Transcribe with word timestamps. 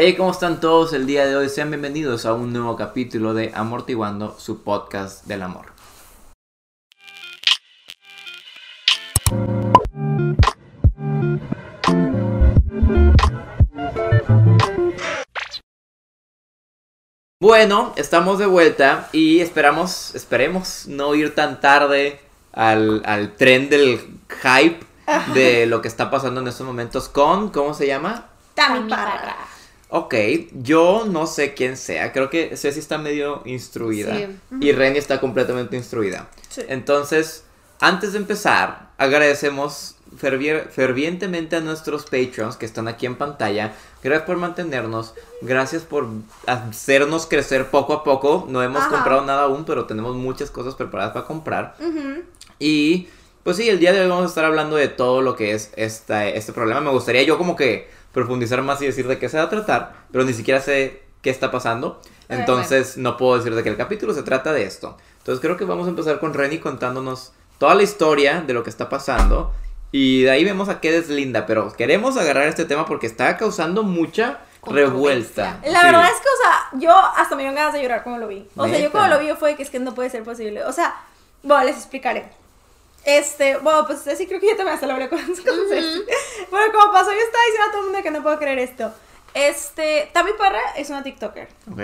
Hey, 0.00 0.14
¿cómo 0.14 0.30
están 0.30 0.60
todos 0.60 0.92
el 0.92 1.08
día 1.08 1.26
de 1.26 1.34
hoy? 1.34 1.48
Sean 1.48 1.70
bienvenidos 1.70 2.24
a 2.24 2.32
un 2.32 2.52
nuevo 2.52 2.76
capítulo 2.76 3.34
de 3.34 3.50
Amortiguando, 3.52 4.38
su 4.38 4.62
podcast 4.62 5.26
del 5.26 5.42
amor. 5.42 5.72
Bueno, 17.40 17.92
estamos 17.96 18.38
de 18.38 18.46
vuelta 18.46 19.08
y 19.10 19.40
esperamos, 19.40 20.14
esperemos 20.14 20.86
no 20.86 21.16
ir 21.16 21.34
tan 21.34 21.60
tarde 21.60 22.20
al, 22.52 23.02
al 23.04 23.34
tren 23.34 23.68
del 23.68 23.98
hype 24.44 24.78
de 25.34 25.66
lo 25.66 25.82
que 25.82 25.88
está 25.88 26.08
pasando 26.08 26.40
en 26.40 26.46
estos 26.46 26.64
momentos 26.64 27.08
con, 27.08 27.50
¿cómo 27.50 27.74
se 27.74 27.88
llama? 27.88 28.28
Tami 28.54 28.88
Parra. 28.88 29.57
Ok, 29.90 30.14
yo 30.52 31.06
no 31.08 31.26
sé 31.26 31.54
quién 31.54 31.76
sea, 31.76 32.12
creo 32.12 32.28
que 32.28 32.56
Ceci 32.56 32.78
está 32.78 32.98
medio 32.98 33.42
instruida 33.46 34.14
Sí. 34.16 34.26
y 34.60 34.72
Reni 34.72 34.98
está 34.98 35.18
completamente 35.20 35.76
instruida. 35.76 36.28
Sí. 36.50 36.62
Entonces, 36.68 37.44
antes 37.80 38.12
de 38.12 38.18
empezar, 38.18 38.90
agradecemos 38.98 39.94
fervientemente 40.16 41.56
a 41.56 41.60
nuestros 41.60 42.04
patrons 42.04 42.56
que 42.56 42.66
están 42.66 42.88
aquí 42.88 43.06
en 43.06 43.16
pantalla. 43.16 43.74
Gracias 44.02 44.26
por 44.26 44.36
mantenernos, 44.36 45.14
gracias 45.42 45.82
por 45.82 46.06
hacernos 46.46 47.26
crecer 47.26 47.66
poco 47.70 47.92
a 47.92 48.04
poco. 48.04 48.46
No 48.48 48.62
hemos 48.62 48.82
Ajá. 48.82 48.90
comprado 48.90 49.24
nada 49.24 49.42
aún, 49.44 49.64
pero 49.64 49.86
tenemos 49.86 50.14
muchas 50.16 50.50
cosas 50.50 50.74
preparadas 50.74 51.12
para 51.12 51.26
comprar. 51.26 51.76
Y 52.58 53.08
pues 53.42 53.56
sí, 53.56 53.68
el 53.68 53.78
día 53.78 53.92
de 53.92 54.00
hoy 54.02 54.08
vamos 54.08 54.24
a 54.24 54.28
estar 54.28 54.44
hablando 54.44 54.76
de 54.76 54.88
todo 54.88 55.22
lo 55.22 55.34
que 55.36 55.52
es 55.52 55.72
esta, 55.76 56.26
este 56.28 56.52
problema. 56.52 56.80
Me 56.80 56.90
gustaría 56.90 57.22
yo 57.22 57.38
como 57.38 57.56
que 57.56 57.88
profundizar 58.12 58.62
más 58.62 58.80
y 58.82 58.86
decir 58.86 59.06
de 59.08 59.18
qué 59.18 59.28
se 59.28 59.36
va 59.38 59.44
a 59.44 59.48
tratar, 59.50 59.94
pero 60.12 60.24
ni 60.24 60.32
siquiera 60.32 60.60
sé 60.60 61.02
qué 61.22 61.30
está 61.30 61.50
pasando. 61.50 62.00
Entonces 62.28 62.96
no 62.96 63.16
puedo 63.16 63.36
decir 63.36 63.54
de 63.54 63.62
que 63.62 63.68
el 63.70 63.76
capítulo 63.76 64.12
se 64.14 64.22
trata 64.22 64.52
de 64.52 64.64
esto. 64.64 64.96
Entonces 65.18 65.40
creo 65.40 65.56
que 65.56 65.64
vamos 65.64 65.86
a 65.86 65.90
empezar 65.90 66.18
con 66.20 66.34
Renny 66.34 66.58
contándonos 66.58 67.32
toda 67.58 67.74
la 67.74 67.82
historia 67.82 68.40
de 68.42 68.52
lo 68.54 68.62
que 68.62 68.70
está 68.70 68.88
pasando. 68.88 69.52
Y 69.90 70.22
de 70.24 70.30
ahí 70.30 70.44
vemos 70.44 70.68
a 70.68 70.80
qué 70.80 70.92
deslinda, 70.92 71.46
pero 71.46 71.72
queremos 71.72 72.16
agarrar 72.18 72.46
este 72.46 72.64
tema 72.66 72.84
porque 72.84 73.06
está 73.06 73.36
causando 73.38 73.82
mucha 73.82 74.38
revuelta. 74.66 75.60
La 75.64 75.80
Sí. 75.80 75.86
verdad 75.86 76.04
es 76.06 76.20
que, 76.20 76.28
o 76.28 76.42
sea, 76.42 76.80
yo 76.80 76.94
hasta 77.16 77.34
me 77.36 77.42
dio 77.44 77.52
ganas 77.54 77.72
de 77.72 77.82
llorar 77.82 78.02
cuando 78.02 78.20
lo 78.20 78.28
vi. 78.28 78.46
O 78.56 78.64
sea, 78.66 78.74
yo 78.74 78.78
Neta. 78.80 78.90
cuando 78.92 79.16
lo 79.16 79.20
vi 79.24 79.32
fue 79.38 79.56
que 79.56 79.62
es 79.62 79.70
que 79.70 79.78
no 79.78 79.94
puede 79.94 80.10
ser 80.10 80.22
posible. 80.24 80.64
O 80.64 80.72
sea, 80.72 80.94
bueno, 81.42 81.64
les 81.64 81.76
explicaré. 81.76 82.30
Este, 83.04 83.56
bueno, 83.58 83.86
pues 83.86 84.00
sí, 84.16 84.26
creo 84.26 84.40
que 84.40 84.48
ya 84.48 84.56
también 84.56 84.74
hasta 84.74 84.86
lo 84.86 84.94
hablé 84.94 85.08
con, 85.08 85.18
con 85.18 85.68
Ceci. 85.68 86.04
Bueno, 86.50 86.72
como 86.72 86.92
pasó, 86.92 87.12
yo 87.12 87.18
estaba 87.18 87.44
diciendo 87.44 87.68
a 87.68 87.70
todo 87.70 87.80
el 87.80 87.86
mundo 87.86 88.02
que 88.02 88.10
no 88.10 88.22
puedo 88.22 88.38
creer 88.38 88.58
esto. 88.58 88.92
Este, 89.34 90.10
Tami 90.12 90.32
Parra 90.38 90.60
es 90.76 90.90
una 90.90 91.02
TikToker. 91.02 91.48
Ok. 91.72 91.80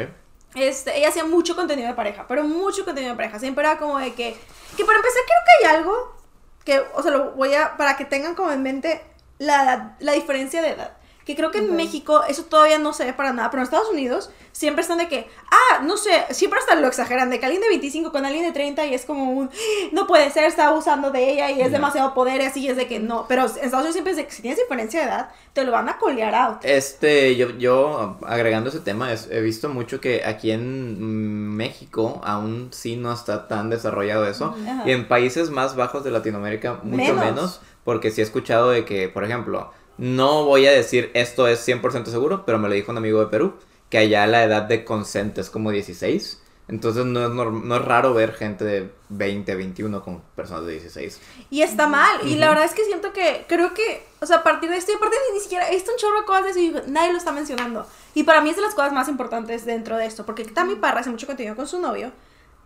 Este, 0.55 0.97
ella 0.97 1.09
hacía 1.09 1.25
mucho 1.25 1.57
contenido 1.57 1.89
de 1.89 1.95
pareja, 1.95 2.27
pero 2.29 2.45
mucho 2.45 2.85
contenido 2.85 3.13
de 3.13 3.17
pareja. 3.17 3.39
Siempre 3.39 3.65
era 3.65 3.79
como 3.79 3.99
de 3.99 4.15
que, 4.15 4.37
que 4.77 4.85
para 4.85 4.99
empezar 4.99 5.23
creo 5.27 5.39
que 5.47 5.67
hay 5.67 5.77
algo 5.77 6.17
que, 6.65 6.83
o 6.95 7.03
sea, 7.03 7.11
lo 7.11 7.33
voy 7.33 7.55
a, 7.55 7.77
para 7.77 7.97
que 7.97 8.05
tengan 8.05 8.35
como 8.35 8.53
en 8.53 8.63
mente 8.63 9.03
la, 9.39 9.97
la 9.99 10.13
diferencia 10.13 10.63
de 10.63 10.71
edad. 10.71 10.97
Que 11.25 11.35
creo 11.35 11.51
que 11.51 11.59
en 11.59 11.75
México 11.75 12.23
eso 12.29 12.45
todavía 12.45 12.79
no 12.79 12.93
se 12.93 13.05
ve 13.07 13.13
para 13.15 13.33
nada, 13.33 13.51
pero 13.51 13.63
en 13.63 13.65
Estados 13.65 13.89
Unidos 13.89 14.31
siempre 14.53 14.83
están 14.83 14.99
de 14.99 15.09
que, 15.09 15.27
ah, 15.51 15.81
no 15.83 15.97
sé, 15.97 16.11
siempre 16.31 16.61
hasta 16.61 16.75
lo 16.75 16.87
exageran, 16.87 17.31
de 17.31 17.41
que 17.41 17.47
alguien 17.47 17.63
de 17.63 17.69
25 17.71 18.13
con 18.13 18.25
alguien 18.27 18.45
de 18.45 18.53
30 18.53 18.85
y 18.87 18.95
es 18.95 19.05
como 19.07 19.33
un, 19.33 19.51
no 19.93 20.07
puede 20.07 20.31
ser, 20.31 20.45
está 20.45 20.69
abusando 20.69 21.11
de 21.11 21.31
ella 21.33 21.51
y 21.51 21.61
es 21.63 21.73
demasiado 21.73 22.13
poder 22.15 22.43
y 22.43 22.45
así 22.45 22.69
es 22.69 22.77
de 22.77 22.87
que 22.87 23.01
no. 23.01 23.25
Pero 23.27 23.43
en 23.43 23.49
Estados 23.49 23.75
Unidos 23.77 23.95
siempre 23.95 24.11
es 24.13 24.17
de 24.19 24.27
que 24.27 24.33
si 24.33 24.43
tienes 24.43 24.59
diferencia 24.61 25.01
de 25.01 25.07
edad, 25.07 25.31
te 25.55 25.65
lo 25.65 25.73
van 25.73 25.89
a 25.89 25.97
colear 25.99 26.35
out. 26.35 26.59
Este, 26.63 27.35
yo, 27.37 27.51
yo 27.57 28.19
agregando 28.27 28.69
ese 28.69 28.81
tema, 28.81 29.13
es- 29.13 29.29
he 29.31 29.41
visto 29.41 29.69
mucho 29.71 30.01
que 30.01 30.25
aquí 30.25 30.51
en 30.51 31.01
mm, 31.01 31.57
México 31.57 32.21
aún 32.25 32.69
sí 32.73 32.97
no 32.97 33.13
está 33.13 33.49
tan 33.49 33.71
desarrollado 33.71 34.27
eso. 34.29 34.55
Y 34.85 34.91
en 34.91 35.09
países 35.09 35.49
más 35.51 35.75
bajos 35.75 36.05
de 36.05 36.11
Latinoamérica, 36.11 36.81
mucho 36.83 37.15
Menos. 37.15 37.25
menos. 37.25 37.61
porque 37.85 38.11
sí 38.11 38.21
he 38.21 38.25
escuchado 38.25 38.71
de 38.71 38.85
que, 38.87 39.09
por 39.11 39.25
ejemplo, 39.25 39.71
no 39.99 40.45
voy 40.45 40.67
a 40.67 40.73
decir 40.73 41.11
esto 41.15 41.47
es 41.47 41.67
100% 41.67 42.07
seguro, 42.07 42.45
pero 42.45 42.59
me 42.59 42.69
lo 42.69 42.75
dijo 42.75 42.93
un 42.93 42.99
amigo 42.99 43.21
de 43.21 43.27
Perú, 43.27 43.55
que 43.91 43.99
allá 43.99 44.27
la 44.27 44.45
edad 44.45 44.63
de 44.63 44.85
consent 44.85 45.39
es 45.39 45.51
como 45.51 45.71
16. 45.71 46.41
Entonces 46.67 47.05
no 47.05 47.27
es, 47.27 47.31
no 47.31 47.77
es 47.77 47.85
raro 47.85 48.15
ver 48.15 48.33
gente 48.33 48.65
de 48.65 48.91
20, 49.11 49.55
21 49.55 50.03
con 50.03 50.23
personas 50.35 50.65
de 50.65 50.73
16. 50.73 51.21
Y 51.51 51.61
está 51.61 51.87
mal. 51.87 52.27
Y 52.27 52.37
la 52.37 52.49
verdad 52.49 52.65
es 52.65 52.73
que 52.73 52.85
siento 52.85 53.13
que, 53.13 53.45
creo 53.47 53.75
que, 53.75 54.07
o 54.21 54.27
sea, 54.27 54.39
a 54.39 54.43
partir 54.43 54.71
de 54.71 54.79
esto, 54.79 54.93
y 54.93 54.95
aparte 54.95 55.17
ni 55.35 55.41
siquiera, 55.41 55.69
esto 55.69 55.93
un 55.93 55.99
chorro 55.99 56.21
de 56.21 56.27
cosas 56.27 56.45
de 56.45 56.51
eso 56.51 56.61
y 56.61 56.91
nadie 56.91 57.13
lo 57.13 57.19
está 57.19 57.33
mencionando. 57.33 57.87
Y 58.15 58.23
para 58.23 58.41
mí 58.41 58.49
es 58.49 58.57
de 58.57 58.63
las 58.63 58.75
cosas 58.75 58.95
más 58.95 59.09
importantes 59.09 59.67
dentro 59.67 59.99
de 59.99 60.07
esto, 60.07 60.25
porque 60.25 60.45
Tami 60.45 60.77
Parra 60.77 61.01
hace 61.01 61.11
mucho 61.11 61.27
contenido 61.27 61.55
con 61.55 61.67
su 61.67 61.79
novio. 61.79 62.13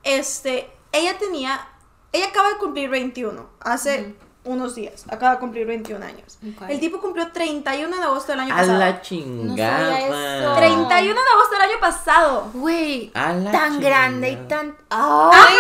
Este, 0.04 0.70
ella 0.92 1.18
tenía, 1.18 1.68
ella 2.12 2.28
acaba 2.28 2.50
de 2.50 2.58
cumplir 2.58 2.88
21, 2.90 3.48
hace 3.60 4.14
unos 4.48 4.74
días, 4.74 5.04
acaba 5.10 5.34
de 5.34 5.38
cumplir 5.40 5.66
21 5.66 6.04
años. 6.04 6.38
El 6.68 6.80
tipo 6.80 7.00
cumplió 7.00 7.30
31 7.32 7.96
de 7.96 8.02
agosto 8.02 8.32
del 8.32 8.40
año 8.40 8.54
A 8.54 8.58
pasado. 8.58 8.78
la 8.78 9.00
chingada. 9.02 9.98
eso. 10.00 10.54
31 10.56 11.14
de 11.14 11.28
agosto 11.34 11.52
del 11.54 11.62
año 11.70 11.80
pasado. 11.80 12.50
Güey, 12.54 13.10
A 13.14 13.32
la 13.32 13.50
tan 13.52 13.80
grande 13.80 14.30
y 14.30 14.36
tan. 14.48 14.76
¡Ay! 14.90 15.54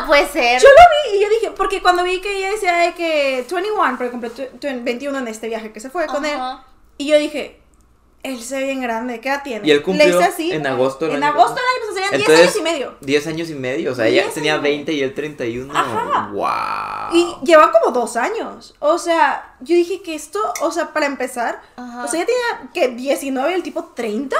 No 0.00 0.06
puede 0.06 0.26
ser. 0.28 0.60
Yo 0.60 0.68
lo 0.68 1.10
vi 1.12 1.18
y 1.18 1.22
yo 1.22 1.28
dije, 1.28 1.50
porque 1.56 1.82
cuando 1.82 2.02
vi 2.04 2.20
que 2.20 2.38
ella 2.38 2.50
decía 2.50 2.74
de 2.76 2.94
que 2.94 3.44
21, 3.50 3.96
porque 3.96 4.10
cumplió 4.10 4.30
tu- 4.32 4.58
tu- 4.58 4.68
21 4.82 5.18
en 5.18 5.28
este 5.28 5.48
viaje 5.48 5.72
que 5.72 5.80
se 5.80 5.90
fue 5.90 6.06
con 6.06 6.24
él, 6.24 6.38
y 6.96 7.06
yo 7.08 7.18
dije, 7.18 7.60
él 8.22 8.40
se 8.42 8.58
ve 8.58 8.64
bien 8.64 8.80
grande, 8.82 9.20
¿qué 9.20 9.28
edad 9.28 9.42
tiene? 9.44 9.66
Y 9.66 9.70
él 9.70 9.82
cumplió 9.82 10.18
así, 10.20 10.50
en 10.52 10.66
agosto 10.66 11.06
del 11.06 11.16
En 11.16 11.24
agosto 11.24 11.54
del 11.54 11.64
año 11.64 11.78
pasado, 11.80 11.94
serían 11.94 12.10
10 12.10 12.20
Entonces, 12.28 12.46
años 12.46 12.56
y 12.56 12.62
medio. 12.62 12.94
10 13.00 13.26
años 13.26 13.50
y 13.50 13.54
medio, 13.54 13.92
o 13.92 13.94
sea, 13.94 14.06
ella 14.06 14.22
10 14.22 14.34
tenía 14.34 14.52
años. 14.54 14.62
20 14.64 14.92
y 14.92 15.02
él 15.02 15.14
31. 15.14 15.72
Ajá. 15.76 16.30
¡Wow! 16.32 17.16
Y 17.16 17.46
lleva 17.46 17.70
como 17.72 17.92
dos 17.92 18.16
años. 18.16 18.74
O 18.80 18.98
sea, 18.98 19.54
yo 19.60 19.74
dije 19.76 20.02
que 20.02 20.14
esto, 20.14 20.40
o 20.62 20.70
sea, 20.72 20.92
para 20.92 21.06
empezar, 21.06 21.62
Ajá. 21.76 22.04
o 22.04 22.08
sea, 22.08 22.20
ella 22.22 22.26
tenía 22.26 22.70
que 22.74 22.88
19 22.96 23.50
y 23.50 23.54
el 23.54 23.62
tipo 23.62 23.84
30. 23.94 24.36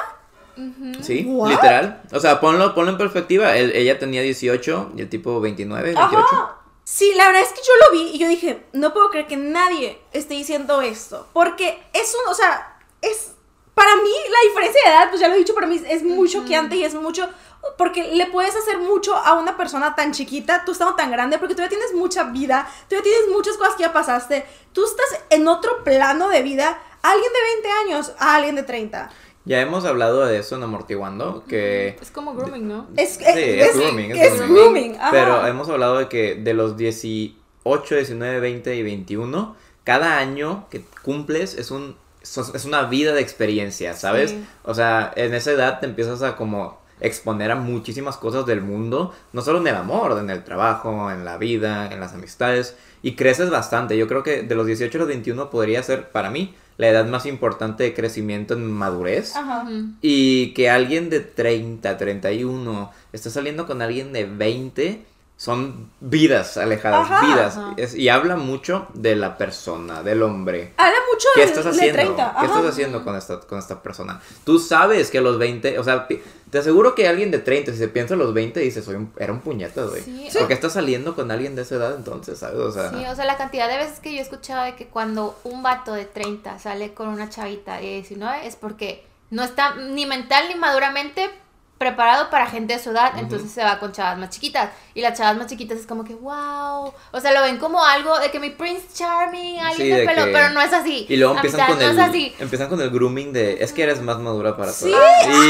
Ujú. 0.56 1.03
Sí, 1.03 1.25
What? 1.28 1.50
literal. 1.50 2.03
O 2.12 2.19
sea, 2.19 2.41
ponlo, 2.41 2.75
ponlo 2.75 2.91
en 2.91 2.99
perspectiva. 2.99 3.56
Él- 3.56 3.72
ella 3.77 3.99
tenía 3.99 4.22
18 4.22 4.93
y 4.97 5.03
el 5.03 5.09
tipo 5.09 5.41
29, 5.41 5.93
28. 5.94 6.17
Ajá. 6.19 6.55
Sí, 6.83 7.12
la 7.17 7.27
verdad 7.28 7.43
es 7.43 7.53
que 7.53 7.61
yo 7.61 7.72
lo 7.87 7.93
vi 7.93 8.11
y 8.15 8.19
yo 8.19 8.27
dije, 8.28 8.65
no 8.72 8.93
puedo 8.93 9.11
creer 9.11 9.27
que 9.27 9.37
nadie 9.37 10.00
esté 10.12 10.34
diciendo 10.34 10.81
esto. 10.83 11.28
Porque 11.33 11.78
es 11.93 12.15
un, 12.25 12.31
o 12.33 12.34
sea, 12.34 12.77
es. 13.03 13.33
Para 13.78 13.97
mí, 13.97 14.11
la 14.31 14.49
diferencia 14.49 14.81
de 14.84 14.91
edad, 14.91 15.09
pues 15.09 15.21
ya 15.21 15.28
lo 15.28 15.34
he 15.34 15.39
dicho, 15.39 15.55
para 15.55 15.66
mí 15.69 15.81
es 15.89 16.03
muy 16.03 16.28
choqueante 16.28 16.77
y 16.77 16.84
es 16.84 16.94
mucho. 16.94 17.28
Porque 17.77 18.12
le 18.15 18.27
puedes 18.27 18.55
hacer 18.56 18.78
mucho 18.78 19.15
a 19.16 19.34
una 19.34 19.56
persona 19.56 19.94
tan 19.94 20.12
chiquita, 20.12 20.65
tú 20.65 20.72
estando 20.72 20.94
tan 20.94 21.11
grande, 21.11 21.39
porque 21.39 21.55
tú 21.55 21.62
ya 21.62 21.69
tienes 21.69 21.93
mucha 21.94 22.25
vida, 22.25 22.69
tú 22.88 22.97
ya 22.97 23.03
tienes 23.03 23.28
muchas 23.33 23.56
cosas 23.56 23.75
que 23.77 23.83
ya 23.83 23.93
pasaste. 23.93 24.44
Tú 24.72 24.84
estás 24.84 25.21
en 25.31 25.47
otro 25.49 25.83
plano 25.84 26.28
de 26.28 26.43
vida. 26.43 26.78
Alguien 27.03 27.31
de 27.33 27.62
20 27.62 27.69
años 27.94 28.12
a 28.19 28.37
alguien 28.37 28.56
de 28.56 28.62
30. 28.65 29.11
Ya 29.44 29.61
hemos 29.61 29.84
hablado 29.84 30.27
de 30.27 30.38
eso 30.38 30.56
en 30.56 30.62
Amortiguando, 30.65 31.44
que... 31.49 31.97
Es 32.03 32.11
como 32.11 32.34
grooming, 32.34 32.69
¿no? 32.69 32.87
Es, 32.97 33.15
Sí, 33.15 33.25
es, 33.25 33.37
es 33.37 33.69
es- 33.71 33.77
grooming, 33.77 34.11
es 34.11 34.19
es 34.33 34.34
grooming. 34.41 34.55
grooming, 34.56 34.94
ajá. 35.00 35.11
Pero 35.11 35.47
hemos 35.47 35.69
hablado 35.71 35.97
de 35.99 36.09
que 36.09 36.34
de 36.34 36.53
los 36.55 36.77
18, 36.77 37.94
19, 37.94 38.41
20 38.41 38.75
y 38.77 38.83
21, 38.83 39.56
cada 39.84 40.19
año 40.19 40.67
que 40.71 40.84
cumples 41.03 41.55
es 41.55 41.71
un 41.71 41.97
es 42.23 42.65
una 42.65 42.84
vida 42.84 43.12
de 43.12 43.21
experiencia, 43.21 43.95
¿sabes? 43.95 44.31
Sí. 44.31 44.45
O 44.65 44.75
sea, 44.75 45.12
en 45.17 45.34
esa 45.34 45.53
edad 45.53 45.81
te 45.81 45.87
empiezas 45.87 46.23
a 46.23 46.37
como 46.37 46.79
exponer 47.01 47.51
a 47.51 47.56
muchísimas 47.56 48.17
cosas 48.17 48.47
del 48.47 48.61
mundo, 48.61 49.15
no 49.33 49.43
solo 49.43 49.61
en 49.61 49.69
el 49.69 49.77
amor, 49.77 50.19
en 50.19 50.31
el 50.31 50.45
trabajo, 50.45 51.11
en 51.11 51.25
la 51.25 51.39
vida, 51.39 51.93
en 51.93 52.01
las 52.01 52.15
amistades, 52.15 52.77
y 53.03 53.15
creces 53.15 53.51
bastante. 53.51 53.97
Yo 53.97 54.09
creo 54.09 54.23
que 54.23 54.43
de 54.43 54.55
los 54.55 54.67
18 54.67 54.99
a 54.99 55.01
los 55.01 55.09
21 55.09 55.51
podría 55.51 55.83
ser 55.83 56.11
para 56.11 56.31
mí 56.31 56.55
la 56.77 56.89
edad 56.89 57.06
más 57.06 57.27
importante 57.27 57.84
de 57.84 57.95
crecimiento 57.95 58.55
en 58.55 58.71
madurez. 58.71 59.37
Ajá. 59.37 59.69
Y 60.00 60.55
que 60.55 60.71
alguien 60.71 61.11
de 61.11 61.21
30, 61.21 61.97
31 61.97 62.91
está 63.12 63.31
saliendo 63.31 63.67
con 63.67 63.82
alguien 63.82 64.12
de 64.12 64.25
20 64.25 65.05
son 65.40 65.88
vidas 66.00 66.56
alejadas, 66.56 67.08
Ajá. 67.08 67.25
vidas. 67.26 67.56
Ajá. 67.56 67.75
Es- 67.76 67.94
y 67.94 68.08
habla 68.08 68.35
mucho 68.35 68.88
de 68.94 69.14
la 69.14 69.38
persona, 69.38 70.02
del 70.02 70.25
hombre. 70.25 70.75
Habla 70.76 70.99
mucho 71.12 71.29
¿Qué 71.37 71.43
de, 71.43 71.46
estás 71.46 71.62
de 71.64 71.70
haciendo? 71.70 71.93
30. 72.02 72.37
¿Qué 72.40 72.46
estás 72.46 72.64
haciendo 72.67 73.05
con 73.05 73.14
esta, 73.17 73.38
con 73.38 73.56
esta 73.61 73.81
persona? 73.81 74.20
Tú 74.44 74.58
sabes 74.58 75.12
que 75.12 75.19
a 75.19 75.20
los 75.20 75.38
20, 75.38 75.79
o 75.79 75.85
sea, 75.85 76.08
te 76.08 76.58
aseguro 76.58 76.96
que 76.96 77.06
alguien 77.06 77.31
de 77.31 77.38
30, 77.38 77.70
si 77.70 77.79
se 77.79 77.87
piensa 77.87 78.14
a 78.14 78.17
los 78.17 78.35
20, 78.35 78.58
dice, 78.58 78.82
soy 78.82 78.96
un, 78.96 79.12
era 79.17 79.32
un 79.32 79.38
puñeta, 79.38 79.85
güey. 79.85 80.02
Sí. 80.02 80.29
¿Por 80.37 80.49
qué 80.49 80.55
estás 80.55 80.73
saliendo 80.73 81.14
con 81.14 81.31
alguien 81.31 81.55
de 81.55 81.62
esa 81.62 81.76
edad 81.76 81.94
entonces, 81.94 82.40
sabes? 82.40 82.58
O 82.58 82.73
sea, 82.73 82.90
Sí, 82.90 82.96
o 83.06 83.14
sea, 83.14 83.25
la 83.25 83.37
cantidad 83.37 83.69
de 83.69 83.76
veces 83.76 84.00
que 84.00 84.11
yo 84.12 84.19
he 84.19 84.23
escuchado 84.23 84.64
de 84.64 84.75
que 84.75 84.88
cuando 84.88 85.38
un 85.44 85.62
vato 85.62 85.93
de 85.93 86.05
30 86.05 86.58
sale 86.58 86.94
con 86.94 87.06
una 87.06 87.31
chavita 87.31 87.76
de 87.76 87.82
19 87.82 88.44
es 88.44 88.56
porque 88.56 89.05
no 89.31 89.44
está 89.44 89.76
ni 89.76 90.05
mental 90.05 90.46
ni 90.49 90.56
maduramente 90.56 91.31
preparado 91.78 92.28
para 92.28 92.46
gente 92.46 92.75
de 92.75 92.82
su 92.82 92.90
edad, 92.90 93.12
entonces 93.19 93.50
se 93.52 93.62
va 93.62 93.78
con 93.78 93.92
chavas 93.92 94.19
más 94.19 94.30
chiquitas. 94.30 94.70
Y 94.94 95.00
las 95.00 95.16
chavas 95.16 95.36
más 95.36 95.46
chiquitas 95.46 95.78
es 95.78 95.86
como 95.86 96.02
que, 96.04 96.14
wow. 96.14 96.92
O 97.12 97.20
sea, 97.20 97.32
lo 97.32 97.40
ven 97.42 97.58
como 97.58 97.82
algo 97.84 98.19
de 98.19 98.30
que 98.32 98.40
mi 98.40 98.50
Prince 98.50 98.88
Charming, 98.94 99.60
alguien 99.60 99.76
Sí, 99.76 99.88
de 99.88 100.00
de 100.00 100.06
pelo, 100.06 100.25
que- 100.26 100.32
pero 100.32 100.50
no 100.50 100.60
es 100.60 100.72
así. 100.72 101.06
Y 101.08 101.16
luego 101.16 101.34
empiezan 101.36 101.60
Amistad, 101.60 101.76
con 101.78 101.88
el 101.90 101.96
no 101.96 102.02
es 102.02 102.08
así. 102.08 102.34
empiezan 102.40 102.69
con 102.69 102.80
el 102.80 102.90
grooming 102.90 103.32
de 103.32 103.62
es 103.62 103.72
que 103.72 103.84
eres 103.84 104.00
más 104.02 104.19
madura 104.19 104.56
para 104.56 104.72
Sí. 104.72 104.90
todo. 104.90 105.44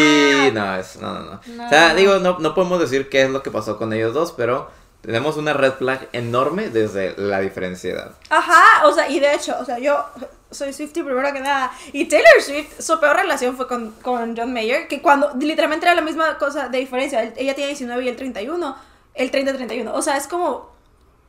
Y 0.46 0.50
no, 0.52 0.76
es, 0.76 0.96
no, 1.00 1.14
no, 1.14 1.20
no. 1.20 1.40
No. 1.46 1.66
O 1.66 1.69
sea, 1.70 1.94
digo, 1.94 2.19
no, 2.19 2.38
no 2.38 2.54
podemos 2.54 2.78
decir 2.80 3.08
qué 3.08 3.22
es 3.22 3.30
lo 3.30 3.42
que 3.42 3.50
pasó 3.50 3.78
con 3.78 3.92
ellos 3.94 4.12
dos, 4.12 4.32
pero 4.36 4.70
tenemos 5.03 5.37
una 5.37 5.53
red 5.53 5.75
flag 5.75 6.09
enorme 6.12 6.71
desde 6.71 7.15
la 7.17 7.41
diferencia 7.41 7.91
de 7.91 7.97
edad. 7.97 8.12
Ajá, 8.31 8.87
o 8.87 8.93
sea, 8.93 9.09
y 9.09 9.21
de 9.21 9.35
hecho, 9.35 9.56
o 9.61 9.65
sea, 9.65 9.79
yo 9.79 10.05
soy 10.50 10.73
Swiftie 10.73 11.05
primero 11.05 11.33
que 11.33 11.41
nada. 11.41 11.73
Y 11.93 12.06
Taylor 12.06 12.41
Swift, 12.41 12.81
su 12.81 12.99
peor 12.99 13.17
relación 13.17 13.56
fue 13.56 13.69
con, 13.69 13.93
con 14.03 14.37
John 14.37 14.53
Mayer, 14.53 14.89
que 14.89 15.03
cuando 15.03 15.33
literalmente 15.39 15.87
era 15.87 15.95
la 15.95 16.03
misma 16.03 16.39
cosa 16.39 16.69
de 16.69 16.79
diferencia. 16.79 17.33
Ella 17.37 17.55
tiene 17.55 17.69
19 17.69 18.05
y 18.05 18.09
el 18.09 18.17
31, 18.17 18.77
el 19.15 19.31
30-31. 19.31 19.91
O 19.93 20.03
sea, 20.03 20.17
es 20.17 20.27
como... 20.27 20.77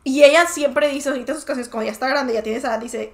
Y 0.03 0.23
ella 0.23 0.47
siempre 0.47 0.87
dice, 0.89 1.09
ahorita 1.09 1.33
sus 1.33 1.43
canciones, 1.43 1.69
como 1.69 1.83
ya 1.83 1.91
está 1.91 2.07
grande, 2.07 2.33
ya 2.33 2.41
tiene 2.41 2.57
esa 2.57 2.77
dice, 2.77 3.13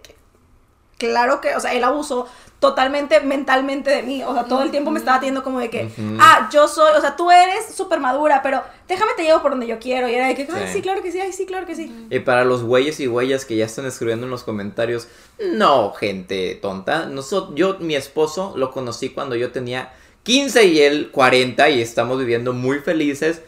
claro 0.97 1.42
que, 1.42 1.56
o 1.56 1.59
sea, 1.59 1.74
él 1.74 1.83
abusó 1.83 2.27
totalmente 2.59 3.19
mentalmente 3.19 3.89
de 3.92 4.01
mí. 4.01 4.24
O 4.24 4.33
sea, 4.33 4.45
todo 4.45 4.63
el 4.63 4.71
tiempo 4.71 4.89
me 4.89 4.97
estaba 5.00 5.19
teniendo 5.19 5.44
como 5.44 5.59
de 5.59 5.69
que, 5.69 5.89
ah, 6.19 6.50
yo 6.51 6.68
soy, 6.68 6.92
o 6.97 7.01
sea, 7.01 7.15
tú 7.15 7.30
eres 7.30 7.74
súper 7.75 8.00
madura, 8.00 8.42
pero 8.42 8.63
déjame 8.88 9.12
te 9.15 9.24
llevo 9.24 9.42
por 9.42 9.51
donde 9.51 9.68
yo 9.68 9.77
quiero. 9.77 10.07
Y 10.07 10.15
era 10.15 10.27
de 10.27 10.36
que, 10.36 10.47
ay, 10.51 10.68
Sí. 10.68 10.74
sí, 10.74 10.81
claro 10.81 11.01
que 11.03 11.12
sí, 11.12 11.19
ay, 11.19 11.31
sí, 11.33 11.45
claro 11.45 11.65
que 11.68 11.75
sí. 11.75 12.07
Y 12.09 12.19
para 12.19 12.44
los 12.45 12.63
güeyes 12.63 13.00
y 13.01 13.06
güeyas 13.07 13.45
que 13.45 13.56
ya 13.56 13.65
están 13.65 13.86
escribiendo 13.86 14.25
en 14.25 14.31
los 14.31 14.44
comentarios, 14.44 15.07
no, 15.53 15.92
gente 15.94 16.56
tonta. 16.62 17.06
Nosotros, 17.06 17.53
yo, 17.56 17.77
mi 17.80 17.95
esposo, 17.95 18.53
lo 18.56 18.71
conocí 18.71 19.09
cuando 19.09 19.36
yo 19.36 19.51
tenía 19.51 19.94
15 20.24 20.65
y 20.65 20.80
él 20.80 21.12
40 21.12 21.69
y 21.69 21.81
estamos 21.81 22.18
viviendo 22.18 22.53
muy 22.53 22.80
felices. 22.80 23.42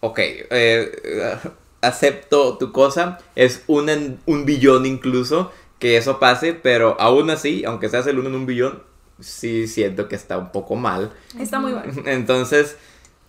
Ok, 0.00 0.18
eh, 0.20 1.38
acepto 1.80 2.58
tu 2.58 2.72
cosa. 2.72 3.18
Es 3.34 3.62
un, 3.66 3.88
en- 3.88 4.18
un 4.26 4.44
billón 4.44 4.84
incluso 4.84 5.52
que 5.78 5.96
eso 5.96 6.18
pase, 6.18 6.54
pero 6.54 6.96
aún 7.00 7.30
así, 7.30 7.64
aunque 7.64 7.88
seas 7.88 8.06
el 8.06 8.18
uno 8.18 8.28
en 8.28 8.34
un 8.34 8.46
billón, 8.46 8.82
sí 9.20 9.66
siento 9.68 10.08
que 10.08 10.16
está 10.16 10.38
un 10.38 10.52
poco 10.52 10.76
mal. 10.76 11.12
Está 11.38 11.58
muy 11.60 11.72
bueno. 11.72 11.92
Entonces, 12.06 12.76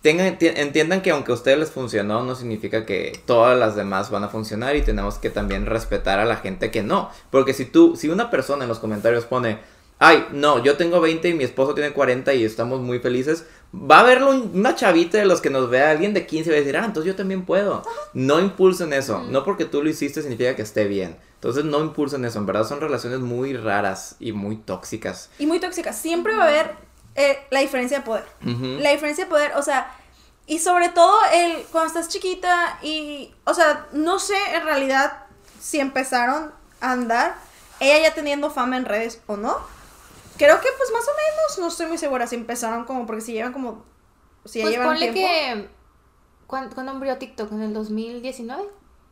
tengan, 0.01 0.37
enti- 0.37 0.53
entiendan 0.55 1.01
que 1.01 1.11
aunque 1.11 1.31
a 1.31 1.35
ustedes 1.35 1.57
les 1.59 1.71
funcionó, 1.71 2.23
no 2.23 2.35
significa 2.35 2.85
que 2.85 3.19
todas 3.25 3.57
las 3.57 3.75
demás 3.75 4.09
van 4.11 4.23
a 4.23 4.29
funcionar 4.29 4.75
y 4.75 4.81
tenemos 4.81 5.17
que 5.17 5.29
también 5.29 5.65
respetar 5.65 6.19
a 6.19 6.25
la 6.25 6.37
gente 6.37 6.71
que 6.71 6.83
no. 6.83 7.09
Porque 7.31 7.53
si 7.53 7.65
tú, 7.65 7.95
si 7.95 8.09
una 8.09 8.29
persona 8.31 8.63
en 8.63 8.69
los 8.69 8.79
comentarios 8.79 9.25
pone, 9.25 9.59
ay, 9.99 10.25
no, 10.31 10.63
yo 10.63 10.77
tengo 10.77 11.01
20 11.01 11.27
y 11.29 11.33
mi 11.33 11.43
esposo 11.43 11.73
tiene 11.73 11.91
40 11.91 12.33
y 12.33 12.43
estamos 12.45 12.79
muy 12.81 12.99
felices, 12.99 13.45
va 13.73 13.97
a 13.97 14.01
haber 14.01 14.23
un- 14.23 14.51
una 14.53 14.73
chavita 14.75 15.17
de 15.17 15.25
los 15.25 15.41
que 15.41 15.49
nos 15.49 15.69
vea 15.69 15.91
alguien 15.91 16.13
de 16.13 16.25
15 16.25 16.49
y 16.49 16.51
va 16.51 16.57
a 16.57 16.59
decir, 16.61 16.77
ah, 16.77 16.85
entonces 16.85 17.11
yo 17.11 17.15
también 17.15 17.45
puedo. 17.45 17.83
No 18.13 18.39
impulsen 18.39 18.93
eso. 18.93 19.21
No 19.29 19.43
porque 19.43 19.65
tú 19.65 19.83
lo 19.83 19.89
hiciste 19.89 20.21
significa 20.21 20.55
que 20.55 20.61
esté 20.61 20.87
bien. 20.87 21.15
Entonces 21.39 21.63
no 21.63 21.79
impulsen 21.79 22.25
eso. 22.25 22.37
En 22.39 22.45
verdad 22.45 22.67
son 22.67 22.81
relaciones 22.81 23.19
muy 23.19 23.55
raras 23.55 24.17
y 24.19 24.33
muy 24.33 24.57
tóxicas. 24.57 25.29
y 25.39 25.45
muy 25.45 25.59
tóxica. 25.59 25.93
Siempre 25.93 26.35
va 26.35 26.43
a 26.43 26.47
haber 26.47 26.75
eh, 27.15 27.39
la 27.49 27.61
diferencia 27.61 27.99
de 27.99 28.03
poder. 28.03 28.25
La 28.43 28.91
diferencia 28.91 29.23
de 29.23 29.29
poder, 29.29 29.53
o 29.55 29.61
sea, 29.61 29.95
y 30.47 30.59
sobre 30.59 30.89
todo 30.89 31.15
el 31.33 31.63
cuando 31.71 31.87
estás 31.87 32.09
chiquita 32.09 32.79
y, 32.81 33.33
o 33.45 33.53
sea, 33.53 33.87
no 33.93 34.19
sé 34.19 34.35
en 34.53 34.63
realidad 34.65 35.13
si 35.61 35.79
empezaron 35.79 36.51
a 36.81 36.91
andar, 36.91 37.35
ella 37.79 38.09
ya 38.09 38.13
teniendo 38.13 38.49
fama 38.49 38.75
en 38.77 38.85
redes 38.85 39.21
o 39.27 39.37
no. 39.37 39.57
Creo 40.37 40.59
que 40.59 40.67
pues 40.77 40.91
más 40.91 41.03
o 41.07 41.11
menos, 41.11 41.59
no 41.59 41.67
estoy 41.67 41.85
muy 41.85 41.97
segura 41.97 42.27
si 42.27 42.35
empezaron 42.35 42.83
como, 42.85 43.05
porque 43.05 43.21
si 43.21 43.31
llevan 43.33 43.53
como, 43.53 43.85
si 44.45 44.59
ya 44.59 44.65
Pues 44.65 44.73
llevan 44.73 44.87
ponle 44.89 45.11
tiempo. 45.13 45.29
que. 45.67 45.79
¿Cuándo, 46.47 46.73
cuándo 46.73 46.91
abrió 46.93 47.17
TikTok? 47.17 47.51
¿En 47.51 47.61
el 47.61 47.73
2019? 47.73 48.63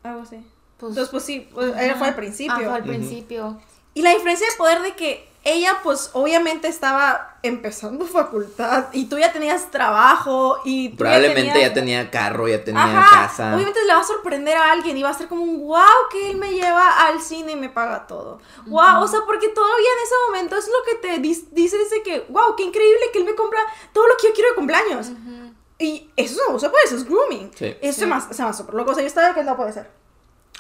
Algo 0.03 0.21
así. 0.21 0.45
Pues, 0.79 0.89
Entonces 0.91 1.09
pues 1.09 1.24
sí, 1.24 1.47
pues, 1.53 1.71
fue 1.97 2.07
al 2.07 2.15
principio. 2.15 2.53
Ah, 2.56 2.59
fue 2.63 2.74
al 2.75 2.83
principio. 2.83 3.59
Y 3.94 4.01
la 4.03 4.12
diferencia 4.12 4.47
de 4.50 4.56
poder 4.57 4.81
de 4.83 4.95
que 4.95 5.27
ella, 5.44 5.79
pues, 5.81 6.09
obviamente 6.13 6.68
estaba 6.68 7.38
empezando 7.41 8.06
facultad 8.06 8.88
y 8.91 9.06
tú 9.06 9.18
ya 9.18 9.31
tenías 9.31 9.71
trabajo 9.71 10.59
y 10.65 10.89
tú 10.89 10.97
Probablemente 10.97 11.41
tenías- 11.53 11.69
ya 11.69 11.74
tenía 11.74 12.12
carro, 12.12 12.47
ya 12.47 12.63
tenía 12.63 12.83
Ajá, 12.83 13.27
casa. 13.27 13.56
obviamente 13.56 13.79
le 13.85 13.94
va 13.94 14.01
a 14.01 14.03
sorprender 14.03 14.56
a 14.57 14.71
alguien 14.71 14.97
y 14.97 15.03
va 15.03 15.09
a 15.09 15.13
ser 15.13 15.27
como 15.27 15.41
un 15.44 15.65
wow 15.65 15.79
que 16.12 16.29
él 16.31 16.38
me 16.38 16.51
lleva 16.51 17.07
al 17.07 17.21
cine 17.21 17.53
y 17.53 17.56
me 17.56 17.69
paga 17.69 18.06
todo. 18.07 18.39
Wow, 18.68 19.01
o 19.01 19.07
sea, 19.07 19.21
porque 19.25 19.47
todavía 19.50 19.89
en 19.97 20.03
ese 20.03 20.15
momento 20.27 20.57
es 20.57 20.68
lo 20.68 20.83
que 21.01 21.07
te 21.07 21.19
dices 21.56 21.89
de 21.89 22.03
que, 22.03 22.25
wow, 22.30 22.56
qué 22.57 22.63
increíble 22.63 23.06
que 23.13 23.19
él 23.19 23.25
me 23.25 23.33
compra 23.35 23.62
todo 23.94 24.06
lo 24.07 24.15
que 24.18 24.27
yo 24.27 24.33
quiero 24.33 24.50
de 24.51 24.56
cumpleaños. 24.57 25.07
Ujú. 25.09 25.53
Y 25.80 26.09
eso 26.18 26.41
no 26.50 26.56
usa 26.56 26.69
pues, 26.71 26.85
eso 26.88 26.97
es 26.97 27.06
grooming. 27.06 27.51
Sí. 27.56 27.75
Eso 27.81 27.94
Sí. 27.94 28.00
se 28.01 28.06
me 28.07 28.19
se 28.33 28.44
me 28.44 28.50
hace 28.50 28.63
loco. 28.71 28.91
O 28.91 28.94
sea, 28.94 29.01
yo 29.03 29.07
estaba 29.07 29.33
que 29.33 29.44
no 29.44 29.56
puede 29.56 29.71
ser. 29.73 29.89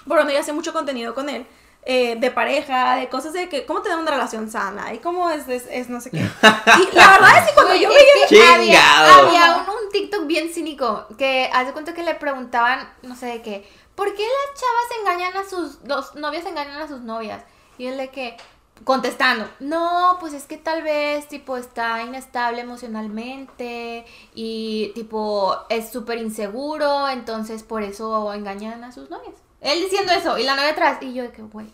Por 0.07 0.17
donde 0.17 0.33
ella 0.33 0.41
hace 0.41 0.53
mucho 0.53 0.73
contenido 0.73 1.13
con 1.13 1.29
él. 1.29 1.45
eh, 1.89 2.17
de 2.19 2.31
pareja, 2.31 2.97
de 2.97 3.07
cosas 3.07 3.31
de 3.31 3.47
que, 3.47 3.65
cómo 3.65 3.81
tener 3.81 3.97
una 3.97 4.11
relación 4.11 4.51
sana 4.51 4.93
y 4.93 4.97
cómo 4.99 5.29
es, 5.29 5.47
es, 5.47 5.67
es 5.71 5.87
no 5.89 6.01
sé 6.01 6.11
qué. 6.11 6.17
Y 6.17 6.95
la 6.95 7.11
verdad 7.11 7.37
es 7.37 7.47
que 7.47 7.53
cuando 7.53 7.71
Güey, 7.73 7.81
yo 7.81 7.89
es 7.89 8.29
veía... 8.29 8.53
Había, 8.55 9.17
había 9.19 9.55
un, 9.57 9.85
un 9.85 9.91
TikTok 9.91 10.27
bien 10.27 10.49
cínico 10.53 11.05
que 11.17 11.49
hace 11.53 11.71
cuenta 11.71 11.93
que 11.93 12.03
le 12.03 12.13
preguntaban, 12.15 12.89
no 13.03 13.15
sé 13.15 13.27
de 13.27 13.41
qué, 13.41 13.69
¿por 13.95 14.13
qué 14.13 14.23
las 14.23 14.59
chavas 14.59 14.99
engañan 14.99 15.37
a 15.37 15.49
sus, 15.49 15.79
los 15.85 16.15
novios 16.15 16.45
engañan 16.45 16.81
a 16.81 16.87
sus 16.89 17.01
novias? 17.01 17.43
Y 17.77 17.85
él 17.87 17.95
de 17.97 18.09
que, 18.09 18.35
contestando, 18.83 19.49
no, 19.61 20.17
pues 20.19 20.33
es 20.33 20.43
que 20.43 20.57
tal 20.57 20.83
vez, 20.83 21.27
tipo, 21.29 21.55
está 21.55 22.03
inestable 22.03 22.59
emocionalmente 22.61 24.05
y, 24.35 24.91
tipo, 24.93 25.55
es 25.69 25.89
súper 25.89 26.17
inseguro, 26.19 27.07
entonces 27.07 27.63
por 27.63 27.81
eso 27.83 28.33
engañan 28.33 28.83
a 28.83 28.91
sus 28.91 29.09
novias. 29.09 29.35
Él 29.61 29.81
diciendo 29.81 30.11
eso 30.13 30.37
y 30.37 30.43
la 30.43 30.55
novia 30.55 30.71
atrás, 30.71 30.97
y 31.01 31.13
yo 31.13 31.23
de 31.23 31.31
que, 31.31 31.41
güey. 31.41 31.67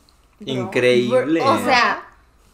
Increíble. 0.45 1.41
bro, 1.41 1.53
O 1.53 1.57
sea, 1.59 2.03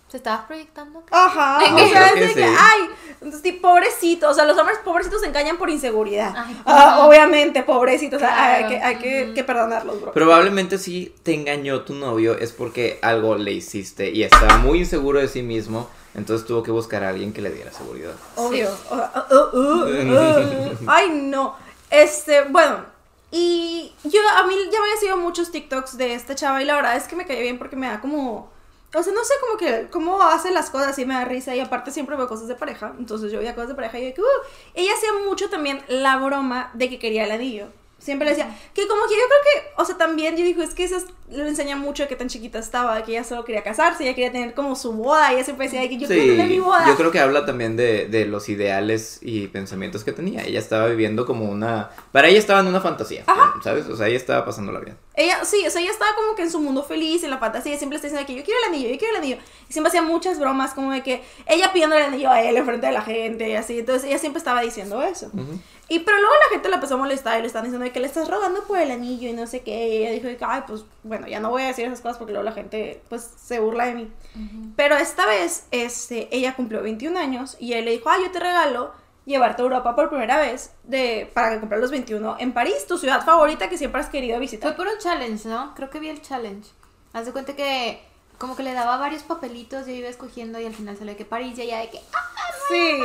se 0.10 0.18
estaba 0.18 0.48
proyectando. 0.48 1.04
Ajá, 1.12 1.60
o 1.72 1.88
sea, 1.88 2.14
que 2.14 2.30
sí. 2.30 2.42
ay, 2.42 2.82
entonces, 3.12 3.42
sí, 3.44 3.52
pobrecito, 3.52 4.30
o 4.30 4.34
sea, 4.34 4.46
los 4.46 4.58
hombres 4.58 4.80
pobrecitos 4.84 5.22
se 5.22 5.28
engañan 5.28 5.58
por 5.58 5.70
inseguridad. 5.70 6.34
Ay, 6.36 6.62
Ah, 6.66 7.06
obviamente, 7.06 7.62
pobrecitos, 7.62 8.18
o 8.18 8.26
sea, 8.26 8.56
hay, 8.56 8.68
que, 8.68 8.78
hay 8.82 9.34
que, 9.34 9.44
perdonarlos, 9.44 10.02
bro. 10.02 10.12
Probablemente 10.12 10.80
si 10.80 11.14
te 11.22 11.36
engañó 11.36 11.82
tu 11.82 11.94
novio 11.94 12.38
es 12.38 12.52
porque 12.52 12.98
algo 13.04 13.36
le 13.36 13.52
hiciste 13.52 14.10
y 14.10 14.24
estaba 14.24 14.58
muy 14.58 14.80
inseguro 14.80 15.20
de 15.20 15.28
sí 15.28 15.44
mismo, 15.44 15.90
entonces 16.16 16.48
tuvo 16.48 16.64
que 16.64 16.72
buscar 16.72 17.04
a 17.04 17.10
alguien 17.10 17.32
que 17.32 17.42
le 17.42 17.52
diera 17.52 17.72
seguridad. 17.72 18.14
Obvio. 18.36 18.70
Uh, 18.90 18.96
uh, 18.96 19.58
uh, 19.58 19.86
uh. 19.86 20.78
Ay, 20.88 21.10
no. 21.12 21.56
Este, 21.92 22.44
bueno. 22.44 22.99
Y 23.32 23.94
yo, 24.04 24.20
a 24.38 24.44
mí 24.48 24.56
ya 24.72 24.80
me 24.80 24.88
había 24.88 24.98
sido 24.98 25.18
muchos 25.18 25.52
TikToks 25.52 25.98
de 25.98 26.14
esta 26.16 26.36
chava 26.36 26.62
y 26.62 26.66
la 26.66 26.76
verdad 26.76 26.96
es 26.96 27.08
que 27.08 27.16
me 27.16 27.26
caía 27.26 27.42
bien 27.42 27.58
porque 27.58 27.76
me 27.76 27.88
da 27.88 28.02
como... 28.02 28.52
O 28.92 29.04
sea, 29.04 29.14
no 29.14 29.24
sé 29.24 29.34
cómo 29.40 29.58
que, 29.58 29.88
cómo 29.92 30.20
hace 30.20 30.50
las 30.50 30.72
cosas 30.72 30.98
y 30.98 31.06
me 31.06 31.14
da 31.14 31.24
risa 31.24 31.56
y 31.56 31.60
aparte 31.60 31.92
siempre 31.92 32.16
veo 32.16 32.28
cosas 32.28 32.48
de 32.48 32.56
pareja. 32.56 32.96
Entonces 32.98 33.32
yo 33.32 33.38
veía 33.38 33.54
cosas 33.54 33.70
de 33.70 33.76
pareja 33.76 34.00
y 34.00 34.10
yo 34.10 34.16
que, 34.16 34.22
uh, 34.22 34.26
ella 34.74 34.92
hacía 34.96 35.12
mucho 35.28 35.50
también 35.50 35.84
la 35.88 36.18
broma 36.18 36.72
de 36.74 36.90
que 36.90 36.98
quería 36.98 37.26
el 37.26 37.32
anillo. 37.32 37.68
Siempre 38.00 38.26
le 38.26 38.32
decía, 38.36 38.56
que 38.74 38.88
como 38.88 39.02
que 39.08 39.14
yo 39.16 39.22
creo 39.28 39.40
que, 39.76 39.82
o 39.82 39.86
sea, 39.86 39.98
también 39.98 40.36
yo 40.38 40.44
digo, 40.44 40.64
es 40.64 40.74
que 40.74 40.86
eso 40.86 40.96
es- 40.98 41.06
le 41.30 41.48
enseña 41.48 41.76
mucho 41.76 42.04
de 42.04 42.10
que 42.10 42.16
tan 42.16 42.28
chiquita 42.28 42.58
estaba, 42.58 42.96
de 42.96 43.04
que 43.04 43.12
ella 43.12 43.24
solo 43.24 43.46
quería 43.46 43.62
casarse, 43.62 44.04
ella 44.04 44.16
quería 44.16 44.32
tener 44.32 44.54
como 44.56 44.76
su 44.76 44.94
boda, 44.94 45.32
y 45.32 45.36
ella 45.36 45.44
siempre 45.44 45.66
decía 45.68 45.82
de 45.82 45.90
que 45.90 45.98
yo 45.98 46.08
quiero 46.08 46.24
tener 46.38 46.48
mi 46.48 46.60
boda. 46.60 46.88
yo 46.88 46.96
creo 46.96 47.12
que 47.12 47.20
habla 47.20 47.46
también 47.46 47.76
de, 47.78 48.08
de 48.08 48.26
los 48.26 48.50
ideales 48.50 49.20
y 49.22 49.48
pensamientos 49.48 50.04
que 50.04 50.12
tenía. 50.12 50.42
Ella 50.44 50.60
estaba 50.60 50.88
viviendo 50.88 51.26
como 51.26 51.46
una... 51.46 51.92
Para 52.12 52.30
ella 52.30 52.40
estaba 52.40 52.62
en 52.62 52.68
una 52.68 52.82
fantasía, 52.82 53.26
¿sabes? 53.64 53.86
O 53.88 53.96
sea, 53.96 54.08
ella 54.08 54.18
estaba 54.18 54.44
pasándola 54.46 54.80
bien. 54.80 54.98
Ella, 55.14 55.44
sí, 55.44 55.64
o 55.68 55.70
sea, 55.70 55.82
ella 55.82 55.92
estaba 55.92 56.16
como 56.16 56.36
que 56.36 56.44
en 56.44 56.50
su 56.52 56.60
mundo 56.62 56.82
feliz, 56.84 57.24
en 57.24 57.30
la 57.30 57.38
fantasía, 57.38 57.78
siempre 57.78 57.98
está 57.98 58.08
diciendo 58.08 58.26
que 58.26 58.36
yo 58.36 58.44
quiero 58.44 58.60
el 58.66 58.70
anillo, 58.74 58.90
yo 58.90 58.98
quiero 58.98 59.14
el 59.16 59.20
anillo. 59.22 59.38
Y 59.70 59.74
siempre 59.74 59.90
hacía 59.90 60.02
muchas 60.02 60.40
bromas 60.40 60.74
como 60.74 60.92
de 60.94 61.04
que 61.04 61.22
ella 61.46 61.72
pidiendo 61.74 61.96
el 61.98 62.04
anillo 62.04 62.32
a 62.32 62.42
él 62.42 62.56
enfrente 62.58 62.88
de 62.88 62.94
la 62.94 63.02
gente 63.02 63.50
y 63.50 63.56
así. 63.56 63.80
Entonces 63.80 64.06
ella 64.06 64.18
siempre 64.18 64.38
estaba 64.40 64.62
diciendo 64.62 65.04
eso. 65.04 65.30
Y 65.90 66.00
pero 66.00 66.18
luego 66.18 66.34
la 66.46 66.54
gente 66.54 66.70
la 66.70 66.76
empezó 66.76 66.94
a 66.94 66.98
molestar 66.98 67.40
y 67.40 67.42
le 67.42 67.48
están 67.48 67.64
diciendo 67.64 67.84
de 67.84 67.92
que 67.92 68.00
le 68.00 68.06
estás 68.06 68.30
rogando 68.30 68.64
por 68.64 68.78
el 68.78 68.92
anillo 68.92 69.28
y 69.28 69.34
no 69.34 69.48
sé 69.48 69.62
qué. 69.62 69.90
Y 69.90 69.98
ella 69.98 70.12
dijo 70.12 70.28
de 70.28 70.38
que, 70.38 70.46
ay, 70.46 70.64
pues 70.68 70.86
bueno, 71.04 71.28
ya 71.28 71.40
no 71.40 71.50
voy 71.50 71.64
a 71.64 71.68
decir 71.68 71.86
esas 71.86 72.02
cosas 72.02 72.18
porque 72.18 72.32
luego 72.32 72.46
la 72.46 72.54
gente 72.54 73.02
pues 73.10 73.24
se 73.24 73.60
burla 73.60 73.88
de 73.88 73.96
mí. 73.96 74.12
Pero 74.76 74.96
esta 74.96 75.26
vez, 75.26 75.66
este, 75.72 76.30
ella 76.32 76.56
cumplió 76.56 76.84
21 76.84 77.20
años 77.20 77.58
y 77.60 77.74
él 77.74 77.86
le 77.86 77.92
dijo, 77.92 78.10
ah, 78.10 78.18
yo 78.22 78.32
te 78.32 78.40
regalo 78.40 78.92
llevarte 79.26 79.62
a 79.62 79.66
Europa 79.66 79.96
por 79.96 80.10
primera 80.10 80.38
vez 80.40 80.72
de, 80.84 81.30
para 81.34 81.52
que 81.52 81.60
cumplas 81.60 81.82
los 81.82 81.92
21 81.92 82.38
en 82.40 82.54
París, 82.54 82.86
tu 82.88 82.98
ciudad 82.98 83.24
favorita 83.24 83.70
que 83.70 83.78
siempre 83.78 84.02
has 84.02 84.10
querido 84.10 84.40
visitar. 84.40 84.74
Fue 84.74 84.86
por 84.86 84.94
un 84.94 85.00
challenge, 85.00 85.48
¿no? 85.48 85.74
Creo 85.76 85.90
que 85.90 86.00
vi 86.00 86.10
el 86.10 86.22
challenge. 86.22 86.70
Haz 87.14 87.26
de 87.26 87.32
cuenta 87.32 87.56
que 87.56 88.02
como 88.38 88.56
que 88.56 88.64
le 88.64 88.74
daba 88.74 88.98
varios 88.98 89.24
papelitos 89.24 89.88
y 89.88 89.94
iba 89.94 90.08
escogiendo 90.08 90.60
y 90.60 90.66
al 90.66 90.74
final 90.74 90.98
salió 90.98 91.16
que 91.18 91.26
París 91.26 91.58
y 91.58 91.64
ella 91.64 91.80
de 91.80 91.90
que 91.90 92.00
¡ah! 92.14 92.40
Sí. 92.70 93.02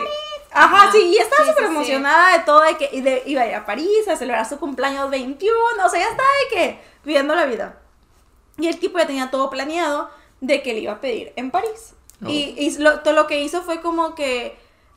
Ajá, 0.54 0.92
sí, 0.92 0.98
y 1.02 1.16
estaba 1.18 1.44
súper 1.46 1.64
sí, 1.64 1.68
sí. 1.70 1.74
emocionada 1.76 2.38
de 2.38 2.44
todo, 2.44 2.60
de 2.60 2.76
que 2.76 2.88
y 2.92 3.00
de- 3.00 3.22
iba 3.26 3.42
a 3.42 3.46
ir 3.46 3.54
a 3.54 3.66
París 3.66 4.06
a 4.08 4.16
celebrar 4.16 4.48
su 4.48 4.58
cumpleaños 4.58 5.10
21, 5.10 5.52
o 5.84 5.88
sea, 5.88 6.00
ya 6.00 6.08
estaba 6.08 6.28
de 6.48 6.56
que 6.56 6.80
viviendo 7.04 7.34
la 7.34 7.44
vida. 7.46 7.80
Y 8.58 8.68
el 8.68 8.78
tipo 8.78 8.98
ya 8.98 9.06
tenía 9.06 9.30
todo 9.30 9.50
planeado 9.50 10.10
de 10.40 10.62
que 10.62 10.72
le 10.74 10.80
iba 10.80 10.92
a 10.92 11.00
pedir 11.00 11.32
en 11.36 11.50
París. 11.50 11.94
Oh. 12.24 12.28
Y, 12.28 12.54
y 12.56 12.78
lo, 12.78 13.00
todo 13.00 13.14
lo 13.14 13.26
que 13.26 13.40
hizo 13.40 13.62
fue 13.62 13.80
como 13.80 14.14
que 14.14 14.56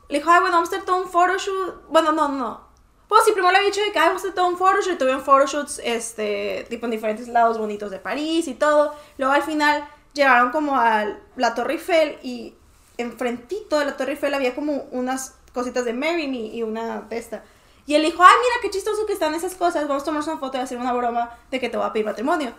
le 0.10 0.20
dijo, 0.20 0.30
ay, 0.30 0.40
bueno, 0.42 0.58
vamos 0.58 0.70
a 0.72 0.76
hacer 0.76 0.86
todo 0.86 0.98
un 0.98 1.10
photoshoot. 1.10 1.88
Bueno, 1.90 2.12
no, 2.12 2.28
no. 2.30 2.68
Pues 3.08 3.24
sí, 3.26 3.32
primero 3.32 3.52
le 3.52 3.58
había 3.58 3.70
dicho 3.72 3.82
de 3.82 3.92
que 3.92 4.00
ay, 4.00 4.08
vamos 4.10 4.22
a 4.22 4.26
hacer 4.28 4.36
todo 4.36 4.48
un 4.48 4.58
photoshoot. 4.58 4.94
Y 4.94 4.98
tuvieron 4.98 5.24
photoshoots, 5.24 5.82
este, 5.84 6.68
tipo 6.70 6.86
en 6.86 6.92
diferentes 6.92 7.28
lados 7.30 7.58
bonitos 7.58 7.90
de 7.90 8.00
París 8.00 8.48
y 8.48 8.54
todo. 8.54 8.94
Luego 9.18 9.34
al 9.34 9.44
final 9.44 9.88
llegaron 10.14 10.52
como 10.52 10.76
a 10.78 11.06
la 11.36 11.56
Torre 11.56 11.74
Eiffel 11.74 12.20
y 12.22 12.54
enfrentito 12.98 13.80
de 13.80 13.86
la 13.86 13.98
Torre 13.98 14.12
Eiffel 14.14 14.34
había 14.34 14.56
como 14.56 14.88
unas 14.92 15.36
cositas 15.58 15.86
de 15.86 15.94
Mary 15.94 16.28
Me 16.28 16.38
y 16.38 16.62
una 16.62 17.02
de 17.02 17.18
esta. 17.18 17.44
Y 17.88 17.96
él 17.96 18.04
dijo, 18.04 18.22
ay, 18.22 18.36
mira 18.40 18.56
qué 18.62 18.70
chistoso 18.70 19.08
que 19.08 19.14
están 19.14 19.34
esas 19.34 19.56
cosas, 19.56 19.88
vamos 19.88 20.04
a 20.04 20.06
tomarnos 20.06 20.28
una 20.28 20.38
foto 20.38 20.58
y 20.58 20.62
hacer 20.62 20.78
una 20.78 20.94
broma 20.94 21.32
de 21.50 21.60
que 21.60 21.68
te 21.70 21.78
voy 21.78 21.88
a 21.88 21.94
pedir 21.94 22.06
matrimonio. 22.06 22.54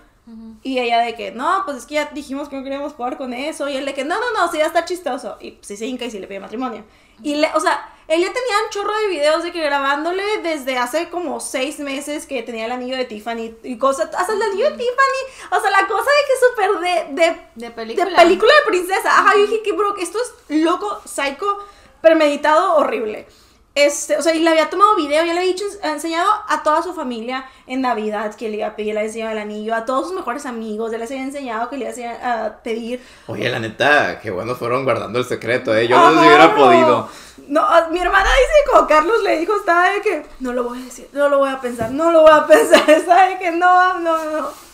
Y 0.62 0.78
ella 0.78 0.99
de 0.99 1.14
que, 1.14 1.31
no, 1.33 1.62
pues 1.64 1.78
es 1.78 1.87
que 1.87 1.95
ya 1.95 2.05
dijimos 2.12 2.50
que 2.50 2.57
no 2.57 2.62
queríamos 2.62 2.93
jugar 2.93 3.17
con 3.17 3.33
eso. 3.33 3.67
Y 3.67 3.76
él 3.78 3.87
de 3.87 3.95
que, 3.95 4.05
no, 4.05 4.17
no, 4.21 4.31
no, 4.37 4.52
sí, 4.52 4.59
ya 4.59 4.67
está 4.67 4.85
chistoso. 4.85 5.38
Y 5.40 5.57
sí 5.62 5.75
se 5.75 5.87
hinca 5.87 6.05
y 6.05 6.11
sí 6.11 6.19
le 6.19 6.26
pide 6.26 6.38
matrimonio. 6.38 6.85
Y, 7.23 7.37
le, 7.37 7.49
o 7.55 7.61
sea, 7.61 7.88
él 8.09 8.21
ya 8.21 8.26
tenía 8.26 8.57
un 8.62 8.71
chorro 8.71 8.93
de 9.00 9.09
videos 9.09 9.43
de 9.43 9.52
que 9.52 9.62
grabándole 9.62 10.23
desde 10.43 10.76
hace 10.76 11.09
como 11.09 11.40
seis 11.40 11.78
meses 11.78 12.26
que 12.26 12.43
tenía 12.43 12.67
el 12.67 12.73
anillo 12.73 12.95
de 12.99 13.07
Tiffany 13.07 13.55
y 13.62 13.78
cosas, 13.78 14.11
hasta 14.14 14.35
el 14.35 14.43
anillo 14.43 14.67
de 14.71 14.76
Tiffany. 14.76 15.23
O 15.50 15.61
sea, 15.62 15.71
la 15.71 15.87
cosa 15.88 16.11
de 16.11 16.25
que 16.28 16.35
súper 16.47 17.14
de, 17.14 17.23
de, 17.23 17.40
De 17.55 17.71
película. 17.71 18.11
de 18.11 18.17
película 18.17 18.52
de 18.52 18.71
princesa. 18.71 19.19
Ajá, 19.19 19.33
yo 19.35 19.47
dije 19.47 19.62
que, 19.62 19.73
bro, 19.73 19.97
esto 19.97 20.19
es 20.19 20.59
loco, 20.59 21.00
psycho, 21.07 21.59
premeditado, 22.00 22.76
horrible. 22.76 23.26
Este, 23.75 24.17
o 24.17 24.23
sea, 24.23 24.35
y 24.35 24.40
le 24.40 24.50
había 24.50 24.69
tomado 24.71 24.97
video, 24.97 25.25
ya 25.25 25.33
le 25.33 25.38
había 25.38 25.52
dicho, 25.52 25.64
enseñado 25.85 26.28
a 26.49 26.64
toda 26.64 26.83
su 26.83 26.95
familia 26.95 27.45
en 27.69 27.81
Navidad 27.81 28.35
que 28.35 28.49
le 28.49 28.57
iba 28.57 28.67
a 28.67 28.75
pedir, 28.75 28.95
le 28.95 29.00
había 29.00 29.09
enseñado 29.09 29.33
el 29.33 29.38
anillo, 29.38 29.73
a 29.73 29.85
todos 29.85 30.09
sus 30.09 30.17
mejores 30.17 30.47
amigos, 30.47 30.90
ya 30.90 30.99
les 30.99 31.09
había 31.12 31.23
enseñado 31.23 31.71
que 31.71 31.76
le 31.76 31.95
iba 31.97 32.45
a 32.45 32.57
pedir. 32.61 33.00
Oye, 33.28 33.49
la 33.49 33.61
neta, 33.61 34.19
qué 34.21 34.33
bueno 34.33 34.57
fueron 34.57 34.83
guardando 34.83 35.21
el 35.21 35.26
secreto, 35.26 35.76
¿eh? 35.76 35.87
Yo 35.87 35.97
no 35.97 36.09
Ajá, 36.09 36.21
hubiera 36.21 36.55
podido. 36.57 37.09
No, 37.47 37.61
ah, 37.61 37.87
mi 37.93 38.00
hermana 38.00 38.28
dice 38.28 38.73
como 38.73 38.88
Carlos 38.88 39.23
le 39.23 39.38
dijo, 39.38 39.55
estaba 39.55 39.90
de 39.90 40.00
que 40.00 40.26
no 40.40 40.52
lo 40.52 40.64
voy 40.64 40.81
a 40.81 40.85
decir, 40.85 41.09
no 41.12 41.28
lo 41.28 41.38
voy 41.38 41.50
a 41.50 41.61
pensar, 41.61 41.93
no 41.93 42.11
lo 42.11 42.23
voy 42.23 42.33
a 42.33 42.47
pensar, 42.49 42.90
estaba 42.90 43.26
de 43.28 43.38
que 43.38 43.52
no, 43.52 44.00
no, 44.00 44.25
no. 44.25 44.68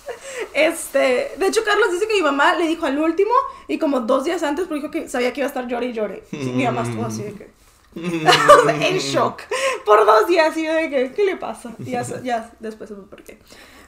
Este, 0.53 1.33
de 1.37 1.47
hecho 1.47 1.65
Carlos 1.65 1.91
dice 1.93 2.07
que 2.07 2.15
mi 2.15 2.23
mamá 2.23 2.55
le 2.55 2.67
dijo 2.67 2.87
al 2.87 2.99
último 2.99 3.33
y 3.69 3.79
como 3.79 4.01
dos 4.01 4.25
días 4.25 4.43
antes 4.43 4.67
porque 4.67 4.81
dijo 4.83 4.91
que 4.91 5.09
sabía 5.09 5.33
que 5.33 5.41
iba 5.41 5.47
a 5.47 5.49
estar 5.49 5.67
llore 5.67 5.87
y 5.87 5.93
llore. 5.93 6.23
Mi 6.31 6.65
mamá 6.65 6.83
estuvo 6.83 7.05
así 7.07 7.23
de 7.23 7.33
que 7.35 7.51
en 7.95 8.99
shock 8.99 9.43
por 9.85 10.05
dos 10.05 10.27
días 10.27 10.57
y 10.57 10.65
yo 10.65 10.73
de 10.73 10.91
que, 10.91 11.13
¿qué 11.13 11.25
le 11.25 11.37
pasa? 11.37 11.73
Y 11.79 11.93
ya, 11.93 12.03
ya 12.23 12.53
después 12.61 12.89
supe 12.91 13.03
por 13.09 13.23
qué. 13.23 13.39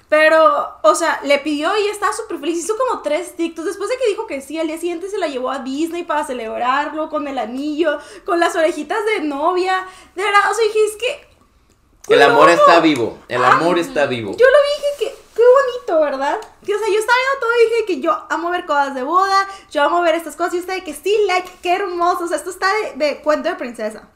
Pero, 0.08 0.68
o 0.82 0.94
sea, 0.94 1.20
le 1.24 1.38
pidió 1.40 1.76
y 1.78 1.88
estaba 1.88 2.12
súper 2.12 2.38
feliz. 2.38 2.58
Hizo 2.64 2.76
como 2.76 3.02
tres 3.02 3.34
TikToks. 3.34 3.66
Después 3.66 3.90
de 3.90 3.96
que 3.96 4.08
dijo 4.08 4.28
que 4.28 4.40
sí, 4.40 4.56
al 4.56 4.68
día 4.68 4.78
siguiente 4.78 5.10
se 5.10 5.18
la 5.18 5.26
llevó 5.26 5.50
a 5.50 5.58
Disney 5.58 6.04
para 6.04 6.24
celebrarlo 6.24 7.10
con 7.10 7.26
el 7.26 7.38
anillo, 7.38 7.98
con 8.24 8.38
las 8.38 8.54
orejitas 8.54 8.98
de 9.04 9.24
novia. 9.24 9.84
De 10.14 10.22
verdad, 10.22 10.48
o 10.48 10.54
sea, 10.54 10.64
dije, 10.64 10.78
es 10.84 10.96
que. 10.96 12.14
El 12.14 12.22
amor 12.22 12.48
está 12.50 12.78
vivo, 12.78 13.18
el 13.28 13.42
Ah, 13.42 13.54
amor 13.56 13.80
está 13.80 14.06
vivo. 14.06 14.30
Yo 14.36 14.46
lo 14.46 14.58
dije 14.76 14.86
que 15.10 15.25
qué 15.36 15.42
bonito, 15.42 16.00
¿verdad? 16.00 16.38
Que, 16.64 16.74
o 16.74 16.78
sea, 16.78 16.88
yo 16.88 16.98
estaba 16.98 17.18
viendo 17.18 17.40
todo 17.40 17.50
y 17.52 17.70
dije 17.70 17.84
que 17.86 18.00
yo 18.00 18.26
amo 18.30 18.50
ver 18.50 18.64
cosas 18.66 18.94
de 18.94 19.02
boda, 19.02 19.46
yo 19.70 19.82
amo 19.84 20.00
ver 20.02 20.14
estas 20.14 20.34
cosas 20.34 20.54
y 20.54 20.58
usted 20.60 20.82
que 20.82 20.94
sí, 20.94 21.14
like, 21.28 21.48
qué 21.62 21.74
hermoso. 21.74 22.24
O 22.24 22.26
sea, 22.26 22.36
esto 22.38 22.50
está 22.50 22.66
de, 22.96 23.04
de 23.06 23.20
cuento 23.20 23.48
de 23.48 23.54
princesa. 23.56 24.08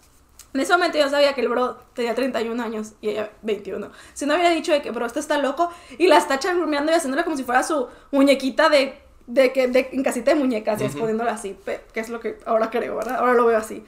En 0.52 0.60
ese 0.60 0.72
momento 0.72 0.98
yo 0.98 1.08
sabía 1.08 1.32
que 1.34 1.42
el 1.42 1.48
bro 1.48 1.76
tenía 1.94 2.12
31 2.14 2.60
años 2.60 2.94
y 3.00 3.10
ella 3.10 3.30
21. 3.42 3.88
Si 4.14 4.26
no 4.26 4.34
hubiera 4.34 4.50
dicho 4.50 4.72
de 4.72 4.82
que, 4.82 4.90
bro, 4.90 5.06
esto 5.06 5.20
está 5.20 5.38
loco 5.38 5.70
y 5.96 6.08
la 6.08 6.16
está 6.18 6.40
charrumeando 6.40 6.90
y 6.90 6.94
haciéndole 6.96 7.22
como 7.22 7.36
si 7.36 7.44
fuera 7.44 7.62
su 7.62 7.86
muñequita 8.10 8.68
de, 8.68 8.98
de, 9.28 9.52
que, 9.52 9.68
de 9.68 9.90
en 9.92 10.02
casita 10.02 10.32
de 10.32 10.40
muñecas 10.40 10.80
y 10.80 10.86
Ujú. 10.86 10.98
poniéndola 10.98 11.32
así, 11.34 11.56
pe- 11.64 11.82
que 11.92 12.00
es 12.00 12.08
lo 12.08 12.18
que 12.18 12.40
ahora 12.46 12.68
creo, 12.70 12.96
¿verdad? 12.96 13.16
Ahora 13.20 13.34
lo 13.34 13.44
veo 13.46 13.58
así. 13.58 13.84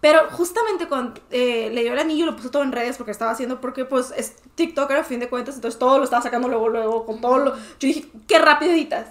Pero 0.00 0.28
justamente 0.30 0.86
cuando 0.86 1.20
eh, 1.30 1.70
le 1.72 1.82
dio 1.82 1.92
el 1.92 1.98
anillo 1.98 2.26
lo 2.26 2.36
puso 2.36 2.50
todo 2.52 2.62
en 2.62 2.70
redes 2.70 2.96
porque 2.96 3.10
estaba 3.10 3.32
haciendo, 3.32 3.60
porque 3.60 3.84
pues 3.84 4.12
es 4.16 4.36
TikToker 4.54 4.96
a 4.98 5.04
fin 5.04 5.18
de 5.18 5.28
cuentas, 5.28 5.56
entonces 5.56 5.78
todo 5.78 5.98
lo 5.98 6.04
estaba 6.04 6.22
sacando 6.22 6.46
luego, 6.48 6.68
luego, 6.68 7.04
con 7.04 7.20
todo 7.20 7.38
lo... 7.38 7.54
Yo 7.56 7.60
dije, 7.80 8.06
qué 8.28 8.38
rápido 8.38 8.72
editas, 8.72 9.06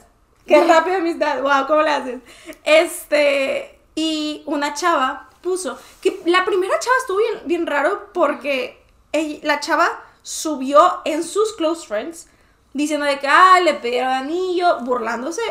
qué 0.45 0.63
rápido 0.63 0.97
amistad, 0.97 1.41
wow, 1.41 1.67
¿cómo 1.67 1.81
le 1.81 1.89
haces? 1.89 2.19
Este, 2.63 3.79
y 3.95 4.43
una 4.45 4.73
chava 4.73 5.29
puso, 5.41 5.77
que 6.01 6.21
la 6.25 6.45
primera 6.45 6.79
chava 6.79 6.95
estuvo 6.99 7.17
bien, 7.17 7.33
bien 7.45 7.67
raro 7.67 8.09
porque 8.13 8.81
ella- 9.11 9.39
la 9.43 9.59
chava 9.59 9.87
subió 10.21 11.01
en 11.03 11.23
sus 11.23 11.53
close 11.53 11.85
friends 11.85 12.27
diciendo 12.73 13.05
de 13.05 13.19
que, 13.19 13.27
ah, 13.27 13.59
le 13.61 13.73
pidieron 13.75 14.11
anillo, 14.13 14.79
burlándose 14.81 15.41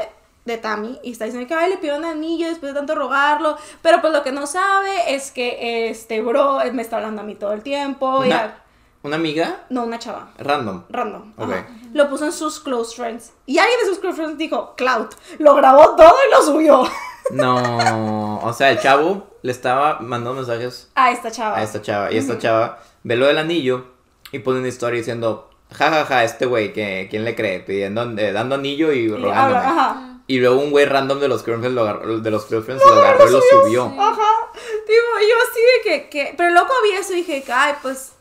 de 0.47 0.57
Tammy 0.59 0.99
y 1.03 1.13
está 1.13 1.25
diciendo 1.27 1.47
que, 1.47 1.55
ay, 1.55 1.69
le 1.71 1.77
pidieron 1.77 2.05
anillo 2.05 2.49
después 2.49 2.73
de 2.73 2.79
tanto 2.79 2.95
rogarlo, 2.95 3.57
pero 3.83 4.01
pues 4.01 4.13
lo 4.13 4.23
que 4.23 4.33
no 4.33 4.47
sabe 4.47 5.15
es 5.15 5.31
que 5.33 5.91
este 5.91 6.23
bro 6.23 6.59
me 6.73 6.81
está 6.83 6.97
hablando 6.97 7.21
a 7.21 7.25
mí 7.25 7.35
todo 7.35 7.53
el 7.53 7.63
tiempo. 7.63 8.25
y 8.25 8.29
Una, 8.29 8.45
a- 8.45 8.57
una 9.03 9.17
amiga 9.17 9.65
No, 9.71 9.85
una 9.85 9.99
chava. 9.99 10.31
random. 10.39 10.85
Random. 10.89 11.33
Ok. 11.37 11.51
ajá. 11.53 11.67
Lo 11.93 12.09
puso 12.09 12.25
en 12.27 12.33
sus 12.33 12.59
close 12.61 12.97
friends. 12.97 13.33
Y 13.47 13.59
alguien 13.59 13.79
de 13.81 13.87
sus 13.87 13.99
close 13.99 14.17
friends 14.17 14.39
dijo, 14.39 14.75
Cloud, 14.77 15.07
lo 15.39 15.55
grabó 15.55 15.95
todo 15.97 16.15
y 16.29 16.31
lo 16.35 16.43
subió 16.43 16.83
No, 17.33 18.39
o 18.43 18.53
sea, 18.53 18.71
el 18.71 18.79
chavo 18.81 19.27
le 19.43 19.51
estaba 19.53 19.99
mandando 20.01 20.35
mensajes 20.35 20.91
a 20.95 21.11
esta 21.11 21.31
chava. 21.31 21.57
a 21.59 21.63
esta 21.63 21.83
chava. 21.83 22.13
Y 22.13 22.19
esta 22.19 22.39
chava 22.39 22.79
ve 23.03 23.17
lo 23.17 23.27
del 23.27 23.39
anillo 23.39 23.85
y 24.33 24.39
pone 24.41 24.59
una 24.61 24.69
historia 24.69 24.99
diciendo, 24.99 25.51
jajaja, 25.73 26.05
ja, 26.05 26.05
ja, 26.07 26.25
este 26.25 26.47
güey, 26.47 26.73
que 26.73 27.07
¿quién 27.11 27.25
le 27.25 27.35
cree? 27.35 27.61
Pidiendo, 27.61 28.03
eh, 28.19 28.33
dando 28.33 28.55
anillo 28.57 28.93
y 28.93 29.09
rogándome. 29.09 29.57
ajá. 29.59 30.16
Y 30.29 30.39
luego 30.39 30.61
un 30.61 30.71
güey 30.71 30.87
random 30.87 31.21
de 31.21 31.29
los 31.29 31.45
girlfriends 31.45 31.75
lo 31.75 31.83
agarró, 31.83 32.19
de 32.19 32.31
los 32.31 32.49
girlfriends 32.49 32.85
lo 32.85 32.95
agarró 32.95 33.29
y 33.29 33.33
lo 33.33 33.41
subió. 33.41 33.85
Ajá. 33.85 34.51
Tipo, 34.53 35.03
yo 35.21 35.35
así 35.51 35.61
de 35.61 35.83
que, 35.85 36.09
que. 36.09 36.35
Pero 36.37 36.51
loco 36.51 36.73
vi 36.83 36.97
eso 36.97 37.13
y 37.13 37.17
dije, 37.17 37.45
ay, 37.53 37.75
pues. 37.83 38.13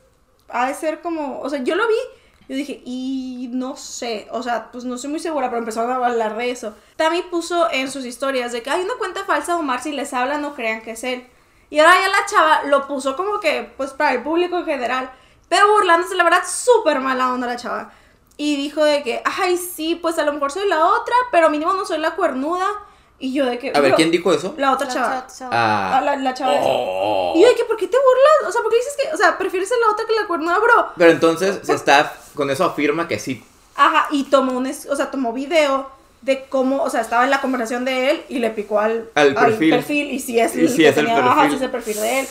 Ha 0.49 0.67
de 0.67 0.75
ser 0.75 1.01
como. 1.01 1.41
O 1.41 1.49
sea, 1.49 1.63
yo 1.63 1.75
lo 1.75 1.87
vi. 1.87 1.95
Yo 2.47 2.55
dije, 2.55 2.79
y 2.85 3.49
no 3.51 3.75
sé. 3.75 4.27
O 4.31 4.43
sea, 4.43 4.71
pues 4.71 4.83
no 4.83 4.95
estoy 4.95 5.09
muy 5.09 5.19
segura, 5.19 5.49
pero 5.49 5.59
empezaron 5.59 5.89
a 5.89 5.95
hablar 5.95 6.37
de 6.37 6.51
eso. 6.51 6.75
También 6.95 7.27
puso 7.31 7.71
en 7.71 7.89
sus 7.89 8.05
historias 8.05 8.51
de 8.51 8.61
que 8.61 8.69
hay 8.69 8.83
una 8.83 8.93
cuenta 8.99 9.25
falsa 9.25 9.53
de 9.53 9.59
Omar. 9.59 9.81
Si 9.81 9.91
les 9.91 10.13
habla, 10.13 10.37
no 10.37 10.53
crean 10.53 10.83
que 10.83 10.91
es 10.91 11.03
él. 11.03 11.25
Y 11.71 11.79
ahora 11.79 11.95
ya 11.99 12.07
la 12.07 12.25
chava 12.27 12.63
lo 12.65 12.87
puso 12.87 13.15
como 13.15 13.39
que, 13.39 13.73
pues 13.75 13.91
para 13.93 14.13
el 14.13 14.21
público 14.21 14.59
en 14.59 14.65
general. 14.65 15.11
Pero 15.49 15.73
burlándose, 15.73 16.13
la 16.15 16.23
verdad, 16.23 16.43
súper 16.47 16.99
mala 16.99 17.33
onda 17.33 17.47
la 17.47 17.55
chava. 17.55 17.91
Y 18.37 18.55
dijo 18.57 18.83
de 18.83 19.01
que, 19.03 19.21
ay, 19.23 19.57
sí, 19.57 19.95
pues 19.95 20.17
a 20.19 20.23
lo 20.25 20.33
mejor 20.33 20.51
soy 20.51 20.67
la 20.67 20.85
otra, 20.85 21.15
pero 21.31 21.49
mínimo 21.49 21.73
no 21.73 21.85
soy 21.85 21.99
la 21.99 22.15
cuernuda. 22.15 22.67
Y 23.17 23.31
yo 23.33 23.45
de 23.45 23.57
que. 23.57 23.69
A 23.69 23.79
ver, 23.79 23.91
"Bro, 23.91 23.95
¿quién 23.95 24.11
dijo 24.11 24.33
eso? 24.33 24.53
La 24.57 24.73
otra 24.73 24.87
La 24.87 24.93
chava. 24.93 25.27
chava. 25.27 25.51
Ah, 25.53 25.97
Ah, 25.97 26.01
la, 26.01 26.15
la 26.17 26.33
chava 26.33 26.53
oh. 26.61 27.31
Y 27.35 27.41
yo 27.41 27.47
de 27.47 27.55
que, 27.55 27.63
¿por 27.63 27.77
qué 27.77 27.87
te 27.87 27.95
burlas? 27.97 28.49
O 28.49 28.51
sea, 28.51 28.61
¿por 28.61 28.69
qué 28.71 28.77
dices 28.77 28.97
que, 29.01 29.13
o 29.13 29.17
sea, 29.17 29.37
prefieres 29.37 29.71
a 29.71 29.75
la 29.85 29.93
otra 29.93 30.05
que 30.05 30.13
la 30.13 30.27
cuernuda, 30.27 30.59
bro? 30.59 30.89
Pero 30.97 31.11
entonces 31.11 31.59
se 31.63 31.73
está, 31.73 32.13
con 32.33 32.49
eso 32.49 32.65
afirma 32.65 33.07
que 33.07 33.17
sí. 33.17 33.41
Ajá, 33.77 34.07
y 34.11 34.25
tomó 34.25 34.57
un, 34.57 34.65
es- 34.67 34.85
o 34.87 34.95
sea, 34.97 35.11
tomó 35.11 35.31
video 35.31 35.89
de 36.21 36.43
cómo, 36.49 36.83
o 36.83 36.89
sea, 36.89 36.99
estaba 37.01 37.23
en 37.23 37.29
la 37.29 37.39
conversación 37.39 37.85
de 37.85 38.11
él 38.11 38.23
y 38.27 38.39
le 38.39 38.49
picó 38.49 38.79
al, 38.81 39.09
Al 39.15 39.33
perfil. 39.33 40.11
y 40.11 40.19
si 40.19 40.39
es, 40.39 40.53
Y 40.55 40.67
sí 40.67 40.77
que 40.77 40.89
es 40.89 40.97
el 40.97 41.05
tenía- 41.05 41.19
Ajá, 41.23 41.35
perfil. 41.43 41.49
sí 41.51 41.55
es 41.55 41.61
el 41.61 41.71
perfil 41.71 41.95
de 42.01 42.19
él. 42.19 42.27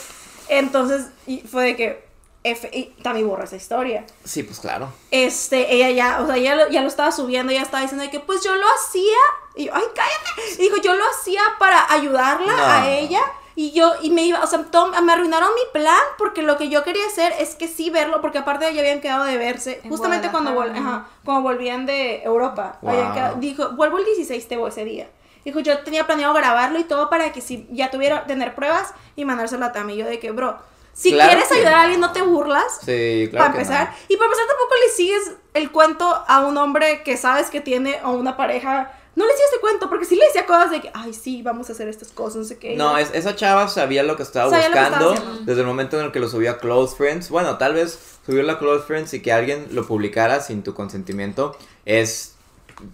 Entonces, 0.48 1.06
y 1.26 1.38
fue 1.40 1.64
de 1.64 1.76
que, 1.76 2.04
F, 2.44 2.68
y 2.72 2.84
también 3.02 3.26
borra 3.26 3.44
esa 3.44 3.56
historia. 3.56 4.04
Sí, 4.24 4.42
pues 4.42 4.60
claro. 4.60 4.92
Este, 5.10 5.74
ella 5.74 5.90
ya, 5.90 6.20
o 6.22 6.26
sea, 6.26 6.36
ya 6.36 6.54
lo, 6.54 6.68
ya 6.68 6.82
lo 6.82 6.88
estaba 6.88 7.10
subiendo, 7.10 7.52
ya 7.52 7.62
estaba 7.62 7.80
diciendo 7.82 8.04
de 8.04 8.10
que, 8.10 8.20
pues 8.20 8.42
yo 8.44 8.54
lo 8.54 8.66
hacía, 8.78 9.16
y 9.56 9.64
yo, 9.64 9.72
ay, 9.74 9.82
cállate, 9.94 10.52
y 10.58 10.62
dijo, 10.62 10.76
yo 10.76 10.94
lo 10.94 11.04
hacía 11.10 11.40
para 11.58 11.90
ayudarla 11.92 12.52
No. 12.56 12.64
a 12.66 12.88
ella, 12.90 13.20
y 13.56 13.70
yo, 13.72 13.92
y 14.02 14.10
me 14.10 14.24
iba, 14.24 14.42
o 14.42 14.46
sea, 14.46 14.62
Tom, 14.70 14.90
me 15.04 15.12
arruinaron 15.12 15.48
mi 15.54 15.62
plan, 15.72 15.96
porque 16.18 16.42
lo 16.42 16.58
que 16.58 16.68
yo 16.68 16.84
quería 16.84 17.06
hacer 17.06 17.32
es 17.38 17.54
que 17.54 17.66
sí 17.68 17.88
verlo, 17.88 18.20
porque 18.20 18.38
aparte 18.38 18.72
ya 18.74 18.80
habían 18.80 19.00
quedado 19.00 19.24
de 19.24 19.38
verse, 19.38 19.80
En 19.82 19.88
justamente 19.90 20.30
cuando, 20.30 20.50
vol- 20.54 20.76
ajá, 20.76 21.06
cuando 21.24 21.42
volvían 21.44 21.86
de 21.86 22.22
Europa, 22.24 22.78
Wow. 22.82 22.90
habían 22.92 23.14
quedado- 23.14 23.36
dijo, 23.36 23.70
vuelvo 23.70 23.98
el 23.98 24.04
16 24.04 24.46
te 24.48 24.56
voy 24.56 24.68
ese 24.70 24.84
día. 24.84 25.08
Dijo, 25.44 25.60
yo 25.60 25.78
tenía 25.80 26.06
planeado 26.06 26.34
grabarlo 26.34 26.78
y 26.78 26.84
todo 26.84 27.08
para 27.10 27.30
que 27.32 27.40
si 27.40 27.66
ya 27.70 27.90
tuviera, 27.90 28.26
tener 28.26 28.54
pruebas 28.54 28.92
y 29.14 29.24
mandárselo 29.24 29.64
a 29.66 29.72
Tami. 29.72 29.94
Yo 29.96 30.06
de 30.06 30.18
que, 30.18 30.30
bro, 30.30 30.56
si 30.94 31.10
Claro 31.12 31.30
quieres 31.32 31.48
que 31.48 31.54
ayudar 31.56 31.74
a 31.74 31.82
alguien, 31.82 32.00
no 32.00 32.12
te 32.12 32.22
burlas 32.22 32.78
Sí, 32.84 33.26
claro. 33.30 33.46
para 33.46 33.52
que 33.52 33.58
empezar. 33.62 33.90
no. 33.90 33.96
Y 34.08 34.16
para 34.16 34.26
empezar 34.26 34.46
tampoco 34.46 34.74
le 34.86 34.92
sigues 34.92 35.32
el 35.54 35.70
cuento 35.72 36.24
a 36.26 36.46
un 36.46 36.56
hombre 36.56 37.02
que 37.02 37.16
sabes 37.16 37.50
que 37.50 37.60
tiene 37.60 37.98
o 38.04 38.12
una 38.12 38.36
pareja. 38.36 38.92
No 39.16 39.24
le 39.26 39.32
sigues 39.32 39.52
el 39.54 39.60
cuento, 39.60 39.88
porque 39.88 40.06
sí 40.06 40.16
le 40.16 40.24
decía 40.26 40.44
cosas 40.46 40.70
de 40.72 40.80
que, 40.80 40.90
ay, 40.92 41.12
sí, 41.14 41.42
vamos 41.42 41.68
a 41.68 41.72
hacer 41.72 41.88
estas 41.88 42.08
cosas, 42.08 42.36
no 42.36 42.44
sé 42.44 42.58
qué. 42.58 42.74
No, 42.76 42.98
es- 42.98 43.10
esa 43.14 43.36
chava 43.36 43.68
sabía 43.68 44.02
lo 44.02 44.16
que 44.16 44.24
estaba 44.24 44.50
Sabía 44.50 44.68
lo 44.70 44.74
que 44.74 44.80
estaba 44.82 45.08
buscando 45.10 45.40
desde 45.44 45.60
el 45.60 45.66
momento 45.68 45.98
en 46.00 46.06
el 46.06 46.12
que 46.12 46.18
lo 46.18 46.28
subió 46.28 46.50
a 46.52 46.58
Close 46.58 46.96
Friends. 46.96 47.28
Bueno, 47.30 47.56
tal 47.58 47.74
vez 47.74 47.96
subirlo 48.26 48.50
a 48.52 48.58
Close 48.58 48.84
Friends 48.86 49.14
y 49.14 49.22
que 49.22 49.32
alguien 49.32 49.68
lo 49.70 49.86
publicara 49.86 50.40
sin 50.40 50.62
tu 50.64 50.74
consentimiento 50.74 51.56
es, 51.84 52.34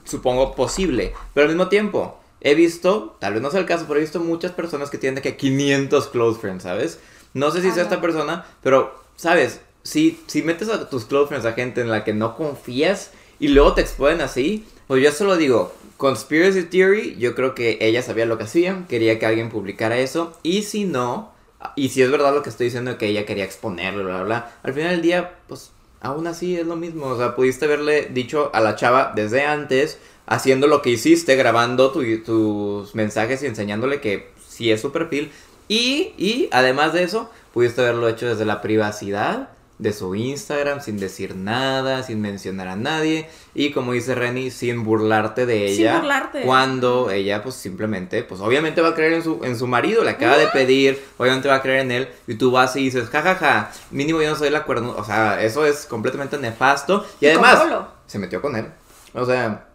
supongo, 0.05 0.55
posible. 0.55 1.15
Pero 1.35 1.45
al 1.47 1.55
mismo 1.55 1.69
tiempo, 1.69 2.19
he 2.43 2.55
visto, 2.55 3.17
tal 3.19 3.35
vez 3.35 3.43
no 3.43 3.51
sea 3.51 3.61
el 3.61 3.67
caso, 3.67 3.85
pero 3.89 3.99
he 3.99 4.03
visto 4.03 4.21
muchas 4.21 4.53
personas 4.53 4.91
que 4.91 4.99
tienen 4.99 5.17
de 5.17 5.23
que 5.23 5.37
500 5.39 6.09
Close 6.09 6.39
Friends, 6.41 6.65
¿sabes? 6.65 6.99
No 7.35 7.51
sé 7.51 7.63
si 7.63 7.71
sea 7.71 7.83
esta 7.85 8.01
persona, 8.01 8.45
pero, 8.63 8.93
¿sabes? 9.17 9.61
Si, 9.83 10.21
si 10.27 10.43
metes 10.43 10.69
a 10.69 10.89
tus 10.89 11.05
Close 11.05 11.29
Friends 11.29 11.47
a 11.47 11.53
gente 11.53 11.81
en 11.81 11.91
la 11.91 12.05
que 12.05 12.13
no 12.13 12.37
confías 12.37 13.13
y 13.39 13.49
luego 13.49 13.75
te 13.75 13.81
exponen 13.81 14.21
así, 14.21 14.67
pues 14.87 15.03
yo 15.03 15.13
solo 15.13 15.37
digo, 15.37 15.73
Conspiracy 15.97 16.65
Theory, 16.65 17.17
yo 17.19 17.35
creo 17.35 17.55
que 17.55 17.79
ella 17.81 18.03
sabía 18.03 18.27
lo 18.27 18.37
que 18.39 18.45
hacía, 18.45 18.85
quería 18.89 19.19
que 19.19 19.27
alguien 19.27 19.49
publicara 19.51 19.99
eso, 19.99 20.33
y 20.43 20.63
si 20.63 20.85
no, 20.85 21.33
Y 21.77 21.91
si 21.91 22.01
es 22.03 22.11
verdad 22.11 22.35
lo 22.35 22.43
que 22.43 22.49
estoy 22.49 22.67
diciendo 22.69 22.97
que 22.97 23.07
ella 23.09 23.27
quería 23.27 23.45
exponerlo, 23.45 24.03
bla, 24.05 24.15
bla, 24.15 24.25
bla. 24.25 24.53
Al 24.63 24.73
final 24.73 24.93
del 24.93 25.03
día, 25.03 25.35
pues 25.47 25.73
aún 26.01 26.27
así 26.27 26.57
es 26.57 26.67
lo 26.67 26.75
mismo. 26.77 27.05
O 27.09 27.19
sea, 27.19 27.37
pudiste 27.37 27.67
haberle 27.67 28.07
dicho 28.07 28.51
a 28.55 28.61
la 28.61 28.77
chava 28.77 29.13
desde 29.15 29.43
antes, 29.45 29.99
haciendo 30.27 30.69
lo 30.69 30.81
que 30.81 30.89
hiciste, 30.89 31.37
grabando 31.37 31.91
tu- 31.93 32.23
tus 32.25 32.95
mensajes 32.95 33.43
y 33.43 33.47
enseñándole 33.47 34.01
que 34.01 34.31
sí 34.49 34.71
es 34.73 34.81
su 34.81 34.91
perfil. 34.91 35.33
Y, 35.71 36.15
y 36.19 36.49
además 36.51 36.93
de 36.93 37.05
eso, 37.05 37.31
pudiste 37.55 37.81
haberlo 37.81 38.09
hecho 38.09 38.27
desde 38.27 38.45
la 38.45 38.61
privacidad 38.61 39.51
de 39.79 39.93
su 39.93 40.17
Instagram, 40.17 40.81
sin 40.81 40.99
decir 40.99 41.37
nada, 41.37 42.03
sin 42.03 42.21
mencionar 42.21 42.67
a 42.67 42.75
nadie. 42.75 43.29
Y 43.55 43.71
como 43.71 43.93
dice 43.93 44.17
Renny, 44.17 44.51
sin 44.51 44.83
burlarte 44.83 45.47
de 45.47 45.69
Sin 45.69 45.83
ella. 45.83 45.99
burlarte. 45.99 46.43
Cuando 46.43 47.13
ella, 47.13 47.45
pues 47.45 47.55
simplemente, 47.55 48.25
pues 48.25 48.41
obviamente 48.41 48.81
va 48.83 48.89
a 48.89 48.95
creer 48.97 49.13
en 49.13 49.23
su, 49.23 49.45
en 49.45 49.57
su 49.57 49.69
marido, 49.69 50.03
le 50.03 50.11
acaba 50.11 50.37
de 50.37 50.49
pedir, 50.49 51.01
obviamente 51.19 51.47
va 51.49 51.55
a 51.55 51.63
creer 51.63 51.83
en 51.83 51.93
él. 51.93 52.09
Y 52.27 52.35
tú 52.35 52.51
vas 52.51 52.75
y 52.75 52.81
dices, 52.83 53.09
jajaja, 53.09 53.71
mínimo 53.93 54.21
yo 54.21 54.29
no 54.29 54.37
soy 54.37 54.51
la 54.51 54.65
cuerno. 54.65 54.97
O 54.99 55.05
sea, 55.05 55.41
eso 55.41 55.65
es 55.65 55.87
completamente 55.87 56.37
nefasto. 56.37 57.07
Y, 57.21 57.27
Y 57.27 57.29
además, 57.29 57.63
se 58.09 58.19
metió 58.19 58.43
con 58.43 58.57
él. 58.57 58.67
O 59.15 59.25
sea, 59.25 59.69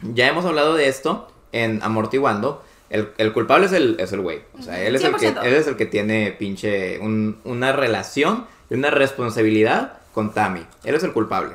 ya 0.00 0.28
hemos 0.28 0.44
hablado 0.44 0.74
de 0.74 0.86
esto 0.86 1.28
en 1.50 1.82
Amortiguando. 1.82 2.62
El, 2.90 3.12
el 3.18 3.32
culpable 3.32 3.66
es 3.66 3.72
el, 3.72 3.96
es 4.00 4.12
el 4.12 4.20
güey. 4.20 4.40
O 4.58 4.62
sea, 4.62 4.80
él 4.82 4.96
es 4.96 5.04
el, 5.04 5.14
que, 5.16 5.32
100%. 5.34 5.44
él 5.44 5.54
es 5.54 5.66
el 5.68 5.76
que 5.76 5.86
tiene 5.86 6.32
pinche 6.36 6.98
un- 6.98 7.38
una 7.44 7.72
relación 7.72 8.46
y 8.68 8.74
una 8.74 8.90
responsabilidad 8.90 9.94
con 10.12 10.32
Tammy. 10.34 10.66
Él 10.84 10.94
es 10.96 11.04
el 11.04 11.12
culpable. 11.12 11.54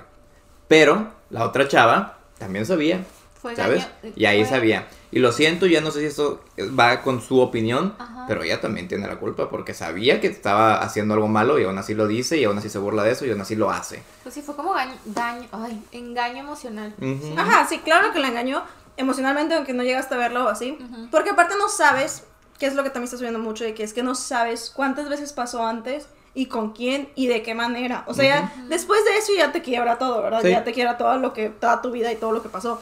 Pero 0.68 1.10
la 1.30 1.44
otra 1.46 1.68
chava 1.68 2.18
también 2.40 2.66
sabía. 2.66 3.04
Fue 3.42 3.56
¿Sabes? 3.56 3.86
Y 4.16 4.26
ahí 4.26 4.42
fue- 4.44 4.50
sabía. 4.50 4.88
Y 5.12 5.20
lo 5.20 5.32
siento, 5.32 5.66
ya 5.68 5.80
no 5.80 5.92
sé 5.92 6.00
si 6.00 6.06
esto 6.08 6.44
va 6.78 7.02
con 7.02 7.22
su 7.22 7.40
opinión, 7.40 7.94
Ajá. 8.00 8.26
pero 8.28 8.42
ella 8.44 8.60
también 8.60 8.88
tiene 8.88 9.08
la 9.08 9.18
culpa 9.18 9.50
porque 9.50 9.74
sabía 9.74 10.20
que 10.20 10.28
estaba 10.28 10.82
haciendo 10.82 11.14
algo 11.14 11.28
malo 11.28 11.60
y 11.60 11.64
aún 11.64 11.78
así 11.78 11.94
lo 11.94 12.08
dice 12.08 12.38
y 12.38 12.44
aún 12.46 12.58
así 12.58 12.70
se 12.70 12.80
burla 12.80 13.04
de 13.04 13.12
eso 13.12 13.26
y 13.26 13.30
aún 13.32 13.40
así 13.40 13.56
lo 13.56 13.70
hace. 13.70 14.02
Pues 14.24 14.34
sí, 14.36 14.42
fue 14.42 14.56
como 14.56 14.74
daño, 15.06 15.48
ay, 15.52 15.82
engaño 15.92 16.40
emocional. 16.40 16.94
Ajá, 17.38 17.68
sí, 17.68 17.80
claro 17.80 18.12
que 18.12 18.20
la 18.20 18.30
engañó 18.30 18.64
emocionalmente, 18.98 19.56
aunque 19.56 19.74
no 19.74 19.84
llegaste 19.84 20.16
a 20.16 20.18
verlo 20.18 20.46
o 20.46 20.50
así. 20.50 20.78
Porque 21.12 21.32
aparte 21.32 21.56
no 21.58 21.70
sabes, 21.70 22.24
que 22.60 22.66
es 22.66 22.74
lo 22.76 22.84
que 22.84 22.90
también 22.90 23.06
está 23.06 23.18
subiendo 23.18 23.40
mucho, 23.40 23.64
de 23.64 23.74
que 23.74 23.84
es 23.84 23.94
que 23.94 24.04
no 24.04 24.16
sabes 24.16 24.72
cuántas 24.74 25.10
veces 25.10 25.34
pasó 25.34 25.66
antes 25.66 26.08
y 26.34 26.48
con 26.48 26.72
quién 26.74 27.10
y 27.16 27.28
de 27.28 27.44
qué 27.44 27.54
manera. 27.56 28.04
O 28.08 28.14
sea, 28.14 28.26
ya 28.26 28.54
después 28.70 29.04
de 29.06 29.18
eso 29.18 29.32
ya 29.38 29.52
te 29.52 29.62
quiebra 29.62 29.98
todo, 29.98 30.22
¿verdad? 30.22 30.42
Sí. 30.42 30.50
Ya 30.50 30.64
te 30.64 30.74
quiebra 30.74 30.98
todo 30.98 31.18
lo 31.18 31.34
que, 31.34 31.50
toda 31.50 31.82
tu 31.82 31.92
vida 31.92 32.12
y 32.12 32.16
todo 32.16 32.32
lo 32.32 32.42
que 32.42 32.50
pasó. 32.50 32.82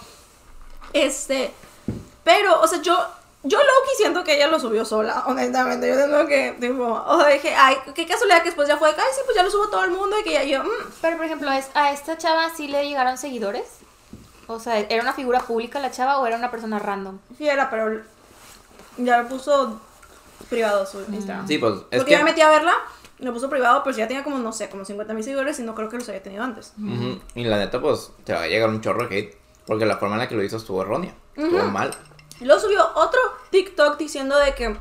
Este, 0.94 1.52
pero, 2.24 2.62
o 2.62 2.68
sea, 2.68 2.82
yo, 2.82 2.96
yo 3.44 3.58
Loki 3.58 3.92
siento 3.98 4.24
que 4.24 4.36
ella 4.36 4.48
lo 4.48 4.60
subió 4.60 4.86
sola, 4.86 5.24
honestamente. 5.28 5.88
Yo 5.88 5.96
tengo 5.98 6.28
que, 6.28 6.56
tipo, 6.60 6.84
o 6.86 7.20
sea, 7.20 7.28
dije, 7.30 7.54
ay, 7.56 7.78
qué 7.96 8.06
casualidad 8.06 8.40
que 8.40 8.50
después 8.50 8.68
ya 8.68 8.78
fue, 8.78 8.90
ay, 8.90 8.96
sí, 9.16 9.22
pues 9.26 9.36
ya 9.36 9.44
lo 9.44 9.50
subo 9.52 9.70
todo 9.70 9.84
el 9.84 9.92
mundo 9.92 10.18
y 10.20 10.24
que 10.24 10.34
ya 10.34 10.44
yo, 10.44 10.64
mm, 10.64 10.68
Pero, 11.02 11.18
por 11.18 11.26
ejemplo, 11.26 11.52
¿es- 11.52 11.70
¿a 11.74 11.92
esta 11.92 12.18
chava 12.18 12.50
sí 12.56 12.68
le 12.68 12.88
llegaron 12.88 13.18
seguidores? 13.18 13.66
O 14.48 14.60
sea, 14.60 14.80
¿era 14.80 15.02
una 15.02 15.14
figura 15.14 15.40
pública 15.40 15.80
la 15.80 15.92
chava 15.92 16.20
o 16.20 16.28
era 16.28 16.36
una 16.38 16.52
persona 16.52 16.80
random? 16.80 17.20
sí 17.38 17.48
era, 17.48 17.70
pero 17.70 18.02
ya 18.98 19.22
lo 19.22 19.28
puso 19.30 19.80
privado 20.50 20.86
su 20.86 21.00
Instagram. 21.12 21.48
Sí, 21.48 21.58
pues 21.58 21.74
es 21.92 22.00
Porque 22.00 22.06
que... 22.06 22.12
yo 22.12 22.18
me 22.20 22.26
metí 22.26 22.42
a 22.42 22.50
verla, 22.50 22.74
lo 23.20 23.34
puso 23.34 23.50
privado, 23.50 23.82
pero 23.84 23.96
ya 23.96 24.08
tenía 24.08 24.24
como, 24.24 24.38
no 24.40 24.52
sé, 24.52 24.70
como 24.70 24.84
50 24.86 25.14
mil 25.14 25.24
seguidores 25.24 25.60
y 25.60 25.64
no 25.64 25.74
creo 25.76 25.90
que 25.90 25.98
los 25.98 26.08
había 26.10 26.22
tenido 26.22 26.44
antes. 26.44 26.74
Ujú. 26.78 27.20
Y 27.36 27.44
la 27.46 27.58
neta, 27.58 27.80
pues 27.82 28.12
te 28.26 28.34
va 28.34 28.42
a 28.44 28.48
llegar 28.48 28.70
un 28.70 28.82
chorro 28.82 29.08
de 29.08 29.18
hate 29.18 29.38
porque 29.66 29.86
la 29.86 29.98
forma 29.98 30.16
en 30.16 30.20
la 30.20 30.28
que 30.28 30.36
lo 30.36 30.44
hizo 30.44 30.58
estuvo 30.58 30.82
errónea. 30.82 31.14
Estuvo 31.36 31.64
mal. 31.66 31.96
Y 32.42 32.46
luego 32.46 32.60
subió 32.60 32.86
otro 32.96 33.20
TikTok 33.52 33.98
diciendo 33.98 34.38
de 34.38 34.54
que, 34.54 34.76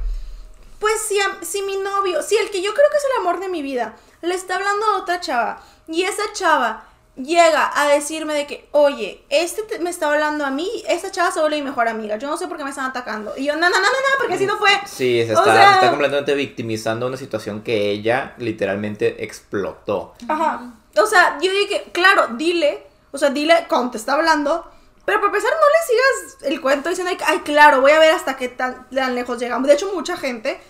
pues 0.80 1.00
si, 1.06 1.20
a- 1.20 1.38
si 1.44 1.62
mi 1.62 1.76
novio, 1.76 2.20
si 2.22 2.36
el 2.36 2.50
que 2.50 2.60
yo 2.62 2.74
creo 2.74 2.90
que 2.90 2.96
es 2.96 3.04
el 3.04 3.20
amor 3.20 3.38
de 3.40 3.48
mi 3.48 3.62
vida, 3.62 3.94
le 4.22 4.34
está 4.34 4.56
hablando 4.56 4.84
a 4.86 4.98
otra 4.98 5.20
chava 5.20 5.62
y 5.86 6.02
esa 6.02 6.22
chava 6.32 6.84
llega 7.16 7.70
a 7.74 7.88
decirme 7.88 8.34
de 8.34 8.46
que, 8.46 8.66
oye, 8.72 9.22
este 9.28 9.62
te- 9.64 9.78
me 9.80 9.90
está 9.90 10.10
hablando 10.10 10.46
a 10.46 10.50
mí, 10.50 10.68
esa 10.88 11.10
chava 11.10 11.30
se 11.30 11.40
vuelve 11.40 11.56
mi 11.58 11.62
mejor 11.64 11.86
amiga, 11.88 12.16
yo 12.16 12.28
no 12.28 12.36
sé 12.38 12.48
por 12.48 12.56
qué 12.56 12.64
me 12.64 12.70
están 12.70 12.86
atacando. 12.86 13.34
Y 13.36 13.44
yo, 13.44 13.54
no, 13.54 13.60
no, 13.68 13.68
no, 13.68 13.80
no, 13.80 13.86
no, 13.88 14.18
porque 14.18 14.34
así 14.34 14.46
no 14.46 14.56
fue. 14.58 14.70
Sí, 14.86 15.22
se 15.26 15.34
O 15.34 15.38
está, 15.38 15.54
sea- 15.54 15.68
se 15.68 15.74
está 15.74 15.90
completamente 15.90 16.34
victimizando 16.34 17.06
una 17.06 17.16
situación 17.16 17.62
que 17.62 17.90
ella 17.90 18.34
literalmente 18.38 19.22
explotó. 19.24 20.14
Ajá. 20.28 20.72
O 20.96 21.06
sea, 21.06 21.38
yo 21.40 21.50
dije, 21.52 21.84
claro, 21.92 22.28
dile, 22.36 22.86
o 23.12 23.18
sea, 23.18 23.30
dile 23.30 23.66
cuando 23.68 23.92
te 23.92 23.98
está 23.98 24.14
hablando, 24.14 24.66
pero 25.04 25.20
para 25.20 25.32
empezar 25.32 25.50
no 25.50 25.58
le 25.58 25.86
sigas 26.34 26.50
el 26.52 26.60
cuento 26.60 26.88
diciendo, 26.88 27.12
ay, 27.26 27.40
claro, 27.40 27.80
voy 27.80 27.92
a 27.92 27.98
ver 27.98 28.12
hasta 28.14 28.36
qué 28.36 28.48
tan, 28.48 28.88
tan 28.88 29.14
lejos 29.14 29.38
llegamos. 29.38 29.68
De 29.68 29.74
hecho, 29.74 29.90
mucha 29.94 30.16
gente, 30.16 30.60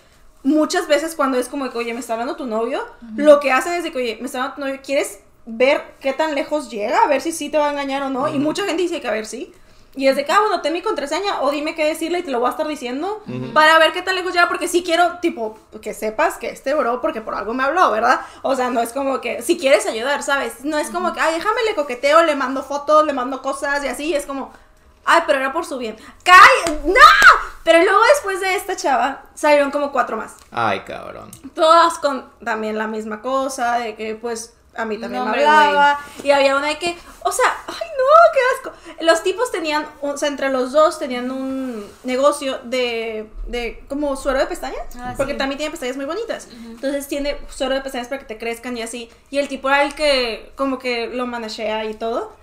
muchas 0.43 0.87
veces 0.87 1.15
cuando 1.15 1.37
es 1.37 1.47
como 1.47 1.69
que, 1.71 1.77
oye, 1.77 1.93
me 1.93 1.99
está 2.01 2.13
hablando 2.13 2.35
tu 2.35 2.45
novio, 2.45 2.85
lo 3.15 3.39
que 3.39 3.51
hacen 3.51 3.73
es 3.73 3.83
de 3.83 3.91
que, 3.91 3.97
oye, 3.97 4.17
me 4.19 4.25
está 4.25 4.39
hablando 4.39 4.55
tu 4.55 4.61
novio, 4.61 4.79
¿quieres 4.83 5.19
ver 5.45 5.95
qué 5.99 6.13
tan 6.13 6.35
lejos 6.35 6.69
llega? 6.69 6.99
A 6.99 7.07
ver 7.07 7.21
si 7.21 7.31
sí 7.31 7.49
te 7.49 7.57
va 7.57 7.67
a 7.67 7.71
engañar 7.71 8.03
o 8.03 8.09
no. 8.09 8.27
Y 8.27 8.39
mucha 8.39 8.65
gente 8.65 8.81
dice 8.81 9.01
que 9.01 9.07
a 9.07 9.11
ver 9.11 9.25
sí. 9.25 9.53
Y 9.95 10.07
es 10.07 10.15
de 10.15 10.25
que, 10.25 10.31
ah, 10.31 10.39
bueno, 10.39 10.61
ten 10.61 10.73
mi 10.73 10.81
contraseña 10.81 11.41
o 11.41 11.51
dime 11.51 11.75
qué 11.75 11.85
decirle 11.85 12.19
y 12.19 12.23
te 12.23 12.31
lo 12.31 12.39
voy 12.39 12.47
a 12.47 12.51
estar 12.51 12.67
diciendo 12.67 13.21
para 13.53 13.77
ver 13.77 13.93
qué 13.93 14.01
tan 14.01 14.15
lejos 14.15 14.33
llega, 14.33 14.47
porque 14.47 14.67
sí 14.67 14.83
quiero, 14.83 15.19
tipo, 15.19 15.55
que 15.83 15.93
sepas 15.93 16.37
que 16.37 16.49
este 16.49 16.73
bro, 16.73 16.99
porque 16.99 17.21
por 17.21 17.35
algo 17.35 17.53
me 17.53 17.63
habló, 17.63 17.91
¿verdad? 17.91 18.21
O 18.41 18.55
sea, 18.55 18.71
no 18.71 18.81
es 18.81 18.91
como 18.91 19.21
que, 19.21 19.43
si 19.43 19.59
quieres 19.59 19.85
ayudar, 19.85 20.23
¿sabes? 20.23 20.65
No 20.65 20.79
es 20.79 20.89
como 20.89 21.13
que, 21.13 21.19
ay, 21.19 21.35
déjame 21.35 21.61
le 21.63 21.75
coqueteo, 21.75 22.23
le 22.23 22.35
mando 22.35 22.63
fotos, 22.63 23.05
le 23.05 23.13
mando 23.13 23.43
cosas 23.43 23.83
y 23.83 23.87
así, 23.87 24.15
es 24.15 24.25
como, 24.25 24.51
ay, 25.05 25.21
pero 25.27 25.37
era 25.37 25.53
por 25.53 25.63
su 25.63 25.77
bien. 25.77 25.95
¡Cay! 26.23 26.81
¡No! 26.85 26.95
Pero 27.63 27.83
luego 27.83 27.99
después 28.15 28.41
de 28.41 28.55
esta 28.55 28.75
chava, 28.75 29.21
salieron 29.35 29.69
como 29.69 29.91
cuatro 29.91 30.17
más. 30.17 30.35
Ay, 30.51 30.79
cabrón. 30.81 31.29
Todas 31.53 31.99
con 31.99 32.31
también 32.43 32.79
la 32.79 32.87
misma 32.87 33.21
cosa, 33.21 33.77
de 33.77 33.95
que 33.95 34.15
pues 34.15 34.55
a 34.75 34.85
mí 34.85 34.97
también 34.97 35.23
No, 35.23 35.29
me 35.31 35.37
hablaba. 35.37 35.99
Y 36.23 36.31
había 36.31 36.55
una 36.55 36.67
de 36.67 36.77
que, 36.79 36.97
o 37.23 37.31
sea, 37.31 37.45
ay 37.67 37.87
no, 37.97 38.33
qué 38.33 38.39
asco. 38.69 38.95
Los 39.01 39.21
tipos 39.23 39.51
tenían, 39.51 39.85
o 40.01 40.17
sea, 40.17 40.27
entre 40.29 40.49
los 40.49 40.71
dos 40.71 40.97
tenían 40.99 41.29
un 41.31 41.85
negocio 42.03 42.59
de, 42.63 43.29
de 43.47 43.83
como 43.87 44.15
suero 44.15 44.39
de 44.39 44.45
pestañas. 44.47 44.81
Ah, 44.97 45.13
porque 45.17 45.33
sí. 45.33 45.37
también 45.37 45.57
tiene 45.57 45.71
pestañas 45.71 45.95
muy 45.95 46.05
bonitas. 46.05 46.47
Entonces 46.51 47.07
tiene 47.07 47.37
suero 47.49 47.75
de 47.75 47.81
pestañas 47.81 48.07
para 48.07 48.19
que 48.19 48.25
te 48.25 48.37
crezcan 48.37 48.75
y 48.77 48.81
así. 48.81 49.09
Y 49.29 49.37
el 49.39 49.47
tipo 49.47 49.69
era 49.69 49.83
el 49.83 49.93
que 49.95 50.51
como 50.55 50.79
que 50.79 51.07
lo 51.07 51.25
manejea 51.27 51.85
y 51.85 51.93
todo. 51.93 52.33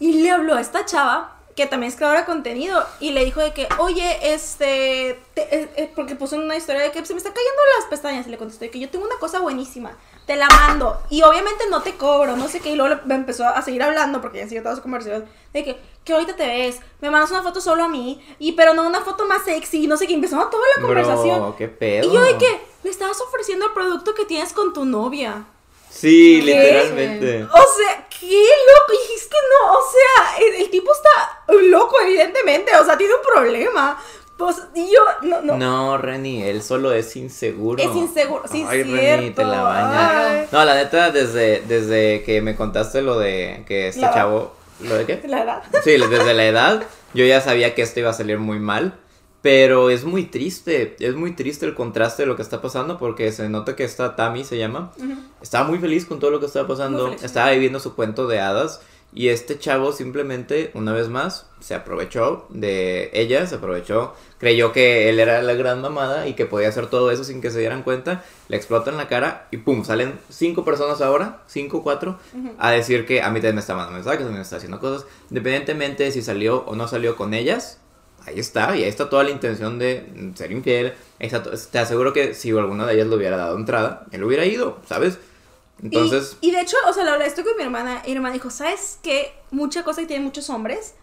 Y 0.00 0.22
le 0.22 0.30
habló 0.30 0.54
a 0.54 0.60
esta 0.60 0.84
chava, 0.84 1.34
que 1.56 1.66
también 1.66 1.90
es 1.90 1.96
creadora 1.96 2.20
de 2.20 2.26
contenido, 2.26 2.86
y 3.00 3.10
le 3.10 3.24
dijo 3.24 3.40
de 3.40 3.52
que, 3.52 3.66
oye, 3.78 4.32
este, 4.32 5.18
te- 5.34 5.54
eh, 5.62 5.68
eh, 5.76 5.92
porque 5.96 6.14
puso 6.14 6.36
una 6.36 6.54
historia 6.54 6.82
de 6.82 6.92
que 6.92 7.04
se 7.04 7.12
me 7.14 7.18
están 7.18 7.32
cayendo 7.32 7.60
las 7.80 7.86
pestañas, 7.90 8.26
y 8.28 8.30
le 8.30 8.38
contestó 8.38 8.64
de 8.64 8.70
que 8.70 8.78
yo 8.78 8.88
tengo 8.90 9.04
una 9.04 9.16
cosa 9.18 9.40
buenísima, 9.40 9.90
te 10.28 10.36
la 10.36 10.46
mando, 10.46 11.00
y 11.08 11.22
obviamente 11.22 11.64
no 11.70 11.80
te 11.80 11.96
cobro, 11.96 12.36
no 12.36 12.48
sé 12.48 12.60
qué, 12.60 12.68
y 12.68 12.76
luego 12.76 13.00
me 13.06 13.14
empezó 13.14 13.46
a 13.46 13.62
seguir 13.62 13.82
hablando, 13.82 14.20
porque 14.20 14.40
ya 14.40 14.44
siguió 14.44 14.62
toda 14.62 14.76
su 14.76 14.82
conversación, 14.82 15.24
de 15.54 15.64
que, 15.64 15.78
que 16.04 16.12
ahorita 16.12 16.36
te 16.36 16.46
ves, 16.46 16.80
me 17.00 17.10
mandas 17.10 17.30
una 17.30 17.42
foto 17.42 17.62
solo 17.62 17.84
a 17.84 17.88
mí, 17.88 18.22
y 18.38 18.52
pero 18.52 18.74
no 18.74 18.86
una 18.86 19.00
foto 19.00 19.26
más 19.26 19.46
sexy, 19.46 19.86
no 19.86 19.96
sé 19.96 20.06
qué, 20.06 20.12
empezó 20.12 20.36
toda 20.36 20.64
la 20.76 20.82
conversación. 20.82 21.40
Bro, 21.40 21.56
qué 21.56 21.68
pedo. 21.68 22.10
Y 22.10 22.14
yo 22.14 22.20
de 22.20 22.36
que, 22.36 22.60
le 22.84 22.90
estabas 22.90 23.18
ofreciendo 23.22 23.64
el 23.64 23.72
producto 23.72 24.14
que 24.14 24.26
tienes 24.26 24.52
con 24.52 24.74
tu 24.74 24.84
novia. 24.84 25.46
Sí, 25.88 26.40
¿Qué? 26.40 26.46
literalmente. 26.46 27.44
O 27.44 27.76
sea, 27.76 28.06
qué 28.20 28.26
loco. 28.26 28.92
Y 28.92 29.14
es 29.14 29.26
que 29.26 29.36
no, 29.50 29.72
o 29.72 29.82
sea, 29.90 30.46
el, 30.46 30.54
el 30.62 30.70
tipo 30.70 30.92
está 30.92 31.54
loco, 31.62 31.98
evidentemente. 32.02 32.76
O 32.76 32.84
sea, 32.84 32.98
tiene 32.98 33.14
un 33.14 33.22
problema. 33.22 33.98
Pues, 34.38 34.56
y 34.74 34.86
yo, 34.86 35.00
no, 35.28 35.42
no. 35.42 35.56
No, 35.56 35.98
Reni, 35.98 36.42
él 36.44 36.62
solo 36.62 36.92
es 36.92 37.16
inseguro. 37.16 37.82
Es 37.82 37.94
inseguro, 37.94 38.44
sí, 38.50 38.64
Ay, 38.66 38.84
cierto. 38.84 38.94
Reni, 39.02 39.30
te 39.32 39.44
la 39.44 39.62
bañas. 39.62 40.12
Ay. 40.14 40.46
No, 40.52 40.64
la 40.64 40.74
neta, 40.76 41.10
desde, 41.10 41.60
desde 41.66 42.22
que 42.22 42.40
me 42.40 42.54
contaste 42.54 43.02
lo 43.02 43.18
de 43.18 43.64
que 43.66 43.88
este 43.88 44.00
La- 44.02 44.14
chavo. 44.14 44.54
¿Lo 44.80 44.94
de 44.94 45.04
qué? 45.06 45.20
La 45.26 45.42
edad. 45.42 45.62
Sí, 45.82 45.96
desde 45.98 46.34
la 46.34 46.46
edad, 46.46 46.82
yo 47.12 47.24
ya 47.24 47.40
sabía 47.40 47.74
que 47.74 47.82
esto 47.82 47.98
iba 47.98 48.10
a 48.10 48.14
salir 48.14 48.38
muy 48.38 48.60
mal. 48.60 48.94
Pero 49.40 49.88
es 49.88 50.04
muy 50.04 50.24
triste, 50.24 50.96
es 50.98 51.14
muy 51.14 51.30
triste 51.32 51.64
el 51.64 51.74
contraste 51.74 52.22
de 52.24 52.26
lo 52.26 52.34
que 52.34 52.42
está 52.42 52.60
pasando 52.60 52.98
porque 52.98 53.30
se 53.30 53.48
nota 53.48 53.76
que 53.76 53.84
esta 53.84 54.16
Tammy 54.16 54.44
se 54.44 54.58
llama. 54.58 54.90
Estaba 55.40 55.66
muy 55.68 55.78
feliz 55.78 56.06
con 56.06 56.18
todo 56.18 56.32
lo 56.32 56.40
que 56.40 56.46
estaba 56.46 56.66
pasando, 56.66 57.12
estaba 57.22 57.50
viviendo 57.52 57.78
su 57.78 57.94
cuento 57.94 58.26
de 58.26 58.40
hadas 58.40 58.80
y 59.18 59.30
este 59.30 59.58
chavo 59.58 59.90
simplemente, 59.90 60.70
una 60.74 60.92
vez 60.92 61.08
más, 61.08 61.46
se 61.58 61.74
aprovechó 61.74 62.46
de 62.50 63.10
ella, 63.12 63.48
se 63.48 63.56
aprovechó, 63.56 64.14
creyó 64.38 64.70
que 64.70 65.08
él 65.10 65.18
era 65.18 65.42
la 65.42 65.54
gran 65.54 65.80
mamada 65.80 66.28
y 66.28 66.34
que 66.34 66.46
podía 66.46 66.68
hacer 66.68 66.86
todo 66.86 67.10
eso 67.10 67.24
sin 67.24 67.40
que 67.40 67.50
se 67.50 67.58
dieran 67.58 67.82
cuenta, 67.82 68.22
le 68.46 68.56
explota 68.56 68.92
en 68.92 68.96
la 68.96 69.08
cara 69.08 69.48
y 69.50 69.56
pum, 69.56 69.84
salen 69.84 70.20
cinco 70.28 70.64
personas 70.64 71.00
ahora, 71.00 71.42
cinco, 71.48 71.82
cuatro, 71.82 72.16
a 72.58 72.70
decir 72.70 73.06
que 73.06 73.20
a 73.20 73.30
mí 73.30 73.40
también 73.40 73.56
me 73.56 73.60
está 73.60 73.74
mandando 73.74 73.96
mensajes, 73.96 74.24
me 74.30 74.40
está 74.40 74.58
haciendo 74.58 74.78
cosas, 74.78 75.04
independientemente 75.30 76.04
de 76.04 76.12
si 76.12 76.22
salió 76.22 76.64
o 76.66 76.76
no 76.76 76.86
salió 76.86 77.16
con 77.16 77.34
ellas, 77.34 77.80
ahí 78.24 78.38
está, 78.38 78.76
y 78.76 78.84
ahí 78.84 78.88
está 78.88 79.10
toda 79.10 79.24
la 79.24 79.30
intención 79.30 79.80
de 79.80 80.32
ser 80.36 80.52
infiel. 80.52 80.94
Ahí 81.18 81.26
está 81.26 81.42
te 81.42 81.78
aseguro 81.80 82.12
que 82.12 82.34
si 82.34 82.50
alguna 82.50 82.86
de 82.86 82.94
ellas 82.94 83.08
le 83.08 83.16
hubiera 83.16 83.36
dado 83.36 83.56
entrada, 83.56 84.06
él 84.12 84.22
hubiera 84.22 84.44
ido, 84.44 84.78
¿sabes? 84.86 85.18
Entonces, 85.82 86.36
Y, 86.40 86.48
y 86.48 86.50
de 86.52 86.60
hecho, 86.60 86.76
o 86.86 86.92
sea, 86.92 87.04
lo 87.04 87.12
hablé 87.12 87.26
esto 87.26 87.44
con 87.44 87.56
mi 87.56 87.62
hermana. 87.62 88.02
Y 88.04 88.10
mi 88.10 88.16
hermana 88.16 88.34
dijo: 88.34 88.50
¿Sabes 88.50 88.98
qué? 89.02 89.32
Mucha 89.50 89.84
cosa 89.84 90.00
que 90.00 90.06
tienen 90.06 90.24
muchos 90.24 90.50
hombres 90.50 90.94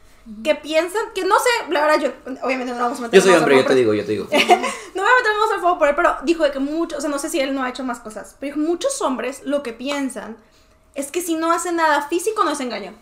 que 0.44 0.56
piensan, 0.56 1.02
que 1.14 1.24
no 1.24 1.36
sé, 1.36 1.72
la 1.72 1.86
verdad, 1.86 2.02
yo, 2.02 2.34
obviamente 2.44 2.74
no 2.74 2.80
vamos 2.80 2.98
a 2.98 3.04
meter 3.04 3.20
Yo 3.20 3.24
soy 3.24 3.36
hombre, 3.36 3.58
yo 3.58 3.66
te 3.66 3.76
digo, 3.76 3.94
yo 3.94 4.04
te 4.04 4.14
digo. 4.14 4.26
no 4.32 4.38
voy 4.38 4.42
a 4.42 5.20
meter 5.20 5.34
manos 5.34 5.54
al 5.54 5.60
fuego 5.60 5.78
por 5.78 5.88
él, 5.88 5.96
pero 5.96 6.16
dijo 6.24 6.44
de 6.44 6.52
que 6.52 6.58
muchos, 6.60 6.98
o 6.98 7.02
sea, 7.02 7.10
no 7.12 7.20
sé 7.20 7.30
si 7.30 7.40
él 7.40 7.54
no 7.54 7.64
ha 7.64 7.70
hecho 7.70 7.84
más 7.84 8.00
cosas, 8.00 8.36
pero 8.40 8.56
dijo, 8.56 8.68
muchos 8.68 9.00
hombres 9.04 9.42
lo 9.46 9.62
que 9.62 9.72
piensan 9.72 10.38
es 10.96 11.12
que 11.12 11.22
si 11.22 11.36
no 11.36 11.52
hacen 11.52 11.76
nada 11.76 12.08
físico 12.08 12.44
no 12.44 12.52
es 12.52 12.60
engaño. 12.60 12.96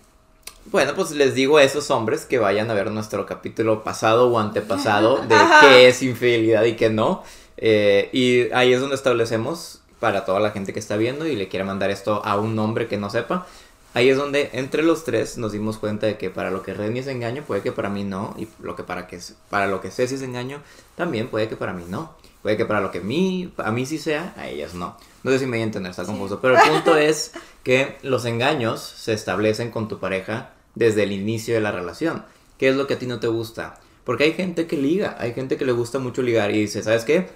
Bueno, 0.65 0.95
pues 0.95 1.12
les 1.12 1.33
digo 1.33 1.57
a 1.57 1.63
esos 1.63 1.91
hombres 1.91 2.25
que 2.25 2.39
vayan 2.39 2.69
a 2.69 2.73
ver 2.73 2.91
nuestro 2.91 3.25
capítulo 3.25 3.83
pasado 3.83 4.29
o 4.29 4.39
antepasado 4.39 5.17
de 5.27 5.36
Ajá. 5.36 5.62
qué 5.62 5.88
es 5.88 6.01
infidelidad 6.01 6.63
y 6.63 6.75
qué 6.75 6.89
no. 6.89 7.23
Eh, 7.55 8.09
y 8.12 8.51
ahí 8.51 8.73
es 8.73 8.81
donde 8.81 8.95
establecemos 8.95 9.83
para 10.04 10.26
toda 10.26 10.42
la 10.42 10.52
gente 10.52 10.74
que 10.74 10.80
está 10.80 10.98
viendo 10.98 11.28
y 11.28 11.38
le 11.38 11.48
quiere 11.48 11.63
mandar 11.63 11.89
esto 11.89 12.22
a 12.26 12.38
un 12.38 12.60
hombre 12.60 12.89
que 12.89 12.98
no 12.98 13.10
sepa. 13.10 13.48
Ahí 13.94 14.10
es 14.10 14.18
donde 14.18 14.50
entre 14.52 14.84
los 14.84 15.06
tres 15.06 15.38
nos 15.38 15.54
dimos 15.54 15.78
cuenta 15.78 16.08
de 16.08 16.18
que 16.18 16.30
para 16.30 16.52
lo 16.52 16.62
que 16.62 16.74
Redmi 16.74 17.00
es 17.00 17.08
engaño, 17.08 17.44
puede 17.44 17.62
que 17.62 17.72
para 17.72 17.88
mí 17.88 18.04
no. 18.04 18.36
Y 18.38 18.50
lo 18.62 18.76
que 18.76 18.84
para, 18.84 19.08
que, 19.08 19.18
para 19.50 19.68
lo 19.68 19.80
que 19.80 19.92
Ceci 19.92 20.16
es 20.16 20.22
engaño, 20.22 20.60
también 20.98 21.30
puede 21.30 21.48
que 21.48 21.56
para 21.56 21.72
mí 21.72 21.86
no. 21.88 22.18
Puede 22.42 22.58
que 22.58 22.66
para 22.66 22.82
lo 22.82 22.92
que 22.92 23.00
mí, 23.00 23.54
a 23.56 23.72
mí 23.72 23.86
sí 23.86 23.98
sea, 23.98 24.34
a 24.36 24.50
ellas 24.50 24.74
no. 24.74 24.98
No 25.24 25.32
sé 25.32 25.39
si 25.39 25.46
me 25.46 25.52
voy 25.52 25.62
a 25.62 25.63
entender, 25.63 25.92
está 25.92 26.04
confuso. 26.04 26.42
Pero 26.42 26.58
el 26.58 26.70
punto 26.70 26.98
es 26.98 27.32
que 27.63 27.96
los 28.02 28.26
engaños 28.26 28.82
se 28.82 29.13
establecen 29.13 29.72
con 29.72 29.88
tu 29.88 30.00
pareja 30.00 30.50
desde 30.76 31.04
el 31.04 31.13
inicio 31.13 31.54
de 31.54 31.62
la 31.62 31.72
relación. 31.72 32.26
¿Qué 32.58 32.68
es 32.68 32.76
lo 32.76 32.88
que 32.88 32.96
a 32.96 33.00
ti 33.00 33.06
no 33.06 33.22
te 33.22 33.28
gusta? 33.28 33.80
Porque 34.04 34.26
hay 34.26 34.34
gente 34.34 34.68
que 34.68 34.76
liga, 34.76 35.16
hay 35.18 35.32
gente 35.32 35.56
que 35.56 35.63
le 35.63 35.72
gusta 35.72 36.00
mucho 36.00 36.22
ligar 36.24 36.52
y 36.52 36.60
dice, 36.60 36.84
¿sabes 36.84 37.06
qué? 37.06 37.30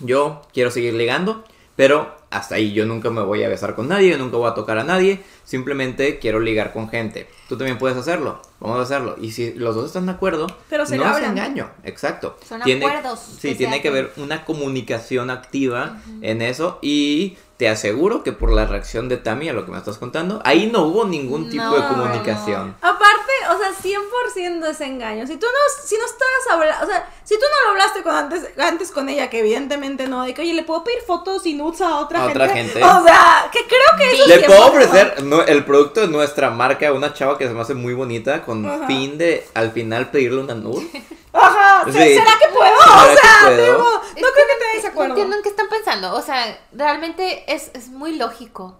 Yo 0.00 0.42
quiero 0.52 0.72
seguir 0.72 0.94
ligando, 0.94 1.44
pero 1.76 2.16
hasta 2.30 2.56
ahí 2.56 2.72
yo 2.72 2.84
nunca 2.86 3.10
me 3.10 3.22
voy 3.22 3.44
a 3.44 3.48
besar 3.48 3.74
con 3.74 3.88
nadie, 3.88 4.10
yo 4.10 4.18
nunca 4.18 4.36
voy 4.36 4.50
a 4.50 4.54
tocar 4.54 4.78
a 4.78 4.84
nadie, 4.84 5.20
simplemente 5.44 6.18
quiero 6.18 6.40
ligar 6.40 6.72
con 6.72 6.88
gente. 6.88 7.28
Tú 7.48 7.56
también 7.56 7.78
puedes 7.78 7.96
hacerlo, 7.96 8.42
vamos 8.58 8.78
a 8.78 8.82
hacerlo. 8.82 9.16
Y 9.20 9.30
si 9.30 9.54
los 9.54 9.74
dos 9.74 9.86
están 9.86 10.06
de 10.06 10.12
acuerdo, 10.12 10.46
Pero 10.68 10.84
se 10.86 10.96
no 10.96 11.16
es 11.16 11.24
engaño, 11.24 11.70
exacto. 11.84 12.36
Son 12.46 12.60
tiene, 12.62 12.84
acuerdos 12.84 13.20
Sí, 13.38 13.50
que 13.50 13.54
tiene 13.54 13.80
que 13.80 13.88
haber 13.88 14.12
una 14.16 14.44
comunicación 14.44 15.30
activa 15.30 16.00
en 16.22 16.42
eso 16.42 16.78
y 16.82 17.36
te 17.56 17.68
aseguro 17.70 18.22
que 18.22 18.32
por 18.32 18.52
la 18.52 18.66
reacción 18.66 19.08
de 19.08 19.16
Tami 19.16 19.48
a 19.48 19.52
lo 19.54 19.64
que 19.64 19.72
me 19.72 19.78
estás 19.78 19.96
contando, 19.98 20.42
ahí 20.44 20.66
no 20.70 20.82
hubo 20.82 21.06
ningún 21.06 21.48
tipo 21.48 21.64
de 21.64 21.80
No, 21.80 21.88
comunicación. 21.88 22.76
Aparte, 22.82 23.32
o 23.50 23.58
sea, 23.58 23.70
100% 23.72 24.66
es 24.70 24.80
engaño. 24.82 25.26
Si 25.26 25.36
tú 25.36 25.46
no, 25.46 25.84
si 25.86 25.96
no 25.96 26.04
estabas 26.04 26.46
hablando, 26.50 26.84
o 26.84 26.88
sea, 26.90 27.08
si 27.24 27.34
tú 27.34 27.40
no 27.40 27.64
lo 27.64 27.70
hablaste 27.70 28.02
con 28.02 28.14
antes, 28.14 28.50
antes 28.58 28.90
con 28.90 29.08
ella, 29.08 29.30
que 29.30 29.38
evidentemente 29.38 30.06
no, 30.06 30.24
de 30.24 30.34
que, 30.34 30.42
oye, 30.42 30.52
le 30.52 30.64
puedo 30.64 30.84
pedir 30.84 31.00
fotos 31.06 31.46
y 31.46 31.54
nudes 31.54 31.80
a 31.80 31.96
otra 31.98 32.24
A 32.24 32.28
gente. 32.28 32.42
otra 32.42 32.54
gente. 32.54 32.84
O 32.84 33.02
sea, 33.04 33.48
que 33.50 33.60
creo 33.66 33.98
que 33.98 34.12
eso 34.12 34.28
Le 34.28 34.34
es 34.34 34.44
puedo 34.44 34.66
ofrecer 34.66 35.22
no, 35.24 35.40
el 35.42 35.64
producto 35.64 36.02
de 36.02 36.08
nuestra 36.08 36.50
marca 36.50 36.88
a 36.88 36.92
una 36.92 37.14
chava 37.14 37.38
que 37.38 37.46
se 37.48 37.54
me 37.54 37.60
hace 37.62 37.72
muy 37.74 37.94
bonita 37.94 38.42
con 38.44 38.66
Ajá. 38.66 38.86
fin 38.86 39.16
de 39.16 39.46
al 39.54 39.72
final 39.72 40.10
pedirle 40.10 40.40
una 40.42 40.54
nude. 40.54 40.86
Ajá, 41.40 41.84
¿se- 41.84 41.92
Sí. 41.92 42.14
¿será 42.18 42.32
que 42.40 42.48
puedo? 42.54 42.76
¿Será 42.82 43.02
o 43.04 43.08
que 43.08 43.16
sea, 43.16 43.38
puedo? 43.44 43.62
digo, 43.62 43.78
no 43.82 44.28
creo 44.32 44.46
que 44.46 44.56
te 44.58 44.74
des 44.74 44.82
No 44.84 44.88
acuerdo. 44.90 45.12
entiendo 45.14 45.36
en 45.36 45.42
qué 45.42 45.48
están 45.48 45.68
pensando. 45.68 46.14
O 46.14 46.22
sea, 46.22 46.58
realmente 46.72 47.52
es, 47.52 47.70
es 47.74 47.88
muy 47.88 48.16
lógico. 48.16 48.78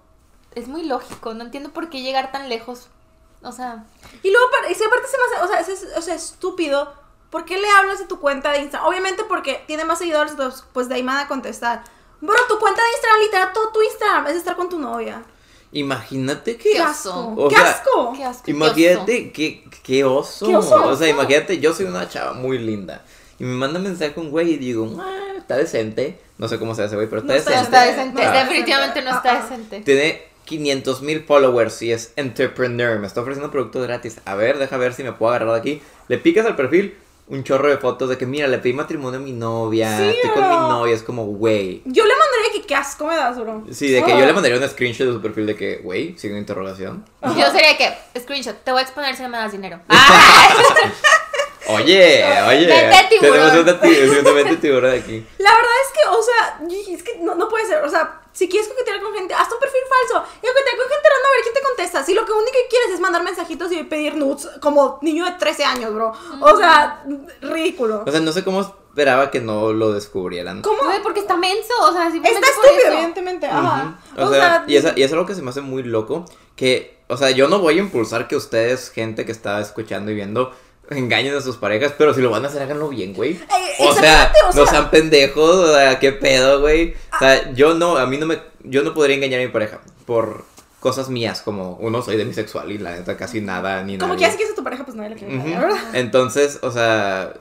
Es 0.55 0.69
muy 0.69 0.85
lógico. 0.85 1.35
No 1.35 1.45
entiendo 1.45 1.71
por 1.71 1.91
qué 1.91 2.01
llegar 2.03 2.33
tan 2.33 2.49
lejos. 2.49 2.89
O 3.43 3.53
sea, 3.53 3.85
Y 4.23 4.31
luego, 4.31 4.47
es 4.69 4.79
que 4.79 4.85
aparte 4.87 5.07
se 5.09 5.19
me 5.19 5.25
hace, 5.25 5.45
o 5.45 5.49
sea, 5.49 5.61
es, 5.61 5.69
es- 5.69 5.97
o 5.97 6.03
sea, 6.03 6.15
estúpido. 6.15 6.93
¿Por 7.31 7.45
qué 7.45 7.59
le 7.59 7.69
hablas 7.71 7.99
de 7.99 8.07
tu 8.07 8.19
cuenta 8.21 8.53
de 8.53 8.61
Instagram? 8.61 8.89
Obviamente 8.89 9.25
porque 9.25 9.63
tiene 9.67 9.85
más 9.85 9.99
seguidores, 9.99 10.35
pues 10.73 10.89
de 10.89 10.95
ahí 10.95 11.03
van 11.03 11.19
a 11.19 11.29
contestar. 11.29 11.83
Bro, 12.21 12.35
tu 12.49 12.59
cuenta 12.59 12.81
de 12.83 12.89
Instagram, 12.93 13.21
literal, 13.21 13.53
todo 13.53 13.69
tu 13.73 13.83
Instagram 13.83 14.27
es 14.29 14.37
estar 14.37 14.57
con 14.57 14.69
tu 14.69 14.79
novia. 14.79 15.23
Imagínate 15.73 16.57
¡Qué 16.57 16.73
que 16.73 16.79
asco! 16.79 17.35
O 17.37 17.49
¡Qué 17.49 17.57
sea, 17.57 17.71
asco! 17.71 18.13
qué 18.17 18.25
asco. 18.25 18.43
qué 18.45 18.51
Imagínate 18.53 19.31
qué, 19.33 19.65
qué 19.83 20.05
oso. 20.05 20.47
Qué 20.47 20.57
oso. 20.57 20.87
O 20.87 20.97
sea, 20.97 21.09
imagínate, 21.09 21.59
yo 21.59 21.73
soy 21.75 21.87
una 21.87 22.09
chava 22.09 22.33
muy 22.33 22.59
linda. 22.59 23.05
Y 23.39 23.45
me 23.45 23.55
manda 23.55 23.79
mensaje 23.79 24.19
un 24.19 24.31
güey 24.31 24.55
y 24.55 24.57
digo, 24.57 24.91
ah, 24.99 25.35
está 25.37 25.57
decente. 25.57 26.19
No 26.39 26.49
sé 26.49 26.59
cómo 26.59 26.75
se 26.75 26.83
hace, 26.83 26.95
güey, 26.95 27.09
pero 27.09 27.21
está 27.21 27.35
No 27.35 27.39
oso. 27.41 27.51
Decente. 27.51 27.65
está 27.65 27.85
decente. 27.87 28.23
Está 28.23 28.45
Definitivamente 28.45 29.03
no 29.03 29.07
decente. 29.07 29.29
está 29.29 29.33
Ah, 29.33 29.41
ah. 29.41 29.51
decente. 29.51 29.81
Tiene 29.81 30.23
500 30.45 31.03
mil 31.03 31.25
followers 31.25 31.83
y 31.83 31.93
es 31.93 32.13
entrepreneur. 32.17 32.99
Me 32.99 33.07
está 33.07 33.21
ofreciendo 33.21 33.51
producto 33.51 33.81
gratis. 33.83 34.21
A 34.25 34.35
ver, 34.35 34.59
deja 34.59 34.77
ver 34.79 34.95
si 34.95 35.03
me 35.03 35.13
puedo 35.13 35.31
agarrar 35.31 35.53
de 35.55 35.59
aquí. 35.59 35.83
Le 36.09 36.19
picas 36.19 36.47
al 36.47 36.57
perfil, 36.57 36.97
un 37.29 37.45
chorro 37.45 37.69
de 37.69 37.77
fotos 37.77 38.09
de 38.09 38.17
que, 38.17 38.25
mira, 38.27 38.47
le 38.47 38.59
pedí 38.59 38.73
matrimonio 38.73 39.19
a 39.19 39.23
mi 39.23 39.33
novia. 39.33 39.99
Sí, 39.99 40.05
estoy 40.05 40.31
con 40.31 40.49
mi 40.49 40.57
novia. 40.57 40.95
Es 40.95 41.03
como, 41.03 41.27
güey. 41.27 41.83
Yo 41.85 42.05
le 42.05 42.15
que 42.15 42.26
qué 42.67 42.75
asco 42.75 43.07
me 43.07 43.17
das, 43.17 43.39
bro. 43.39 43.65
Sí, 43.71 43.91
de 43.91 44.03
que 44.05 44.13
Ah. 44.13 44.19
yo 44.19 44.27
le 44.27 44.33
mandaría 44.33 44.59
un 44.59 44.69
screenshot 44.69 45.07
de 45.07 45.13
su 45.15 45.23
perfil 45.23 45.47
de 45.47 45.57
que, 45.57 45.77
güey, 45.79 46.17
sigue 46.19 46.33
una 46.35 46.41
interrogación. 46.41 47.05
Yo 47.37 47.51
sería 47.51 47.77
que, 47.77 47.97
screenshot, 48.21 48.63
te 48.65 48.73
voy 48.73 48.81
a 48.81 48.83
exponer 48.83 49.17
si 49.17 49.23
no 49.23 49.29
me 49.29 49.39
das 49.39 49.53
dinero. 49.53 49.81
Oye, 51.69 52.25
oye. 52.47 52.67
Vete, 52.67 53.09
tiburón. 53.11 53.33
Tenemos 53.81 54.33
una 54.33 54.43
una 54.51 54.61
tiburón 54.61 54.93
aquí. 54.99 55.27
La 55.39 55.51
verdad 55.51 55.73
es 55.85 55.93
que, 55.93 56.09
o 56.09 56.23
sea, 56.23 56.61
es 56.95 57.03
que 57.03 57.19
no, 57.19 57.35
no 57.35 57.49
puede 57.49 57.67
ser. 57.67 57.83
O 57.83 57.89
sea, 57.89 58.21
si 58.33 58.49
quieres 58.49 58.69
coquetear 58.69 59.03
con 59.03 59.13
gente, 59.15 59.35
hazte 59.35 59.55
un 59.55 59.61
perfil 59.61 59.81
falso. 59.89 60.29
Y 60.43 60.47
coquetear 60.47 60.77
con 60.77 60.89
gente 60.89 61.09
random 61.09 61.27
a 61.27 61.35
ver 61.35 61.43
quién 61.43 61.55
te 61.55 61.63
contesta. 61.63 62.05
Si 62.05 62.15
lo 62.15 62.25
que 62.25 62.31
único 62.33 62.53
que 62.53 62.69
quieres 62.71 62.91
es 62.95 63.01
mandar 63.01 63.25
mensajitos 63.25 63.73
y 63.73 63.83
pedir 63.83 64.15
nudes 64.15 64.49
como 64.61 65.01
niño 65.03 65.25
de 65.25 65.33
13 65.33 65.65
años, 65.65 65.93
bro. 65.93 66.13
O 66.41 66.57
sea, 66.57 67.03
ridículo. 67.41 68.05
O 68.07 68.11
sea, 68.13 68.21
no 68.21 68.31
sé 68.31 68.45
cómo 68.45 68.73
esperaba 68.97 69.31
que 69.31 69.41
no 69.41 69.75
lo 69.75 69.93
descubrieran. 69.93 70.63
¿Cómo? 70.63 70.83
Güey, 70.85 71.03
porque 71.03 71.21
está 71.21 71.37
menso, 71.37 71.75
o 71.83 71.93
sea, 71.93 72.11
simplemente 72.11 72.41
Está 72.49 72.57
por 72.57 72.65
estúpido, 72.65 72.87
eso. 72.89 72.93
evidentemente. 72.95 73.47
Ajá. 73.47 73.99
Ujú. 74.17 74.23
O, 74.27 74.31
sea, 74.33 74.65
y, 74.67 74.77
es, 74.77 74.87
y 74.97 75.03
es 75.03 75.13
algo 75.13 75.27
que 75.27 75.35
se 75.35 75.43
me 75.43 75.51
hace 75.51 75.61
muy 75.61 75.83
loco. 75.83 76.25
Que, 76.57 76.97
o 77.09 77.19
sea, 77.19 77.31
yo 77.31 77.47
no 77.49 77.59
voy 77.59 77.77
a 77.77 77.83
impulsar 77.83 78.27
que 78.27 78.37
ustedes, 78.37 78.91
gente 78.91 79.27
que 79.27 79.33
está 79.33 79.61
escuchando 79.61 80.11
y 80.11 80.15
viendo, 80.15 80.51
engañen 80.89 81.35
a 81.37 81.43
sus 81.43 81.59
parejas, 81.59 81.93
pero 81.99 82.15
si 82.15 82.23
lo 82.23 82.31
van 82.31 82.47
a 82.47 82.49
hacer, 82.49 82.63
háganlo 82.63 82.89
bien, 82.89 83.13
güey. 83.13 83.33
Eh, 83.33 83.75
O 83.81 83.93
sea, 83.93 84.33
o 84.45 84.47
no 84.57 84.65
sea- 84.65 84.67
sean 84.67 84.91
pendejos, 84.91 85.55
o 85.57 85.75
sea, 85.75 85.99
qué 85.99 86.13
pedo, 86.13 86.63
güey. 86.63 86.95
O 87.15 87.19
sea, 87.19 87.53
yo 87.53 87.75
no, 87.75 87.99
a 87.99 88.07
mí 88.07 88.17
no 88.17 88.25
me, 88.25 88.41
yo 88.65 88.83
no 88.83 88.95
podría 88.95 89.17
engañar 89.17 89.41
a 89.41 89.45
mi 89.45 89.51
pareja 89.51 89.81
por 90.07 90.47
cosas 90.81 91.11
mías, 91.11 91.43
como 91.43 91.75
uno 91.83 92.01
soy 92.01 92.17
demisexual 92.17 92.73
y 92.73 92.79
la 92.79 92.93
neta 92.93 93.19
casi 93.19 93.43
nada 93.43 93.83
ni 93.83 93.99
nada. 93.99 94.07
Como 94.09 94.15
que 94.17 94.23
ya 94.23 94.31
si 94.31 94.37
quieres 94.39 94.55
a 94.55 94.57
tu 94.57 94.65
pareja, 94.65 94.85
pues 94.85 94.97
nadie 94.97 95.11
le 95.11 95.17
quiere 95.17 95.37
Ujú. 95.37 95.47
engañar, 95.49 95.67
¿verdad? 95.67 95.81
Entonces, 95.95 96.61
o 96.63 96.71
sea, 96.71 97.35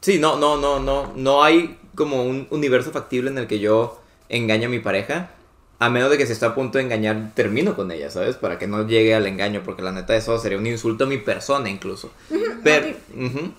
sí, 0.00 0.18
no, 0.18 0.36
no, 0.36 0.56
no, 0.56 0.80
no, 0.80 1.12
no 1.14 1.42
hay 1.42 1.78
como 1.94 2.24
un 2.24 2.46
universo 2.50 2.90
factible 2.90 3.30
en 3.30 3.38
el 3.38 3.46
que 3.46 3.58
yo 3.58 4.00
engaño 4.28 4.68
a 4.68 4.70
mi 4.70 4.78
pareja, 4.78 5.30
a 5.78 5.88
menos 5.88 6.10
de 6.10 6.18
que 6.18 6.26
si 6.26 6.32
está 6.32 6.48
a 6.48 6.54
punto 6.54 6.78
de 6.78 6.84
engañar, 6.84 7.32
termino 7.34 7.74
con 7.74 7.90
ella, 7.90 8.10
¿sabes? 8.10 8.36
Para 8.36 8.58
que 8.58 8.66
no 8.66 8.86
llegue 8.86 9.14
al 9.14 9.26
engaño, 9.26 9.62
porque 9.64 9.82
la 9.82 9.92
neta 9.92 10.14
eso 10.14 10.38
sería 10.38 10.58
un 10.58 10.66
insulto 10.66 11.04
a 11.04 11.06
mi 11.06 11.18
persona 11.18 11.70
incluso. 11.70 12.12
Pero, 12.62 12.88
ujú. 13.14 13.52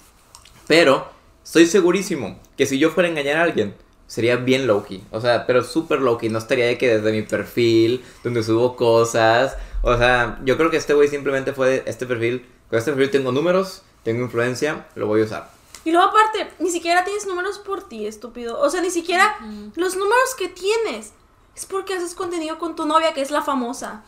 pero, 0.68 1.08
estoy 1.44 1.66
segurísimo 1.66 2.40
que 2.56 2.68
si 2.68 2.78
yo 2.78 2.92
fuera 2.92 3.08
a 3.08 3.12
engañar 3.12 3.38
a 3.38 3.44
alguien, 3.44 3.74
sería 4.06 4.36
bien 4.36 4.68
low-key, 4.68 5.04
o 5.10 5.20
sea, 5.20 5.48
pero 5.48 5.64
súper 5.64 6.02
low-key, 6.02 6.30
no 6.30 6.38
estaría 6.38 6.66
de 6.66 6.78
que 6.78 6.98
desde 6.98 7.12
mi 7.12 7.24
perfil, 7.24 8.04
donde 8.24 8.44
subo 8.44 8.76
cosas, 8.76 9.58
o 9.82 9.98
sea, 9.98 10.40
yo 10.44 10.58
creo 10.58 10.70
que 10.70 10.78
este 10.78 10.94
güey 10.94 11.08
simplemente 11.08 11.54
fue 11.54 11.70
de 11.70 11.84
este 11.86 12.06
perfil, 12.06 12.46
con 12.70 12.78
este 12.78 12.92
perfil 12.92 13.10
tengo 13.10 13.32
números, 13.32 13.84
tengo 14.04 14.22
influencia, 14.22 14.86
lo 14.96 15.08
voy 15.08 15.22
a 15.22 15.26
usar. 15.26 15.61
Y 15.84 15.92
luego 15.92 16.08
aparte, 16.08 16.52
ni 16.60 16.70
siquiera 16.70 17.04
tienes 17.04 17.26
números 17.26 17.58
por 17.60 17.88
ti, 17.88 18.06
estúpido. 18.06 18.60
O 18.60 18.70
sea, 18.70 18.82
ni 18.82 18.92
siquiera 18.92 19.38
los 19.76 19.96
números 19.96 20.36
que 20.38 20.48
tienes 20.48 21.14
es 21.56 21.66
porque 21.66 21.96
haces 21.96 22.16
contenido 22.16 22.60
con 22.60 22.76
tu 22.76 22.86
novia, 22.86 23.14
que 23.14 23.22
es 23.22 23.32
la 23.32 23.42
famosa. 23.42 24.04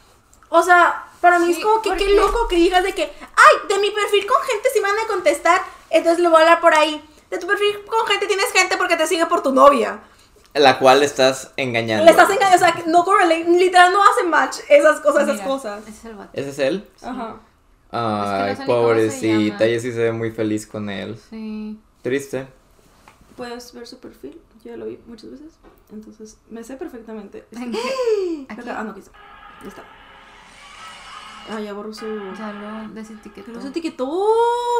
O 0.49 0.61
sea, 0.61 1.05
para 1.19 1.39
mí 1.39 1.47
Sí, 1.53 1.59
es 1.59 1.65
como 1.65 1.81
que 1.81 1.95
qué 1.95 2.15
loco 2.15 2.47
que 2.47 2.57
digas 2.57 2.83
de 2.83 2.93
que, 2.93 3.03
ay, 3.03 3.67
de 3.67 3.79
mi 3.79 3.89
perfil 3.89 4.25
con 4.27 4.39
gente 4.43 4.69
si 4.71 4.79
me 4.81 4.87
van 4.87 4.99
a 4.99 5.07
contestar, 5.07 5.61
entonces 5.89 6.19
le 6.19 6.27
voy 6.29 6.37
a 6.37 6.41
hablar 6.41 6.61
por 6.61 6.75
ahí. 6.75 7.03
De 7.31 7.39
tu 7.39 7.47
perfil 7.47 7.83
con 7.85 8.05
gente 8.05 8.27
tienes 8.27 8.51
gente 8.51 8.77
porque 8.77 8.95
te 8.95 9.07
sigue 9.07 9.25
por 9.25 9.41
tu 9.41 9.51
novia. 9.51 9.99
La 10.53 10.77
cual 10.77 11.01
estás 11.01 11.51
engañando. 11.57 12.05
Le 12.05 12.11
estás 12.11 12.29
engañando, 12.29 12.55
o 12.55 12.59
sea, 12.59 12.83
no 12.85 13.03
correlate, 13.03 13.45
literal 13.45 13.91
no 13.91 14.03
hacen 14.03 14.29
match 14.29 14.57
esas 14.69 14.99
cosas, 14.99 15.23
esas 15.23 15.35
Mira, 15.37 15.47
cosas. 15.47 15.81
ese 15.87 15.97
es 15.97 16.05
el 16.05 16.13
vato. 16.15 16.29
¿Ese 16.33 16.49
es 16.51 16.59
él? 16.59 16.89
Ajá. 17.01 17.37
Ay, 17.93 18.51
no 18.51 18.55
sé 18.55 18.61
ni 18.61 18.65
cómo 18.67 18.77
se 18.79 18.83
pobrecita, 18.83 19.65
ella 19.65 19.79
sí 19.79 19.91
se 19.91 19.99
ve 19.99 20.11
muy 20.11 20.31
feliz 20.31 20.67
con 20.67 20.89
él. 20.89 21.17
Sí. 21.29 21.79
Triste. 22.01 22.47
Puedes 23.37 23.73
ver 23.73 23.87
su 23.87 23.99
perfil, 23.99 24.39
yo 24.63 24.71
ya 24.71 24.77
lo 24.77 24.85
vi 24.85 24.99
muchas 25.07 25.31
veces, 25.31 25.53
entonces 25.91 26.37
me 26.49 26.63
sé 26.63 26.75
perfectamente. 26.75 27.45
Aquí 27.55 28.47
Ah, 28.49 28.83
no, 28.83 28.91
aquí 28.91 28.99
está. 28.99 29.11
Ahí 29.61 29.67
está. 29.67 29.83
Ah, 31.51 31.59
ya 31.59 31.73
borró 31.73 31.93
su. 31.93 32.05
ya 32.37 32.53
lo 32.53 32.93
desetiquetó. 32.93 33.47
Pero 33.47 33.61
se 33.61 33.67
etiquetó. 33.67 34.07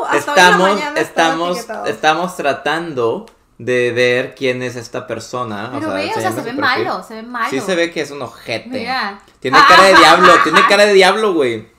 Hasta 0.08 0.34
hoy 0.34 0.39
en 0.39 0.45
la 0.45 0.52
Estamos, 0.54 0.69
mañana 0.69 0.99
estamos, 0.99 1.67
estamos 1.88 2.36
tratando 2.38 3.26
de 3.58 3.91
ver 3.91 4.34
quién 4.36 4.62
es 4.62 4.76
esta 4.76 5.06
persona. 5.06 5.71
Pero 5.73 5.89
o 5.89 5.91
sea, 5.91 5.93
ve, 5.93 6.12
o 6.12 6.21
sea, 6.21 6.32
se 6.32 6.38
ve 6.38 6.43
perfil. 6.43 6.62
malo, 6.62 7.04
se 7.04 7.15
ve 7.15 7.23
malo. 7.23 7.49
Sí 7.49 7.60
se 7.60 7.76
ve 7.76 7.91
que 7.91 8.02
es 8.02 8.12
un 8.12 8.21
ojete. 8.21 8.69
Mira. 8.69 9.21
Tiene 9.39 9.58
cara 9.67 9.84
de 9.84 9.95
diablo, 9.97 10.34
tiene 10.43 10.62
cara 10.69 10.86
de 10.86 10.93
diablo, 10.93 11.34
güey. 11.34 11.73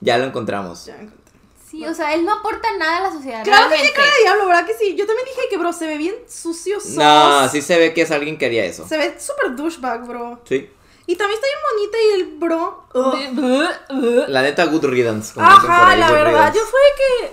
Ya 0.00 0.18
lo 0.18 0.24
encontramos. 0.24 0.84
Ya 0.86 0.94
encontré. 0.94 1.18
Sí, 1.70 1.84
o 1.86 1.92
sea, 1.92 2.14
él 2.14 2.24
no 2.24 2.32
aporta 2.32 2.68
nada 2.78 2.96
a 2.96 3.00
la 3.02 3.12
sociedad. 3.12 3.44
Claro 3.44 3.68
que 3.68 3.74
tiene 3.74 3.90
realmente. 3.90 3.94
cara 3.94 4.16
de 4.16 4.22
diablo, 4.22 4.46
¿verdad 4.46 4.66
que 4.66 4.74
sí? 4.74 4.94
Yo 4.96 5.06
también 5.06 5.26
dije 5.26 5.42
que, 5.50 5.58
bro, 5.58 5.72
se 5.72 5.86
ve 5.86 5.98
bien 5.98 6.14
sucio, 6.26 6.80
sos. 6.80 6.92
No, 6.92 7.46
sí 7.48 7.60
se 7.60 7.78
ve 7.78 7.92
que 7.92 8.02
es 8.02 8.10
alguien 8.10 8.38
que 8.38 8.46
haría 8.46 8.64
eso. 8.64 8.86
Se 8.88 8.96
ve 8.96 9.20
súper 9.20 9.54
douchebag, 9.54 10.06
bro. 10.06 10.40
Sí. 10.48 10.70
Y 11.06 11.16
también 11.16 11.38
está 11.40 11.46
bien 11.46 11.58
bonita 11.72 11.98
y 11.98 12.20
el 12.20 12.38
bro. 12.38 12.84
ugh. 12.94 14.24
La 14.28 14.42
neta, 14.42 14.64
good 14.66 14.84
riddance. 14.86 15.34
como 15.34 15.46
Ajá, 15.46 15.90
ahí, 15.90 15.98
la 16.00 16.10
verdad. 16.10 16.30
riddance. 16.30 16.58
Yo 16.58 16.64
fue 16.66 16.80
que. 16.96 17.32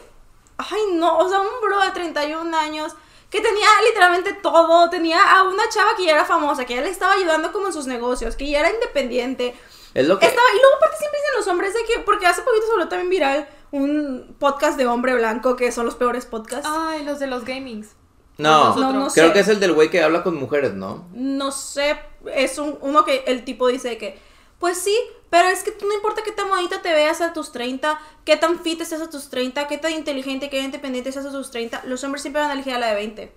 ay 0.57 0.81
no, 0.93 1.17
o 1.17 1.29
sea, 1.29 1.39
un 1.41 1.61
bro 1.61 1.79
de 1.81 1.91
31 1.91 2.57
años 2.57 2.93
que 3.29 3.41
tenía 3.41 3.67
literalmente 3.87 4.33
todo, 4.33 4.89
tenía 4.89 5.21
a 5.21 5.43
una 5.43 5.67
chava 5.69 5.95
que 5.97 6.05
ya 6.05 6.11
era 6.13 6.25
famosa, 6.25 6.65
que 6.65 6.75
ya 6.75 6.81
le 6.81 6.89
estaba 6.89 7.13
ayudando 7.13 7.51
como 7.51 7.67
en 7.67 7.73
sus 7.73 7.85
negocios, 7.87 8.35
que 8.35 8.49
ya 8.49 8.59
era 8.61 8.69
independiente. 8.69 9.53
Es 9.93 10.07
lo 10.07 10.19
que... 10.19 10.25
Estaba, 10.25 10.47
y 10.53 10.57
luego 10.59 10.75
aparte 10.77 10.97
siempre 10.97 11.19
dicen 11.19 11.35
los 11.37 11.47
hombres 11.47 11.73
de 11.73 11.83
que, 11.83 11.99
porque 11.99 12.27
hace 12.27 12.41
poquito 12.43 12.64
se 12.64 12.64
volvió 12.75 12.89
también 12.89 13.09
viral 13.09 13.47
un 13.71 14.35
podcast 14.39 14.77
de 14.77 14.85
hombre 14.87 15.13
blanco, 15.15 15.55
que 15.55 15.71
son 15.71 15.85
los 15.85 15.95
peores 15.95 16.25
podcasts. 16.25 16.67
Ay, 16.71 17.03
los 17.03 17.19
de 17.19 17.27
los 17.27 17.43
gamings. 17.45 17.89
No, 18.37 18.75
No, 18.75 18.91
no 18.93 19.07
creo 19.07 19.27
sé. 19.27 19.33
que 19.33 19.39
es 19.39 19.47
el 19.47 19.59
del 19.59 19.73
güey 19.73 19.89
que 19.89 20.01
habla 20.01 20.23
con 20.23 20.35
mujeres, 20.35 20.73
¿no? 20.73 21.05
No 21.13 21.51
sé, 21.51 21.97
es 22.33 22.57
un, 22.59 22.77
uno 22.81 23.05
que 23.05 23.23
el 23.27 23.43
tipo 23.45 23.67
dice 23.67 23.97
que, 23.97 24.19
pues 24.59 24.77
sí, 24.77 24.95
pero 25.29 25.47
es 25.47 25.63
que 25.63 25.73
no 25.85 25.93
importa 25.93 26.21
qué 26.23 26.31
tan 26.31 26.49
bonita 26.49 26.81
te 26.81 26.91
veas 26.93 27.21
a 27.21 27.31
tus 27.33 27.51
30, 27.51 27.99
qué 28.25 28.35
tan 28.37 28.59
fit 28.59 28.79
estés 28.81 29.01
a 29.01 29.09
tus 29.09 29.29
30, 29.29 29.67
qué 29.67 29.77
tan 29.77 29.91
inteligente, 29.93 30.49
qué 30.49 30.57
tan 30.57 30.65
independiente 30.65 31.09
estés 31.09 31.25
a 31.25 31.31
tus 31.31 31.49
30, 31.51 31.83
los 31.85 32.03
hombres 32.03 32.21
siempre 32.21 32.41
van 32.41 32.51
a 32.51 32.53
elegir 32.53 32.73
a 32.73 32.79
la 32.79 32.87
de 32.87 32.95
20. 32.95 33.31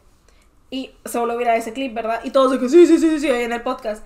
Y 0.71 0.91
se 1.05 1.19
volvió 1.19 1.35
a 1.35 1.39
virar 1.39 1.57
ese 1.57 1.73
clip, 1.73 1.95
¿verdad? 1.95 2.21
Y 2.25 2.31
todos 2.31 2.53
de 2.53 2.59
que 2.59 2.69
sí, 2.69 2.87
sí, 2.87 2.99
sí, 2.99 3.09
sí, 3.09 3.21
sí, 3.21 3.31
ahí 3.31 3.45
en 3.45 3.53
el 3.53 3.63
podcast. 3.63 4.05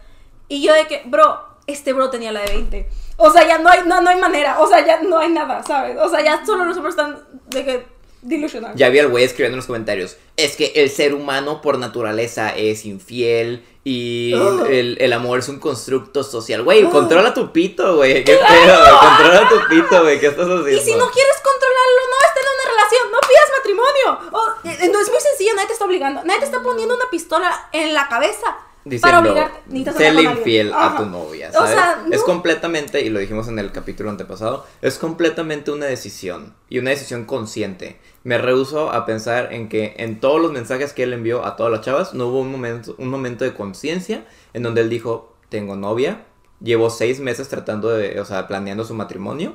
Y 0.49 0.63
yo 0.63 0.73
de 0.75 0.87
que, 0.87 1.03
bro, 1.07 1.41
este 1.67 1.93
bro 1.93 2.11
tenía 2.11 2.33
la 2.33 2.41
de 2.41 2.53
20. 2.53 2.89
O 3.17 3.31
sea, 3.31 3.47
ya 3.47 3.59
no 3.59 3.69
hay, 3.69 3.81
no, 3.87 4.01
no 4.01 4.11
hay 4.11 4.21
manera, 4.21 4.61
o 4.61 4.67
sea, 4.67 4.85
ya 4.85 5.01
no 5.03 5.19
hay 5.19 5.31
nada, 5.31 5.63
¿sabes? 5.63 5.97
O 5.99 6.09
sea, 6.09 6.23
ya 6.23 6.45
solo 6.45 6.65
los 6.65 6.77
hombres 6.77 6.95
están 6.95 7.19
de 7.51 7.65
que 7.65 7.87
delusional. 8.23 8.75
Ya 8.77 8.89
vi 8.89 8.99
al 9.01 9.09
güey 9.09 9.25
escribiendo 9.25 9.55
en 9.55 9.59
los 9.59 9.67
comentarios. 9.67 10.17
Es 10.37 10.57
que 10.57 10.73
el 10.77 10.91
ser 10.91 11.15
humano 11.15 11.61
por 11.61 11.79
naturaleza 11.79 12.51
es 12.51 12.85
infiel 12.85 13.65
y 13.85 14.33
Ugh. 14.35 14.67
el, 14.71 14.97
el 15.01 15.13
amor 15.13 15.41
es 15.41 15.49
un 15.49 15.59
constructo 15.59 16.23
social. 16.23 16.63
Güey, 16.63 16.85
Ugh. 16.85 16.91
controla 16.93 17.35
tu 17.35 17.53
pito, 17.53 17.97
güey. 17.97 18.25
¿Qué 18.25 18.37
pedo, 18.37 18.81
güey? 18.81 18.93
Controla 19.01 19.49
tu 19.49 19.69
pito, 19.69 20.03
güey. 20.03 20.21
¿Qué 20.21 20.27
estás 20.29 20.47
haciendo? 20.47 20.71
Y 20.71 20.81
si 20.81 20.95
no 20.95 21.11
quieres 21.11 21.37
controlarlo, 21.43 22.03
no 22.11 22.17
estés 22.27 22.45
en 22.45 22.55
una 22.55 22.71
relación, 22.71 23.13
no 23.13 23.19
pidas 23.21 23.51
matrimonio. 23.59 24.31
O, 24.33 24.69
eh, 24.69 24.91
no 24.93 25.01
es 25.01 25.11
muy 25.11 25.21
sencillo, 25.21 25.55
nadie 25.55 25.67
te 25.67 25.73
está 25.75 25.85
obligando. 25.85 26.25
Nadie 26.25 26.41
te 26.41 26.47
está 26.47 26.63
poniendo 26.63 26.95
una 26.95 27.11
pistola 27.11 27.69
en 27.73 27.93
la 27.93 28.09
cabeza 28.09 28.57
Diciendo, 28.85 29.35
con 29.69 30.19
infiel 30.19 30.73
a 30.75 30.97
tu 30.97 31.07
novia, 31.07 31.51
O 31.51 31.67
sea, 31.67 32.05
Es 32.11 32.23
completamente, 32.23 33.01
y 33.03 33.11
lo 33.11 33.21
dijimos 33.21 33.47
en 33.47 33.61
el 33.61 33.71
capítulo 33.71 34.11
antepasado, 34.11 34.67
es 34.81 34.99
completamente 34.99 35.71
una 35.71 35.87
decisión, 35.87 36.55
y 36.69 36.79
una 36.79 36.91
decisión 36.91 37.25
consciente. 37.25 38.01
Me 38.25 38.39
rehuso 38.39 38.91
a 38.91 39.07
pensar 39.07 39.53
en 39.53 39.69
que 39.69 39.95
en 39.99 40.19
todos 40.19 40.41
los 40.41 40.51
mensajes 40.51 40.93
que 40.93 41.05
él 41.05 41.13
envió 41.13 41.47
a 41.47 41.55
todas 41.55 41.71
las 41.71 41.83
chavas, 41.83 42.13
no 42.13 42.27
hubo 42.27 42.41
un 42.41 42.51
momento, 42.51 42.95
un 42.99 43.09
momento 43.09 43.45
de 43.45 43.55
conciencia 43.55 44.27
en 44.53 44.65
donde 44.65 44.81
él 44.81 44.91
dijo, 44.91 45.33
tengo 45.49 45.77
novia, 45.77 46.25
llevo 46.61 46.91
seis 46.91 47.21
meses 47.21 47.49
tratando 47.49 47.89
de, 47.91 48.19
o 48.21 48.25
sea, 48.25 48.49
planeando 48.49 48.85
su 48.85 48.95
matrimonio, 48.95 49.55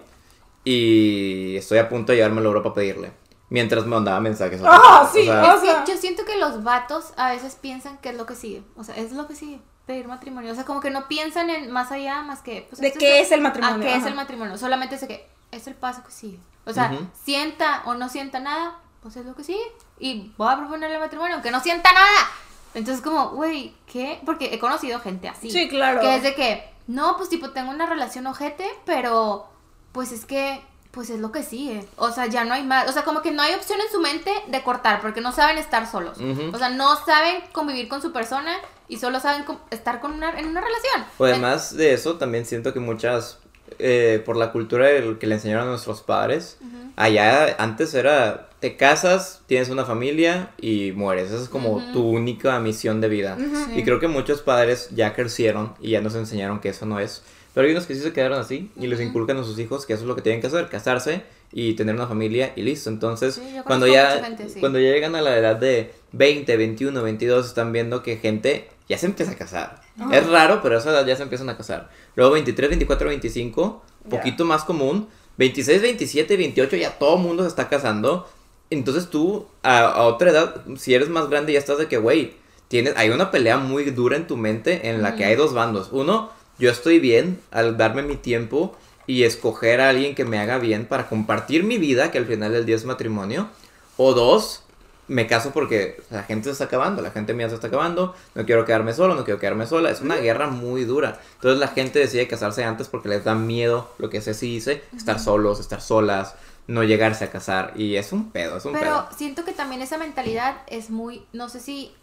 y 0.64 1.58
estoy 1.58 1.80
a 1.80 1.90
punto 1.90 2.14
de 2.14 2.18
llevármelo 2.18 2.48
a 2.48 2.52
Europa 2.52 2.70
a 2.70 2.74
pedirle. 2.74 3.12
Mientras 3.50 3.86
me 3.86 3.92
mandaba 3.92 4.20
mensajes. 4.20 4.62
a 4.62 4.68
Ah, 4.70 5.10
sí, 5.12 5.22
o 5.22 5.24
sea, 5.32 5.54
Es 5.56 5.62
que 5.62 5.68
sea- 5.68 5.86
yo 5.86 5.98
siento 5.98 6.26
que 6.26 6.38
los 6.38 6.64
vatos 6.64 7.14
a 7.18 7.30
veces 7.32 7.56
piensan 7.56 7.98
que 8.00 8.10
es 8.10 8.16
lo 8.18 8.26
que 8.26 8.36
sigue. 8.36 8.64
O 8.76 8.84
sea, 8.84 8.96
es 8.98 9.12
lo 9.14 9.28
que 9.28 9.36
sigue. 9.36 9.62
Pedir 9.86 10.08
matrimonio. 10.08 10.52
O 10.52 10.56
sea, 10.56 10.66
como 10.66 10.82
que 10.82 10.90
no 10.90 11.08
piensan 11.08 11.50
en 11.50 11.72
más 11.72 11.92
allá 11.92 12.22
más 12.24 12.42
que. 12.42 12.66
pues, 12.70 12.82
¿De 12.82 12.92
qué 12.92 13.22
es 13.22 13.32
el 13.32 13.40
matrimonio? 13.42 13.78
Ah, 13.78 13.92
¿qué 13.94 13.96
es 13.96 14.06
el 14.06 14.16
matrimonio? 14.16 14.58
Solamente 14.58 14.96
es 14.96 15.02
de 15.02 15.08
que 15.08 15.30
es 15.52 15.66
el 15.68 15.76
paso 15.76 16.04
que 16.04 16.12
sigue. 16.12 16.40
O 16.66 16.74
sea, 16.74 16.92
sienta 17.24 17.84
o 17.86 17.94
no 17.94 18.10
sienta 18.10 18.40
nada, 18.42 18.80
pues 19.02 19.16
es 19.16 19.26
lo 19.26 19.34
que 19.34 19.46
sigue. 19.46 19.64
Y 20.00 20.34
voy 20.38 20.52
a 20.52 20.58
proponerle 20.58 21.00
matrimonio, 21.00 21.36
aunque 21.36 21.52
no 21.52 21.62
sienta 21.62 21.94
nada. 21.94 22.28
Entonces, 22.74 23.02
como, 23.02 23.30
güey, 23.30 23.74
¿qué? 23.92 24.20
Porque 24.26 24.54
he 24.54 24.60
conocido 24.60 25.00
gente 25.00 25.30
así. 25.30 25.50
Sí, 25.50 25.70
claro. 25.70 26.02
Que 26.02 26.18
es 26.18 26.24
de 26.24 26.36
que, 26.36 26.70
no, 26.88 27.16
pues 27.16 27.30
tipo, 27.30 27.52
tengo 27.52 27.72
una 27.72 27.86
relación 27.86 28.28
ojete, 28.28 28.68
pero 28.86 29.48
pues 29.94 30.12
es 30.12 30.26
que, 30.26 30.62
pues 30.92 31.10
es 31.10 31.20
lo 31.20 31.32
que 31.32 31.44
sigue. 31.44 31.86
O 31.98 32.12
sea, 32.12 32.28
ya 32.28 32.44
no 32.44 32.54
hay 32.54 32.64
más. 32.64 32.90
O 32.90 32.94
sea, 32.94 33.04
como 33.04 33.22
que 33.22 33.32
no 33.32 33.42
hay 33.42 33.54
opción 33.54 33.80
en 33.80 33.92
su 33.92 34.00
mente 34.00 34.32
de 34.48 34.64
cortar, 34.64 35.02
porque 35.02 35.22
no 35.22 35.32
saben 35.32 35.58
estar 35.58 35.90
solos. 35.90 36.18
O 36.54 36.58
sea, 36.58 36.70
no 36.70 36.96
saben 37.06 37.44
convivir 37.52 37.88
con 37.88 38.02
su 38.02 38.12
persona 38.12 38.54
y 38.88 38.98
solo 38.98 39.20
saben 39.20 39.46
estar 39.70 40.00
con 40.00 40.14
una, 40.14 40.38
en 40.40 40.48
una 40.48 40.62
relación. 40.62 41.06
O 41.18 41.26
además 41.26 41.76
de 41.76 41.94
eso, 41.94 42.16
también 42.16 42.46
siento 42.46 42.74
que 42.74 42.80
muchas, 42.80 43.40
eh, 43.80 44.22
por 44.26 44.38
la 44.38 44.52
cultura 44.52 44.88
que 45.20 45.28
le 45.28 45.36
enseñaron 45.36 45.68
a 45.68 45.70
nuestros 45.72 46.02
padres, 46.02 46.58
allá 46.96 47.56
antes 47.60 47.94
era, 47.94 48.50
te 48.60 48.78
casas, 48.78 49.42
tienes 49.46 49.70
una 49.70 49.86
familia 49.86 50.52
y 50.58 50.94
mueres. 50.94 51.32
Esa 51.32 51.44
es 51.44 51.50
como 51.50 51.82
tu 51.94 52.08
única 52.10 52.60
misión 52.60 53.02
de 53.02 53.10
vida. 53.10 53.38
Y 53.76 53.84
creo 53.84 54.00
que 54.00 54.08
muchos 54.08 54.42
padres 54.42 54.90
ya 54.96 55.14
crecieron 55.14 55.74
y 55.80 55.92
ya 55.92 56.02
nos 56.02 56.16
enseñaron 56.16 56.60
que 56.60 56.70
eso 56.70 56.86
no 56.86 57.00
es. 57.00 57.24
Pero 57.58 57.66
hay 57.70 57.72
unos 57.74 57.88
que 57.88 57.96
sí 57.96 58.02
se 58.02 58.14
quedaron 58.14 58.38
así 58.40 58.70
y 58.80 58.86
les 58.86 59.02
inculcan 59.02 59.36
a 59.38 59.44
sus 59.44 59.58
hijos 59.58 59.88
que 59.88 59.94
eso 59.94 60.04
es 60.04 60.08
lo 60.08 60.16
que 60.16 60.22
tienen 60.22 60.42
que 60.42 60.46
hacer, 60.48 60.70
casarse 60.70 61.24
y 61.52 61.74
tener 61.74 61.96
una 61.96 62.06
familia 62.06 62.54
y 62.56 62.62
listo. 62.62 62.92
Entonces, 62.92 63.34
Sí, 63.34 63.42
cuando 63.66 63.88
ya 63.88 64.24
gente 64.24 64.44
así. 64.44 64.60
cuando 64.60 64.78
ya 64.80 64.92
llegan 64.92 65.16
a 65.16 65.22
la 65.24 65.36
edad 65.36 65.56
de 65.56 65.92
20, 66.12 66.56
21, 66.56 67.02
22, 67.02 67.48
están 67.48 67.72
viendo 67.72 68.04
que 68.04 68.18
gente 68.18 68.70
ya 68.88 69.00
se 69.00 69.08
empieza 69.08 69.32
a 69.32 69.36
casar. 69.36 69.82
Es 70.12 70.28
raro, 70.30 70.60
pero 70.62 70.76
a 70.76 70.78
esa 70.78 70.92
edad 70.92 71.04
ya 71.08 71.16
se 71.16 71.24
empiezan 71.24 71.50
a 71.50 71.58
casar. 71.58 71.90
Luego 72.16 72.34
23, 72.34 72.70
24, 72.70 73.08
25, 73.10 73.84
Ya. 74.04 74.10
poquito 74.12 74.46
más 74.46 74.64
común. 74.64 75.08
26, 75.38 75.82
27, 75.82 76.38
28, 76.38 76.76
ya 76.76 77.00
todo 77.00 77.18
mundo 77.18 77.42
se 77.42 77.50
está 77.50 77.70
casando. 77.70 78.30
Entonces 78.70 79.10
tú, 79.10 79.48
a, 79.64 79.80
a 79.80 80.04
otra 80.06 80.30
edad, 80.30 80.62
si 80.78 80.94
eres 80.94 81.10
más 81.10 81.28
grande, 81.28 81.54
ya 81.54 81.60
estás 81.60 81.80
de 81.80 81.88
que, 81.88 81.98
güey, 81.98 82.34
tienes, 82.68 82.94
hay 82.98 83.10
una 83.10 83.32
pelea 83.32 83.58
muy 83.58 83.84
dura 83.92 84.16
en 84.16 84.28
tu 84.28 84.38
mente 84.38 84.90
en 84.90 85.02
la 85.02 85.16
que 85.16 85.24
Ujú. 85.24 85.30
hay 85.32 85.36
dos 85.36 85.54
bandos. 85.56 85.90
Uno, 85.92 86.30
yo 86.60 86.72
estoy 86.72 87.00
bien 87.00 87.40
al 87.52 87.78
darme 87.78 88.02
mi 88.04 88.16
tiempo 88.16 88.76
y 89.06 89.24
escoger 89.24 89.80
a 89.82 89.90
alguien 89.90 90.16
que 90.16 90.26
me 90.26 90.40
haga 90.40 90.58
bien 90.58 90.86
para 90.86 91.08
compartir 91.08 91.64
mi 91.64 91.78
vida, 91.78 92.12
que 92.12 92.18
al 92.18 92.26
final 92.26 92.52
del 92.52 92.66
día 92.66 92.76
es 92.76 92.86
matrimonio. 92.86 93.48
O 93.96 94.14
dos, 94.14 94.64
me 95.08 95.28
caso 95.28 95.52
porque 95.52 96.02
la 96.10 96.24
gente 96.24 96.46
se 96.46 96.52
está 96.52 96.66
acabando, 96.66 97.02
la 97.02 97.12
gente 97.12 97.34
mía 97.34 97.48
se 97.48 97.56
está 97.56 97.68
acabando, 97.68 98.14
no 98.36 98.46
quiero 98.46 98.66
quedarme 98.66 98.94
solo, 98.94 99.16
no 99.16 99.24
quiero 99.24 99.40
quedarme 99.40 99.66
sola. 99.66 99.90
Es 99.90 100.02
una 100.02 100.18
guerra 100.18 100.48
muy 100.48 100.84
dura. 100.84 101.20
Entonces 101.36 101.60
la 101.60 101.70
gente 101.70 102.00
decide 102.00 102.28
casarse 102.28 102.64
antes 102.64 102.90
porque 102.90 103.10
les 103.10 103.24
da 103.24 103.34
miedo, 103.34 103.90
lo 103.98 104.10
que 104.10 104.22
Ceci 104.22 104.48
dice, 104.48 104.84
estar 104.96 105.20
solos, 105.20 105.60
estar 105.60 105.80
solas, 105.82 106.36
no 106.68 106.84
llegarse 106.84 107.24
a 107.24 107.32
casar. 107.32 107.74
Y 107.76 107.96
es 107.96 108.12
un 108.12 108.32
pedo, 108.32 108.58
es 108.58 108.66
un 108.66 108.74
Pero 108.74 108.86
pedo. 108.86 109.10
siento 109.18 109.46
que 109.46 109.54
también 109.54 109.82
esa 109.82 109.98
mentalidad 109.98 110.58
es 110.68 110.90
muy, 110.90 111.24
no 111.32 111.48
sé 111.48 111.62
si 111.62 111.94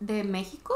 de 0.00 0.24
México, 0.24 0.74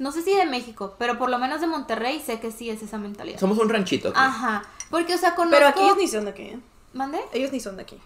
no 0.00 0.10
sé 0.12 0.22
si 0.22 0.34
de 0.34 0.46
México, 0.46 0.94
pero 0.98 1.18
por 1.18 1.28
lo 1.30 1.38
menos 1.38 1.60
de 1.60 1.66
Monterrey 1.66 2.20
sé 2.24 2.40
que 2.40 2.50
sí 2.50 2.70
es 2.70 2.82
esa 2.82 2.96
mentalidad. 2.98 3.38
Somos 3.38 3.58
un 3.58 3.68
ranchito. 3.68 4.08
aquí. 4.08 4.18
Ajá, 4.18 4.62
porque 4.90 5.14
o 5.14 5.18
sea, 5.18 5.34
conozco... 5.34 5.56
Pero 5.56 5.68
aquí 5.68 5.82
ellos 5.82 5.96
ni 5.98 6.08
son 6.08 6.24
de 6.24 6.30
aquí. 6.30 6.42
¿eh? 6.42 6.58
¿Mande? 6.94 7.20
Ellos 7.32 7.52
ni 7.52 7.60
son 7.60 7.76
de 7.76 7.82
aquí. 7.82 7.98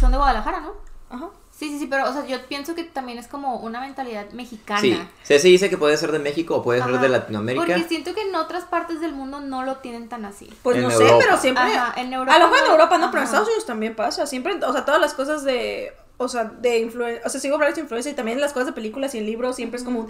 Son 0.00 0.10
de 0.12 0.16
Guadalajara, 0.16 0.60
¿no? 0.60 0.72
Ajá. 1.10 1.28
Sí, 1.50 1.68
sí, 1.68 1.78
sí, 1.80 1.86
pero 1.86 2.08
o 2.08 2.12
sea, 2.12 2.24
yo 2.26 2.38
pienso 2.46 2.74
que 2.74 2.84
también 2.84 3.18
es 3.18 3.28
como 3.28 3.56
una 3.56 3.80
mentalidad 3.80 4.30
mexicana. 4.30 4.80
Sí, 4.80 4.98
Ceci 5.22 5.50
dice 5.50 5.68
que 5.68 5.76
puede 5.76 5.96
ser 5.98 6.10
de 6.10 6.18
México 6.18 6.56
o 6.56 6.62
puede 6.62 6.82
ser 6.82 6.98
de 6.98 7.08
Latinoamérica. 7.10 7.66
Porque 7.66 7.84
siento 7.88 8.14
que 8.14 8.22
en 8.22 8.34
otras 8.34 8.64
partes 8.64 9.00
del 9.00 9.12
mundo 9.12 9.40
no 9.40 9.62
lo 9.62 9.76
tienen 9.76 10.08
tan 10.08 10.24
así. 10.24 10.48
Pues 10.62 10.76
En 10.78 10.84
no 10.84 10.90
Europa. 10.90 11.10
sé, 11.10 11.18
pero 11.26 11.36
siempre. 11.38 11.64
Ajá, 11.64 12.00
en 12.00 12.12
Europa 12.12 12.34
a 12.34 12.38
lo 12.38 12.44
mejor 12.46 12.58
en 12.60 12.64
no- 12.64 12.70
Europa 12.72 12.98
no, 12.98 13.10
pero 13.10 13.18
en. 13.20 13.24
Estados 13.26 13.48
Unidos 13.48 13.66
también 13.66 13.94
pasa. 13.94 14.26
Siempre, 14.26 14.54
o 14.64 14.72
sea, 14.72 14.84
todas 14.86 15.00
las 15.00 15.12
cosas 15.12 15.44
de. 15.44 15.92
O 16.18 16.28
sea, 16.28 16.44
de 16.44 16.78
influencia. 16.78 17.22
O 17.26 17.28
sea, 17.28 17.40
sigo 17.40 17.58
de 17.58 17.80
influencia 17.80 18.12
y 18.12 18.14
también 18.14 18.40
las 18.40 18.52
cosas 18.52 18.66
de 18.68 18.72
películas 18.72 19.14
y 19.14 19.18
en 19.18 19.26
libros 19.26 19.56
siempre 19.56 19.78
es 19.78 19.84
como. 19.84 20.06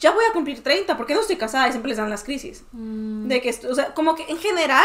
Ya 0.00 0.10
voy 0.10 0.24
a 0.24 0.32
cumplir 0.32 0.62
30, 0.62 0.96
¿por 0.96 1.06
qué 1.06 1.14
no 1.14 1.20
estoy 1.20 1.36
casada? 1.36 1.68
Y 1.68 1.70
siempre 1.70 1.90
les 1.90 1.98
dan 1.98 2.10
las 2.10 2.24
crisis. 2.24 2.64
Mm, 2.72 3.28
De 3.28 3.40
que, 3.40 3.50
o 3.70 3.74
sea, 3.74 3.94
como 3.94 4.14
que 4.16 4.24
en 4.28 4.38
general 4.38 4.84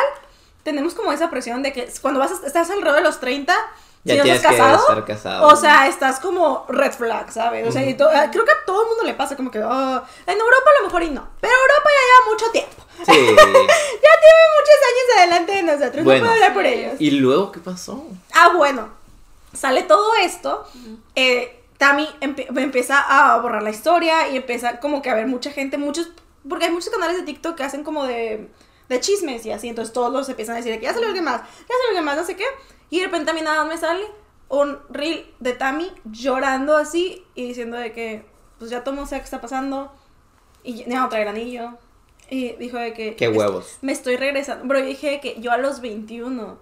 tenemos 0.63 0.93
como 0.93 1.12
esa 1.13 1.30
presión 1.30 1.63
de 1.63 1.73
que 1.73 1.88
cuando 2.01 2.19
vas 2.19 2.32
a- 2.32 2.45
estás 2.45 2.69
alrededor 2.69 2.97
de 2.97 3.03
los 3.03 3.19
30, 3.19 3.56
Ya 4.03 4.13
si 4.13 4.19
no 4.19 4.25
estás 4.36 4.51
que 4.51 4.58
casado, 4.58 4.77
estar 4.80 5.06
casado. 5.06 5.47
o 5.47 5.56
sea, 5.56 5.88
estás 5.88 6.19
como 6.19 6.65
red 6.69 6.91
flag, 6.91 7.32
¿sabes? 7.32 7.67
O 7.67 7.71
sea, 7.71 7.84
y 7.89 7.95
to- 7.95 8.10
ah, 8.13 8.30
creo 8.32 8.45
que 8.45 8.51
a 8.51 8.65
todo 8.65 8.84
el 8.84 8.88
mundo 8.89 9.03
le 9.06 9.13
pasa 9.15 9.36
como 9.36 9.49
que, 9.49 9.60
ah, 9.63 10.03
en 10.27 10.38
Europa 10.38 10.69
a 10.77 10.82
lo 10.82 10.88
mejor 10.88 11.03
y 11.03 11.10
no, 11.10 11.27
pero 11.41 11.53
Europa 11.53 11.89
ya 11.89 12.03
lleva 12.06 12.34
mucho 12.34 12.51
tiempo. 12.51 12.84
Sí. 12.97 13.36
Ya 14.08 14.13
tiene 14.21 14.43
muchos 14.58 14.77
años 14.89 15.17
adelante 15.17 15.51
de 15.53 15.63
nosotros, 15.63 16.03
Bueno. 16.03 16.19
no 16.19 16.25
puedo 16.25 16.34
hablar 16.34 16.53
por 16.53 16.65
ellos. 16.65 16.93
¿Y 16.99 17.12
luego 17.12 17.51
qué 17.51 17.60
pasó? 17.60 18.06
Ah, 18.34 18.51
bueno, 18.56 18.89
sale 19.53 19.83
todo 19.83 20.15
esto. 20.15 20.65
eh, 21.15 21.53
Tami 21.77 22.07
empie- 22.21 22.47
empieza 22.60 22.99
a 23.33 23.38
borrar 23.39 23.62
la 23.62 23.69
historia 23.69 24.29
y 24.29 24.38
empieza 24.38 24.79
como 24.79 25.01
que 25.03 25.10
a 25.12 25.13
ver 25.13 25.27
mucha 25.27 25.51
gente, 25.51 25.77
muchos, 25.77 26.10
porque 26.49 26.65
hay 26.65 26.71
muchos 26.71 26.89
canales 26.89 27.17
de 27.17 27.23
TikTok 27.23 27.55
que 27.55 27.63
hacen 27.63 27.83
como 27.83 28.05
de, 28.05 28.49
de 28.89 28.99
chismes 28.99 29.45
y 29.45 29.51
así, 29.51 29.67
entonces 29.69 29.93
todos 29.93 30.12
los 30.12 30.27
empiezan 30.27 30.55
a 30.55 30.57
decir 30.57 30.73
que 30.79 30.86
ya 30.86 30.93
salió 30.93 31.07
alguien 31.07 31.25
más, 31.25 31.41
ya 31.41 31.47
salió 31.67 31.88
alguien 31.89 32.03
más, 32.05 32.17
no 32.17 32.23
sé 32.25 32.36
qué. 32.36 32.45
Y 32.89 32.99
de 32.99 33.05
repente 33.05 33.29
a 33.29 33.33
mí 33.36 33.41
nada 33.41 33.63
más 33.63 33.73
me 33.75 33.77
sale 33.79 34.05
un 34.49 34.79
reel 34.89 35.31
de 35.39 35.53
Tami 35.53 35.91
llorando 36.05 36.75
así 36.77 37.23
y 37.36 37.47
diciendo 37.49 37.77
de 37.77 37.91
que, 37.91 38.25
pues 38.57 38.71
ya 38.71 38.79
todo 38.81 38.91
el 38.91 38.95
mundo 38.95 39.10
sabe 39.10 39.21
qué 39.21 39.25
está 39.25 39.39
pasando 39.41 39.91
y 40.63 40.83
ya 40.86 40.99
no 41.01 41.10
traer 41.10 41.27
anillo. 41.27 41.77
Y 42.29 42.53
dijo 42.53 42.77
de 42.77 42.93
que... 42.93 43.15
Qué 43.15 43.25
"Est- 43.25 43.38
huevos. 43.38 43.77
me 43.81 43.91
estoy 43.91 44.15
regresando. 44.17 44.65
Bro, 44.65 44.79
yo 44.79 44.86
dije 44.86 45.19
que 45.21 45.39
yo 45.39 45.51
a 45.51 45.57
los 45.57 45.79
21, 45.81 46.57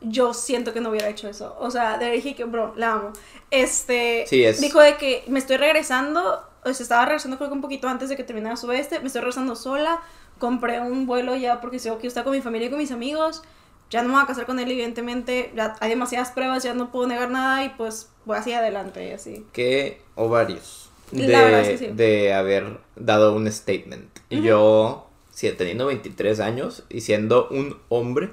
yo 0.00 0.34
siento 0.34 0.72
que 0.72 0.80
no 0.80 0.90
hubiera 0.90 1.08
hecho 1.08 1.28
eso. 1.28 1.56
O 1.58 1.70
sea, 1.70 1.98
de 1.98 2.10
dije 2.10 2.34
que, 2.34 2.44
bro, 2.44 2.74
la 2.76 2.92
amo. 2.94 3.12
Este. 3.50 4.24
Sí, 4.26 4.44
es- 4.44 4.60
Dijo 4.60 4.80
de 4.80 4.96
que 4.96 5.24
me 5.28 5.38
estoy 5.38 5.56
regresando. 5.56 6.42
O 6.64 6.72
sea, 6.72 6.82
estaba 6.82 7.04
regresando 7.06 7.36
creo 7.38 7.48
que 7.48 7.54
un 7.54 7.60
poquito 7.60 7.88
antes 7.88 8.08
de 8.08 8.16
que 8.16 8.24
terminara 8.24 8.56
su 8.56 8.70
este. 8.72 9.00
Me 9.00 9.06
estoy 9.06 9.20
regresando 9.20 9.56
sola. 9.56 10.00
Compré 10.38 10.80
un 10.80 11.06
vuelo 11.06 11.34
ya 11.36 11.60
porque 11.60 11.78
si 11.78 11.88
quiero 11.88 12.08
estar 12.08 12.24
con 12.24 12.32
mi 12.34 12.42
familia 12.42 12.66
y 12.66 12.70
con 12.70 12.78
mis 12.78 12.90
amigos. 12.92 13.42
ya 13.88 14.02
no 14.02 14.08
me 14.08 14.14
voy 14.14 14.24
a 14.24 14.26
casar 14.26 14.46
con 14.46 14.58
él, 14.58 14.68
evidentemente, 14.70 15.52
ya 15.54 15.76
hay 15.78 15.90
demasiadas 15.90 16.32
pruebas, 16.32 16.64
ya 16.64 16.74
no 16.74 16.90
puedo 16.90 17.06
negar 17.06 17.30
nada 17.30 17.62
y 17.64 17.68
pues 17.70 18.08
voy 18.24 18.36
así 18.36 18.52
adelante 18.52 19.06
y 19.08 19.12
así. 19.12 19.46
Que 19.52 20.02
ovarios 20.16 20.90
de, 21.12 21.28
La 21.28 21.42
verdad 21.42 21.60
es 21.60 21.68
que 21.68 21.78
sí. 21.78 21.92
de 21.94 22.34
haber 22.34 22.78
dado 22.96 23.32
un 23.36 23.50
statement. 23.50 24.10
Y 24.28 24.42
yo, 24.42 25.08
si 25.30 25.48
teniendo 25.52 25.86
23 25.86 26.40
años 26.40 26.82
y 26.88 27.02
siendo 27.02 27.46
un 27.50 27.78
hombre, 27.88 28.32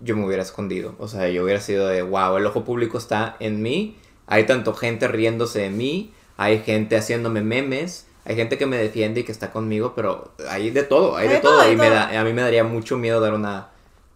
yo 0.00 0.16
me 0.16 0.26
hubiera 0.26 0.42
escondido. 0.42 0.94
O 0.98 1.08
sea, 1.08 1.28
yo 1.28 1.44
hubiera 1.44 1.60
sido 1.60 1.88
de, 1.88 2.02
wow, 2.02 2.36
el 2.36 2.46
ojo 2.46 2.64
público 2.64 2.98
está 2.98 3.36
en 3.40 3.62
mí. 3.62 3.96
Hay 4.26 4.44
tanto 4.46 4.74
gente 4.74 5.08
riéndose 5.08 5.60
de 5.60 5.70
mí. 5.70 6.12
Hay 6.36 6.60
gente 6.60 6.96
haciéndome 6.96 7.42
memes. 7.42 8.06
Hay 8.24 8.36
gente 8.36 8.58
que 8.58 8.66
me 8.66 8.76
defiende 8.76 9.20
y 9.20 9.24
que 9.24 9.32
está 9.32 9.50
conmigo, 9.50 9.94
pero 9.96 10.32
hay 10.48 10.70
de 10.70 10.82
todo, 10.82 11.16
hay 11.16 11.26
de, 11.26 11.34
Hay 11.34 11.36
de 11.36 11.42
todo. 11.42 11.58
todo, 11.60 11.72
y 11.72 11.76
me 11.76 11.86
todo. 11.86 11.94
da, 11.94 12.20
a 12.20 12.24
mí 12.24 12.32
me 12.32 12.42
daría 12.42 12.64
mucho 12.64 12.96
miedo 12.98 13.18
dar 13.20 13.32
una, 13.32 13.68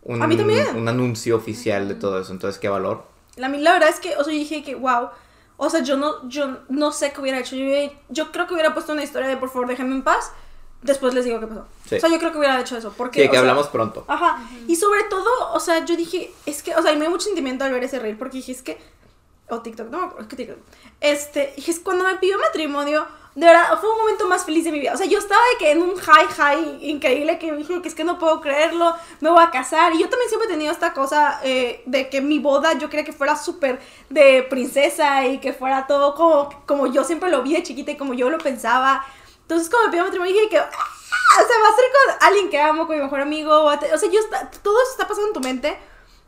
un, 0.03 0.23
A 0.23 0.27
mí 0.27 0.37
también. 0.37 0.77
un 0.77 0.87
anuncio 0.89 1.37
oficial 1.37 1.89
de 1.89 1.95
todo 1.95 2.21
eso. 2.21 2.33
Entonces, 2.33 2.61
qué 2.61 2.69
valor. 2.69 3.05
La, 3.37 3.49
la 3.49 3.73
verdad 3.73 3.89
es 3.89 4.01
que, 4.01 4.15
o 4.17 4.23
sea, 4.23 4.33
yo 4.33 4.39
dije 4.39 4.63
que, 4.63 4.75
wow, 4.75 5.09
o 5.57 5.71
sea, 5.71 5.83
yo 5.83 5.97
no, 5.97 6.29
yo 6.29 6.59
no 6.69 6.93
sé 6.93 7.13
qué 7.13 7.21
hubiera 7.21 7.41
hecho. 7.41 7.57
Yo, 7.57 7.65
yo 8.11 8.31
creo 8.31 8.47
que 8.47 8.55
hubiera 8.55 8.75
puesto 8.75 8.93
una 8.93 9.03
historia 9.03 9.27
de 9.29 9.37
por 9.37 9.49
favor 9.51 9.69
déjenme 9.69 9.95
en 9.95 10.03
paz. 10.03 10.31
Después 10.85 11.15
les 11.15 11.25
digo 11.25 11.41
qué 11.41 11.47
pasó. 11.47 11.67
Sí. 11.89 11.97
O 11.97 12.01
sea, 12.01 12.11
yo 12.11 12.19
creo 12.19 12.31
que 12.31 12.39
hubiera 12.39 12.61
hecho 12.61 12.77
eso. 12.77 12.93
Porque, 12.95 13.21
Sí, 13.21 13.27
o 13.27 13.31
que 13.31 13.37
sea, 13.37 13.41
hablamos 13.41 13.69
pronto. 13.69 14.05
Ajá. 14.07 14.47
Y 14.69 14.77
sobre 14.77 15.03
todo, 15.05 15.53
o 15.55 15.59
sea, 15.59 15.83
yo 15.87 15.97
dije, 15.97 16.31
es 16.45 16.63
que, 16.63 16.77
o 16.77 16.83
sea, 16.83 16.93
y 16.93 16.97
me 16.97 17.03
dio 17.03 17.11
mucho 17.11 17.25
sentimiento 17.25 17.65
al 17.65 17.73
ver 17.73 17.83
ese 17.85 17.99
reel 17.99 18.19
porque 18.19 18.37
dije, 18.37 18.53
es 18.53 18.63
que, 18.63 18.79
o 19.49 19.61
TikTok, 19.61 19.89
no 19.89 19.99
me 19.99 20.05
acuerdo, 20.05 20.23
es 20.23 20.29
que 20.29 20.37
TikTok. 20.37 20.59
Este, 21.01 21.55
dije, 21.57 21.71
es 21.71 21.81
cuando 21.81 22.05
me 22.05 22.17
pidió 22.17 22.39
matrimonio, 22.39 23.07
de 23.35 23.47
verdad, 23.47 23.81
fue 23.81 23.91
un 23.91 23.99
momento 23.99 24.29
más 24.29 24.45
feliz 24.45 24.65
de 24.65 24.73
mi 24.73 24.79
vida. 24.79 24.93
O 24.93 24.97
sea, 24.97 25.07
yo 25.07 25.19
estaba 25.19 25.41
de 25.53 25.59
que 25.59 25.73
en 25.73 25.83
un 25.83 25.97
high, 25.97 26.27
high 26.27 26.79
increíble 26.83 27.39
que 27.39 27.53
dije 27.53 27.81
que 27.83 27.89
es 27.89 27.95
que 27.95 28.05
no 28.05 28.19
puedo 28.19 28.41
creerlo, 28.41 28.95
me 29.21 29.31
voy 29.31 29.43
a 29.43 29.51
casar. 29.51 29.95
Y 29.95 30.01
yo 30.01 30.09
también 30.11 30.29
siempre 30.29 30.49
he 30.49 30.53
tenido 30.53 30.71
esta 30.71 30.93
cosa 30.93 31.41
eh, 31.43 31.83
de 31.87 32.11
que 32.11 32.21
mi 32.21 32.39
boda 32.39 32.75
yo 32.79 32.91
quería 32.91 33.05
que 33.05 33.13
fuera 33.13 33.37
súper 33.37 33.81
de 34.09 34.45
princesa 34.45 35.27
y 35.27 35.39
que 35.39 35.53
fuera 35.53 35.87
todo 35.87 36.15
como, 36.15 36.49
como 36.67 36.87
yo 36.87 37.03
siempre 37.03 37.31
lo 37.31 37.43
vi 37.43 37.55
de 37.55 37.63
chiquita 37.63 37.93
y 37.93 37.97
como 37.97 38.15
yo 38.15 38.29
lo 38.31 38.39
pensaba. 38.39 39.05
Entonces, 39.45 39.69
cuando 39.71 39.89
me 39.89 39.93
pidió 39.93 40.05
matrimonio, 40.05 40.33
dije 40.35 40.49
que, 40.49 40.59
ah, 40.59 40.69
o 40.69 41.47
sea, 41.47 41.57
va 41.63 41.69
a 41.69 41.77
ser 41.77 41.85
con 41.93 42.27
alguien 42.29 42.51
que 42.51 42.61
amo, 42.61 42.87
con 42.87 42.97
mi 42.97 43.03
mejor 43.03 43.21
amigo. 43.21 43.65
O 43.65 43.79
sea, 43.99 44.11
yo 44.11 44.21
está- 44.21 44.51
todo 44.51 44.81
eso 44.83 44.91
está 44.93 45.07
pasando 45.07 45.29
en 45.29 45.35
tu 45.35 45.41
mente. 45.41 45.79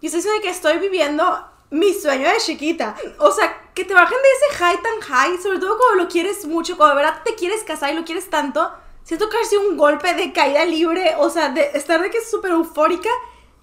Y 0.00 0.07
estoy 0.07 0.18
diciendo 0.20 0.42
que 0.42 0.50
estoy 0.50 0.79
viviendo 0.79 1.48
mi 1.70 1.92
sueño 1.94 2.29
de 2.29 2.37
chiquita. 2.38 2.94
O 3.18 3.31
sea, 3.33 3.70
que 3.74 3.85
te 3.85 3.94
bajen 3.94 4.18
de 4.22 4.29
ese 4.31 4.59
high 4.59 4.83
tan 4.83 5.00
high, 5.00 5.38
sobre 5.42 5.59
todo 5.59 5.76
cuando 5.79 6.05
lo 6.05 6.09
quieres 6.09 6.44
mucho, 6.46 6.76
cuando 6.76 6.96
de 6.96 7.02
verdad 7.05 7.22
te 7.24 7.35
quieres 7.35 7.64
casar 7.64 7.92
y 7.92 7.96
lo 7.96 8.05
quieres 8.05 8.29
tanto. 8.31 8.70
Siento 9.05 9.29
que 9.29 9.38
ha 9.38 9.44
sido 9.44 9.62
un 9.62 9.76
golpe 9.76 10.14
de 10.14 10.33
caída 10.33 10.64
libre, 10.64 11.14
o 11.18 11.31
sea, 11.31 11.48
de 11.50 11.70
estar 11.74 12.00
de 12.02 12.11
que 12.11 12.18
es 12.18 12.31
súper 12.31 12.50
eufórica, 12.52 13.09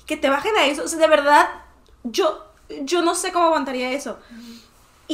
que 0.05 0.17
te 0.17 0.29
bajen 0.29 0.55
a 0.57 0.65
eso. 0.65 0.83
O 0.83 0.87
sea, 0.87 0.99
de 0.99 1.07
verdad, 1.07 1.49
yo, 2.03 2.45
yo 2.81 3.01
no 3.01 3.13
sé 3.15 3.31
cómo 3.31 3.45
aguantaría 3.45 3.91
eso. 3.91 4.17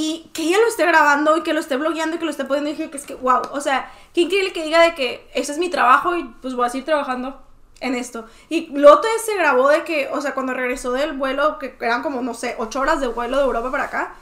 Y 0.01 0.29
que 0.31 0.43
ella 0.43 0.59
lo 0.61 0.67
esté 0.67 0.85
grabando 0.85 1.35
y 1.35 1.43
que 1.43 1.51
lo 1.51 1.59
esté 1.59 1.75
blogueando 1.75 2.15
y 2.15 2.19
que 2.19 2.23
lo 2.23 2.31
esté 2.31 2.45
poniendo, 2.45 2.69
y 2.69 2.73
dije 2.73 2.89
que 2.89 2.95
es 2.95 3.05
que, 3.05 3.15
wow, 3.15 3.41
o 3.51 3.59
sea, 3.59 3.91
qué 4.13 4.21
increíble 4.21 4.53
que 4.53 4.63
diga 4.63 4.81
de 4.81 4.95
que 4.95 5.29
ese 5.33 5.51
es 5.51 5.57
mi 5.57 5.67
trabajo 5.67 6.15
y 6.15 6.23
pues 6.41 6.55
voy 6.55 6.65
a 6.65 6.69
seguir 6.69 6.85
trabajando 6.85 7.37
en 7.81 7.95
esto. 7.95 8.23
Y 8.47 8.73
todavía 8.73 9.09
se 9.25 9.35
grabó 9.35 9.67
de 9.67 9.83
que, 9.83 10.07
o 10.13 10.21
sea, 10.21 10.33
cuando 10.33 10.53
regresó 10.53 10.93
del 10.93 11.17
vuelo, 11.17 11.59
que 11.59 11.75
eran 11.81 12.01
como, 12.01 12.21
no 12.21 12.33
sé, 12.33 12.55
ocho 12.59 12.79
horas 12.79 13.01
de 13.01 13.07
vuelo 13.07 13.35
de 13.39 13.43
Europa 13.43 13.71
para 13.71 13.83
acá, 13.83 14.15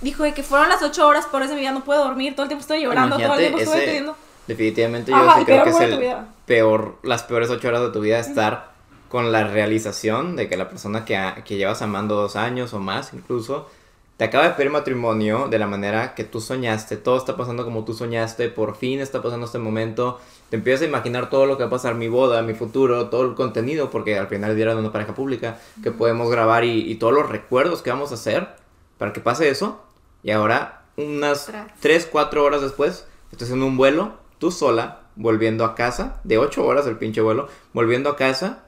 dijo 0.00 0.22
de 0.22 0.32
que 0.32 0.42
fueron 0.42 0.70
las 0.70 0.82
ocho 0.82 1.06
horas, 1.06 1.26
por 1.26 1.42
ese 1.42 1.54
día 1.54 1.70
no 1.70 1.84
puedo 1.84 2.02
dormir, 2.02 2.34
todo 2.34 2.44
el 2.44 2.48
tiempo 2.48 2.62
estoy 2.62 2.80
llorando, 2.80 3.18
todo 3.18 3.34
el 3.34 3.40
tiempo 3.40 3.58
estoy 3.58 3.80
ese-. 3.80 4.10
Definitivamente 4.46 5.10
yo 5.10 5.18
Ajá, 5.18 5.40
sí 5.40 5.44
creo 5.44 5.64
que 5.64 5.70
es 5.70 5.80
el 5.80 5.98
vida. 5.98 6.28
peor, 6.46 6.96
las 7.02 7.24
peores 7.24 7.50
ocho 7.50 7.68
horas 7.68 7.82
de 7.82 7.90
tu 7.90 8.00
vida 8.00 8.18
estar 8.18 8.72
con 9.10 9.32
la 9.32 9.44
realización 9.44 10.34
de 10.34 10.48
que 10.48 10.56
la 10.56 10.70
persona 10.70 11.04
que, 11.04 11.42
que 11.44 11.56
llevas 11.56 11.82
amando 11.82 12.16
dos 12.16 12.36
años 12.36 12.72
o 12.72 12.78
más 12.78 13.12
incluso 13.12 13.68
te 14.16 14.24
acaba 14.24 14.48
de 14.48 14.54
pedir 14.54 14.70
matrimonio 14.70 15.48
de 15.48 15.58
la 15.58 15.66
manera 15.66 16.14
que 16.14 16.24
tú 16.24 16.40
soñaste, 16.40 16.96
todo 16.96 17.16
está 17.16 17.36
pasando 17.36 17.64
como 17.64 17.84
tú 17.84 17.94
soñaste, 17.94 18.48
por 18.48 18.76
fin 18.76 19.00
está 19.00 19.22
pasando 19.22 19.46
este 19.46 19.58
momento, 19.58 20.20
te 20.50 20.56
empiezas 20.56 20.82
a 20.82 20.88
imaginar 20.88 21.30
todo 21.30 21.46
lo 21.46 21.56
que 21.56 21.64
va 21.64 21.68
a 21.68 21.70
pasar, 21.70 21.94
mi 21.96 22.08
boda, 22.08 22.42
mi 22.42 22.54
futuro, 22.54 23.08
todo 23.08 23.22
el 23.22 23.34
contenido, 23.34 23.90
porque 23.90 24.18
al 24.18 24.28
final 24.28 24.54
dieron 24.54 24.78
una 24.78 24.92
pareja 24.92 25.14
pública 25.14 25.58
que 25.82 25.90
podemos 25.90 26.30
grabar 26.30 26.64
y, 26.64 26.90
y 26.90 26.94
todos 26.96 27.12
los 27.12 27.28
recuerdos 27.28 27.82
que 27.82 27.90
vamos 27.90 28.12
a 28.12 28.14
hacer 28.14 28.48
para 28.98 29.12
que 29.12 29.20
pase 29.20 29.48
eso, 29.48 29.80
y 30.22 30.30
ahora 30.30 30.84
unas 30.96 31.48
Ostras. 31.48 31.72
3, 31.80 32.08
4 32.10 32.44
horas 32.44 32.62
después, 32.62 33.06
estás 33.32 33.50
en 33.50 33.62
un 33.62 33.76
vuelo, 33.76 34.12
tú 34.38 34.50
sola, 34.50 35.00
volviendo 35.16 35.64
a 35.64 35.74
casa, 35.74 36.20
de 36.24 36.38
8 36.38 36.64
horas 36.64 36.86
el 36.86 36.98
pinche 36.98 37.20
vuelo, 37.20 37.48
volviendo 37.72 38.10
a 38.10 38.16
casa 38.16 38.64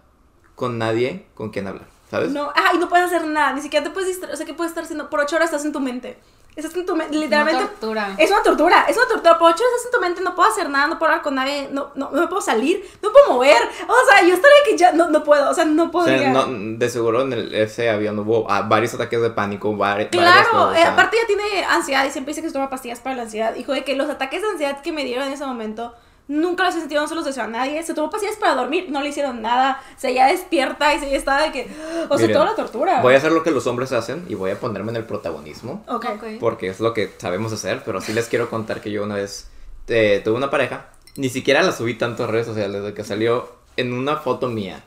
con 0.54 0.78
nadie 0.78 1.26
con 1.34 1.50
quien 1.50 1.66
hablar, 1.66 1.86
¿sabes? 2.10 2.30
No, 2.30 2.50
ah, 2.54 2.70
y 2.74 2.78
no 2.78 2.88
puedes 2.88 3.06
hacer 3.06 3.26
nada, 3.26 3.52
ni 3.52 3.60
siquiera 3.62 3.84
te 3.84 3.90
puedes 3.90 4.08
distraer, 4.08 4.34
o 4.34 4.36
sea, 4.36 4.46
¿qué 4.46 4.54
puedes 4.54 4.70
estar 4.70 4.84
haciendo? 4.84 5.08
Por 5.10 5.20
ocho 5.20 5.36
horas 5.36 5.46
estás 5.46 5.64
en 5.64 5.72
tu 5.72 5.80
mente. 5.80 6.18
Estás 6.56 6.74
en 6.74 6.86
tu 6.86 6.96
mente, 6.96 7.14
literalmente... 7.14 7.60
Una 7.60 7.68
tortura. 7.70 8.14
Es 8.16 8.30
una 8.30 8.42
tortura, 8.42 8.86
es 8.88 8.96
una 8.96 9.06
tortura. 9.06 9.38
Por 9.38 9.50
ocho 9.52 9.62
horas 9.62 9.74
estás 9.76 9.84
en 9.86 9.90
tu 9.92 10.00
mente, 10.00 10.20
no 10.22 10.34
puedo 10.34 10.48
hacer 10.48 10.70
nada, 10.70 10.86
no 10.86 10.98
puedo 10.98 11.10
hablar 11.12 11.22
con 11.22 11.34
nadie, 11.34 11.68
no, 11.70 11.90
no, 11.96 12.10
no 12.10 12.18
me 12.22 12.28
puedo 12.28 12.40
salir, 12.40 12.82
no 13.02 13.10
me 13.10 13.12
puedo 13.12 13.32
mover. 13.34 13.58
O 13.86 13.94
sea, 14.10 14.26
yo 14.26 14.32
estaré 14.34 14.54
que 14.64 14.74
ya 14.78 14.92
no, 14.92 15.10
no 15.10 15.22
puedo, 15.22 15.50
o 15.50 15.52
sea, 15.52 15.66
no 15.66 15.84
O 15.84 15.90
puedo. 15.90 16.06
sea, 16.06 16.30
no, 16.30 16.46
de 16.48 16.88
seguro 16.88 17.20
en 17.20 17.34
el, 17.34 17.54
ese 17.54 17.90
avión 17.90 18.18
hubo 18.20 18.50
ah, 18.50 18.62
varios 18.62 18.94
ataques 18.94 19.20
de 19.20 19.28
pánico, 19.28 19.70
vari- 19.74 19.76
varias 19.76 20.08
Claro, 20.12 20.50
cosas, 20.68 20.78
eh, 20.78 20.84
aparte 20.84 21.18
ya 21.20 21.26
tiene 21.26 21.62
ansiedad 21.66 22.06
y 22.06 22.10
siempre 22.10 22.30
dice 22.30 22.40
que 22.40 22.48
se 22.48 22.54
toma 22.54 22.70
pastillas 22.70 23.00
para 23.00 23.16
la 23.16 23.22
ansiedad. 23.24 23.54
Hijo 23.54 23.72
de 23.74 23.84
que 23.84 23.94
los 23.94 24.08
ataques 24.08 24.40
de 24.40 24.48
ansiedad 24.48 24.80
que 24.80 24.92
me 24.92 25.04
dieron 25.04 25.26
en 25.26 25.34
ese 25.34 25.44
momento 25.44 25.92
nunca 26.28 26.64
los 26.64 26.74
he 26.76 26.80
sentido, 26.80 27.02
no 27.02 27.08
se 27.08 27.14
los 27.14 27.24
deseo 27.24 27.44
a 27.44 27.46
nadie. 27.48 27.82
Se 27.82 27.94
tomó 27.94 28.10
pastillas 28.10 28.36
para 28.36 28.54
dormir, 28.54 28.86
no 28.90 29.00
le 29.02 29.08
hicieron 29.10 29.42
nada. 29.42 29.80
Se 29.96 30.12
ya 30.14 30.26
despierta 30.26 30.94
y 30.94 30.98
se 31.00 31.10
ya 31.10 31.16
estaba 31.16 31.42
de 31.42 31.52
que. 31.52 31.68
O 32.08 32.16
sea, 32.18 32.26
Miren, 32.26 32.32
toda 32.34 32.44
la 32.46 32.54
tortura. 32.54 33.00
Voy 33.02 33.14
a 33.14 33.18
hacer 33.18 33.32
lo 33.32 33.42
que 33.42 33.50
los 33.50 33.66
hombres 33.66 33.92
hacen 33.92 34.24
y 34.28 34.34
voy 34.34 34.50
a 34.52 34.60
ponerme 34.60 34.90
en 34.92 34.96
el 34.96 35.04
protagonismo. 35.04 35.84
Ok. 35.88 36.04
Ok. 36.16 36.24
porque 36.40 36.68
es 36.68 36.80
lo 36.80 36.92
que 36.94 37.12
sabemos 37.18 37.52
hacer, 37.52 37.82
pero 37.84 38.00
sí 38.00 38.12
les 38.12 38.28
quiero 38.28 38.48
contar 38.50 38.80
que 38.80 38.90
yo 38.90 39.02
una 39.04 39.16
vez 39.16 39.48
eh, 39.88 40.20
tuve 40.24 40.36
una 40.36 40.50
pareja, 40.50 40.86
ni 41.16 41.28
siquiera 41.28 41.62
la 41.62 41.72
subí 41.72 41.94
tanto 41.94 42.24
a 42.24 42.26
redes 42.26 42.46
sociales, 42.46 42.82
de 42.82 42.92
que 42.94 43.02
salió 43.04 43.50
en 43.76 43.92
una 43.92 44.16
foto 44.16 44.48
mía, 44.48 44.84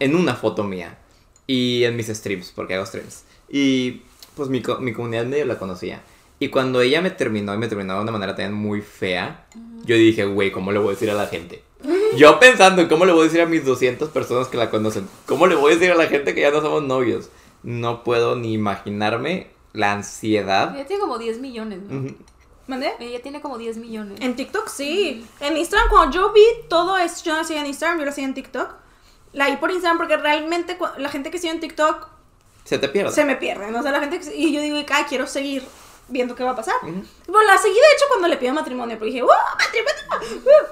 en 0.00 0.14
una 0.16 0.34
foto 0.34 0.64
mía, 0.64 0.96
y 1.46 1.84
en 1.84 1.96
mis 1.96 2.06
streams, 2.08 2.52
porque 2.54 2.74
hago 2.74 2.86
streams, 2.86 3.24
y 3.48 4.02
pues 4.36 4.48
mi, 4.48 4.62
co- 4.62 4.78
mi 4.78 4.92
comunidad 4.92 5.24
medio 5.26 5.44
la 5.46 5.58
conocía. 5.58 6.00
Y 6.38 6.48
cuando 6.48 6.80
ella 6.80 7.00
me 7.02 7.10
terminó, 7.10 7.52
y 7.54 7.58
me 7.58 7.66
terminó 7.68 7.94
de 7.96 8.00
una 8.00 8.12
manera 8.12 8.34
también 8.34 8.54
muy 8.54 8.80
fea, 8.82 9.44
yo 9.84 9.96
dije, 9.96 10.24
güey, 10.24 10.50
¿cómo 10.52 10.72
le 10.72 10.78
voy 10.78 10.88
a 10.88 10.90
decir 10.92 11.10
a 11.10 11.14
la 11.14 11.26
gente? 11.26 11.62
Yo 12.16 12.38
pensando 12.38 12.82
en 12.82 12.88
cómo 12.88 13.04
le 13.06 13.12
voy 13.12 13.22
a 13.22 13.24
decir 13.24 13.40
a 13.40 13.46
mis 13.46 13.64
200 13.64 14.10
personas 14.10 14.48
que 14.48 14.56
la 14.56 14.68
conocen, 14.70 15.08
¿cómo 15.26 15.46
le 15.46 15.54
voy 15.54 15.72
a 15.72 15.74
decir 15.76 15.90
a 15.92 15.94
la 15.94 16.06
gente 16.08 16.34
que 16.34 16.42
ya 16.42 16.50
no 16.50 16.60
somos 16.60 16.82
novios? 16.82 17.30
No 17.62 18.04
puedo 18.04 18.36
ni 18.36 18.52
imaginarme 18.52 19.48
la 19.72 19.92
ansiedad. 19.92 20.74
Ella 20.74 20.86
tiene 20.86 21.00
como 21.00 21.18
10 21.18 21.38
millones, 21.40 21.80
¿no? 21.88 21.98
Ujú. 22.00 22.16
¿Mandé? 22.66 22.92
Ella 23.00 23.20
tiene 23.22 23.40
como 23.40 23.58
10 23.58 23.78
millones. 23.78 24.20
En 24.20 24.36
TikTok 24.36 24.68
sí. 24.68 25.26
En 25.40 25.56
Instagram, 25.56 25.88
cuando 25.90 26.14
yo 26.16 26.32
vi 26.32 26.44
todo 26.68 26.98
esto, 26.98 27.22
yo 27.24 27.34
no 27.34 27.40
hacía 27.40 27.60
en 27.60 27.66
Instagram, 27.66 27.98
yo 27.98 28.04
lo 28.04 28.10
hacía 28.10 28.24
en 28.24 28.34
TikTok. 28.34 28.68
La 29.32 29.48
vi 29.48 29.56
por 29.56 29.70
Instagram 29.70 29.96
porque 29.98 30.16
realmente 30.16 30.76
la 30.98 31.08
gente 31.08 31.30
que 31.30 31.38
sigue 31.38 31.52
en 31.52 31.60
TikTok 31.60 32.08
Se 32.64 32.78
te 32.78 32.88
pierde. 32.88 33.12
se 33.12 33.24
me 33.24 33.36
pierde. 33.36 33.70
¿no? 33.70 33.80
O 33.80 33.82
sea, 33.82 33.92
la 33.92 34.00
gente 34.00 34.20
que, 34.20 34.36
y 34.36 34.52
yo 34.52 34.60
digo, 34.60 34.76
ay, 34.90 35.04
quiero 35.08 35.26
seguir 35.26 35.62
viendo 36.10 36.34
qué 36.34 36.44
va 36.44 36.50
a 36.50 36.56
pasar. 36.56 36.74
Ujú. 36.82 37.02
Bueno, 37.28 37.46
la 37.46 37.58
seguí 37.58 37.74
de 37.74 37.80
hecho 37.96 38.04
cuando 38.08 38.28
le 38.28 38.36
pidió 38.36 38.52
matrimonio, 38.54 38.96
porque 38.98 39.12
dije, 39.12 39.22
¡wow! 39.22 39.30
¡Matrimonio! 39.58 40.42
¡Uh! 40.44 40.66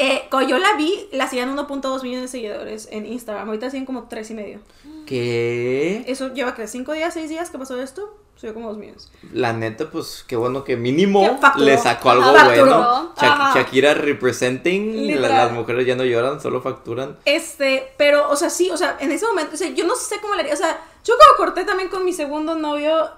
Eh, 0.00 0.26
cuando 0.30 0.48
yo 0.50 0.58
la 0.58 0.74
vi, 0.74 1.08
la 1.10 1.28
siguen 1.28 1.56
1.2 1.56 2.02
millones 2.04 2.22
de 2.22 2.28
seguidores 2.38 2.88
en 2.92 3.04
Instagram. 3.06 3.48
Ahorita 3.48 3.68
siguen 3.70 3.84
como 3.86 4.04
3 4.06 4.30
y 4.30 4.34
medio. 4.34 4.60
Que 5.06 6.04
Eso 6.06 6.32
lleva, 6.34 6.54
que 6.54 6.68
5 6.68 6.92
días, 6.92 7.14
6 7.14 7.28
días 7.28 7.50
que 7.50 7.58
pasó 7.58 7.80
esto, 7.80 8.16
subió 8.36 8.54
como 8.54 8.68
2 8.68 8.78
millones. 8.78 9.10
la 9.32 9.52
neta, 9.52 9.90
pues 9.90 10.24
qué 10.28 10.36
bueno 10.36 10.62
que 10.62 10.76
mínimo 10.76 11.40
Que 11.56 11.60
le 11.62 11.76
sacó 11.78 12.10
algo 12.10 12.26
Ajá, 12.30 12.44
bueno. 12.44 13.12
Sha- 13.20 13.32
Ajá. 13.32 13.58
Shakira 13.58 13.94
representing, 13.94 15.20
la- 15.20 15.28
las 15.28 15.52
mujeres 15.52 15.84
ya 15.86 15.96
no 15.96 16.04
lloran, 16.04 16.40
solo 16.40 16.60
facturan. 16.62 17.16
Este, 17.24 17.92
pero, 17.96 18.30
o 18.30 18.36
sea, 18.36 18.50
sí, 18.50 18.70
o 18.70 18.76
sea, 18.76 18.96
en 19.00 19.10
ese 19.10 19.26
momento, 19.26 19.54
o 19.54 19.58
sea, 19.58 19.68
yo 19.70 19.84
no 19.84 19.96
sé 19.96 20.20
cómo 20.20 20.34
le 20.34 20.42
haría. 20.42 20.54
O 20.54 20.58
sea, 20.58 20.78
yo 21.04 21.14
cuando 21.16 21.36
corté 21.36 21.64
también 21.64 21.88
con 21.88 22.04
mi 22.04 22.12
segundo 22.12 22.54
novio, 22.54 23.10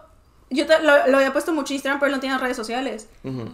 yo 0.50 0.66
te- 0.66 0.82
lo, 0.82 1.06
lo 1.08 1.16
había 1.18 1.32
puesto 1.32 1.52
mucho 1.52 1.72
en 1.72 1.76
Instagram, 1.76 2.00
pero 2.00 2.08
él 2.10 2.16
no 2.16 2.20
tenía 2.20 2.38
redes 2.38 2.56
sociales. 2.56 3.08
Ujú. 3.24 3.48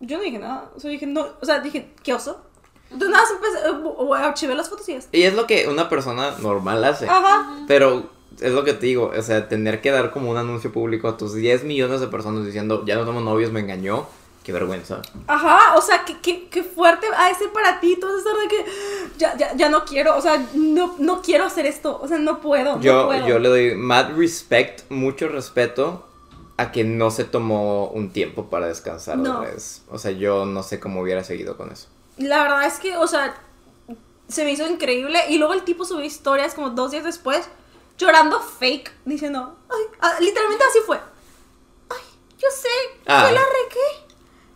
Yo 0.00 0.18
no 0.18 0.22
dije 0.24 0.38
nada. 0.38 0.70
O 0.76 0.80
sea, 0.80 0.90
dije, 0.90 1.06
no, 1.06 1.26
o 1.40 1.44
sea, 1.46 1.60
dije, 1.60 1.90
¿qué 2.02 2.14
oso? 2.14 2.42
Entonces 2.90 3.10
nada, 3.10 3.24
empecé, 3.34 3.66
eh, 3.68 3.92
o 3.96 4.14
archivé 4.14 4.54
las 4.54 4.68
fotos 4.68 4.88
y 4.88 4.92
ya. 4.92 5.00
Y 5.12 5.22
es 5.24 5.34
lo 5.34 5.46
que 5.46 5.66
una 5.68 5.88
persona 5.88 6.32
normal 6.40 6.84
hace. 6.84 7.08
Ajá. 7.08 7.64
Pero 7.66 8.10
es 8.40 8.52
lo 8.52 8.62
que 8.64 8.74
te 8.74 8.86
digo, 8.86 9.12
o 9.16 9.22
sea, 9.22 9.48
tener 9.48 9.80
que 9.80 9.90
dar 9.90 10.10
como 10.12 10.30
un 10.30 10.36
anuncio 10.36 10.70
público 10.72 11.08
a 11.08 11.16
tus 11.16 11.34
10 11.34 11.64
millones 11.64 12.00
de 12.00 12.06
personas 12.08 12.44
diciendo, 12.46 12.84
ya 12.86 12.94
no 12.96 13.04
somos 13.04 13.22
novios, 13.24 13.50
me 13.50 13.60
engañó. 13.60 14.06
Qué 14.44 14.52
vergüenza. 14.52 15.02
Ajá, 15.26 15.74
o 15.76 15.80
sea, 15.82 16.04
qué, 16.04 16.18
qué, 16.22 16.48
qué 16.48 16.62
fuerte 16.62 17.08
ha 17.16 17.26
de 17.28 17.34
ser 17.34 17.50
para 17.50 17.80
ti 17.80 17.96
todo 18.00 18.16
estar 18.16 18.36
de 18.36 18.46
que 18.46 18.64
ya, 19.18 19.36
ya, 19.36 19.56
ya 19.56 19.68
no 19.68 19.84
quiero, 19.84 20.16
o 20.16 20.20
sea, 20.22 20.40
no, 20.54 20.94
no 21.00 21.20
quiero 21.20 21.42
hacer 21.46 21.66
esto, 21.66 21.98
o 22.00 22.06
sea, 22.06 22.18
no 22.18 22.40
puedo. 22.40 22.76
no 22.76 22.80
Yo, 22.80 23.06
puedo. 23.08 23.26
yo 23.26 23.40
le 23.40 23.48
doy 23.48 23.74
mad 23.74 24.12
respect, 24.16 24.88
mucho 24.88 25.26
respeto 25.26 26.06
a 26.58 26.72
que 26.72 26.84
no 26.84 27.10
se 27.10 27.24
tomó 27.24 27.88
un 27.88 28.12
tiempo 28.12 28.48
para 28.48 28.66
descansar 28.68 29.18
No. 29.18 29.40
de 29.40 29.46
redes. 29.48 29.82
O 29.90 29.98
sea, 29.98 30.10
yo 30.12 30.46
no 30.46 30.62
sé 30.62 30.80
cómo 30.80 31.00
hubiera 31.02 31.22
seguido 31.24 31.56
con 31.56 31.70
eso. 31.70 31.88
La 32.16 32.42
verdad 32.42 32.64
es 32.64 32.78
que, 32.78 32.96
o 32.96 33.06
sea, 33.06 33.36
se 34.28 34.44
me 34.44 34.52
hizo 34.52 34.66
increíble. 34.66 35.20
Y 35.28 35.38
luego 35.38 35.52
el 35.54 35.64
tipo 35.64 35.84
subió 35.84 36.04
historias 36.04 36.54
como 36.54 36.70
dos 36.70 36.90
días 36.92 37.04
después. 37.04 37.48
llorando 37.98 38.40
fake, 38.40 38.92
diciendo, 39.06 39.56
ay, 39.70 39.82
ah, 40.00 40.16
literalmente 40.20 40.62
así 40.68 40.80
fue. 40.84 40.98
Ay, 41.88 42.02
yo 42.36 42.48
sé, 42.50 42.68
Ah. 43.06 43.24
que 43.26 43.32
la 43.34 43.40
regué. 43.40 44.06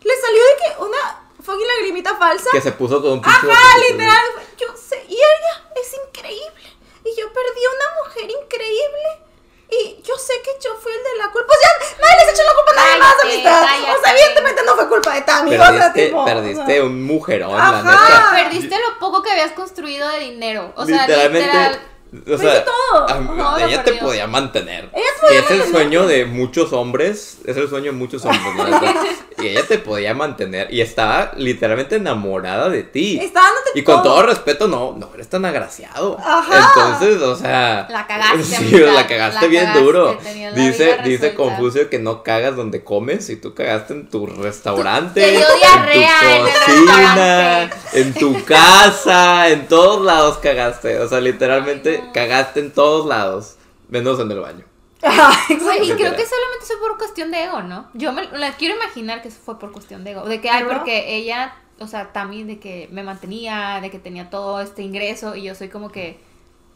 Le 0.02 0.14
salió 0.20 0.42
de 0.44 0.56
que 0.58 0.82
una 0.84 1.32
fucking 1.42 1.66
lagrimita 1.66 2.16
falsa. 2.16 2.50
Que 2.52 2.60
se 2.60 2.72
puso 2.72 3.00
con 3.00 3.12
un 3.12 3.22
Ajá, 3.24 3.78
literal. 3.90 4.26
Yo 4.58 4.66
sé. 4.76 5.02
Y 5.08 5.14
ella 5.14 5.70
es 5.74 5.96
increíble. 6.06 6.68
Y 7.02 7.18
yo 7.18 7.32
perdí 7.32 7.60
a 7.64 7.70
una 7.76 8.04
mujer 8.04 8.30
increíble. 8.42 9.24
Y 9.72 10.02
yo 10.02 10.16
sé 10.18 10.32
que 10.44 10.50
yo 10.62 10.74
fui 10.82 10.92
el 10.92 10.98
de 11.02 11.16
la 11.18 11.30
culpa. 11.30 11.52
O 11.52 11.60
sea, 11.60 11.96
nadie 12.00 12.24
les 12.26 12.34
echó 12.34 12.42
la 12.44 12.54
culpa 12.54 12.70
a 12.72 12.74
nadie 12.74 12.98
más, 12.98 13.14
Cállate, 13.14 13.32
amistad. 13.34 13.62
O 13.96 14.02
sea, 14.02 14.12
evidentemente 14.12 14.62
no 14.64 14.74
fue 14.74 14.88
culpa 14.88 15.14
de 15.14 15.20
Tami. 15.22 15.50
o 15.50 15.58
sea, 15.58 15.70
Perdiste, 15.72 16.06
tipo, 16.06 16.24
perdiste 16.24 16.62
o 16.62 16.66
sea, 16.66 16.84
un 16.84 17.02
mujerón, 17.04 17.56
la 17.56 17.68
Ajá. 17.68 17.82
neta. 17.82 18.30
Perdiste 18.50 18.76
lo 18.78 18.98
poco 18.98 19.22
que 19.22 19.30
habías 19.30 19.52
construido 19.52 20.08
de 20.08 20.18
dinero. 20.20 20.72
O 20.76 20.84
sea, 20.84 21.06
Literalmente. 21.06 21.46
literal. 21.46 21.80
O 22.28 22.38
sea, 22.38 22.64
todo. 22.64 23.08
a- 23.08 23.14
No, 23.20 23.58
lo 23.58 23.66
ella 23.66 23.84
te 23.84 23.92
podía 23.94 24.26
mantener. 24.26 24.90
Ella 24.92 25.06
podía 25.20 25.40
es 25.40 25.50
el 25.50 25.70
sueño 25.70 26.06
de 26.06 26.24
muchos 26.24 26.72
hombres. 26.72 27.38
Es 27.44 27.56
el 27.56 27.68
sueño 27.68 27.86
de 27.92 27.98
muchos 27.98 28.24
hombres, 28.24 28.42
neta. 28.56 28.94
Y 29.40 29.46
ella 29.48 29.66
te 29.66 29.78
podía 29.78 30.12
mantener. 30.12 30.68
Y 30.70 30.82
estaba 30.82 31.32
literalmente 31.34 31.96
enamorada 31.96 32.68
de 32.68 32.82
ti. 32.82 33.16
Dándote 33.32 33.70
Y 33.74 33.82
con 33.82 34.02
todo 34.02 34.20
respeto, 34.22 34.68
no, 34.68 34.92
no 34.98 35.08
eres 35.14 35.30
tan 35.30 35.46
agraciado. 35.46 36.18
Ajá. 36.22 36.68
Entonces, 36.74 37.22
o 37.22 37.34
sea. 37.36 37.86
La 37.88 38.06
cagaste, 38.06 38.42
Sí, 38.42 38.70
la 38.78 39.06
cagaste 39.06 39.48
bien 39.48 39.64
cagaste, 39.64 39.82
duro. 39.82 40.18
Dice, 40.54 40.98
dice. 41.04 41.34
Confucio 41.34 41.88
que 41.88 41.98
no 41.98 42.22
cagas 42.22 42.54
donde 42.54 42.84
comes 42.84 43.30
y 43.30 43.36
tú 43.36 43.54
cagaste 43.54 43.94
en 43.94 44.10
tu 44.10 44.26
restaurante. 44.26 45.22
Te 45.22 45.30
dio 45.30 45.40
en 45.40 45.58
diarrea 45.58 46.36
en 46.36 46.42
tu 46.42 46.46
el 46.48 46.52
cocina, 46.52 46.96
restaurante. 46.96 47.76
En 47.92 48.14
tu 48.14 48.44
casa, 48.44 49.48
en 49.48 49.66
todos 49.68 50.04
lados 50.04 50.38
cagaste. 50.38 50.98
O 51.00 51.08
sea, 51.08 51.20
literalmente 51.20 51.96
Ay, 51.96 52.06
no. 52.06 52.12
cagaste 52.12 52.60
en 52.60 52.72
todos 52.72 53.06
lados. 53.06 53.56
Menos 53.88 54.20
en 54.20 54.30
el 54.30 54.40
baño. 54.40 54.64
Y 55.02 55.56
creo 55.56 56.14
que 56.14 56.26
solamente 56.26 56.66
fue 56.66 56.78
por 56.78 56.98
cuestión 56.98 57.30
de 57.30 57.44
ego, 57.44 57.62
¿no? 57.62 57.88
Yo 57.94 58.12
me 58.12 58.26
la 58.26 58.52
quiero 58.56 58.76
imaginar 58.76 59.22
que 59.22 59.28
eso 59.28 59.38
fue 59.44 59.58
por 59.58 59.72
cuestión 59.72 60.04
de 60.04 60.12
ego. 60.12 60.24
De 60.24 60.40
que, 60.40 60.50
porque 60.70 61.16
ella, 61.16 61.54
o 61.78 61.86
sea, 61.86 62.12
también 62.12 62.46
de 62.46 62.58
que 62.58 62.88
me 62.92 63.02
mantenía, 63.02 63.80
de 63.80 63.90
que 63.90 63.98
tenía 63.98 64.30
todo 64.30 64.60
este 64.60 64.82
ingreso 64.82 65.34
y 65.36 65.42
yo 65.44 65.54
soy 65.54 65.68
como 65.68 65.90
que 65.90 66.20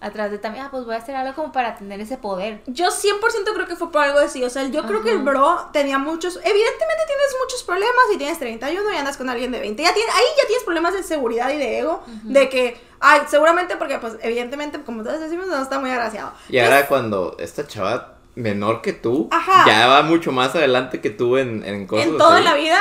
atrás 0.05 0.31
de 0.31 0.39
también, 0.39 0.65
ah, 0.65 0.69
pues 0.71 0.85
voy 0.85 0.95
a 0.95 0.99
hacer 0.99 1.17
algo 1.17 1.35
como 1.35 1.51
para 1.53 1.77
tener 1.77 2.01
ese 2.01 2.17
poder. 2.17 2.63
Yo 2.67 2.87
100% 2.91 3.21
creo 3.55 3.67
que 3.67 3.77
fue 3.77 3.91
por 3.91 4.03
algo 4.03 4.19
así. 4.19 4.45
O 4.45 4.51
sea, 4.51 4.65
yo 4.65 4.83
creo 4.85 5.03
que 5.03 5.11
el 5.11 5.19
bro 5.19 5.69
tenía 5.73 5.99
muchos. 5.99 6.37
Evidentemente 6.37 7.03
tienes 7.07 7.37
muchos 7.43 7.63
problemas 7.63 8.05
y 8.15 8.19
tienes 8.19 8.39
31 8.39 8.93
y 8.93 8.97
andas 8.97 9.17
con 9.17 9.29
alguien 9.31 9.51
de 9.53 9.61
20. 9.61 9.83
Ya 9.83 9.95
tiene, 9.95 10.11
ahí 10.13 10.25
ya 10.37 10.47
tienes 10.47 10.65
problemas 10.65 10.93
de 10.95 11.03
seguridad 11.03 11.51
y 11.51 11.57
de 11.57 11.79
ego. 11.79 12.03
De 12.25 12.49
que, 12.49 12.81
ay, 13.01 13.23
seguramente 13.29 13.77
porque, 13.77 13.99
pues, 13.99 14.15
evidentemente, 14.23 14.81
como 14.83 15.03
todos 15.03 15.21
decimos, 15.21 15.47
no 15.47 15.61
está 15.63 15.79
muy 15.79 15.91
agraciado. 15.91 16.33
Y 16.49 16.59
ahora 16.59 16.87
cuando 16.87 17.37
esta 17.39 17.67
chava 17.67 18.15
menor 18.35 18.83
que 18.83 18.93
tú, 18.93 19.29
Ajá. 19.31 19.65
ya 19.67 19.87
va 19.87 20.03
mucho 20.03 20.33
más 20.33 20.55
adelante 20.55 21.01
que 21.01 21.11
tú 21.11 21.37
en, 21.39 21.65
en 21.65 21.87
cosas 21.87 22.07
en 22.09 22.19
toda 22.19 22.37
así. 22.37 22.45
la 22.45 22.55
vida. 22.55 22.81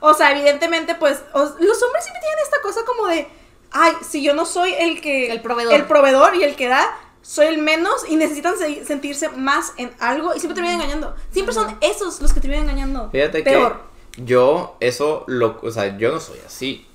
O 0.00 0.14
sea, 0.14 0.30
evidentemente, 0.32 0.94
pues, 0.94 1.22
os- 1.32 1.54
los 1.60 1.82
hombres 1.82 2.04
siempre 2.04 2.20
tienen 2.20 2.38
esta 2.44 2.60
cosa 2.62 2.80
como 2.86 3.06
de, 3.08 3.26
ay, 3.72 3.92
si 4.08 4.22
yo 4.22 4.34
no 4.34 4.44
soy 4.46 4.72
el 4.78 5.00
que... 5.00 5.30
El 5.32 5.40
proveedor. 5.42 5.74
El 5.74 5.84
proveedor 5.86 6.34
y 6.36 6.42
el 6.42 6.56
que 6.56 6.68
da, 6.68 6.86
soy 7.22 7.46
el 7.46 7.58
menos 7.58 8.04
y 8.08 8.16
necesitan 8.16 8.56
se- 8.56 8.84
sentirse 8.84 9.28
más 9.30 9.72
en 9.76 9.90
algo 10.00 10.34
y 10.34 10.40
siempre 10.40 10.54
terminan 10.54 10.76
engañando. 10.80 11.14
Siempre 11.30 11.54
son 11.54 11.76
esos 11.80 12.20
los 12.20 12.32
que 12.32 12.40
terminan 12.40 12.64
engañando. 12.64 13.10
Fíjate 13.10 13.42
Peor. 13.42 13.80
que 14.12 14.24
yo, 14.24 14.76
eso, 14.80 15.24
lo, 15.28 15.58
o 15.62 15.70
sea, 15.70 15.96
yo 15.98 16.10
no 16.12 16.20
soy 16.20 16.38
así. 16.46 16.86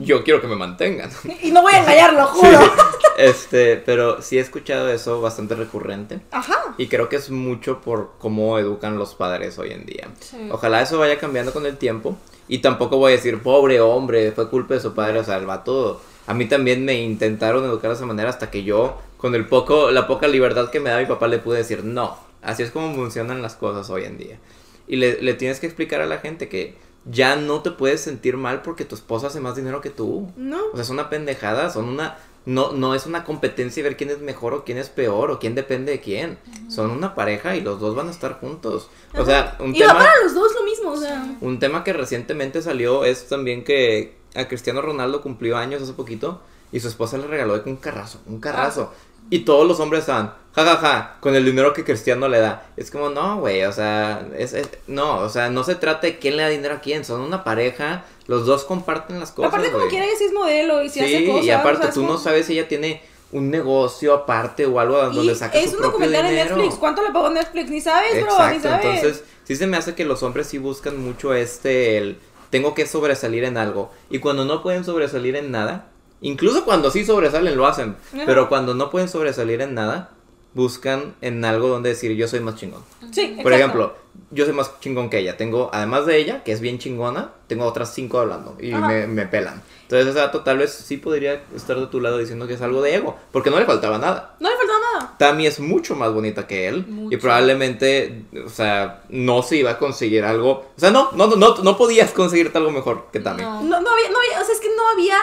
Yo 0.00 0.22
quiero 0.22 0.42
que 0.42 0.46
me 0.48 0.54
mantengan. 0.56 1.10
Y 1.42 1.50
no 1.50 1.62
voy 1.62 1.72
a 1.72 1.78
engañarlo, 1.78 2.28
Sí. 2.34 2.40
juro. 2.40 2.58
Este, 3.18 3.76
pero 3.76 4.22
sí 4.22 4.38
he 4.38 4.40
escuchado 4.40 4.90
eso 4.90 5.20
bastante 5.20 5.54
recurrente. 5.54 6.20
Ajá. 6.30 6.74
Y 6.78 6.88
creo 6.88 7.10
que 7.10 7.16
es 7.16 7.28
mucho 7.30 7.80
por 7.82 8.12
cómo 8.18 8.58
educan 8.58 8.98
los 8.98 9.14
padres 9.14 9.58
hoy 9.58 9.70
en 9.72 9.84
día. 9.84 10.08
Sí. 10.20 10.48
Ojalá 10.50 10.80
eso 10.80 10.98
vaya 10.98 11.18
cambiando 11.18 11.52
con 11.52 11.66
el 11.66 11.76
tiempo. 11.76 12.16
Y 12.48 12.58
tampoco 12.58 12.96
voy 12.96 13.12
a 13.12 13.16
decir, 13.16 13.42
pobre 13.42 13.80
hombre, 13.82 14.32
fue 14.32 14.48
culpa 14.48 14.74
de 14.74 14.80
su 14.80 14.94
padre, 14.94 15.20
o 15.20 15.24
sea, 15.24 15.36
el 15.36 15.44
vato. 15.46 16.00
A 16.26 16.34
mí 16.34 16.46
también 16.46 16.84
me 16.84 17.00
intentaron 17.00 17.64
educar 17.64 17.90
de 17.90 17.96
esa 17.96 18.06
manera 18.06 18.30
hasta 18.30 18.50
que 18.50 18.64
yo, 18.64 18.98
con 19.16 19.34
el 19.34 19.46
poco, 19.46 19.90
la 19.90 20.06
poca 20.06 20.28
libertad 20.28 20.70
que 20.70 20.80
me 20.80 20.90
da 20.90 20.98
mi 20.98 21.06
papá, 21.06 21.28
le 21.28 21.38
pude 21.38 21.58
decir, 21.58 21.84
no, 21.84 22.16
así 22.42 22.62
es 22.62 22.70
como 22.70 22.94
funcionan 22.94 23.42
las 23.42 23.54
cosas 23.54 23.90
hoy 23.90 24.04
en 24.04 24.18
día. 24.18 24.38
Y 24.86 24.96
le, 24.96 25.20
le 25.22 25.34
tienes 25.34 25.60
que 25.60 25.66
explicar 25.66 26.00
a 26.00 26.06
la 26.06 26.18
gente 26.18 26.48
que 26.48 26.76
ya 27.04 27.36
no 27.36 27.62
te 27.62 27.70
puedes 27.70 28.00
sentir 28.00 28.36
mal 28.36 28.62
porque 28.62 28.84
tu 28.84 28.94
esposa 28.94 29.28
hace 29.28 29.40
más 29.40 29.56
dinero 29.56 29.80
que 29.80 29.90
tú. 29.90 30.30
No. 30.36 30.58
O 30.66 30.74
sea, 30.74 30.82
es 30.82 30.90
una 30.90 31.10
pendejada, 31.10 31.70
son 31.70 31.88
una... 31.88 32.18
No, 32.44 32.72
no 32.72 32.96
es 32.96 33.06
una 33.06 33.22
competencia 33.22 33.80
y 33.80 33.84
ver 33.84 33.96
quién 33.96 34.10
es 34.10 34.18
mejor 34.18 34.52
o 34.52 34.64
quién 34.64 34.76
es 34.76 34.88
peor 34.88 35.30
o 35.30 35.38
quién 35.38 35.54
depende 35.54 35.92
de 35.92 36.00
quién. 36.00 36.38
Son 36.68 36.90
una 36.90 37.14
pareja 37.14 37.54
y 37.54 37.60
los 37.60 37.78
dos 37.78 37.94
van 37.94 38.08
a 38.08 38.10
estar 38.10 38.40
juntos. 38.40 38.90
O 39.16 39.24
sea, 39.24 39.56
un 39.60 39.72
y 39.72 39.80
va 39.80 39.86
tema, 39.86 40.00
para 40.00 40.22
los 40.24 40.34
dos 40.34 40.52
lo 40.52 40.64
mismo, 40.64 40.90
o 40.90 40.96
sea. 40.96 41.36
un 41.40 41.60
tema 41.60 41.84
que 41.84 41.92
recientemente 41.92 42.60
salió 42.60 43.04
es 43.04 43.28
también 43.28 43.62
que 43.62 44.16
a 44.34 44.46
Cristiano 44.48 44.80
Ronaldo 44.82 45.20
cumplió 45.22 45.56
años 45.56 45.82
hace 45.82 45.92
poquito 45.92 46.40
y 46.72 46.80
su 46.80 46.88
esposa 46.88 47.18
le 47.18 47.26
regaló 47.26 47.62
que 47.62 47.70
un 47.70 47.76
carrazo, 47.76 48.20
un 48.26 48.40
carrazo. 48.40 48.92
Y 49.30 49.40
todos 49.40 49.66
los 49.68 49.78
hombres 49.78 50.00
estaban, 50.00 50.34
jajaja, 50.54 51.16
con 51.20 51.34
el 51.36 51.44
dinero 51.44 51.72
que 51.72 51.84
Cristiano 51.84 52.28
le 52.28 52.40
da. 52.40 52.66
Es 52.76 52.90
como, 52.90 53.08
no, 53.08 53.38
güey, 53.38 53.64
o 53.64 53.72
sea, 53.72 54.26
es, 54.36 54.52
es- 54.52 54.68
no, 54.88 55.18
o 55.20 55.28
sea, 55.28 55.48
no 55.48 55.62
se 55.64 55.74
trata 55.76 56.06
de 56.08 56.18
quién 56.18 56.36
le 56.36 56.42
da 56.42 56.48
dinero 56.48 56.74
a 56.74 56.80
quién, 56.80 57.04
son 57.04 57.20
una 57.20 57.44
pareja, 57.44 58.04
los 58.26 58.46
dos 58.46 58.64
comparten 58.64 59.20
las 59.20 59.30
cosas. 59.30 59.50
aparte, 59.52 59.70
como 59.70 59.86
quiera, 59.88 60.06
ella 60.06 60.14
sí 60.18 60.24
es 60.24 60.32
modelo 60.32 60.82
y 60.82 60.88
si 60.90 61.00
hace 61.00 61.18
Sí, 61.18 61.26
cosas. 61.26 61.44
y 61.44 61.50
aparte 61.50 61.88
tú 61.94 62.02
no 62.04 62.18
sabes 62.18 62.46
si 62.46 62.54
ella 62.58 62.66
tiene 62.68 63.00
un 63.30 63.48
negocio 63.50 64.12
aparte 64.12 64.66
o 64.66 64.78
algo 64.80 64.98
Y 65.10 65.14
donde 65.16 65.34
saca 65.36 65.56
es 65.58 65.70
su 65.70 65.76
un 65.76 65.82
documental 65.82 66.26
en. 66.26 66.34
Netflix. 66.34 66.74
¿Cuánto 66.74 67.02
le 67.02 67.12
pagó 67.12 67.30
Netflix? 67.30 67.70
Ni 67.70 67.80
sabes, 67.80 68.12
bro, 68.22 68.32
ni 68.48 68.56
Exacto, 68.56 68.68
sabes. 68.68 68.84
entonces 69.04 69.24
sí 69.44 69.56
se 69.56 69.66
me 69.66 69.76
hace 69.78 69.94
que 69.94 70.04
los 70.04 70.22
hombres 70.22 70.48
sí 70.48 70.58
buscan 70.58 71.02
mucho 71.02 71.32
este 71.32 71.96
el 71.96 72.18
tengo 72.52 72.74
que 72.74 72.86
sobresalir 72.86 73.44
en 73.44 73.56
algo 73.56 73.90
y 74.10 74.18
cuando 74.18 74.44
no 74.44 74.62
pueden 74.62 74.84
sobresalir 74.84 75.34
en 75.36 75.50
nada, 75.50 75.86
incluso 76.20 76.64
cuando 76.66 76.90
sí 76.90 77.04
sobresalen 77.04 77.56
lo 77.56 77.66
hacen, 77.66 77.96
Ajá. 78.14 78.22
pero 78.26 78.48
cuando 78.50 78.74
no 78.74 78.90
pueden 78.90 79.08
sobresalir 79.08 79.62
en 79.62 79.72
nada, 79.74 80.10
buscan 80.54 81.14
en 81.22 81.42
algo 81.46 81.68
donde 81.68 81.88
decir 81.88 82.12
yo 82.12 82.28
soy 82.28 82.40
más 82.40 82.56
chingón. 82.56 82.84
Sí, 83.10 83.38
Por 83.42 83.52
exacto. 83.52 83.54
ejemplo, 83.54 83.94
yo 84.30 84.44
soy 84.44 84.52
más 84.52 84.78
chingón 84.80 85.08
que 85.08 85.18
ella. 85.18 85.38
Tengo, 85.38 85.70
además 85.72 86.04
de 86.04 86.18
ella, 86.18 86.44
que 86.44 86.52
es 86.52 86.60
bien 86.60 86.78
chingona, 86.78 87.30
tengo 87.46 87.64
otras 87.64 87.94
cinco 87.94 88.18
hablando 88.20 88.56
y 88.60 88.72
me, 88.74 89.06
me 89.06 89.26
pelan. 89.26 89.62
Entonces 89.84 90.08
ese 90.08 90.18
dato 90.18 90.40
tal 90.42 90.58
vez 90.58 90.72
sí 90.72 90.98
podría 90.98 91.42
estar 91.56 91.78
de 91.80 91.86
tu 91.86 92.00
lado 92.00 92.18
diciendo 92.18 92.46
que 92.46 92.54
es 92.54 92.62
algo 92.62 92.82
de 92.82 92.94
ego, 92.94 93.16
porque 93.32 93.50
no 93.50 93.58
le 93.58 93.64
faltaba 93.64 93.96
nada. 93.96 94.36
No 94.40 94.50
le 94.50 94.56
faltaba 94.56 94.71
nada. 94.71 94.71
Tammy 95.22 95.46
es 95.46 95.60
mucho 95.60 95.94
más 95.94 96.12
bonita 96.12 96.48
que 96.48 96.66
él 96.66 96.84
y 97.08 97.16
probablemente, 97.16 98.24
o 98.44 98.48
sea, 98.48 99.04
no 99.08 99.44
se 99.44 99.58
iba 99.58 99.70
a 99.70 99.78
conseguir 99.78 100.24
algo. 100.24 100.50
O 100.76 100.80
sea, 100.80 100.90
no, 100.90 101.12
no, 101.12 101.28
no, 101.28 101.54
no 101.58 101.76
podías 101.76 102.10
conseguirte 102.10 102.58
algo 102.58 102.72
mejor 102.72 103.06
que 103.12 103.20
Tammy. 103.20 103.40
No. 103.40 103.62
No, 103.62 103.80
no 103.80 103.90
había, 103.90 104.10
no 104.10 104.18
había, 104.18 104.40
o 104.40 104.44
sea, 104.44 104.52
es 104.52 104.60
que 104.60 104.74
no 104.74 104.88
había 104.90 105.16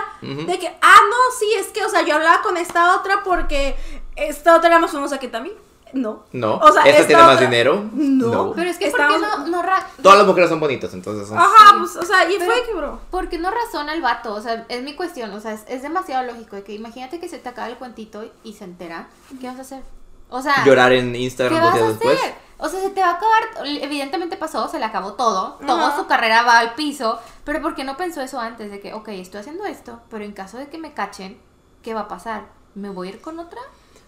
de 0.45 0.57
que, 0.57 0.67
ah, 0.67 1.01
no, 1.09 1.37
sí, 1.37 1.51
es 1.59 1.67
que, 1.67 1.83
o 1.83 1.89
sea, 1.89 2.05
yo 2.05 2.15
hablaba 2.15 2.41
con 2.41 2.55
esta 2.55 2.95
otra 2.95 3.23
porque 3.25 3.75
esta 4.15 4.55
otra 4.55 4.69
era 4.69 4.79
más 4.79 4.91
famosa 4.91 5.19
que 5.19 5.27
también. 5.27 5.57
No. 5.93 6.23
No, 6.33 6.57
O 6.57 6.71
sea, 6.71 6.83
esta 6.83 6.89
esta 7.01 7.07
tiene 7.07 7.23
más 7.23 7.39
dinero. 7.39 7.83
No. 7.93 8.53
Pero 8.55 8.69
es 8.69 8.77
que, 8.77 8.89
¿por 8.91 8.99
qué 9.07 9.15
Estamos- 9.15 9.39
no, 9.39 9.47
no 9.47 9.61
ra- 9.63 9.87
Todas 10.01 10.17
las 10.19 10.27
mujeres 10.27 10.49
son 10.49 10.59
bonitas, 10.59 10.93
entonces. 10.93 11.31
Ajá, 11.31 11.77
pues, 11.79 11.95
o 11.95 12.03
sea, 12.05 12.29
y 12.29 12.37
Pero- 12.37 12.51
fue 12.51 12.65
que, 12.65 12.73
bro. 12.73 12.99
¿Por 13.09 13.29
qué 13.29 13.37
no 13.39 13.49
razona 13.51 13.93
el 13.93 14.01
vato? 14.01 14.33
O 14.33 14.41
sea, 14.41 14.65
es 14.69 14.83
mi 14.83 14.95
cuestión. 14.95 15.31
O 15.33 15.39
sea, 15.39 15.53
es, 15.53 15.63
es 15.67 15.81
demasiado 15.81 16.23
lógico. 16.25 16.55
De 16.57 16.63
que 16.63 16.73
imagínate 16.73 17.19
que 17.19 17.27
se 17.29 17.39
te 17.39 17.49
acaba 17.49 17.67
el 17.67 17.77
cuentito 17.77 18.23
y, 18.23 18.31
y 18.43 18.53
se 18.53 18.65
entera. 18.65 19.07
¿Qué 19.41 19.47
vas 19.47 19.57
a 19.57 19.61
hacer? 19.61 19.81
O 20.29 20.41
sea, 20.41 20.63
Llorar 20.63 20.91
en 20.93 21.13
¿qué 21.13 21.19
Instagram 21.19 21.59
vas 21.59 21.71
dos 21.73 21.73
a 21.73 21.77
días 21.77 21.89
después. 21.99 22.19
hacer? 22.19 22.35
O 22.59 22.69
sea, 22.69 22.81
se 22.81 22.89
te 22.91 23.01
va 23.01 23.07
a 23.07 23.13
acabar. 23.13 23.43
Evidentemente 23.65 24.37
pasó, 24.37 24.67
se 24.67 24.77
le 24.79 24.85
acabó 24.85 25.13
todo. 25.13 25.57
Toda 25.65 25.95
su 25.95 26.05
carrera 26.07 26.43
va 26.43 26.59
al 26.59 26.75
piso. 26.75 27.17
Pero 27.45 27.61
¿por 27.61 27.73
qué 27.73 27.83
no 27.83 27.97
pensó 27.97 28.21
eso 28.21 28.39
antes? 28.39 28.69
De 28.69 28.79
que, 28.79 28.93
ok, 28.93 29.07
estoy 29.09 29.39
haciendo 29.39 29.65
esto, 29.65 30.01
pero 30.11 30.23
en 30.23 30.33
caso 30.33 30.57
de 30.57 30.67
que 30.67 30.77
me 30.77 30.93
cachen, 30.93 31.39
¿qué 31.81 31.93
va 31.95 32.01
a 32.01 32.07
pasar? 32.07 32.43
¿Me 32.75 32.89
voy 32.89 33.07
a 33.07 33.11
ir 33.11 33.21
con 33.21 33.39
otra? 33.39 33.59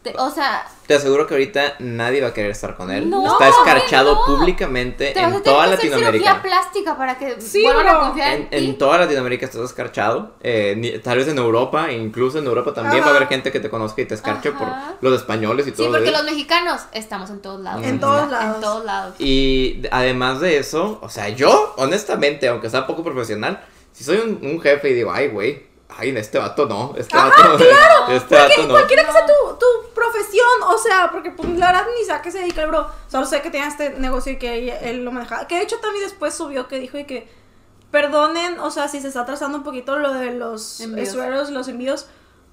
Te- 0.04 0.16
o 0.18 0.32
sea, 0.32 0.66
Te 0.88 0.95
aseguro 0.95 1.28
que 1.28 1.36
ahorita 1.36 1.76
nadie 1.78 2.22
va 2.22 2.30
a 2.30 2.34
querer 2.34 2.49
estar 2.52 2.76
con 2.76 2.89
él. 2.89 3.08
No, 3.08 3.32
Está 3.34 3.49
escarchado 3.49 4.16
no. 4.16 4.26
públicamente 4.26 5.14
a 5.18 5.30
en 5.30 5.43
toda 5.43 5.68
que 5.68 5.74
hacer 5.74 5.80
cirugía 5.82 6.06
Latinoamérica. 6.12 6.41
plástica 6.41 6.97
para 6.97 7.18
que 7.20 7.39
Sí, 7.39 7.62
vuelvan 7.64 7.86
bro. 7.86 7.95
a 7.95 7.99
confiar 8.08 8.34
en, 8.34 8.41
En, 8.41 8.49
ti. 8.49 8.56
en 8.58 8.78
toda 8.80 8.97
Latinoamérica 8.97 9.45
estás 9.45 9.62
escarchado. 9.62 10.32
eh, 10.41 10.74
ni- 10.76 10.97
tal 10.99 11.20
vez 11.20 11.28
en 11.28 11.38
Europa, 11.38 11.91
incluso 11.91 12.39
en 12.39 12.47
Europa 12.47 12.74
también 12.74 13.02
va 13.04 13.08
a 13.08 13.10
Ajá. 13.10 13.18
haber 13.18 13.30
gente 13.30 13.52
que 13.52 13.60
te 13.60 13.70
conozca 13.70 14.02
y 14.02 14.06
te 14.06 14.16
escarche 14.16 14.49
Ajá. 14.49 14.58
por 14.99 15.08
los 15.10 15.22
españoles 15.22 15.68
y 15.68 15.70
Sí, 15.70 15.76
todo 15.78 15.89
porque 15.91 16.10
eso. 16.10 16.18
los 16.18 16.24
mexicanos 16.24 16.82
estamos 16.93 17.30
en 17.30 17.39
todos 17.41 17.62
lados. 17.62 17.86
En 17.86 17.99
todos 17.99 18.24
En 18.24 18.32
lados. 18.32 18.60
todos 18.60 18.84
lados. 18.86 19.16
Y 19.20 19.84
además 19.91 20.39
de 20.39 20.58
eso, 20.58 20.97
o 21.04 21.10
sea, 21.10 21.30
yo, 21.30 21.76
honestamente, 21.78 22.47
aunque 22.47 22.70
sea 22.72 22.88
poco 22.88 23.04
profesional, 23.04 23.64
si 23.93 24.04
soy 24.04 24.18
un, 24.18 24.39
un 24.41 24.60
jefe 24.60 24.89
y 24.89 24.93
digo, 24.95 25.12
ay, 25.14 25.28
güey, 25.28 25.70
ay, 25.97 26.10
en 26.10 26.18
este 26.18 26.39
vato 26.39 26.66
no, 26.66 26.93
este 26.97 27.16
vato, 27.16 27.58
este 28.10 28.36
vato 28.36 28.62
no. 28.64 28.70
Cualquiera 28.70 29.04
que 29.06 29.12
sea 29.12 29.26
tu, 29.26 29.58
o 30.68 30.78
sea, 30.78 31.10
porque 31.12 31.32
pues, 31.32 31.49
la 31.58 31.68
verdad 31.68 31.88
ni 31.97 32.06
sé 32.06 32.12
a 32.12 32.22
qué 32.22 32.32
se 32.32 32.39
dedica 32.39 32.64
el 32.64 32.70
bro. 32.70 32.88
Solo 33.08 33.26
sé 33.26 33.41
que 33.41 33.49
tiene 33.49 33.68
este 33.68 33.91
negocio 33.91 34.34
y 34.34 34.38
que 34.38 34.78
él, 34.82 35.04
lo 35.04 35.12
manejaba. 35.12 35.47
Que 35.47 35.56
de 35.56 35.64
hecho 35.64 35.80
también 35.80 36.04
después 36.04 36.34
subió 36.34 36.68
que 36.68 36.80
dijo 36.80 36.97
y 36.97 37.06
que 37.06 37.28
perdonen, 37.91 38.60
o 38.60 38.72
sea, 38.72 38.88
si 38.88 39.02
se 39.02 39.10
está 39.10 39.22
atrasando 39.22 39.58
un 39.58 39.64
poquito 39.64 39.97
lo 39.97 40.14
de 40.14 40.34
los 40.34 40.80
Envíos. 40.80 41.16
los 41.52 41.68
envíos, 41.68 42.08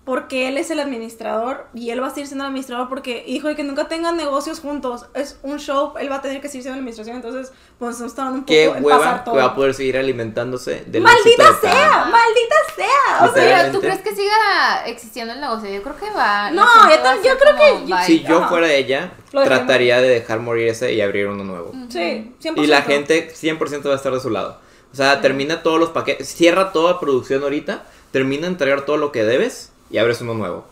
porque 0.08 0.48
él 0.48 0.56
es 0.56 0.70
el 0.70 0.80
administrador 0.80 1.66
y 1.74 1.90
él 1.90 2.02
va 2.02 2.06
a 2.06 2.10
seguir 2.10 2.28
siendo 2.28 2.44
el 2.44 2.48
administrador 2.48 2.88
porque 2.88 3.24
hijo 3.26 3.46
de 3.46 3.56
que 3.56 3.62
nunca 3.62 3.88
tengan 3.88 4.16
negocios 4.16 4.58
juntos 4.58 5.04
es 5.12 5.38
un 5.42 5.58
show 5.58 5.92
él 6.00 6.10
va 6.10 6.16
a 6.16 6.22
tener 6.22 6.40
que 6.40 6.48
seguir 6.48 6.62
siendo 6.62 6.76
la 6.76 6.80
administración 6.80 7.16
entonces 7.16 7.52
pues 7.78 8.00
nos 8.00 8.12
está 8.12 8.22
dando 8.22 8.38
un 8.38 8.44
poco 8.44 8.54
Qué 8.54 8.64
en 8.64 8.82
hueva 8.82 8.98
pasar 9.00 9.18
que 9.18 9.24
todo 9.26 9.34
va 9.34 9.44
a 9.44 9.54
poder 9.54 9.74
seguir 9.74 9.98
alimentándose 9.98 10.82
del 10.86 11.02
maldita 11.02 11.42
éxito 11.42 11.52
de 11.52 11.72
sea 11.72 12.04
maldita 12.06 12.56
sea 12.74 13.28
o 13.28 13.34
sea. 13.34 13.70
¿tú 13.70 13.80
crees 13.80 14.00
que 14.00 14.16
siga 14.16 14.86
existiendo 14.86 15.34
el 15.34 15.42
negocio? 15.42 15.68
Yo 15.68 15.82
creo 15.82 15.96
que 15.98 16.10
va. 16.10 16.52
No, 16.52 16.64
yo 16.64 17.02
va 17.02 17.16
creo 17.20 17.56
que 17.56 17.86
yo-. 17.86 17.96
Si 18.06 18.22
yo 18.22 18.48
fuera 18.48 18.72
ella, 18.72 19.12
trataría 19.30 20.00
de 20.00 20.08
dejar 20.08 20.40
morir 20.40 20.68
ese 20.68 20.94
y 20.94 21.02
abrir 21.02 21.26
uno 21.26 21.44
nuevo. 21.44 21.72
sí 21.90 22.34
100% 22.42 22.62
Y 22.62 22.66
la 22.66 22.80
gente 22.80 23.30
100% 23.30 23.86
va 23.86 23.92
a 23.92 23.96
estar 23.96 24.14
de 24.14 24.20
su 24.20 24.30
lado. 24.30 24.58
O 24.90 24.96
sea, 24.96 25.20
termina 25.20 25.62
todos 25.62 25.78
los 25.78 25.90
paquetes, 25.90 26.34
cierra 26.34 26.72
toda 26.72 26.98
producción 26.98 27.42
ahorita, 27.42 27.84
termina 28.10 28.42
de 28.42 28.48
entregar 28.48 28.86
todo 28.86 28.96
lo 28.96 29.12
que 29.12 29.22
debes 29.22 29.72
y 29.90 29.98
abres 29.98 30.20
uno 30.20 30.34
nuevo. 30.34 30.64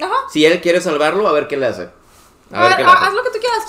ajá 0.00 0.14
Si 0.32 0.44
él 0.44 0.60
quiere 0.60 0.80
salvarlo, 0.80 1.28
a 1.28 1.32
ver 1.32 1.48
qué 1.48 1.56
le 1.56 1.66
hace. 1.66 1.82
A 2.52 2.64
ver 2.64 2.64
a 2.64 2.68
ver, 2.68 2.76
qué 2.76 2.82
le 2.82 2.88
ha- 2.88 2.92
hace. 2.94 3.04
haz 3.06 3.14
lo 3.14 3.22
que 3.22 3.30
tú 3.30 3.38
quieras 3.38 3.64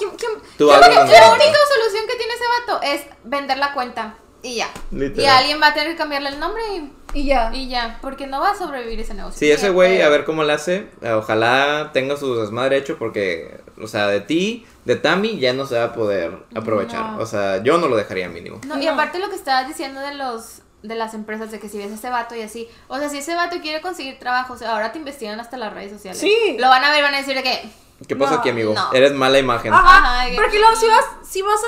La 0.59 1.31
única 1.33 1.57
solución 1.73 2.07
que 2.07 2.15
tiene 2.15 2.33
ese 2.33 2.43
vato 2.67 2.81
es 2.83 3.01
vender 3.23 3.57
la 3.57 3.73
cuenta. 3.73 4.15
Y 4.45 4.55
ya. 4.55 4.69
Literal. 4.91 5.23
Y 5.23 5.25
alguien 5.25 5.61
va 5.61 5.67
a 5.67 5.73
tener 5.73 5.91
que 5.91 5.95
cambiarle 5.95 6.27
el 6.27 6.39
nombre 6.39 6.61
y, 6.75 6.91
y 7.19 7.25
ya 7.27 7.49
y 7.53 7.69
ya. 7.69 7.97
Porque 8.01 8.27
no 8.27 8.41
va 8.41 8.51
a 8.51 8.57
sobrevivir 8.57 8.99
ese 8.99 9.13
negocio. 9.13 9.39
Sí, 9.39 9.49
ese 9.49 9.69
güey, 9.69 10.01
a 10.01 10.09
ver 10.09 10.25
cómo 10.25 10.43
le 10.43 10.51
hace. 10.51 10.89
Eh, 11.01 11.11
Ojalá 11.13 11.91
tenga 11.93 12.17
su 12.17 12.35
desmadre 12.35 12.75
hecho 12.75 12.97
porque, 12.97 13.61
o 13.81 13.87
sea, 13.87 14.07
de 14.07 14.19
ti, 14.19 14.65
de 14.83 14.97
Tammy, 14.97 15.39
ya 15.39 15.53
no 15.53 15.65
se 15.65 15.77
va 15.77 15.85
a 15.85 15.93
poder 15.93 16.39
aprovechar. 16.53 17.11
No. 17.11 17.19
O 17.19 17.25
sea, 17.25 17.63
yo 17.63 17.77
no 17.77 17.87
lo 17.87 17.95
dejaría 17.95 18.27
mínimo. 18.27 18.59
No, 18.67 18.77
y 18.77 18.85
aparte 18.85 19.17
lo 19.19 19.29
que 19.29 19.35
estabas 19.37 19.65
diciendo 19.65 20.01
de 20.01 20.15
los 20.15 20.62
de 20.83 20.95
las 20.95 21.13
empresas 21.13 21.49
de 21.49 21.59
que 21.59 21.69
si 21.69 21.77
ves 21.77 21.91
a 21.91 21.95
ese 21.95 22.09
vato 22.09 22.35
y 22.35 22.41
así, 22.41 22.69
o 22.87 22.97
sea, 22.99 23.09
si 23.09 23.17
ese 23.17 23.33
vato 23.33 23.57
quiere 23.61 23.81
conseguir 23.81 24.19
trabajo, 24.19 24.53
o 24.53 24.57
sea, 24.57 24.71
ahora 24.73 24.91
te 24.91 24.99
investigan 24.99 25.39
hasta 25.39 25.57
las 25.57 25.73
redes 25.73 25.91
sociales. 25.93 26.19
Sí. 26.21 26.57
Lo 26.59 26.69
van 26.69 26.83
a 26.83 26.91
ver, 26.91 27.01
van 27.01 27.15
a 27.15 27.17
decir 27.17 27.35
de 27.35 27.43
que 27.43 27.69
¿Qué 28.07 28.15
pasa 28.17 28.33
No, 28.33 28.39
aquí, 28.39 28.49
amigo? 28.49 28.73
no. 28.73 28.91
Eres 28.93 29.13
mala 29.13 29.39
imagen. 29.39 29.71
Ajá, 29.73 29.97
Ajá, 29.97 30.27
porque 30.35 30.59
luego 30.59 30.75
si 30.75 30.87
vas, 30.87 31.05
si 31.23 31.41
vas 31.41 31.59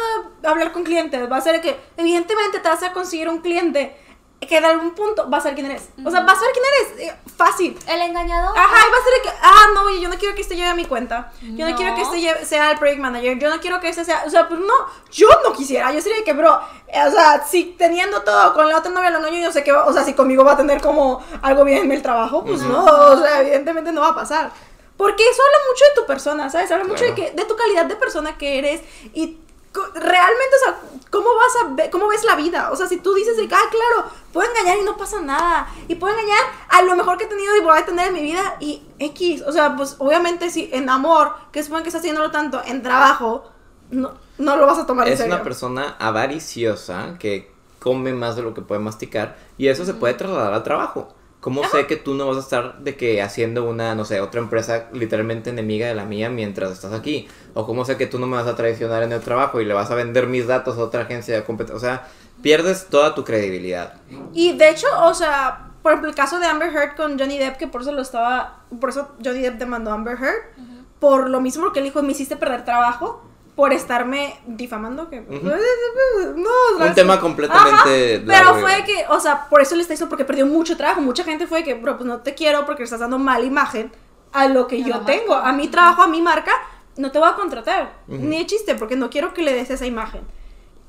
a 0.44 0.50
hablar 0.50 0.74
con 0.74 0.84
clientes, 0.84 1.32
va 1.32 1.38
a 1.38 1.42
ser 1.42 1.62
que 1.62 1.78
evidentemente 1.96 2.60
te 2.60 2.68
vas 2.68 2.84
a 2.84 2.92
conseguir 2.92 3.30
un 3.30 3.40
cliente 3.40 3.96
que 4.48 4.60
de 4.62 4.68
algún 4.68 4.94
punto 4.96 5.30
va 5.30 5.38
a 5.38 5.42
saber 5.42 5.56
quién 5.56 5.72
eres. 5.72 5.90
O 6.06 6.10
sea, 6.12 6.22
va 6.22 6.32
a 6.32 6.36
saber 6.36 6.52
quién 6.54 6.66
eres. 6.98 7.10
eh, 7.10 7.16
fácil. 7.36 7.78
el 7.88 8.02
engañador. 8.02 8.58
Ajá, 8.58 8.88
y 8.88 8.92
va 8.92 8.98
a 8.98 9.04
ser 9.04 9.22
que, 9.22 9.30
ah, 9.42 9.66
no, 9.74 9.82
oye, 9.84 10.00
yo 10.00 10.08
no 10.10 10.16
quiero 10.18 10.34
que 10.36 10.42
este 10.42 10.56
lleve 10.56 10.70
a 10.70 10.76
mi 10.76 10.86
cuenta. 10.86 11.32
Yo 11.42 11.66
no, 11.66 11.72
No. 11.72 11.76
quiero 11.78 11.94
que 11.96 12.02
este 12.02 12.22
lleve- 12.22 12.46
sea 12.46 12.72
el 12.72 12.78
project 12.78 13.00
manager. 13.02 13.38
Yo 13.40 13.50
no 13.50 13.60
quiero 13.60 13.80
que 13.82 13.90
este 13.90 14.06
sea, 14.06 14.24
o 14.26 14.30
sea, 14.30 14.48
pues 14.48 14.60
no, 14.62 14.74
yo 15.12 15.28
no 15.44 15.52
quisiera. 15.54 15.92
Yo 15.92 16.02
sería 16.02 16.18
de 16.20 16.24
que, 16.24 16.34
bro, 16.34 16.60
eh, 16.88 17.02
o 17.06 17.12
sea, 17.12 17.44
si 17.46 17.76
teniendo 17.78 18.22
todo 18.22 18.54
con 18.54 18.70
la 18.70 18.78
otra 18.78 18.92
novia 18.92 19.10
lo 19.10 19.18
engaño, 19.18 19.40
yo 19.42 19.52
sé 19.52 19.64
que, 19.64 19.72
va- 19.74 19.86
o 19.86 19.92
sea, 19.94 20.04
si 20.06 20.14
conmigo 20.14 20.46
va 20.46 20.54
a 20.54 20.58
tener 20.58 20.80
como 20.82 21.22
algo 21.42 21.66
bien 21.66 21.80
en 21.84 21.92
el 21.92 22.02
trabajo, 22.02 22.44
pues 22.46 22.62
no, 22.62 22.86
o 22.86 23.18
sea, 23.18 23.42
evidentemente 23.42 23.92
no 23.92 24.02
va 24.02 24.10
a 24.10 24.16
pasar. 24.16 24.52
Porque 24.98 25.28
eso 25.30 25.42
habla 25.42 25.58
mucho 25.70 25.84
de 25.94 26.02
tu 26.02 26.08
persona, 26.08 26.50
¿sabes? 26.50 26.72
Habla 26.72 26.86
mucho 26.86 27.04
de, 27.04 27.14
Claro. 27.14 27.32
que, 27.32 27.36
de 27.36 27.46
tu 27.46 27.58
calidad 27.58 27.86
de 27.86 27.98
persona 27.98 28.38
que 28.38 28.58
eres 28.60 28.82
y 29.14 29.40
realmente, 29.94 30.56
o 30.56 30.66
sea, 30.66 30.80
¿cómo 31.10 31.30
vas 31.36 31.64
a 31.64 31.74
ver, 31.74 31.90
cómo 31.90 32.08
ves 32.08 32.24
la 32.24 32.36
vida? 32.36 32.70
O 32.72 32.76
sea, 32.76 32.88
si 32.88 32.98
tú 32.98 33.14
dices 33.14 33.38
de 33.38 33.48
que, 33.48 33.56
ah, 33.56 33.70
claro, 33.70 34.10
puedo 34.34 34.50
engañar 34.50 34.78
y 34.78 34.84
no 34.84 34.98
pasa 34.98 35.22
nada, 35.22 35.68
y 35.88 35.96
puedo 35.96 36.14
engañar 36.14 36.40
a 36.70 36.82
lo 36.82 36.96
mejor 36.96 37.18
que 37.18 37.26
he 37.26 37.28
tenido 37.28 37.56
y 37.56 37.62
voy 37.62 37.78
a 37.78 37.86
tener 37.86 38.08
en 38.08 38.14
mi 38.14 38.22
vida, 38.22 38.58
y 38.60 38.82
X, 39.00 39.44
o 39.48 39.52
sea, 39.52 39.76
pues 39.76 39.96
obviamente 40.00 40.50
si 40.50 40.70
en 40.74 40.90
amor, 40.90 41.34
que 41.52 41.64
supongo 41.64 41.84
que 41.84 41.90
estás 41.90 42.02
haciéndolo 42.02 42.32
tanto, 42.32 42.62
en 42.66 42.82
trabajo, 42.82 43.50
no, 43.92 44.14
no 44.38 44.58
lo 44.58 44.66
vas 44.66 44.80
a 44.80 44.86
tomar 44.86 45.08
en 45.08 45.14
Es 45.14 45.20
serio. 45.20 45.36
una 45.36 45.44
persona 45.44 45.96
avariciosa 46.00 47.18
que 47.20 47.54
come 47.80 48.14
más 48.14 48.36
de 48.36 48.42
lo 48.42 48.54
que 48.54 48.62
puede 48.62 48.82
masticar 48.82 49.38
y 49.58 49.68
eso 49.68 49.86
se 49.86 49.94
puede 49.94 50.16
trasladar 50.16 50.54
al 50.54 50.64
trabajo. 50.64 51.14
¿Cómo 51.46 51.64
sé 51.64 51.86
que 51.86 51.96
tú 51.96 52.16
no 52.16 52.26
vas 52.26 52.38
a 52.38 52.40
estar 52.40 52.80
de 52.80 52.98
que 52.98 53.22
haciendo 53.22 53.70
una, 53.70 53.94
no 53.94 54.04
sé, 54.04 54.20
otra 54.20 54.42
empresa 54.42 54.88
literalmente 54.94 55.52
enemiga 55.52 55.88
de 55.88 55.94
la 55.94 56.04
mía 56.04 56.28
mientras 56.28 56.72
estás 56.72 56.92
aquí? 56.92 57.28
¿O 57.54 57.68
cómo 57.68 57.86
sé 57.86 57.98
que 57.98 58.08
tú 58.08 58.18
no 58.18 58.26
me 58.26 58.36
vas 58.36 58.48
a 58.48 58.56
traicionar 58.56 59.04
en 59.04 59.12
el 59.12 59.22
trabajo 59.22 59.62
y 59.62 59.66
le 59.66 59.76
vas 59.76 59.92
a 59.92 59.94
vender 59.94 60.26
mis 60.26 60.48
datos 60.48 60.76
a 60.80 60.82
otra 60.82 61.04
agencia 61.04 61.36
de 61.36 61.44
competencia? 61.44 61.76
O 61.76 61.80
sea, 61.80 62.08
pierdes 62.42 62.88
toda 62.88 63.14
tu 63.14 63.24
credibilidad. 63.24 63.94
Y 64.34 64.54
de 64.58 64.72
hecho, 64.72 64.88
o 65.04 65.14
sea, 65.14 65.68
por 65.84 65.92
ejemplo, 65.92 66.10
el 66.10 66.16
caso 66.16 66.40
de 66.40 66.48
Amber 66.48 66.74
Heard 66.74 66.96
con 66.96 67.20
Johnny 67.20 67.38
Depp, 67.38 67.58
que 67.58 67.68
por 67.68 67.84
eso 67.84 67.92
lo 67.92 68.02
estaba, 68.02 68.64
por 68.82 68.90
eso 68.90 69.12
Johnny 69.24 69.42
Depp 69.42 69.60
demandó 69.60 69.92
a 69.92 69.94
Amber 69.94 70.18
Heard, 70.20 70.46
por 71.00 71.30
lo 71.30 71.42
mismo 71.42 71.72
que 71.72 71.78
él 71.78 71.86
dijo, 71.86 72.02
me 72.02 72.14
hiciste 72.14 72.38
perder 72.38 72.66
trabajo 72.66 73.22
por 73.56 73.72
estarme 73.72 74.38
difamando, 74.46 75.10
que... 75.10 75.22
Ujú. 75.22 75.50
No, 76.36 76.80
la 76.80 76.86
Un 76.88 76.94
tema 76.96 77.20
completamente 77.20 78.20
Pero 78.20 78.26
largo 78.28 78.60
y- 78.60 78.62
fue 78.62 78.84
que, 78.86 79.06
o 79.10 79.20
sea, 79.20 79.48
por 79.50 79.62
eso 79.62 79.76
le 79.76 79.82
está 79.82 79.94
hizo 79.94 80.10
porque 80.10 80.26
perdió 80.26 80.46
mucho 80.46 80.76
trabajo. 80.76 81.02
Mucha 81.02 81.24
gente 81.24 81.48
fue 81.48 81.64
que, 81.64 81.74
bro, 81.74 81.96
pues 81.98 82.06
no 82.08 82.20
te 82.20 82.34
quiero 82.36 82.66
porque 82.66 82.82
le 82.82 82.86
estás 82.86 83.00
dando 83.00 83.18
mala 83.18 83.46
imagen 83.46 83.92
a 84.34 84.48
lo 84.50 84.68
que 84.68 84.82
A 84.84 84.86
yo 84.86 85.00
tengo, 85.02 85.34
marca. 85.36 85.50
a 85.50 85.54
mi 85.54 85.68
trabajo, 85.70 86.02
a 86.02 86.08
mi 86.08 86.22
marca, 86.22 86.52
no 86.98 87.12
te 87.12 87.20
voy 87.20 87.30
a 87.30 87.36
contratar. 87.36 87.94
Ujú. 88.10 88.18
Ni 88.22 88.40
de 88.40 88.46
chiste, 88.46 88.76
porque 88.76 88.98
no 88.98 89.10
quiero 89.10 89.34
que 89.34 89.42
le 89.42 89.54
des 89.54 89.70
esa 89.70 89.86
imagen. 89.86 90.22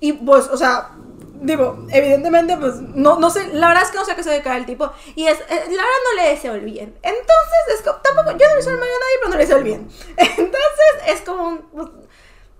Y 0.00 0.12
pues, 0.14 0.48
o 0.48 0.56
sea, 0.56 0.90
digo, 1.40 1.86
evidentemente, 1.90 2.56
pues, 2.56 2.80
no, 2.80 3.18
no 3.20 3.30
sé, 3.30 3.46
la 3.54 3.68
verdad 3.68 3.84
es 3.84 3.90
que 3.92 3.98
no 3.98 4.04
sé 4.04 4.12
a 4.12 4.16
qué 4.16 4.24
se 4.24 4.30
dedica 4.30 4.56
el 4.56 4.66
tipo. 4.66 4.90
Y 5.14 5.26
es, 5.28 5.38
eh, 5.38 5.44
la 5.50 5.54
verdad 5.68 6.00
no 6.16 6.22
le 6.22 6.28
deseo 6.30 6.54
el 6.54 6.62
bien. 6.62 6.96
Entonces, 7.02 7.76
es 7.76 7.82
como, 7.82 7.98
tampoco, 7.98 8.32
yo 8.32 8.44
no 8.46 8.50
le 8.50 8.56
deseo 8.56 8.72
el 8.72 8.78
mal 8.80 8.88
a 8.88 8.92
nadie, 8.92 9.16
pero 9.20 9.28
no 9.30 9.36
le 9.36 9.42
deseo 9.42 9.58
el 9.58 9.64
bien. 9.64 9.88
Entonces, 10.16 10.92
es 11.06 11.20
como 11.22 11.46
un, 11.48 11.58
pues, 11.72 11.88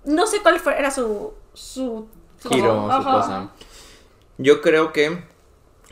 no 0.07 0.25
sé 0.27 0.41
cuál 0.41 0.59
fue, 0.59 0.77
era 0.79 0.89
su, 0.91 1.33
su, 1.53 2.07
giro, 2.49 2.69
como- 2.75 2.87
su 2.87 2.93
ajá, 2.97 3.11
cosa. 3.11 3.49
Yo 4.37 4.61
creo 4.61 4.93
que 4.93 5.23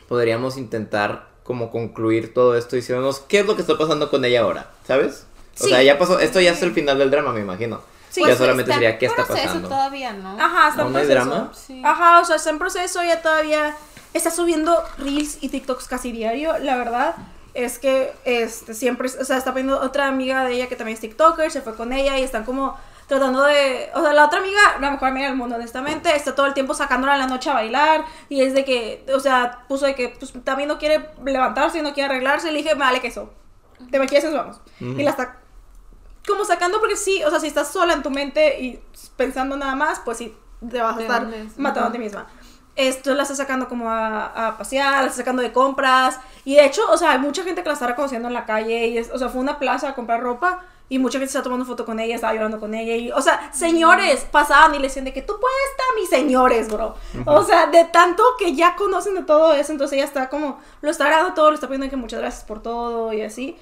podríamos 0.07 0.57
intentar 0.57 1.27
como 1.43 1.69
concluir 1.71 2.33
todo 2.33 2.55
esto 2.57 2.75
diciéndonos 2.75 3.19
qué 3.19 3.39
es 3.39 3.45
lo 3.45 3.55
que 3.55 3.61
está 3.61 3.77
pasando 3.77 4.09
con 4.09 4.25
ella 4.25 4.41
ahora, 4.41 4.71
¿sabes? 4.87 5.27
O 5.59 5.63
Sí. 5.63 5.69
sea, 5.69 5.83
ya 5.83 5.97
pasó, 5.97 6.19
esto 6.19 6.41
ya 6.41 6.51
es 6.51 6.61
el 6.63 6.73
final 6.73 6.97
del 6.97 7.11
drama, 7.11 7.31
me 7.31 7.41
imagino. 7.41 7.81
Sí. 8.09 8.21
ya 8.21 8.27
Pues 8.27 8.37
solamente 8.37 8.71
está 8.71 8.75
sería 8.75 8.89
en 8.91 8.97
qué 8.97 9.05
está 9.07 9.25
proceso 9.25 9.45
pasando. 9.47 9.67
todavía, 9.67 10.13
¿no? 10.13 10.37
Ajá, 10.39 10.69
está 10.69 10.81
en 10.81 10.85
¿Aún 10.85 10.93
no 10.93 10.99
hay 10.99 11.05
proceso. 11.05 11.29
drama? 11.29 11.51
Sí. 11.53 11.81
Ajá, 11.83 12.19
o 12.21 12.25
sea, 12.25 12.35
está 12.37 12.49
en 12.49 12.59
proceso, 12.59 13.01
ella 13.01 13.21
todavía 13.21 13.75
está 14.13 14.31
subiendo 14.31 14.81
reels 14.97 15.37
y 15.41 15.49
TikToks 15.49 15.87
casi 15.89 16.11
diario, 16.13 16.57
la 16.59 16.77
verdad. 16.77 17.15
Es 17.53 17.77
que 17.77 18.13
este, 18.23 18.73
siempre, 18.73 19.09
o 19.19 19.25
sea, 19.25 19.37
está 19.37 19.51
viendo 19.51 19.81
otra 19.81 20.07
amiga 20.07 20.45
de 20.45 20.53
ella 20.53 20.67
que 20.69 20.77
también 20.77 20.93
es 20.95 21.01
TikToker, 21.01 21.51
se 21.51 21.61
fue 21.61 21.75
con 21.75 21.91
ella 21.91 22.17
y 22.17 22.23
están 22.23 22.45
como 22.45 22.77
tratando 23.07 23.43
de, 23.43 23.89
o 23.93 24.01
sea, 24.01 24.13
la 24.13 24.25
otra 24.25 24.39
amiga, 24.39 24.59
la 24.79 24.91
mejor 24.91 25.09
amiga 25.09 25.27
del 25.27 25.35
mundo, 25.35 25.55
honestamente, 25.55 26.15
está 26.15 26.33
todo 26.33 26.45
el 26.45 26.53
tiempo 26.53 26.73
sacándola 26.73 27.13
en 27.13 27.19
la 27.19 27.27
noche 27.27 27.49
a 27.49 27.53
bailar 27.53 28.05
y 28.29 28.41
es 28.41 28.53
de 28.53 28.65
que, 28.65 29.05
o 29.13 29.19
sea, 29.19 29.65
puso 29.67 29.85
de 29.85 29.95
que 29.95 30.09
pues, 30.09 30.33
también 30.43 30.69
no 30.69 30.77
quiere 30.77 31.11
levantarse 31.23 31.79
y 31.79 31.81
no 31.81 31.93
quiere 31.93 32.13
arreglarse, 32.13 32.49
y 32.49 32.51
le 32.51 32.63
dije, 32.63 32.75
vale 32.75 32.99
que 33.01 33.07
eso, 33.07 33.31
te 33.91 33.99
me 33.99 34.07
quieres, 34.07 34.33
vamos. 34.33 34.59
Ujú. 34.81 34.99
Y 34.99 35.03
la 35.03 35.11
está 35.11 35.39
como 36.27 36.43
sacando 36.43 36.79
porque 36.79 36.95
sí, 36.95 37.23
o 37.23 37.29
sea, 37.29 37.39
si 37.39 37.47
estás 37.47 37.71
sola 37.71 37.93
en 37.93 38.03
tu 38.03 38.09
mente 38.09 38.59
y 38.59 38.81
pensando 39.15 39.55
nada 39.57 39.75
más, 39.75 39.99
pues 40.03 40.17
sí, 40.17 40.35
te 40.69 40.81
vas 40.81 40.97
a 40.97 41.01
estar 41.01 41.27
matando 41.57 41.89
a 41.89 41.91
ti 41.91 41.99
misma. 41.99 42.27
Esto 42.75 43.13
la 43.13 43.23
está 43.23 43.35
sacando 43.35 43.69
como 43.69 43.89
a, 43.89 44.47
a 44.47 44.57
pasear, 44.57 45.01
la 45.01 45.07
está 45.07 45.17
sacando 45.17 45.41
de 45.41 45.53
compras. 45.53 46.19
Y 46.43 46.55
de 46.55 46.65
hecho, 46.65 46.81
o 46.89 46.97
sea, 46.97 47.11
hay 47.11 47.19
mucha 47.19 47.43
gente 47.43 47.63
que 47.63 47.69
la 47.69 47.73
está 47.73 47.87
reconociendo 47.87 48.27
en 48.27 48.33
la 48.33 48.45
calle. 48.45 48.87
Y 48.87 48.97
es, 48.97 49.11
o 49.11 49.17
sea, 49.17 49.29
fue 49.29 49.39
una 49.39 49.59
plaza 49.59 49.89
a 49.89 49.95
comprar 49.95 50.21
ropa. 50.21 50.65
Y 50.87 50.99
mucha 50.99 51.17
gente 51.17 51.25
está 51.25 51.41
tomando 51.41 51.65
foto 51.65 51.83
con 51.83 51.99
ella, 51.99 52.15
estaba 52.15 52.33
llorando 52.33 52.59
con 52.59 52.75
ella. 52.75 52.95
Y, 52.95 53.11
o 53.11 53.21
sea, 53.21 53.51
señores 53.53 54.25
pasaban 54.31 54.75
y 54.75 54.77
le 54.77 54.87
decían 54.87 55.05
de 55.05 55.13
que 55.13 55.23
tú 55.23 55.33
puedes 55.39 55.57
estar, 55.71 55.85
mis 55.99 56.09
señores, 56.09 56.71
bro. 56.71 56.95
O 57.25 57.43
sea, 57.43 57.67
de 57.67 57.85
tanto 57.85 58.23
que 58.37 58.55
ya 58.55 58.75
conocen 58.75 59.15
de 59.15 59.23
todo 59.23 59.53
eso. 59.53 59.71
Entonces 59.71 59.97
ella 59.97 60.05
está 60.05 60.29
como, 60.29 60.59
lo 60.81 60.91
está 60.91 61.07
grabando 61.07 61.33
todo, 61.33 61.49
le 61.49 61.55
está 61.55 61.67
pidiendo 61.67 61.89
que 61.89 61.95
muchas 61.95 62.19
gracias 62.19 62.43
por 62.43 62.61
todo 62.61 63.11
y 63.13 63.21
así. 63.21 63.57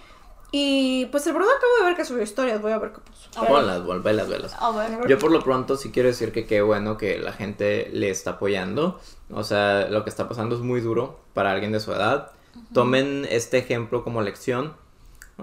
Y 0.55 1.07
pues 1.07 1.25
el 1.25 1.33
brother 1.33 1.55
acabo 1.57 1.71
de 1.79 1.85
ver 1.85 1.95
que 1.95 2.05
subió 2.05 2.21
historias, 2.21 2.61
voy 2.61 2.73
a 2.73 2.77
ver 2.77 2.91
qué 2.91 2.99
pasó. 2.99 3.27
Ah, 3.37 3.47
Ponlas, 3.47 4.03
velas, 4.03 4.29
velas. 4.29 4.55
A 4.59 4.69
ver. 4.69 5.07
Yo 5.07 5.17
por 5.17 5.31
lo 5.31 5.41
pronto 5.41 5.77
sí 5.77 5.91
quiero 5.91 6.09
decir 6.09 6.31
que 6.31 6.45
qué 6.45 6.61
bueno 6.61 6.95
que 6.95 7.17
la 7.17 7.33
gente 7.33 7.89
le 7.91 8.11
está 8.11 8.31
apoyando. 8.31 8.99
O 9.31 9.43
sea, 9.43 9.87
lo 9.89 10.03
que 10.03 10.11
está 10.11 10.29
pasando 10.29 10.55
es 10.55 10.61
muy 10.61 10.79
duro 10.79 11.21
para 11.33 11.51
alguien 11.51 11.71
de 11.71 11.79
su 11.79 11.91
edad. 11.91 12.33
Tomen 12.71 13.25
este 13.31 13.57
ejemplo 13.57 14.03
como 14.03 14.21
lección. 14.21 14.75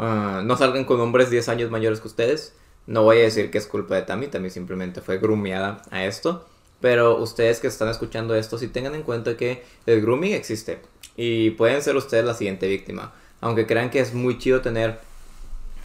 Ah, 0.02 0.40
no 0.42 0.56
salgan 0.56 0.84
con 0.84 0.98
hombres 0.98 1.28
10 1.28 1.50
años 1.50 1.70
mayores 1.70 2.00
que 2.00 2.08
ustedes. 2.08 2.54
No 2.86 3.02
voy 3.02 3.18
a 3.18 3.22
decir 3.24 3.50
que 3.50 3.58
es 3.58 3.66
culpa 3.66 3.96
de 3.96 4.02
Tammy, 4.02 4.28
Tammy 4.28 4.48
simplemente 4.48 5.02
fue 5.02 5.18
grumeada 5.18 5.82
a 5.90 6.06
esto. 6.06 6.46
Pero 6.80 7.18
ustedes 7.18 7.60
que 7.60 7.66
están 7.66 7.88
escuchando 7.90 8.34
esto, 8.34 8.56
sí 8.56 8.68
tengan 8.68 8.94
en 8.94 9.02
cuenta 9.02 9.36
que 9.36 9.62
el 9.84 10.00
grooming 10.00 10.32
existe. 10.32 10.80
Y 11.18 11.50
pueden 11.50 11.82
ser 11.82 11.96
ustedes 11.96 12.24
la 12.24 12.32
siguiente 12.32 12.66
víctima. 12.66 13.12
Aunque 13.42 13.66
crean 13.66 13.90
que 13.90 14.00
es 14.00 14.14
muy 14.14 14.38
chido 14.38 14.62
tener 14.62 15.00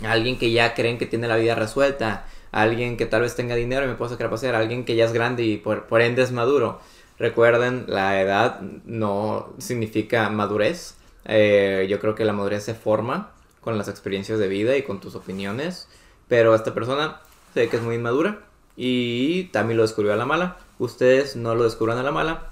a 0.01 0.13
alguien 0.13 0.39
que 0.39 0.49
ya 0.49 0.74
creen 0.76 0.97
que 0.97 1.05
tiene 1.05 1.28
la 1.28 1.36
vida 1.36 1.55
resuelta, 1.55 2.26
a 2.53 2.61
alguien 2.61 2.95
que 2.95 3.05
tal 3.05 3.24
vez 3.24 3.36
tenga 3.36 3.55
dinero 3.55 3.84
y 3.84 3.89
me 3.89 3.95
puedo 3.95 4.11
sacar 4.11 4.28
a 4.28 4.30
pasear, 4.30 4.55
a 4.55 4.59
alguien 4.59 4.86
que 4.86 4.95
ya 4.95 5.03
es 5.03 5.11
grande 5.11 5.43
y 5.43 5.57
por, 5.57 5.88
por 5.88 6.01
ende 6.01 6.22
es 6.22 6.32
maduro. 6.32 6.80
Recuerden, 7.20 7.84
la 7.88 8.22
edad 8.22 8.61
no 8.86 9.53
significa 9.57 10.30
madurez. 10.30 10.95
Eh, 11.26 11.88
yo 11.89 11.99
creo 11.99 12.16
que 12.16 12.24
la 12.24 12.32
madurez 12.32 12.63
se 12.63 12.76
forma 12.76 13.35
con 13.66 13.78
las 13.78 13.89
experiencias 13.89 14.39
de 14.39 14.47
vida 14.47 14.78
y 14.78 14.84
con 14.84 15.01
tus 15.01 15.16
opiniones. 15.16 15.89
Pero 16.30 16.55
esta 16.55 16.74
persona 16.74 17.20
se 17.53 17.61
ve 17.61 17.70
que 17.70 17.76
es 17.76 17.84
muy 17.84 17.95
inmadura 17.95 18.39
y 18.78 19.45
también 19.45 19.76
lo 19.76 19.84
descubrió 19.84 20.13
a 20.13 20.16
la 20.16 20.26
mala. 20.26 20.57
Ustedes 20.80 21.36
no 21.36 21.55
lo 21.55 21.66
descubran 21.66 21.97
a 21.97 22.03
la 22.03 22.11
mala. 22.11 22.51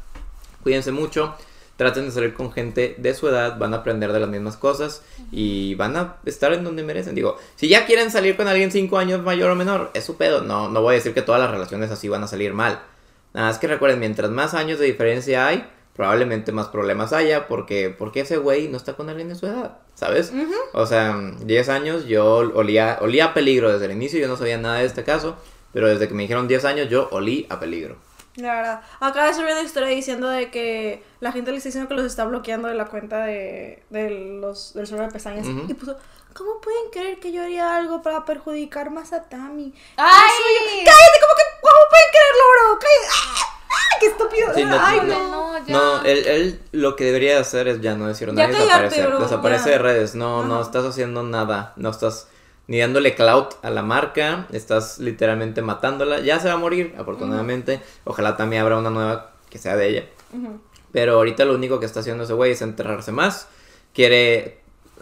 Cuídense 0.64 0.92
mucho. 0.92 1.36
traten 1.78 2.06
de 2.06 2.12
salir 2.12 2.34
con 2.34 2.52
gente 2.52 2.96
de 2.98 3.14
su 3.14 3.28
edad, 3.28 3.58
van 3.58 3.74
a 3.74 3.78
aprender 3.78 4.12
de 4.14 4.20
las 4.20 4.30
mismas 4.30 4.58
cosas 4.58 5.04
y 5.32 5.76
van 5.76 5.98
a 5.98 6.18
estar 6.26 6.54
en 6.54 6.64
donde 6.64 6.84
merecen. 6.84 7.16
Digo, 7.16 7.38
si 7.56 7.68
ya 7.68 7.86
quieren 7.86 8.12
salir 8.12 8.36
con 8.38 8.48
alguien 8.48 8.72
5 8.72 8.98
años 8.98 9.24
mayor 9.24 9.52
o 9.52 9.56
menor, 9.56 9.92
es 9.94 10.04
su 10.04 10.16
pedo. 10.16 10.42
No, 10.42 10.70
no 10.70 10.82
voy 10.82 10.94
a 10.94 10.98
decir 10.98 11.14
que 11.14 11.22
todas 11.22 11.42
las 11.42 11.52
relaciones 11.52 11.92
así 11.92 12.08
van 12.10 12.24
a 12.24 12.28
salir 12.28 12.54
mal. 12.54 12.82
Nada 13.34 13.48
más 13.48 13.58
que 13.58 13.68
recuerden, 13.68 14.00
mientras 14.00 14.30
más 14.30 14.54
años 14.54 14.80
de 14.80 14.86
diferencia 14.86 15.48
hay, 15.48 15.68
probablemente 15.96 16.52
más 16.52 16.68
problemas 16.68 17.14
haya 17.14 17.48
porque, 17.48 17.90
porque 17.96 18.22
ese 18.22 18.38
güey 18.38 18.68
no 18.68 18.78
está 18.78 18.94
con 18.94 19.10
alguien 19.10 19.30
de 19.30 19.36
su 19.36 19.46
edad, 19.46 19.78
¿sabes? 19.94 20.34
O 20.74 20.86
sea, 20.86 21.16
10 21.40 21.70
años 21.70 22.06
yo 22.06 22.38
olía, 22.56 22.98
olía 23.02 23.26
a 23.26 23.34
peligro 23.34 23.72
desde 23.72 23.86
el 23.86 23.92
inicio, 23.92 24.20
yo 24.20 24.28
no 24.28 24.38
sabía 24.38 24.58
nada 24.58 24.80
de 24.80 24.86
este 24.86 25.04
caso, 25.04 25.38
pero 25.72 25.88
desde 25.88 26.08
que 26.08 26.14
me 26.14 26.24
dijeron 26.24 26.48
10 26.48 26.66
años 26.66 26.90
yo 26.90 27.10
olí 27.12 27.46
a 27.50 27.60
peligro. 27.60 27.96
La 28.36 28.56
verdad. 28.56 28.82
Acaba 29.00 29.28
de 29.28 29.34
subir 29.36 29.52
una 29.52 29.62
historia 29.62 29.90
diciendo 29.90 30.28
de 30.28 30.50
que 30.50 31.04
la 31.20 31.32
gente 31.32 31.52
le 31.52 31.58
está 31.58 31.70
diciendo 31.70 31.88
que 31.88 31.94
los 31.94 32.06
está 32.06 32.26
bloqueando 32.26 32.68
de 32.68 32.74
la 32.74 32.86
cuenta 32.86 33.24
de, 33.26 33.84
de 33.92 34.10
los, 34.10 34.74
del 34.74 34.88
server 34.88 35.08
de 35.08 35.14
pestañas. 35.14 35.46
Ujú. 35.46 35.66
Y 35.68 35.74
puso, 35.76 35.98
¿cómo 36.34 36.60
pueden 36.60 36.90
creer 36.92 37.20
que 37.20 37.32
yo 37.32 37.44
haría 37.44 37.76
algo 37.76 38.02
para 38.02 38.26
perjudicar 38.26 38.90
más 38.90 39.14
a 39.14 39.22
Tami? 39.30 39.72
¡Ay! 39.98 40.32
¡Cállate! 40.84 41.20
¿Cómo 41.22 41.34
que 41.36 41.44
cómo 41.62 41.80
pueden 41.90 42.10
creerlo, 42.10 42.44
bro? 42.50 42.80
¡Cállate! 42.80 43.08
¡Ah! 43.12 43.53
¡Ah! 43.74 43.98
¡Qué 44.00 44.06
estúpido! 44.08 44.54
Sí, 44.54 44.64
no, 44.66 44.78
¡Ay, 44.80 45.00
no, 45.02 45.06
no! 45.08 45.54
No, 45.60 45.66
ya. 45.66 45.74
No, 45.74 46.04
él, 46.04 46.26
él 46.28 46.60
lo 46.72 46.96
que 46.96 47.06
debería 47.06 47.40
hacer 47.40 47.68
es 47.68 47.82
ya 47.82 47.96
no 47.96 48.08
decir 48.08 48.28
Ya 48.34 48.48
nada 48.48 48.60
y 48.60 48.62
desaparecer. 48.66 49.08
bro, 49.08 49.20
Desaparece 49.20 49.66
ya. 49.66 49.72
de 49.72 49.78
redes. 49.80 50.16
No, 50.16 50.44
no 50.44 50.62
estás 50.62 50.86
haciendo 50.86 51.24
nada. 51.24 51.74
No 51.78 51.90
estás 51.90 52.28
ni 52.68 52.80
dándole 52.80 53.16
clout 53.16 53.56
a 53.62 53.70
la 53.70 53.82
marca. 53.82 54.48
Estás 54.52 55.00
literalmente 55.00 55.62
matándola. 55.62 56.20
Ya 56.20 56.40
se 56.40 56.48
va 56.48 56.56
a 56.56 56.58
morir, 56.58 56.96
afortunadamente. 56.98 57.82
Ojalá 58.04 58.36
también 58.36 58.62
habrá 58.64 58.78
una 58.78 58.90
nueva 58.90 59.32
que 59.50 59.58
sea 59.58 59.76
de 59.78 59.88
ella. 59.90 60.06
Pero 60.92 61.14
ahorita 61.16 61.46
lo 61.46 61.54
único 61.56 61.80
que 61.80 61.86
está 61.86 62.02
haciendo 62.02 62.24
ese 62.26 62.34
güey 62.34 62.52
es 62.52 62.62
enterrarse 62.62 63.12
más. 63.12 63.48
Quiere 63.94 64.60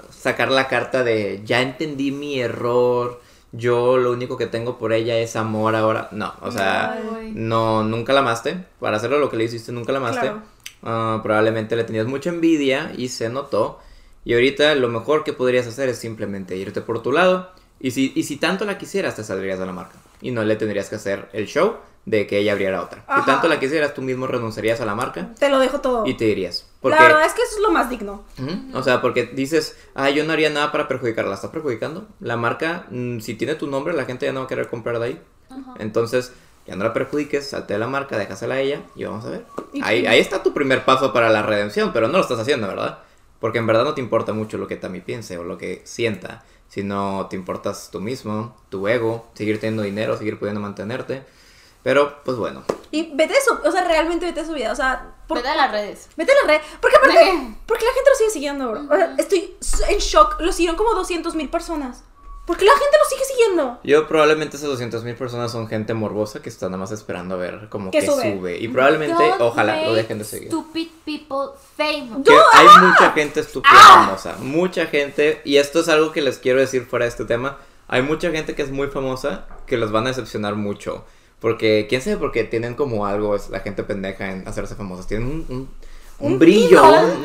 sacar 0.10 0.52
la 0.52 0.68
carta 0.68 1.04
de 1.04 1.42
ya 1.46 1.62
entendí 1.62 2.12
mi 2.12 2.40
error. 2.40 3.22
Yo 3.52 3.98
lo 3.98 4.12
único 4.12 4.38
que 4.38 4.48
tengo 4.48 4.78
por 4.78 4.94
ella 4.94 5.18
es 5.18 5.36
amor 5.36 5.76
ahora. 5.76 6.08
No, 6.12 6.34
o 6.42 6.52
sea, 6.52 6.94
Ay, 6.94 7.32
no, 7.36 7.84
nunca 7.84 8.14
la 8.14 8.22
amaste. 8.22 8.64
Para 8.80 8.98
hacerlo 8.98 9.20
lo 9.20 9.30
que 9.30 9.38
le 9.38 9.44
hiciste, 9.44 9.72
nunca 9.72 9.92
la 9.92 9.98
amaste. 10.00 10.22
Claro. 10.22 10.42
Ah, 10.84 11.20
probablemente 11.22 11.76
le 11.76 11.84
tenías 11.84 12.08
mucha 12.08 12.30
envidia 12.30 12.94
y 12.98 13.10
se 13.10 13.30
notó. 13.30 13.80
Y 14.24 14.34
ahorita 14.34 14.76
lo 14.76 14.88
mejor 14.88 15.24
que 15.24 15.34
podrías 15.34 15.68
hacer 15.68 15.90
es 15.90 15.98
simplemente 15.98 16.56
irte 16.56 16.82
por 16.82 17.02
tu 17.04 17.12
lado. 17.12 17.50
Y 17.80 17.92
si, 17.92 18.14
y 18.16 18.24
si 18.24 18.38
tanto 18.38 18.64
la 18.66 18.78
quisieras, 18.78 19.16
te 19.16 19.24
saldrías 19.24 19.60
de 19.60 19.66
la 19.66 19.72
marca. 19.74 19.96
Y 20.22 20.32
no 20.32 20.44
le 20.44 20.56
tendrías 20.56 20.88
que 20.90 20.96
hacer 20.96 21.28
el 21.34 21.48
show 21.48 21.76
de 22.06 22.28
que 22.28 22.38
ella 22.38 22.54
abriera 22.54 22.82
otra. 22.82 23.04
Ajá. 23.08 23.20
Si 23.22 23.26
tanto 23.26 23.48
la 23.48 23.60
quisieras, 23.60 23.94
tú 23.94 24.02
mismo 24.02 24.28
renunciarías 24.28 24.80
a 24.82 24.86
la 24.86 24.96
marca 24.96 25.30
Te 25.38 25.50
lo 25.50 25.60
dejo 25.60 25.82
todo. 25.82 26.06
y 26.06 26.14
te 26.16 26.26
irías. 26.26 26.68
Porque, 26.82 26.98
La 26.98 27.04
verdad 27.04 27.26
es 27.26 27.34
que 27.34 27.44
eso 27.44 27.58
es 27.58 27.62
lo 27.62 27.72
más 27.72 27.90
digno. 27.90 28.24
Ujú, 28.40 28.78
O 28.78 28.82
sea, 28.82 29.02
porque 29.02 29.28
dices, 29.28 29.78
ah, 29.94 30.10
yo 30.10 30.26
no 30.26 30.34
haría 30.34 30.50
nada 30.50 30.72
para 30.72 30.88
perjudicarla. 30.88 31.36
¿Estás 31.36 31.52
perjudicando? 31.52 32.08
La 32.20 32.38
marca, 32.38 32.88
mm, 32.90 33.20
si 33.20 33.36
tiene 33.36 33.54
tu 33.54 33.68
nombre, 33.68 33.94
la 33.94 34.06
gente 34.06 34.26
ya 34.26 34.34
no 34.34 34.40
va 34.40 34.46
a 34.46 34.50
querer 34.50 34.68
comprar 34.68 34.98
de 35.00 35.06
ahí. 35.06 35.22
Ajá. 35.50 35.76
Entonces, 35.78 36.34
ya 36.66 36.76
no 36.76 36.84
la 36.84 36.94
perjudiques, 36.94 37.50
salte 37.50 37.74
de 37.74 37.80
la 37.80 37.88
marca, 37.88 38.18
déjasela 38.18 38.56
a 38.56 38.60
ella 38.60 38.82
y 38.96 39.04
vamos 39.04 39.26
a 39.26 39.30
ver. 39.30 39.46
Ahí, 39.84 40.06
ahí 40.08 40.20
está 40.20 40.42
tu 40.42 40.54
primer 40.54 40.86
paso 40.86 41.14
para 41.14 41.30
la 41.30 41.44
redención, 41.44 41.94
pero 41.94 42.08
no 42.08 42.14
lo 42.18 42.22
estás 42.24 42.40
haciendo, 42.40 42.68
¿verdad? 42.68 43.00
Porque 43.40 43.58
en 43.58 43.68
verdad 43.68 43.84
no 43.84 43.94
te 43.94 44.02
importa 44.02 44.34
mucho 44.34 44.58
lo 44.58 44.68
que 44.68 44.76
Tami 44.76 45.02
piense 45.02 45.38
o 45.38 45.44
lo 45.44 45.58
que 45.58 45.82
sienta, 45.86 46.44
sino 46.68 47.28
te 47.30 47.36
importas 47.36 47.90
tú 47.92 48.00
mismo, 48.00 48.56
tu 48.70 48.88
ego, 48.88 49.28
seguir 49.34 49.60
teniendo 49.60 49.84
dinero, 49.84 50.18
seguir 50.18 50.40
pudiendo 50.40 50.62
mantenerte. 50.62 51.24
Pero, 51.84 52.22
pues 52.24 52.38
bueno. 52.38 52.64
Y 52.92 53.16
vete 53.16 53.34
a 53.34 53.42
su, 53.42 53.68
o 53.68 53.72
sea, 53.72 53.84
realmente 53.84 54.26
vete 54.26 54.42
a 54.42 54.46
su 54.46 54.54
vida, 54.54 54.72
o 54.72 54.76
sea, 54.76 55.16
por- 55.34 55.38
Vete 55.44 55.50
a 55.50 55.56
las 55.56 55.72
redes. 55.72 56.10
vete 56.16 56.32
a 56.32 56.36
la 56.46 56.54
red, 56.54 56.62
porque 56.80 56.98
aparte, 56.98 57.56
porque 57.66 57.86
la 57.86 57.92
gente 57.94 58.10
lo 58.10 58.16
sigue 58.18 58.30
siguiendo, 58.30 58.70
bro. 58.72 58.82
O 58.90 58.96
sea, 58.96 59.16
estoy 59.18 59.56
en 59.90 59.98
shock, 60.00 60.40
lo 60.40 60.52
siguieron 60.52 60.78
como 60.78 60.94
200 60.94 61.36
mil 61.36 61.50
personas. 61.50 62.04
¿Por 62.46 62.58
qué 62.58 62.66
la 62.66 62.72
gente 62.72 62.98
lo 62.98 63.06
sigue 63.10 63.24
siguiendo? 63.24 63.80
Yo 63.84 64.08
probablemente 64.08 64.58
esas 64.58 64.68
200 64.70 65.04
mil 65.04 65.16
personas 65.16 65.52
son 65.52 65.68
gente 65.68 65.94
morbosa 65.94 66.42
que 66.42 66.50
está 66.50 66.66
nada 66.66 66.78
más 66.80 66.92
esperando 66.92 67.36
a 67.36 67.38
ver 67.38 67.70
como 67.70 67.92
Que 67.92 68.00
que 68.00 68.08
sube. 68.08 68.34
sube. 68.38 68.58
Y 68.58 68.68
probablemente, 68.68 69.24
Don't 69.24 69.42
ojalá 69.42 69.82
lo 69.86 69.94
dejen 69.94 70.18
de 70.18 70.26
seguir. 70.26 70.48
Stupid 70.50 70.88
people 71.06 71.52
famous. 71.78 72.26
Que 72.26 72.34
hay 72.54 72.68
mucha 72.82 73.12
gente 73.12 73.40
estúpida 73.42 73.72
famosa. 73.74 74.36
Mucha 74.40 74.88
gente. 74.88 75.42
Y 75.46 75.58
esto 75.58 75.80
es 75.82 75.88
algo 75.88 76.12
que 76.12 76.22
les 76.22 76.40
quiero 76.40 76.60
decir 76.60 76.86
fuera 76.86 77.06
de 77.06 77.10
este 77.10 77.26
tema. 77.26 77.58
Hay 77.88 78.02
mucha 78.02 78.32
gente 78.32 78.56
que 78.56 78.64
es 78.64 78.72
muy 78.72 78.88
famosa 78.88 79.46
que 79.68 79.78
los 79.78 79.92
van 79.92 80.06
a 80.06 80.10
decepcionar 80.10 80.56
mucho. 80.56 81.06
Porque, 81.42 81.88
quién 81.90 82.02
sabe, 82.02 82.16
porque 82.18 82.44
tienen 82.46 82.76
como 82.76 83.06
algo, 83.06 83.36
es 83.36 83.50
la 83.50 83.60
gente 83.60 83.84
pendeja 83.84 84.32
en 84.32 84.48
hacerse 84.48 84.76
famosos. 84.76 85.08
Tienen 85.08 85.28
un, 85.28 85.46
un, 85.50 85.70
un 86.20 86.34
Un 86.34 86.40
brillo. 86.40 86.84
un- 86.84 87.24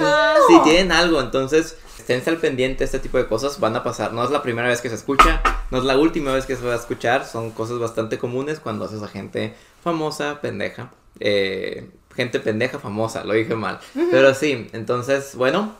sí, 0.48 0.54
tienen 0.64 0.90
algo. 0.90 1.20
Entonces, 1.20 1.76
esténse 1.98 2.30
al 2.30 2.38
pendiente. 2.38 2.82
Este 2.82 2.98
tipo 2.98 3.18
de 3.18 3.26
cosas 3.28 3.60
van 3.60 3.76
a 3.76 3.84
pasar. 3.84 4.12
No 4.14 4.24
es 4.24 4.30
la 4.30 4.42
primera 4.42 4.68
vez 4.68 4.80
que 4.80 4.88
se 4.88 4.94
escucha. 4.94 5.42
No 5.70 5.78
es 5.78 5.84
la 5.84 5.98
última 5.98 6.32
vez 6.32 6.46
que 6.46 6.56
se 6.56 6.64
va 6.66 6.72
a 6.72 6.76
escuchar. 6.76 7.26
Son 7.26 7.50
cosas 7.50 7.78
bastante 7.78 8.18
comunes 8.18 8.58
cuando 8.58 8.86
haces 8.86 9.02
a 9.02 9.08
gente 9.08 9.54
famosa, 9.84 10.40
pendeja. 10.40 10.90
Eh, 11.20 11.90
gente 12.14 12.40
pendeja 12.40 12.78
famosa, 12.78 13.22
lo 13.22 13.34
dije 13.34 13.54
mal. 13.54 13.80
Pero 14.10 14.34
sí, 14.34 14.68
entonces, 14.72 15.34
bueno, 15.34 15.74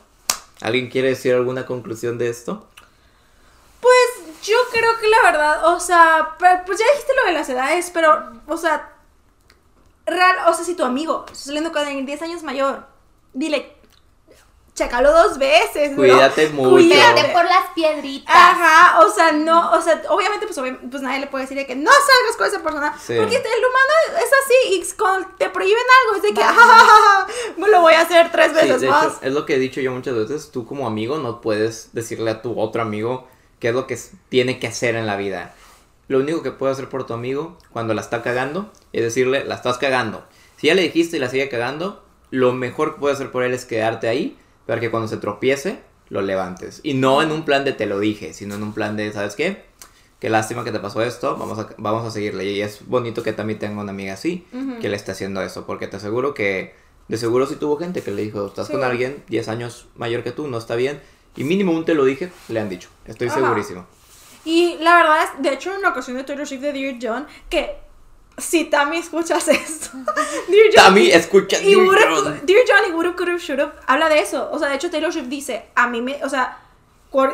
¿alguien 0.61 0.89
quiere 0.89 1.09
decir 1.09 1.33
alguna 1.33 1.65
conclusión 1.65 2.19
de 2.19 2.29
esto? 2.29 2.67
Pues 3.81 4.26
yo 4.47 4.57
creo 4.71 4.97
que 4.99 5.07
la 5.07 5.21
verdad, 5.23 5.65
o 5.67 5.79
sea, 5.79 6.35
pues 6.37 6.79
ya 6.79 6.85
dijiste 6.93 7.13
lo 7.15 7.25
de 7.25 7.33
las 7.33 7.49
edades, 7.49 7.91
pero, 7.93 8.31
o 8.47 8.57
sea, 8.57 8.93
real, 10.05 10.35
o 10.47 10.53
sea, 10.53 10.63
si 10.65 10.75
tu 10.75 10.83
amigo 10.85 11.25
está 11.27 11.45
saliendo 11.45 11.71
con 11.71 11.81
alguien 11.85 12.05
10 12.05 12.21
años 12.21 12.43
mayor, 12.43 12.85
dile, 13.33 13.75
chécalo 14.73 15.11
dos 15.11 15.37
veces, 15.39 15.95
bro. 15.95 16.07
Cuídate 16.07 16.49
mucho. 16.53 16.69
Cuídate. 16.69 17.29
Por 17.33 17.45
las 17.45 17.65
piedritas. 17.73 18.33
Ajá, 18.35 18.99
o 19.03 19.09
sea, 19.11 19.31
no, 19.31 19.71
o 19.71 19.81
sea, 19.81 20.01
obviamente, 20.09 20.45
pues, 20.45 20.57
obvi- 20.59 20.79
pues 20.89 21.01
nadie 21.01 21.19
le 21.19 21.27
puede 21.27 21.45
decir 21.45 21.57
de 21.57 21.65
que 21.65 21.75
no 21.75 21.91
salgas 21.91 22.37
con 22.37 22.47
esa 22.47 22.61
persona, 22.63 22.93
Sí. 22.99 23.15
porque 23.17 23.37
el 23.37 23.43
humano 23.43 24.23
es 24.23 24.31
así, 24.45 24.75
y 24.75 24.95
cuando 24.97 25.27
te 25.37 25.49
prohíben 25.49 25.83
algo, 26.05 26.15
es 26.17 26.21
de 26.21 26.33
que, 26.33 26.41
"Ah, 26.43 27.25
me 27.57 27.67
lo 27.69 27.81
voy 27.81 27.95
a 27.95 28.01
hacer 28.01 28.31
tres 28.31 28.49
Sí, 28.49 28.53
veces 28.53 28.81
de 28.81 28.89
más. 28.89 29.05
hecho, 29.05 29.17
es 29.23 29.33
lo 29.33 29.45
que 29.47 29.55
he 29.55 29.59
dicho 29.59 29.81
yo 29.81 29.91
muchas 29.91 30.15
veces. 30.15 30.51
Tú 30.51 30.65
como 30.65 30.85
amigo 30.87 31.17
no 31.17 31.41
puedes 31.41 31.89
decirle 31.93 32.29
a 32.31 32.41
tu 32.43 32.59
otro 32.59 32.81
amigo 32.83 33.27
qué 33.59 33.69
es 33.69 33.73
lo 33.73 33.87
que 33.87 33.97
tiene 34.29 34.59
que 34.59 34.67
hacer 34.67 34.95
en 34.95 35.05
la 35.07 35.15
vida. 35.17 35.53
Lo 36.07 36.19
único 36.19 36.41
que 36.43 36.51
puedes 36.51 36.77
hacer 36.77 36.89
por 36.89 37.05
tu 37.05 37.13
amigo 37.13 37.57
cuando 37.71 37.93
la 37.93 38.01
está 38.01 38.21
cagando 38.23 38.71
es 38.93 39.01
decirle, 39.03 39.43
la 39.45 39.55
estás 39.55 39.77
cagando. 39.77 40.25
Si 40.57 40.67
ya 40.67 40.75
le 40.75 40.81
dijiste 40.83 41.17
y 41.17 41.19
la 41.19 41.29
sigue 41.29 41.49
cagando, 41.49 42.03
lo 42.31 42.53
mejor 42.53 42.95
que 42.95 42.99
puedes 43.01 43.17
hacer 43.17 43.31
por 43.31 43.43
él 43.43 43.53
es 43.53 43.65
quedarte 43.65 44.07
ahí 44.07 44.37
para 44.65 44.79
que 44.79 44.89
cuando 44.89 45.07
se 45.07 45.17
tropiece, 45.17 45.79
lo 46.09 46.21
levantes. 46.21 46.79
Y 46.83 46.93
no 46.93 47.21
en 47.21 47.31
un 47.31 47.43
plan 47.45 47.65
de 47.65 47.73
te 47.73 47.85
lo 47.85 47.99
dije, 47.99 48.33
sino 48.33 48.55
en 48.55 48.63
un 48.63 48.73
plan 48.73 48.95
de, 48.97 49.11
¿sabes 49.11 49.35
qué? 49.35 49.65
Qué 50.19 50.29
lástima 50.29 50.63
que 50.63 50.71
te 50.71 50.79
pasó 50.79 51.01
esto, 51.03 51.35
vamos 51.37 51.59
a, 51.59 51.69
vamos 51.77 52.05
a 52.05 52.11
seguirle. 52.11 52.45
Y 52.51 52.61
es 52.61 52.87
bonito 52.87 53.21
que 53.21 53.33
también 53.33 53.59
tenga 53.59 53.81
una 53.81 53.91
amiga 53.91 54.13
así, 54.13 54.47
que 54.81 54.89
le 54.89 54.95
esté 54.95 55.11
haciendo 55.11 55.41
eso, 55.41 55.65
porque 55.67 55.87
te 55.87 55.97
aseguro 55.97 56.33
que, 56.33 56.73
de 57.07 57.17
seguro 57.17 57.45
sí 57.45 57.55
tuvo 57.55 57.77
gente 57.77 58.01
que 58.01 58.11
le 58.11 58.23
dijo, 58.23 58.47
estás 58.47 58.67
Sí. 58.67 58.73
con 58.73 58.83
alguien 58.83 59.23
10 59.27 59.47
años 59.47 59.87
mayor 59.95 60.23
que 60.23 60.31
tú, 60.31 60.47
no 60.47 60.57
está 60.57 60.75
bien. 60.75 60.99
Y 61.37 61.43
mínimo 61.43 61.71
un 61.71 61.85
te 61.85 61.93
lo 61.93 62.03
dije, 62.03 62.31
le 62.49 62.59
han 62.59 62.67
dicho. 62.69 62.89
Estoy 63.05 63.27
Ajá. 63.27 63.39
segurísimo. 63.39 63.85
Y 64.43 64.77
la 64.79 64.95
verdad 64.95 65.17
es, 65.23 65.41
de 65.41 65.53
hecho, 65.53 65.71
en 65.71 65.79
una 65.79 65.89
ocasión 65.89 66.17
de 66.17 66.23
Taylor 66.23 66.47
Swift 66.47 66.61
de 66.61 66.73
Dear 66.73 66.95
John, 67.01 67.27
que 67.49 67.77
si 68.37 68.65
Tammy 68.65 68.97
escuchas 68.97 69.47
esto, 69.47 69.89
Dear 70.47 70.67
John, 70.73 70.85
Tammy, 70.85 71.07
escucha 71.11 71.61
y 71.61 71.75
Dear 71.75 71.85
John. 71.85 72.41
Dear 72.43 72.59
John 72.67 72.89
y 72.89 72.91
Would 72.93 73.05
Have, 73.07 73.15
Could 73.15 73.29
Have, 73.29 73.39
Should 73.39 73.59
Have, 73.59 73.73
habla 73.87 74.09
de 74.09 74.19
eso. 74.19 74.49
O 74.51 74.59
sea, 74.59 74.69
de 74.69 74.75
hecho, 74.75 74.89
Taylor 74.89 75.11
Swift 75.11 75.27
dice, 75.27 75.65
a 75.75 75.87
mí 75.87 76.01
me, 76.01 76.23
o 76.23 76.29
sea, 76.29 76.59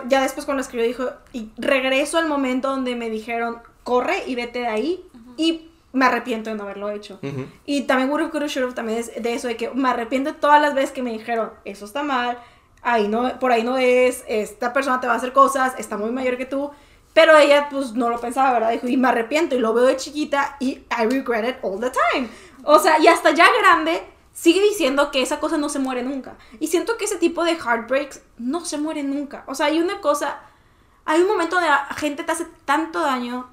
ya 0.07 0.21
después 0.21 0.45
cuando 0.45 0.59
lo 0.59 0.61
escribió 0.61 0.87
dijo, 0.87 1.11
y 1.33 1.49
regreso 1.57 2.17
al 2.17 2.27
momento 2.27 2.69
donde 2.69 2.95
me 2.95 3.09
dijeron, 3.09 3.59
corre 3.83 4.23
y 4.27 4.35
vete 4.35 4.59
de 4.59 4.67
ahí, 4.67 5.05
y 5.37 5.69
me 5.91 6.05
arrepiento 6.05 6.49
de 6.49 6.55
no 6.55 6.63
haberlo 6.63 6.89
hecho. 6.89 7.19
Y 7.65 7.81
también 7.83 8.09
Would 8.09 8.21
Have, 8.23 8.31
Could 8.31 8.43
Have, 8.43 8.51
Should 8.51 8.65
Have 8.65 8.73
también 8.75 8.99
es 8.99 9.21
de 9.21 9.33
eso, 9.33 9.47
de 9.47 9.55
que 9.55 9.69
me 9.69 9.89
arrepiento 9.89 10.31
de 10.31 10.39
todas 10.39 10.59
las 10.61 10.73
veces 10.73 10.91
que 10.91 11.03
me 11.03 11.11
dijeron, 11.11 11.51
eso 11.65 11.85
está 11.85 12.01
mal, 12.01 12.39
ahí 12.83 13.07
no, 13.07 13.39
por 13.39 13.51
ahí 13.51 13.63
no 13.63 13.77
es, 13.77 14.23
esta 14.27 14.73
persona 14.73 14.99
te 14.99 15.07
va 15.07 15.13
a 15.13 15.17
hacer 15.17 15.33
cosas, 15.33 15.73
está 15.77 15.97
muy 15.97 16.11
mayor 16.11 16.37
que 16.37 16.45
tú. 16.45 16.71
Pero 17.13 17.37
ella, 17.37 17.67
pues, 17.69 17.93
no 17.93 18.09
lo 18.09 18.19
pensaba, 18.19 18.51
¿verdad? 18.53 18.71
Dijo, 18.71 18.87
y 18.87 18.97
me 18.97 19.07
arrepiento, 19.07 19.55
y 19.55 19.59
lo 19.59 19.73
veo 19.73 19.85
de 19.85 19.97
chiquita, 19.97 20.57
y 20.59 20.83
I 20.89 21.05
regret 21.09 21.47
it 21.47 21.55
all 21.61 21.79
the 21.79 21.91
time. 21.91 22.27
O 22.63 22.79
sea, 22.79 22.97
y 22.99 23.07
hasta 23.07 23.31
ya 23.31 23.45
grande, 23.59 24.03
sigue 24.33 24.61
diciendo 24.61 25.11
que 25.11 25.21
esa 25.21 25.39
cosa 25.39 25.57
no 25.57 25.69
se 25.69 25.79
muere 25.79 26.01
nunca. 26.01 26.35
Y 26.59 26.67
siento 26.67 26.97
que 26.97 27.05
ese 27.05 27.17
tipo 27.17 27.43
de 27.43 27.55
heartbreaks 27.55 28.21
no 28.37 28.65
se 28.65 28.77
muere 28.77 29.03
nunca. 29.03 29.43
O 29.47 29.53
sea, 29.53 29.67
hay 29.67 29.79
una 29.79 30.01
cosa, 30.01 30.39
hay 31.05 31.21
un 31.21 31.27
momento 31.27 31.57
donde 31.57 31.69
la 31.69 31.85
gente 31.95 32.23
te 32.23 32.31
hace 32.31 32.47
tanto 32.65 32.99
daño 33.01 33.47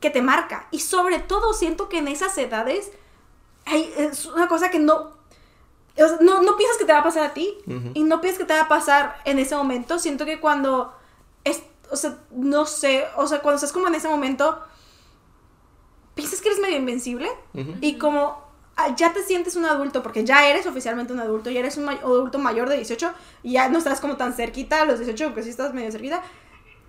que 0.00 0.08
te 0.08 0.22
marca. 0.22 0.66
Y 0.70 0.80
sobre 0.80 1.18
todo 1.18 1.52
siento 1.52 1.90
que 1.90 1.98
en 1.98 2.08
esas 2.08 2.36
edades 2.38 2.92
hay, 3.66 3.92
es 3.96 4.24
una 4.26 4.48
cosa 4.48 4.70
que 4.70 4.78
no, 4.78 5.10
o 5.98 6.08
sea, 6.08 6.18
no, 6.20 6.42
no 6.42 6.56
piensas 6.56 6.78
que 6.78 6.84
te 6.84 6.92
va 6.92 7.00
a 7.00 7.04
pasar 7.04 7.24
a 7.24 7.34
ti. 7.34 7.54
Y 7.94 8.02
no 8.04 8.20
piensas 8.20 8.38
que 8.40 8.46
te 8.46 8.54
va 8.54 8.62
a 8.62 8.68
pasar 8.68 9.16
en 9.24 9.38
ese 9.38 9.54
momento. 9.56 9.98
Siento 9.98 10.24
que 10.24 10.40
cuando, 10.40 10.94
es, 11.44 11.62
o 11.90 11.96
sea, 11.96 12.18
no 12.30 12.64
sé, 12.66 13.04
o 13.16 13.26
sea, 13.26 13.40
cuando 13.40 13.56
estás 13.56 13.72
como 13.72 13.88
en 13.88 13.94
ese 13.94 14.08
momento, 14.08 14.58
piensas 16.14 16.40
que 16.40 16.48
eres 16.48 16.60
medio 16.60 16.76
invencible. 16.76 17.28
Y 17.80 17.98
como 17.98 18.42
ah, 18.76 18.94
ya 18.96 19.12
te 19.12 19.22
sientes 19.22 19.56
un 19.56 19.64
adulto, 19.66 20.02
porque 20.02 20.24
ya 20.24 20.48
eres 20.48 20.66
oficialmente 20.66 21.12
un 21.12 21.20
adulto, 21.20 21.50
ya 21.50 21.60
eres 21.60 21.76
un 21.76 21.84
may- 21.84 21.98
adulto 21.98 22.38
mayor 22.38 22.68
de 22.68 22.76
18, 22.76 23.12
y 23.42 23.52
ya 23.52 23.68
no 23.68 23.78
estás 23.78 24.00
como 24.00 24.16
tan 24.16 24.32
cerquita 24.34 24.82
a 24.82 24.84
los 24.86 24.98
18, 24.98 25.24
aunque 25.26 25.42
sí 25.42 25.50
estás 25.50 25.74
medio 25.74 25.92
cerquita, 25.92 26.22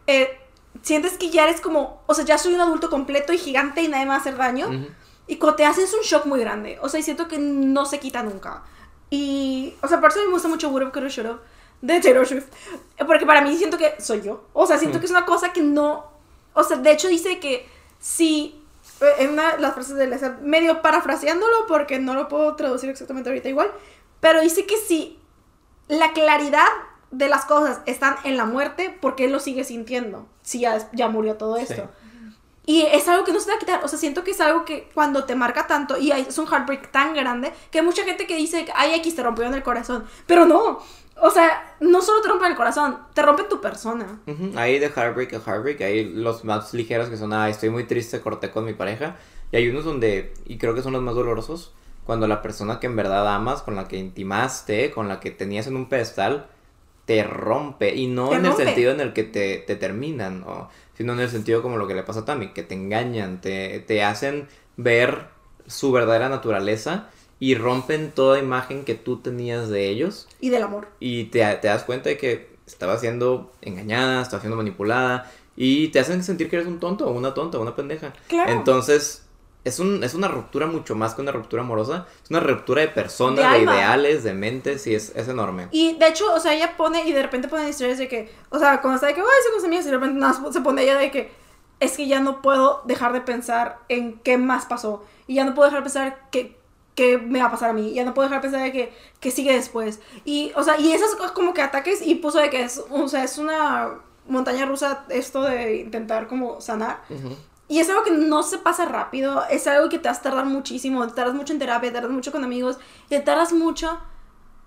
eh, 0.07 0.37
sientes 0.81 1.17
que 1.17 1.29
ya 1.29 1.43
eres 1.43 1.61
como, 1.61 2.01
o 2.07 2.13
sea, 2.13 2.25
ya 2.25 2.37
soy 2.37 2.53
un 2.53 2.61
adulto 2.61 2.89
completo 2.89 3.33
y 3.33 3.37
gigante 3.37 3.81
y 3.81 3.87
nadie 3.89 4.05
me 4.05 4.09
va 4.09 4.15
a 4.15 4.19
hacer 4.19 4.37
daño. 4.37 4.67
Y 5.27 5.37
cuando 5.37 5.55
te 5.57 5.65
haces 5.65 5.93
un 5.93 6.01
shock 6.01 6.25
muy 6.25 6.39
grande. 6.39 6.77
O 6.81 6.89
sea, 6.89 6.99
y 6.99 7.03
siento 7.03 7.27
que 7.29 7.37
no 7.37 7.85
se 7.85 7.99
quita 7.99 8.23
nunca. 8.23 8.63
Y, 9.15 9.75
o 9.83 9.87
sea, 9.87 9.99
por 10.01 10.09
eso 10.09 10.19
me 10.25 10.31
gusta 10.31 10.47
mucho 10.47 10.69
Would 10.69 10.83
Have, 10.83 10.91
Could 10.91 11.05
Have, 11.27 11.37
de 11.81 11.99
Taylor 11.99 12.25
Swift. 12.25 12.47
Porque 13.05 13.25
para 13.25 13.41
mí 13.41 13.55
siento 13.57 13.77
que 13.77 13.93
soy 13.99 14.21
yo. 14.21 14.45
O 14.53 14.65
sea, 14.65 14.77
siento 14.79 14.97
Mm. 14.97 15.01
que 15.01 15.05
es 15.05 15.11
una 15.11 15.25
cosa 15.25 15.53
que 15.53 15.61
no... 15.61 16.05
O 16.53 16.63
sea, 16.63 16.77
de 16.77 16.91
hecho 16.91 17.07
dice 17.07 17.39
que 17.39 17.67
si... 17.99 18.59
eh, 19.01 19.05
En 19.19 19.29
una 19.33 19.55
de 19.55 19.61
las 19.61 19.73
frases 19.73 19.95
de 19.97 20.07
Lesa, 20.07 20.37
medio 20.41 20.81
parafraseándolo 20.81 21.67
porque 21.67 21.99
no 21.99 22.13
lo 22.15 22.27
puedo 22.27 22.55
traducir 22.55 22.89
exactamente 22.89 23.29
ahorita 23.29 23.49
igual, 23.49 23.69
pero 24.19 24.41
dice 24.41 24.65
que 24.65 24.77
si 24.77 25.19
la 25.87 26.13
claridad 26.13 26.67
de 27.11 27.27
las 27.29 27.45
cosas 27.45 27.81
están 27.85 28.15
en 28.23 28.37
la 28.37 28.45
muerte, 28.45 28.89
¿por 29.01 29.15
qué 29.15 29.27
lo 29.27 29.39
sigue 29.39 29.63
sintiendo? 29.63 30.25
Si 30.41 30.59
ya, 30.61 30.89
ya 30.93 31.07
murió 31.09 31.35
todo 31.35 31.57
Sí. 31.57 31.65
Y 32.65 32.81
es 32.81 33.07
algo 33.07 33.25
que 33.25 33.33
no 33.33 33.39
se 33.39 33.49
va 33.49 33.57
a 33.57 33.59
quitar. 33.59 33.83
O 33.83 33.87
sea, 33.87 33.99
siento 33.99 34.23
que 34.23 34.31
es 34.31 34.39
algo 34.41 34.63
que 34.63 34.89
cuando 34.93 35.25
te 35.25 35.35
marca 35.35 35.67
tanto 35.67 35.97
y 35.97 36.11
es 36.11 36.37
un 36.37 36.47
heartbreak 36.47 36.91
tan 36.91 37.13
grande 37.13 37.51
que 37.71 37.79
hay 37.79 37.85
mucha 37.85 38.03
gente 38.05 38.25
que 38.25 38.35
dice, 38.37 38.65
ay, 38.75 38.93
X 38.95 39.15
te 39.15 39.23
rompió 39.23 39.45
en 39.45 39.53
el 39.53 39.63
corazón. 39.63 40.05
Pero 40.27 40.45
no. 40.45 40.79
O 41.21 41.29
sea, 41.29 41.75
no 41.79 42.01
solo 42.01 42.21
te 42.21 42.29
rompe 42.29 42.47
el 42.47 42.55
corazón, 42.55 42.97
te 43.13 43.21
rompe 43.21 43.43
tu 43.43 43.61
persona. 43.61 44.19
Ujú, 44.25 44.57
Hay 44.57 44.79
de 44.79 44.87
Heartbreak 44.89 45.33
a 45.33 45.39
Heartbreak, 45.39 45.81
hay 45.81 46.05
los 46.05 46.43
más 46.43 46.73
ligeros 46.73 47.09
que 47.09 47.17
son, 47.17 47.33
ah, 47.33 47.49
estoy 47.49 47.69
muy 47.69 47.83
triste, 47.83 48.19
corté 48.19 48.49
con 48.49 48.65
mi 48.65 48.73
pareja. 48.73 49.15
Y 49.51 49.57
hay 49.57 49.69
unos 49.69 49.85
donde, 49.85 50.33
y 50.45 50.57
creo 50.57 50.73
que 50.73 50.81
son 50.81 50.93
los 50.93 51.03
más 51.03 51.13
dolorosos, 51.13 51.73
cuando 52.05 52.27
la 52.27 52.41
persona 52.41 52.79
que 52.79 52.87
en 52.87 52.95
verdad 52.95 53.27
amas, 53.33 53.61
con 53.61 53.75
la 53.75 53.87
que 53.87 53.97
intimaste, 53.97 54.89
con 54.91 55.07
la 55.07 55.19
que 55.19 55.29
tenías 55.31 55.67
en 55.67 55.75
un 55.75 55.87
pedestal, 55.87 56.47
te 57.05 57.23
rompe. 57.23 57.95
Y 57.95 58.07
no 58.07 58.29
Te 58.29 58.35
en 58.35 58.45
el 58.45 58.53
sentido 58.55 58.91
en 58.91 58.99
el 59.01 59.13
que 59.13 59.23
te, 59.23 59.57
te 59.59 59.75
terminan, 59.75 60.41
¿no? 60.41 60.69
sino 60.97 61.13
en 61.13 61.19
el 61.21 61.29
sentido 61.29 61.61
como 61.61 61.77
lo 61.77 61.87
que 61.87 61.95
le 61.95 62.03
pasa 62.03 62.21
a 62.21 62.25
Tammy, 62.25 62.49
que 62.53 62.63
te 62.63 62.75
engañan, 62.75 63.41
te, 63.41 63.79
te 63.79 64.03
hacen 64.03 64.47
ver 64.77 65.25
su 65.67 65.91
verdadera 65.91 66.29
naturaleza 66.29 67.09
y 67.39 67.55
rompen 67.55 68.11
toda 68.11 68.39
imagen 68.39 68.85
que 68.85 68.95
tú 68.95 69.17
tenías 69.17 69.69
de 69.69 69.89
ellos 69.89 70.27
Y 70.39 70.49
del 70.49 70.63
amor. 70.63 70.87
y 70.99 71.25
te, 71.25 71.39
te 71.55 71.67
das 71.67 71.83
cuenta 71.83 72.09
de 72.09 72.17
que 72.17 72.53
estaba 72.67 72.97
siendo 72.97 73.51
engañada, 73.61 74.21
estaba 74.21 74.39
siendo 74.41 74.55
manipulada 74.55 75.29
y 75.55 75.89
te 75.89 75.99
hacen 75.99 76.23
sentir 76.23 76.49
que 76.49 76.55
eres 76.57 76.67
un 76.67 76.79
tonto 76.79 77.07
o 77.07 77.11
una 77.11 77.33
tonta 77.33 77.57
o 77.57 77.61
una 77.61 77.75
pendeja. 77.75 78.13
Claro. 78.27 78.51
Entonces, 78.51 79.25
es, 79.63 79.79
un, 79.79 80.03
es 80.03 80.13
una 80.13 80.27
ruptura 80.27 80.67
mucho 80.67 80.95
más 80.95 81.15
que 81.15 81.21
una 81.21 81.31
ruptura 81.31 81.61
amorosa, 81.61 82.07
es 82.23 82.29
una 82.29 82.41
ruptura 82.41 82.81
de 82.81 82.89
personas, 82.89 83.51
De 83.51 83.59
de, 83.59 83.63
ideales, 83.63 84.23
de 84.23 84.33
mentes 84.33 84.85
y 84.87 84.95
es, 84.95 85.13
es 85.15 85.27
enorme. 85.27 85.67
Y 85.71 85.95
de 85.97 86.07
hecho, 86.07 86.33
o 86.33 86.39
sea, 86.39 86.53
ella 86.53 86.75
pone, 86.75 87.07
y 87.07 87.13
de 87.13 87.21
repente 87.21 87.47
pone 87.47 87.69
historias 87.69 87.97
de 87.97 88.07
que, 88.07 88.33
o 88.49 88.59
sea, 88.59 88.81
cuando 88.81 88.95
está 88.95 89.07
de 89.07 89.13
que, 89.13 89.21
ay, 89.21 89.27
se 89.43 89.51
con 89.55 89.65
amigas, 89.65 89.85
y 89.85 89.89
de 89.89 89.95
repente 89.95 90.19
nada 90.19 90.51
se 90.51 90.61
pone 90.61 90.83
ella 90.83 90.97
de 90.97 91.11
que, 91.11 91.31
es 91.79 91.97
que 91.97 92.07
ya 92.07 92.19
no 92.19 92.41
puedo 92.41 92.81
dejar 92.85 93.13
de 93.13 93.21
pensar 93.21 93.79
en 93.89 94.19
qué 94.19 94.37
más 94.37 94.65
pasó. 94.65 95.03
Y 95.27 95.35
ya 95.35 95.45
no 95.45 95.53
puedo 95.53 95.67
dejar 95.67 95.81
de 95.81 95.83
pensar 95.83 96.29
qué, 96.31 96.57
qué 96.95 97.17
me 97.17 97.39
va 97.39 97.47
a 97.47 97.51
pasar 97.51 97.71
a 97.71 97.73
mí. 97.73 97.93
Ya 97.93 98.05
no 98.05 98.13
puedo 98.13 98.27
dejar 98.27 98.41
de 98.41 98.49
pensar 98.49 98.63
de 98.63 98.71
que, 98.71 98.93
qué 99.19 99.31
sigue 99.31 99.53
después. 99.53 99.99
Y, 100.23 100.51
o 100.55 100.63
sea, 100.63 100.79
y 100.79 100.93
esas 100.93 101.15
cosas 101.15 101.31
como 101.31 101.53
que 101.53 101.61
ataques, 101.61 102.01
y 102.05 102.15
puso 102.15 102.39
de 102.39 102.49
que 102.49 102.61
es, 102.63 102.81
o 102.89 103.07
sea, 103.07 103.23
es 103.23 103.37
una 103.37 103.99
montaña 104.27 104.65
rusa 104.65 105.05
esto 105.09 105.41
de 105.43 105.77
intentar 105.77 106.27
como 106.27 106.61
sanar. 106.61 107.01
Ujú. 107.09 107.35
Y 107.67 107.79
es 107.79 107.89
algo 107.89 108.03
que 108.03 108.11
no 108.11 108.43
se 108.43 108.57
pasa 108.57 108.85
rápido, 108.85 109.43
es 109.49 109.67
algo 109.67 109.89
que 109.89 109.97
te 109.97 110.09
vas 110.09 110.19
a 110.19 110.23
tardar 110.23 110.45
muchísimo, 110.45 111.07
te 111.07 111.13
tardas 111.13 111.33
mucho 111.33 111.53
en 111.53 111.59
terapia, 111.59 111.89
te 111.89 111.95
tardas 111.95 112.11
mucho 112.11 112.31
con 112.31 112.43
amigos, 112.43 112.77
te 113.09 113.19
tardas 113.21 113.53
mucho 113.53 113.99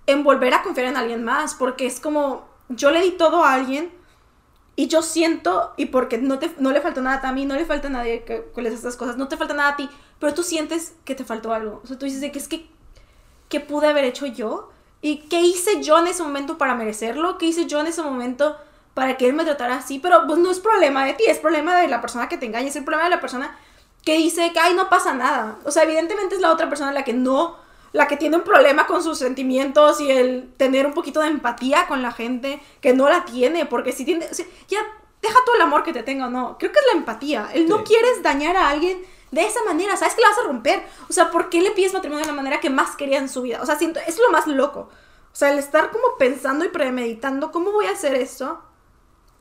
en 0.07 0.25
volver 0.25 0.55
a 0.55 0.63
confiar 0.63 0.87
en 0.87 0.97
alguien 0.97 1.23
más, 1.23 1.55
porque 1.55 1.87
es 1.87 2.01
como, 2.01 2.49
yo 2.69 2.91
le 2.91 3.01
di 3.03 3.13
todo 3.13 3.45
a 3.45 3.55
alguien, 3.55 3.93
y 4.77 4.89
yo 4.89 5.01
siento, 5.01 5.73
y 5.79 5.87
porque 5.87 6.19
no, 6.19 6.39
te, 6.39 6.55
no 6.59 6.71
le 6.71 6.83
faltó 6.83 7.01
nada 7.01 7.27
a 7.27 7.33
mí, 7.33 7.47
no 7.47 7.55
le 7.55 7.65
falta 7.65 7.89
a 7.89 7.91
nadie 7.91 8.25
que, 8.25 8.51
que 8.55 8.63
les 8.63 8.75
estas 8.75 8.97
cosas, 8.97 9.17
no 9.17 9.27
te 9.27 9.39
falta 9.39 9.55
nada 9.55 9.71
a 9.71 9.77
ti, 9.77 9.89
pero 10.21 10.35
tú 10.35 10.43
sientes 10.43 10.95
que 11.05 11.15
te 11.15 11.25
faltó 11.25 11.55
algo. 11.55 11.81
O 11.83 11.87
sea, 11.87 11.99
tú 11.99 12.05
dices 12.05 12.21
de 12.21 12.31
que 12.31 12.39
es 12.39 12.47
que, 12.47 12.69
¿qué 13.49 13.61
pude 13.61 13.89
haber 13.89 14.05
hecho 14.05 14.27
yo? 14.27 14.71
¿Y 15.01 15.19
qué 15.29 15.41
hice 15.41 15.83
yo 15.83 15.99
en 15.99 16.09
ese 16.09 16.23
momento 16.23 16.59
para 16.59 16.75
merecerlo? 16.75 17.39
¿Qué 17.39 17.47
hice 17.47 17.67
yo 17.67 17.81
en 17.81 17.87
ese 17.87 18.03
momento 18.03 18.59
para 18.97 19.19
que 19.19 19.27
él 19.27 19.35
me 19.35 19.45
tratara 19.45 19.77
así? 19.77 19.99
Pero 19.99 20.27
pues 20.27 20.39
no 20.39 20.51
es 20.51 20.59
problema 20.59 21.05
de 21.05 21.13
ti, 21.13 21.25
es 21.29 21.39
problema 21.39 21.77
de 21.77 21.87
la 21.87 22.01
persona 22.01 22.31
que 22.31 22.39
te 22.39 22.47
engaña, 22.47 22.69
es 22.69 22.77
el 22.77 22.85
problema 22.85 23.05
de 23.05 23.11
la 23.15 23.21
persona 23.21 23.55
que 24.03 24.17
dice 24.17 24.53
que, 24.55 24.59
ay, 24.59 24.73
no 24.73 24.89
pasa 24.89 25.13
nada. 25.13 25.59
O 25.67 25.71
sea, 25.71 25.83
evidentemente 25.83 26.35
es 26.35 26.41
la 26.41 26.51
otra 26.51 26.71
persona 26.71 26.93
la 26.93 27.05
que 27.05 27.13
no, 27.13 27.57
la 27.93 28.09
que 28.09 28.17
tiene 28.17 28.37
un 28.37 28.43
problema 28.43 28.87
con 28.87 29.03
sus 29.03 29.19
sentimientos 29.19 30.01
y 30.01 30.11
el 30.11 30.51
tener 30.57 30.87
un 30.87 30.95
poquito 30.95 31.21
de 31.21 31.27
empatía 31.27 31.87
con 31.87 32.01
la 32.01 32.11
gente 32.11 32.59
que 32.81 32.95
no 32.95 33.11
la 33.11 33.27
tiene, 33.27 33.67
porque 33.67 33.93
si 33.93 34.07
tiene, 34.07 34.27
o 34.31 34.35
sea, 34.35 34.47
ya 34.69 34.79
deja 35.21 35.39
todo 35.45 35.57
el 35.57 35.63
amor 35.63 35.83
que 35.83 35.93
te 35.93 36.03
tenga 36.03 36.29
o 36.29 36.31
no. 36.31 36.57
Creo 36.59 36.73
que 36.73 36.79
es 36.79 36.87
la 36.91 36.99
empatía. 36.99 37.51
El 37.53 37.69
no 37.69 37.79
Sí. 37.79 37.85
quieres 37.89 38.23
dañar 38.23 38.57
a 38.57 38.71
alguien 38.71 38.99
de 39.31 39.45
esa 39.45 39.63
manera, 39.65 39.95
sabes 39.97 40.15
que 40.15 40.23
la 40.23 40.29
vas 40.31 40.39
a 40.39 40.45
romper. 40.45 40.83
O 41.11 41.13
sea, 41.13 41.31
¿por 41.31 41.51
qué 41.51 41.61
le 41.61 41.73
pides 41.73 41.93
matrimonio 41.93 42.25
de 42.25 42.31
la 42.31 42.37
manera 42.37 42.61
que 42.61 42.71
más 42.71 42.97
quería 42.97 43.19
en 43.19 43.29
su 43.29 43.43
vida? 43.43 43.61
O 43.61 43.67
sea, 43.67 43.77
siento, 43.77 44.01
es 44.07 44.19
lo 44.19 44.31
más 44.31 44.47
loco. 44.47 44.89
O 45.33 45.39
sea, 45.39 45.51
el 45.53 45.59
estar 45.59 45.91
como 45.91 46.17
pensando 46.19 46.65
y 46.65 46.69
premeditando, 46.69 47.53
¿cómo 47.53 47.73
voy 47.73 47.87
a 47.87 47.91
hacer 47.91 48.15
esto? 48.15 48.59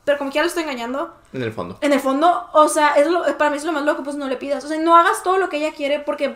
Pero 0.05 0.17
como 0.17 0.29
que 0.29 0.35
ya 0.35 0.41
lo 0.43 0.47
estoy 0.47 0.63
engañando. 0.63 1.13
En 1.33 1.41
el 1.41 1.51
fondo. 1.51 1.77
En 1.81 1.91
el 1.91 1.99
fondo, 1.99 2.47
o 2.53 2.69
sea, 2.69 2.93
es 2.93 3.07
lo, 3.07 3.23
para 3.37 3.49
mí 3.49 3.57
es 3.57 3.65
lo 3.65 3.71
más 3.71 3.83
loco, 3.83 4.03
pues 4.03 4.15
no 4.15 4.27
le 4.27 4.37
pidas. 4.37 4.63
O 4.63 4.67
sea, 4.67 4.79
no 4.79 4.95
hagas 4.95 5.23
todo 5.23 5.37
lo 5.37 5.49
que 5.49 5.57
ella 5.57 5.73
quiere 5.73 5.99
porque 5.99 6.35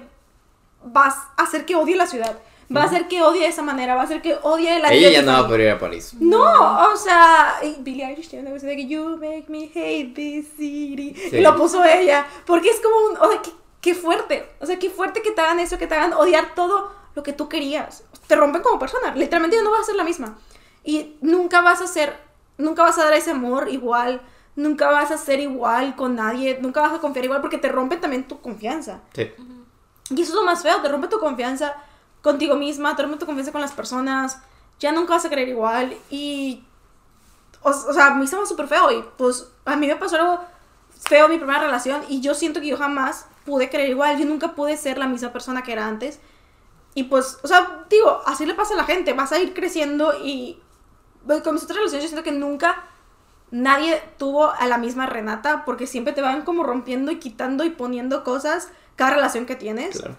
vas 0.83 1.15
a 1.37 1.43
hacer 1.43 1.65
que 1.65 1.75
odie 1.75 1.95
la 1.95 2.07
ciudad. 2.07 2.39
Va 2.75 2.83
a 2.83 2.85
hacer 2.85 3.07
que 3.07 3.23
odie 3.23 3.41
de 3.41 3.47
esa 3.47 3.63
manera, 3.63 3.95
va 3.95 4.01
a 4.01 4.03
hacer 4.03 4.21
que 4.21 4.37
odie 4.43 4.77
la 4.79 4.93
Ella 4.93 5.09
ya 5.09 5.21
no 5.23 5.31
va 5.31 5.39
a 5.39 5.47
poder 5.47 5.61
ir 5.61 5.69
a 5.71 5.79
París. 5.79 6.13
No, 6.19 6.91
o 6.91 6.95
sea, 6.95 7.59
Billie 7.79 8.05
Eilish 8.05 8.29
tiene 8.29 8.43
una 8.43 8.51
canción 8.51 8.69
de 8.69 8.75
que 8.75 8.87
You 8.87 9.17
make 9.17 9.45
me 9.47 9.71
hate 9.73 10.13
this 10.13 10.49
city. 10.55 11.15
Sí. 11.15 11.37
Y 11.37 11.41
lo 11.41 11.55
puso 11.55 11.83
ella. 11.83 12.27
Porque 12.45 12.69
es 12.69 12.79
como 12.79 12.95
un. 13.07 13.17
O 13.17 13.31
sea, 13.31 13.41
qué, 13.41 13.49
qué 13.81 13.95
fuerte. 13.95 14.51
O 14.59 14.67
sea, 14.67 14.77
qué 14.77 14.91
fuerte 14.91 15.23
que 15.23 15.31
te 15.31 15.41
hagan 15.41 15.59
eso, 15.59 15.79
que 15.79 15.87
te 15.87 15.95
hagan 15.95 16.13
odiar 16.13 16.53
todo 16.53 16.91
lo 17.15 17.23
que 17.23 17.33
tú 17.33 17.49
querías. 17.49 18.03
Te 18.27 18.35
rompen 18.35 18.61
como 18.61 18.77
persona. 18.77 19.15
Literalmente 19.15 19.57
ya 19.57 19.63
no 19.63 19.71
vas 19.71 19.81
a 19.81 19.85
ser 19.85 19.95
la 19.95 20.03
misma. 20.03 20.37
Y 20.83 21.15
nunca 21.21 21.61
vas 21.61 21.81
a 21.81 21.87
ser. 21.87 22.28
Nunca 22.59 22.83
vas 22.83 22.99
a 22.99 23.05
dar 23.05 23.13
ese 23.13 23.31
amor 23.31 23.69
igual. 23.69 24.21
Nunca 24.55 24.91
vas 24.91 25.09
a 25.09 25.17
ser 25.17 25.39
igual 25.39 25.95
con 25.95 26.15
nadie. 26.15 26.59
Nunca 26.61 26.81
vas 26.81 26.93
a 26.93 26.99
confiar 26.99 27.25
igual 27.25 27.41
porque 27.41 27.57
te 27.57 27.69
rompen 27.69 27.99
también 27.99 28.27
tu 28.27 28.39
confianza. 28.39 28.99
Sí. 29.13 29.31
Y 30.11 30.21
eso 30.21 30.31
es 30.31 30.35
lo 30.35 30.43
más 30.43 30.61
feo, 30.61 30.81
te 30.81 30.89
rompe 30.89 31.07
tu 31.07 31.19
confianza 31.19 31.75
contigo 32.21 32.55
misma, 32.55 32.95
te 32.95 33.03
rompe 33.03 33.17
tu 33.17 33.25
confianza 33.25 33.51
con 33.51 33.61
las 33.61 33.71
personas, 33.71 34.39
ya 34.79 34.91
nunca 34.91 35.13
vas 35.13 35.25
a 35.25 35.29
creer 35.29 35.49
igual 35.49 35.95
y... 36.09 36.63
O, 37.61 37.69
o 37.69 37.93
sea, 37.93 38.07
a 38.07 38.15
mí 38.15 38.23
estaba 38.23 38.45
súper 38.45 38.67
feo 38.67 38.91
y 38.91 39.03
pues 39.17 39.47
a 39.65 39.75
mí 39.75 39.87
me 39.87 39.95
pasó 39.97 40.15
algo 40.15 40.39
feo 41.01 41.25
en 41.25 41.31
mi 41.31 41.37
primera 41.37 41.59
relación 41.59 42.01
y 42.07 42.21
yo 42.21 42.33
siento 42.33 42.61
que 42.61 42.67
yo 42.67 42.77
jamás 42.77 43.27
pude 43.45 43.69
creer 43.69 43.89
igual, 43.89 44.17
yo 44.17 44.25
nunca 44.25 44.55
pude 44.55 44.77
ser 44.77 44.97
la 44.97 45.07
misma 45.07 45.31
persona 45.31 45.61
que 45.61 45.73
era 45.73 45.85
antes. 45.85 46.19
Y 46.95 47.03
pues, 47.03 47.37
o 47.43 47.47
sea, 47.47 47.85
digo, 47.89 48.21
así 48.25 48.45
le 48.45 48.55
pasa 48.55 48.73
a 48.73 48.77
la 48.77 48.85
gente, 48.85 49.13
vas 49.13 49.31
a 49.31 49.39
ir 49.39 49.53
creciendo 49.53 50.13
y 50.23 50.59
con 51.43 51.53
mis 51.53 51.63
otras 51.63 51.77
relaciones 51.77 52.03
yo 52.03 52.09
siento 52.09 52.23
que 52.23 52.31
nunca 52.35 52.83
nadie 53.51 54.01
tuvo 54.17 54.49
a 54.51 54.67
la 54.67 54.77
misma 54.77 55.05
Renata 55.05 55.63
porque 55.65 55.87
siempre 55.87 56.13
te 56.13 56.21
van 56.21 56.43
como 56.43 56.63
rompiendo 56.63 57.11
y 57.11 57.19
quitando 57.19 57.63
y 57.63 57.69
poniendo 57.71 58.23
cosas 58.23 58.69
cada 58.95 59.11
relación 59.11 59.45
que 59.45 59.55
tienes. 59.55 59.99
Claro. 59.99 60.15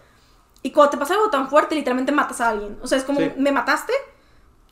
Y 0.63 0.73
cuando 0.73 0.91
te 0.91 0.97
pasa 0.99 1.15
algo 1.15 1.31
tan 1.31 1.49
fuerte, 1.49 1.75
literalmente 1.75 2.13
matas 2.13 2.41
a 2.41 2.49
alguien. 2.51 2.79
O 2.83 2.87
sea, 2.87 2.99
es 2.99 3.05
como, 3.05 3.21
Sí. 3.21 3.33
me 3.37 3.53
mataste 3.53 3.93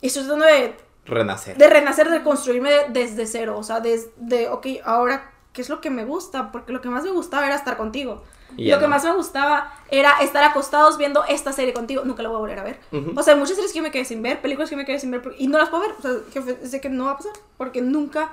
y 0.01 0.09
estoy 0.09 0.23
tratando 0.25 0.47
de, 0.47 0.77
Renacer. 1.07 1.57
de 1.57 1.69
renacer, 1.69 2.11
de 2.11 2.23
construirme 2.23 2.71
de- 2.71 2.87
desde 2.91 3.27
cero. 3.27 3.57
O 3.59 3.63
sea, 3.63 3.81
desde, 3.81 4.49
ok, 4.49 4.67
ahora, 4.85 5.31
¿qué 5.59 5.63
es 5.63 5.69
lo 5.71 5.81
que 5.81 5.91
me 5.91 6.05
gusta? 6.05 6.53
Porque 6.53 6.73
lo 6.73 6.81
que 6.81 6.89
más 6.89 7.03
me 7.03 7.11
gustaba 7.11 7.45
era 7.45 7.57
estar 7.57 7.77
contigo. 7.77 8.23
Y 8.57 8.67
ya 8.67 8.77
lo 8.77 8.79
que 8.79 8.87
no. 8.87 8.91
más 8.91 9.03
me 9.03 9.13
gustaba 9.13 9.75
era 9.91 10.21
estar 10.21 10.45
acostados 10.45 10.99
viendo 10.99 11.25
esta 11.25 11.53
serie 11.53 11.75
contigo. 11.75 12.05
Nunca 12.05 12.23
la 12.23 12.29
voy 12.29 12.37
a 12.37 12.39
volver 12.39 12.59
a 12.61 12.63
ver. 12.63 12.79
Ujú. 12.93 13.19
O 13.19 13.23
sea, 13.25 13.35
muchas 13.35 13.57
series 13.57 13.73
que 13.73 13.79
yo 13.79 13.83
me 13.83 13.91
quedé 13.91 14.05
sin 14.05 14.23
ver, 14.23 14.41
películas 14.41 14.71
que 14.71 14.77
me 14.77 14.85
quedé 14.85 15.01
sin 15.01 15.11
ver 15.11 15.21
y 15.37 15.49
no 15.49 15.59
las 15.59 15.69
puedo 15.69 15.83
ver. 15.83 15.97
O 15.99 16.01
sea, 16.01 16.13
que 16.33 16.65
sé 16.69 16.81
que 16.81 16.89
no 16.91 17.07
va 17.07 17.11
a 17.11 17.17
pasar. 17.17 17.33
Porque 17.57 17.83
nunca. 17.83 18.31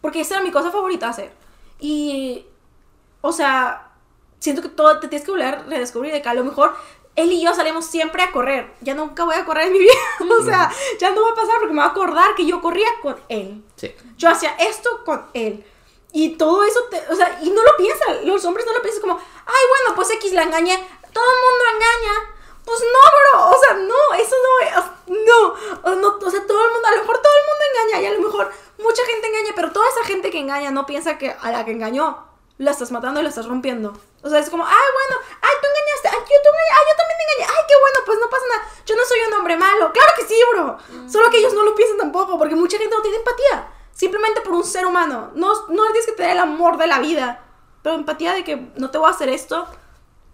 Porque 0.00 0.20
esa 0.20 0.36
era 0.36 0.44
mi 0.44 0.52
cosa 0.52 0.70
favorita 0.70 1.08
hacer. 1.08 1.32
Y. 1.80 2.46
O 3.22 3.32
sea, 3.32 3.88
siento 4.38 4.62
que 4.62 4.68
todo 4.68 5.00
te 5.00 5.08
tienes 5.08 5.26
que 5.26 5.32
volver 5.32 5.46
a 5.46 5.62
redescubrir 5.64 6.12
de 6.12 6.22
que 6.22 6.28
a 6.28 6.34
lo 6.34 6.44
mejor 6.44 6.76
él 7.16 7.32
y 7.32 7.42
yo 7.42 7.52
salimos 7.54 7.86
siempre 7.86 8.22
a 8.22 8.30
correr. 8.30 8.70
Ya 8.82 8.94
nunca 8.94 9.24
voy 9.24 9.34
a 9.34 9.44
correr 9.44 9.66
en 9.66 9.72
mi 9.72 9.78
vida. 9.80 9.92
o 10.40 10.44
sea, 10.44 10.70
ya 11.00 11.10
no 11.10 11.24
va 11.24 11.30
a 11.32 11.34
pasar 11.34 11.56
porque 11.58 11.74
me 11.74 11.80
va 11.80 11.86
a 11.86 11.90
acordar 11.90 12.36
que 12.36 12.46
yo 12.46 12.62
corría 12.62 12.86
con 13.02 13.16
él. 13.28 13.64
Sí. 13.74 13.92
Yo 14.16 14.30
hacía 14.30 14.50
esto 14.60 15.02
con 15.04 15.26
él. 15.34 15.64
Y 16.12 16.36
todo 16.36 16.62
eso, 16.64 16.84
te- 16.90 17.04
o 17.10 17.14
sea, 17.14 17.38
y 17.42 17.50
no 17.50 17.62
lo 17.62 17.76
piensan, 17.76 18.26
los 18.26 18.44
hombres 18.44 18.64
no 18.66 18.72
lo 18.72 18.82
piensan 18.82 19.02
como, 19.02 19.16
ay, 19.18 19.64
bueno, 19.68 19.94
pues 19.94 20.10
X 20.10 20.32
la 20.32 20.42
engañé, 20.42 20.76
todo 21.12 21.24
el 21.24 21.40
mundo 21.40 21.64
engaña. 21.74 22.34
Pues 22.64 22.80
no, 22.80 23.38
bro, 23.40 23.50
o 23.56 23.60
sea, 23.60 23.74
no, 23.74 24.14
eso 24.14 24.36
no 24.42 24.66
es, 24.66 24.74
no, 25.26 25.90
o 25.90 25.94
no, 25.94 26.18
o 26.20 26.30
sea, 26.30 26.46
todo 26.46 26.64
el 26.66 26.72
mundo, 26.72 26.86
a 26.88 26.90
lo 26.92 27.00
mejor 27.00 27.18
todo 27.18 27.32
el 27.32 27.46
mundo 27.48 27.64
engaña 27.72 28.02
y 28.02 28.06
a 28.06 28.12
lo 28.18 28.20
mejor 28.20 28.52
mucha 28.78 29.04
gente 29.06 29.26
engaña, 29.26 29.52
pero 29.56 29.72
toda 29.72 29.88
esa 29.88 30.04
gente 30.04 30.30
que 30.30 30.38
engaña 30.38 30.70
no 30.70 30.84
piensa 30.84 31.16
que 31.16 31.30
a 31.40 31.50
la 31.50 31.64
que 31.64 31.70
engañó 31.72 32.26
la 32.58 32.72
estás 32.72 32.90
matando 32.90 33.20
y 33.20 33.22
la 33.22 33.30
estás 33.30 33.46
rompiendo. 33.46 33.94
O 34.22 34.28
sea, 34.28 34.38
es 34.40 34.50
como, 34.50 34.66
ay, 34.66 34.72
bueno, 34.92 35.22
ay, 35.40 35.54
tú 35.62 35.66
engañaste, 35.68 36.08
ay, 36.08 36.18
yo, 36.28 36.42
tú 36.42 36.50
ay, 36.52 36.84
yo 36.90 36.96
también 36.96 37.18
engañé, 37.24 37.52
ay, 37.56 37.64
bueno, 37.80 37.98
pues 38.04 38.18
no 38.18 38.28
pasa 38.28 38.44
nada. 38.48 38.68
Yo 38.84 38.96
no 38.96 39.04
soy 39.04 39.20
un 39.28 39.34
hombre 39.34 39.56
malo. 39.56 39.92
Claro 39.92 40.12
que 40.16 40.26
sí, 40.26 40.36
bro. 40.50 40.76
Solo 41.08 41.30
que 41.30 41.38
ellos 41.38 41.54
no 41.54 41.62
lo 41.62 41.74
piensan 41.74 41.98
tampoco, 41.98 42.36
porque 42.38 42.54
mucha 42.56 42.76
gente 42.78 42.94
no 42.94 43.00
tiene 43.02 43.18
empatía. 43.18 43.68
Simplemente 43.98 44.40
por 44.42 44.52
un 44.54 44.62
ser 44.64 44.86
humano. 44.86 45.32
No, 45.34 45.48
no 45.70 45.84
le 45.84 45.90
tienes 45.90 46.06
que 46.06 46.12
tener 46.12 46.32
el 46.32 46.38
amor 46.38 46.78
de 46.78 46.86
la 46.86 47.00
vida. 47.00 47.40
Pero 47.82 47.96
empatía 47.96 48.32
de 48.32 48.44
que 48.44 48.70
no 48.76 48.90
te 48.90 48.98
voy 48.98 49.08
a 49.08 49.10
hacer 49.10 49.28
esto. 49.28 49.66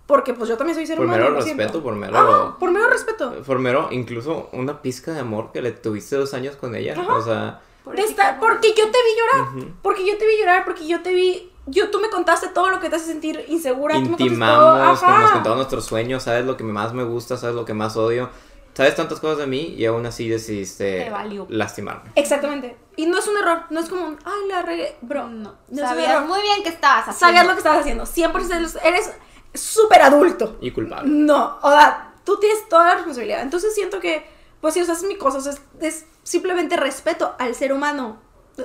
Porque 0.07 0.35
pues 0.35 0.51
yo 0.51 0.59
también 0.59 0.77
soy 0.77 0.87
ser 0.87 0.97
Por 0.99 1.07
humano. 1.07 1.23
mero 1.25 1.37
respeto, 1.37 1.83
por 1.83 1.95
mero- 1.95 2.19
Ajá, 2.19 2.59
por 2.59 2.71
mero 2.71 2.91
respeto. 2.91 3.33
Por 3.47 3.59
mero, 3.59 3.89
incluso 3.91 4.51
una 4.53 4.83
pizca 4.83 5.13
de 5.13 5.21
amor 5.21 5.51
que 5.51 5.63
le 5.63 5.73
tuviste 5.73 6.17
dos 6.17 6.35
años 6.35 6.57
con 6.57 6.75
ella. 6.77 6.95
Ajá. 7.01 7.15
O 7.15 7.23
sea, 7.23 7.63
De 7.91 8.03
estar- 8.03 8.39
porque 8.39 8.69
yo 8.77 8.85
te 8.85 8.99
vi 8.99 9.17
llorar. 9.19 9.73
Porque 9.81 10.07
yo 10.07 10.19
te 10.19 10.27
vi 10.27 10.39
llorar, 10.39 10.65
porque 10.67 10.87
yo 10.87 11.01
te 11.03 11.15
vi. 11.15 11.51
Yo, 11.67 11.91
tú 11.91 12.01
me 12.01 12.11
contaste 12.11 12.49
todo 12.49 12.69
lo 12.69 12.81
que 12.81 12.91
te 12.91 12.97
hace 12.97 13.07
sentir 13.07 13.47
insegura. 13.49 13.95
tú 13.95 14.01
me 14.03 14.07
contaste 14.09 14.25
todo. 14.25 14.35
intimamos, 14.35 15.03
Ajá. 15.03 15.19
nos 15.21 15.31
contamos 15.31 15.57
nuestros 15.57 15.87
sueños, 15.87 16.23
sabes 16.23 16.45
lo 16.45 16.59
que 16.59 16.65
más 16.65 16.93
me 16.93 17.05
gusta, 17.05 17.39
sabes 17.39 17.57
lo 17.57 17.65
que 17.65 17.73
más 17.73 17.97
odio, 17.97 18.29
sabes 18.75 18.97
tantas 18.97 19.21
cosas 19.21 19.39
de 19.39 19.47
mí 19.47 19.75
y 19.77 19.87
aún 19.87 20.05
así 20.05 20.29
decidiste 20.29 21.11
lastimarme. 21.49 22.11
Exactamente. 22.15 22.77
Y 22.97 23.07
no 23.07 23.19
es 23.19 23.27
un 23.27 23.37
error. 23.39 23.63
No 23.71 23.81
es 23.81 23.89
como 23.89 24.07
un. 24.07 24.19
Ay, 24.25 24.49
la 24.49 24.63
regué. 24.63 24.97
Bro. 25.01 25.29
No, 25.29 25.55
no 25.69 25.81
sabías 25.81 26.27
muy 26.27 26.41
bien 26.43 26.63
que 26.63 26.69
estabas 26.69 27.09
haciendo. 27.09 27.19
Sabías 27.19 27.47
lo 27.47 27.53
que 27.53 27.59
estabas 27.59 27.81
haciendo. 27.81 28.05
100% 28.05 28.81
eres 28.85 29.13
súper 29.55 30.03
adulto. 30.03 30.59
Y 30.61 30.71
culpable. 30.73 31.11
No, 31.11 31.59
o 31.63 31.71
sea, 31.71 32.15
tú 32.25 32.39
tienes 32.39 32.69
toda 32.69 32.87
la 32.87 32.95
responsabilidad. 32.95 33.43
Entonces 33.43 33.75
siento 33.75 34.01
que, 34.01 34.27
pues 34.61 34.75
si 34.75 34.81
o 34.81 34.85
sea, 34.85 34.95
es 34.95 35.03
mi 35.05 35.17
cosa, 35.17 35.39
o 35.39 35.41
sea, 35.41 35.53
es, 35.53 35.61
es 35.81 36.07
simplemente 36.23 36.77
respeto 36.77 37.35
al 37.39 37.55
ser 37.55 37.73
humano. 37.73 38.19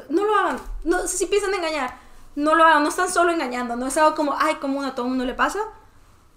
No 0.10 0.26
lo 0.26 0.36
hagan. 0.36 0.60
No, 0.84 1.08
si 1.08 1.26
piensan 1.26 1.54
engañar, 1.54 1.98
no 2.36 2.56
lo 2.56 2.64
hagan. 2.64 2.84
No 2.84 2.90
están 2.90 3.10
solo 3.10 3.32
engañando. 3.32 3.76
No 3.76 3.88
es 3.88 3.98
algo 3.98 4.16
como, 4.16 4.36
ay, 4.38 4.56
común 4.56 4.86
a 4.86 4.94
todo 4.94 5.06
el 5.06 5.10
mundo 5.10 5.26
le 5.26 5.34
pasa. 5.34 5.60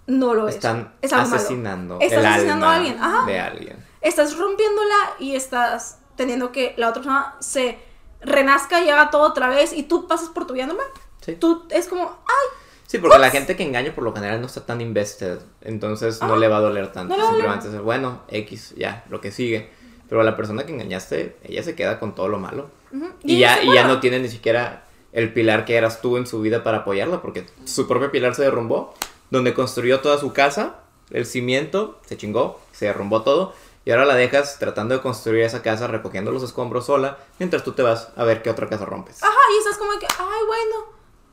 No 0.06 0.34
lo 0.34 0.48
es. 0.48 0.56
Están 0.56 0.92
es 1.00 1.12
malo. 1.12 1.22
asesinando 1.24 1.98
Estás 2.00 2.18
el 2.20 2.26
asesinando 2.26 2.66
alma 2.66 2.72
a 2.72 2.76
alguien. 2.78 2.98
Ajá. 3.00 3.26
de 3.26 3.40
alguien. 3.40 3.76
Estás 4.00 4.36
rompiéndola 4.36 4.94
y 5.20 5.36
estás 5.36 5.98
teniendo 6.16 6.50
que 6.52 6.74
la 6.76 6.88
otra 6.88 7.02
persona 7.02 7.34
se 7.40 7.78
renazca 8.20 8.80
y 8.82 8.90
haga 8.90 9.10
todo 9.10 9.22
otra 9.22 9.48
vez 9.48 9.72
y 9.72 9.84
tú 9.84 10.06
pasas 10.08 10.28
por 10.28 10.46
tu 10.46 10.54
vida 10.54 10.66
normal. 10.66 10.86
Sí. 11.24 11.36
Tú 11.36 11.64
es 11.70 11.88
como, 11.88 12.02
ay, 12.04 12.58
Sí, 12.86 12.98
porque 12.98 13.18
la 13.18 13.30
gente 13.30 13.56
que 13.56 13.62
engaña 13.62 13.94
por 13.94 14.04
lo 14.04 14.12
general 14.12 14.38
no 14.42 14.46
está 14.48 14.66
tan 14.66 14.82
invested, 14.82 15.38
entonces 15.62 16.20
no 16.20 16.34
Ah, 16.34 16.36
le 16.36 16.46
va 16.48 16.58
a 16.58 16.60
doler 16.60 16.92
tanto. 16.92 17.16
no. 17.16 17.26
Simplemente 17.28 17.68
es, 17.68 17.80
bueno, 17.80 18.20
X, 18.28 18.74
ya, 18.76 19.04
lo 19.08 19.20
que 19.22 19.30
sigue. 19.32 19.70
Pero 20.10 20.22
la 20.24 20.36
persona 20.36 20.66
que 20.66 20.72
engañaste, 20.74 21.38
ella 21.42 21.62
se 21.62 21.74
queda 21.74 21.98
con 21.98 22.14
todo 22.14 22.28
lo 22.28 22.38
malo. 22.38 22.68
Y, 23.22 23.38
ya, 23.38 23.62
y 23.62 23.72
ya 23.72 23.86
no 23.88 23.98
tiene 24.00 24.18
ni 24.18 24.28
siquiera 24.28 24.84
el 25.12 25.32
pilar 25.32 25.64
que 25.64 25.76
eras 25.76 26.02
tú 26.02 26.18
en 26.18 26.26
su 26.26 26.42
vida 26.42 26.62
para 26.62 26.78
apoyarla, 26.78 27.22
porque 27.22 27.46
su 27.64 27.88
propio 27.88 28.10
pilar 28.12 28.34
se 28.34 28.42
derrumbó, 28.42 28.92
donde 29.32 29.54
construyó 29.54 30.00
toda 30.00 30.18
su 30.18 30.34
casa, 30.34 30.80
el 31.08 31.24
cimiento, 31.24 31.98
se 32.04 32.18
chingó, 32.18 32.60
se 32.70 32.84
derrumbó 32.84 33.22
todo, 33.22 33.54
y 33.82 33.90
ahora 33.90 34.04
la 34.04 34.14
dejas 34.14 34.58
tratando 34.58 34.94
de 34.94 35.00
construir 35.00 35.42
esa 35.42 35.62
casa, 35.62 35.86
recogiendo 35.86 36.30
los 36.32 36.42
escombros 36.42 36.84
sola, 36.84 37.16
mientras 37.38 37.64
tú 37.64 37.72
te 37.72 37.80
vas 37.82 38.10
a 38.14 38.24
ver 38.24 38.42
qué 38.42 38.50
otra 38.50 38.68
casa 38.68 38.84
rompes. 38.84 39.22
Ajá, 39.22 39.32
y 39.54 39.58
estás 39.58 39.78
como 39.78 39.98
que, 39.98 40.06
ay, 40.06 40.46
bueno, 40.46 40.84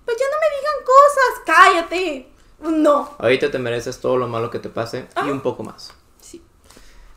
pues 0.06 0.16
ya 0.18 0.26
no 0.32 0.38
me 0.40 0.56
digan 0.56 0.86
cosas, 0.86 1.44
cállate. 1.46 2.32
No. 2.60 3.16
Ahorita 3.20 3.52
te 3.52 3.60
mereces 3.60 4.00
todo 4.00 4.16
lo 4.16 4.30
malo 4.30 4.50
que 4.50 4.60
te 4.60 4.70
pase 4.70 5.10
y 5.26 5.30
un 5.30 5.42
poco 5.42 5.64
más. 5.64 5.94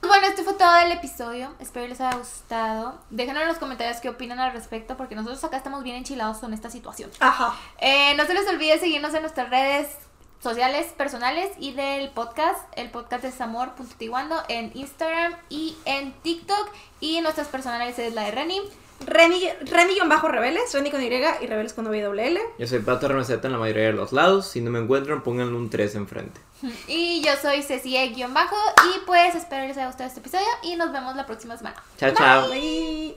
Bueno, 0.04 0.26
este 0.26 0.42
fue 0.42 0.54
todo 0.54 0.76
el 0.78 0.90
episodio. 0.90 1.54
Espero 1.60 1.86
les 1.86 2.00
haya 2.00 2.18
gustado. 2.18 2.98
Déjenos 3.10 3.42
en 3.42 3.48
los 3.48 3.58
comentarios 3.58 3.98
qué 3.98 4.08
opinan 4.08 4.40
al 4.40 4.52
respecto, 4.52 4.96
porque 4.96 5.14
nosotros 5.14 5.42
acá 5.44 5.56
estamos 5.56 5.84
bien 5.84 5.94
enchilados 5.94 6.38
con 6.38 6.52
esta 6.52 6.70
situación. 6.70 7.08
Ajá. 7.20 7.56
Eh, 7.78 8.14
no 8.16 8.26
se 8.26 8.34
les 8.34 8.48
olvide 8.48 8.80
seguirnos 8.80 9.14
en 9.14 9.22
nuestras 9.22 9.48
redes 9.48 9.86
sociales 10.42 10.86
personales 10.96 11.50
y 11.58 11.72
del 11.72 12.10
podcast. 12.10 12.60
El 12.76 12.90
podcast 12.90 13.24
es 13.24 13.40
amor.tiguando 13.40 14.42
en 14.48 14.72
Instagram 14.74 15.34
y 15.48 15.76
en 15.84 16.12
TikTok. 16.22 16.70
Y 17.00 17.20
nuestras 17.20 17.48
personales 17.48 17.98
es 17.98 18.14
la 18.14 18.24
de 18.24 18.32
Reni. 18.32 18.60
Reni, 19.06 19.48
Reni-Rebeles, 19.62 20.72
Reni 20.72 20.90
con 20.90 21.02
Y 21.02 21.06
y 21.06 21.46
Rebeles 21.46 21.72
con 21.72 21.84
WL. 21.86 22.38
Yo 22.58 22.66
soy 22.66 22.78
Pato 22.80 23.08
RMZ 23.08 23.30
en 23.30 23.52
la 23.52 23.58
mayoría 23.58 23.86
de 23.86 23.92
los 23.92 24.12
lados. 24.12 24.48
Si 24.48 24.60
no 24.60 24.70
me 24.70 24.78
encuentran, 24.78 25.22
pónganle 25.22 25.56
un 25.56 25.70
3 25.70 25.94
enfrente. 25.96 26.40
Y 26.86 27.22
yo 27.22 27.32
soy 27.40 27.62
Cecilia-bajo. 27.62 28.56
Y 28.86 29.04
pues 29.06 29.34
espero 29.34 29.66
les 29.66 29.76
haya 29.76 29.86
gustado 29.86 30.08
este 30.08 30.20
episodio 30.20 30.46
y 30.62 30.76
nos 30.76 30.92
vemos 30.92 31.16
la 31.16 31.26
próxima 31.26 31.56
semana. 31.56 31.76
Chao, 31.98 32.12
chao. 32.14 32.48
Bye. 32.48 33.16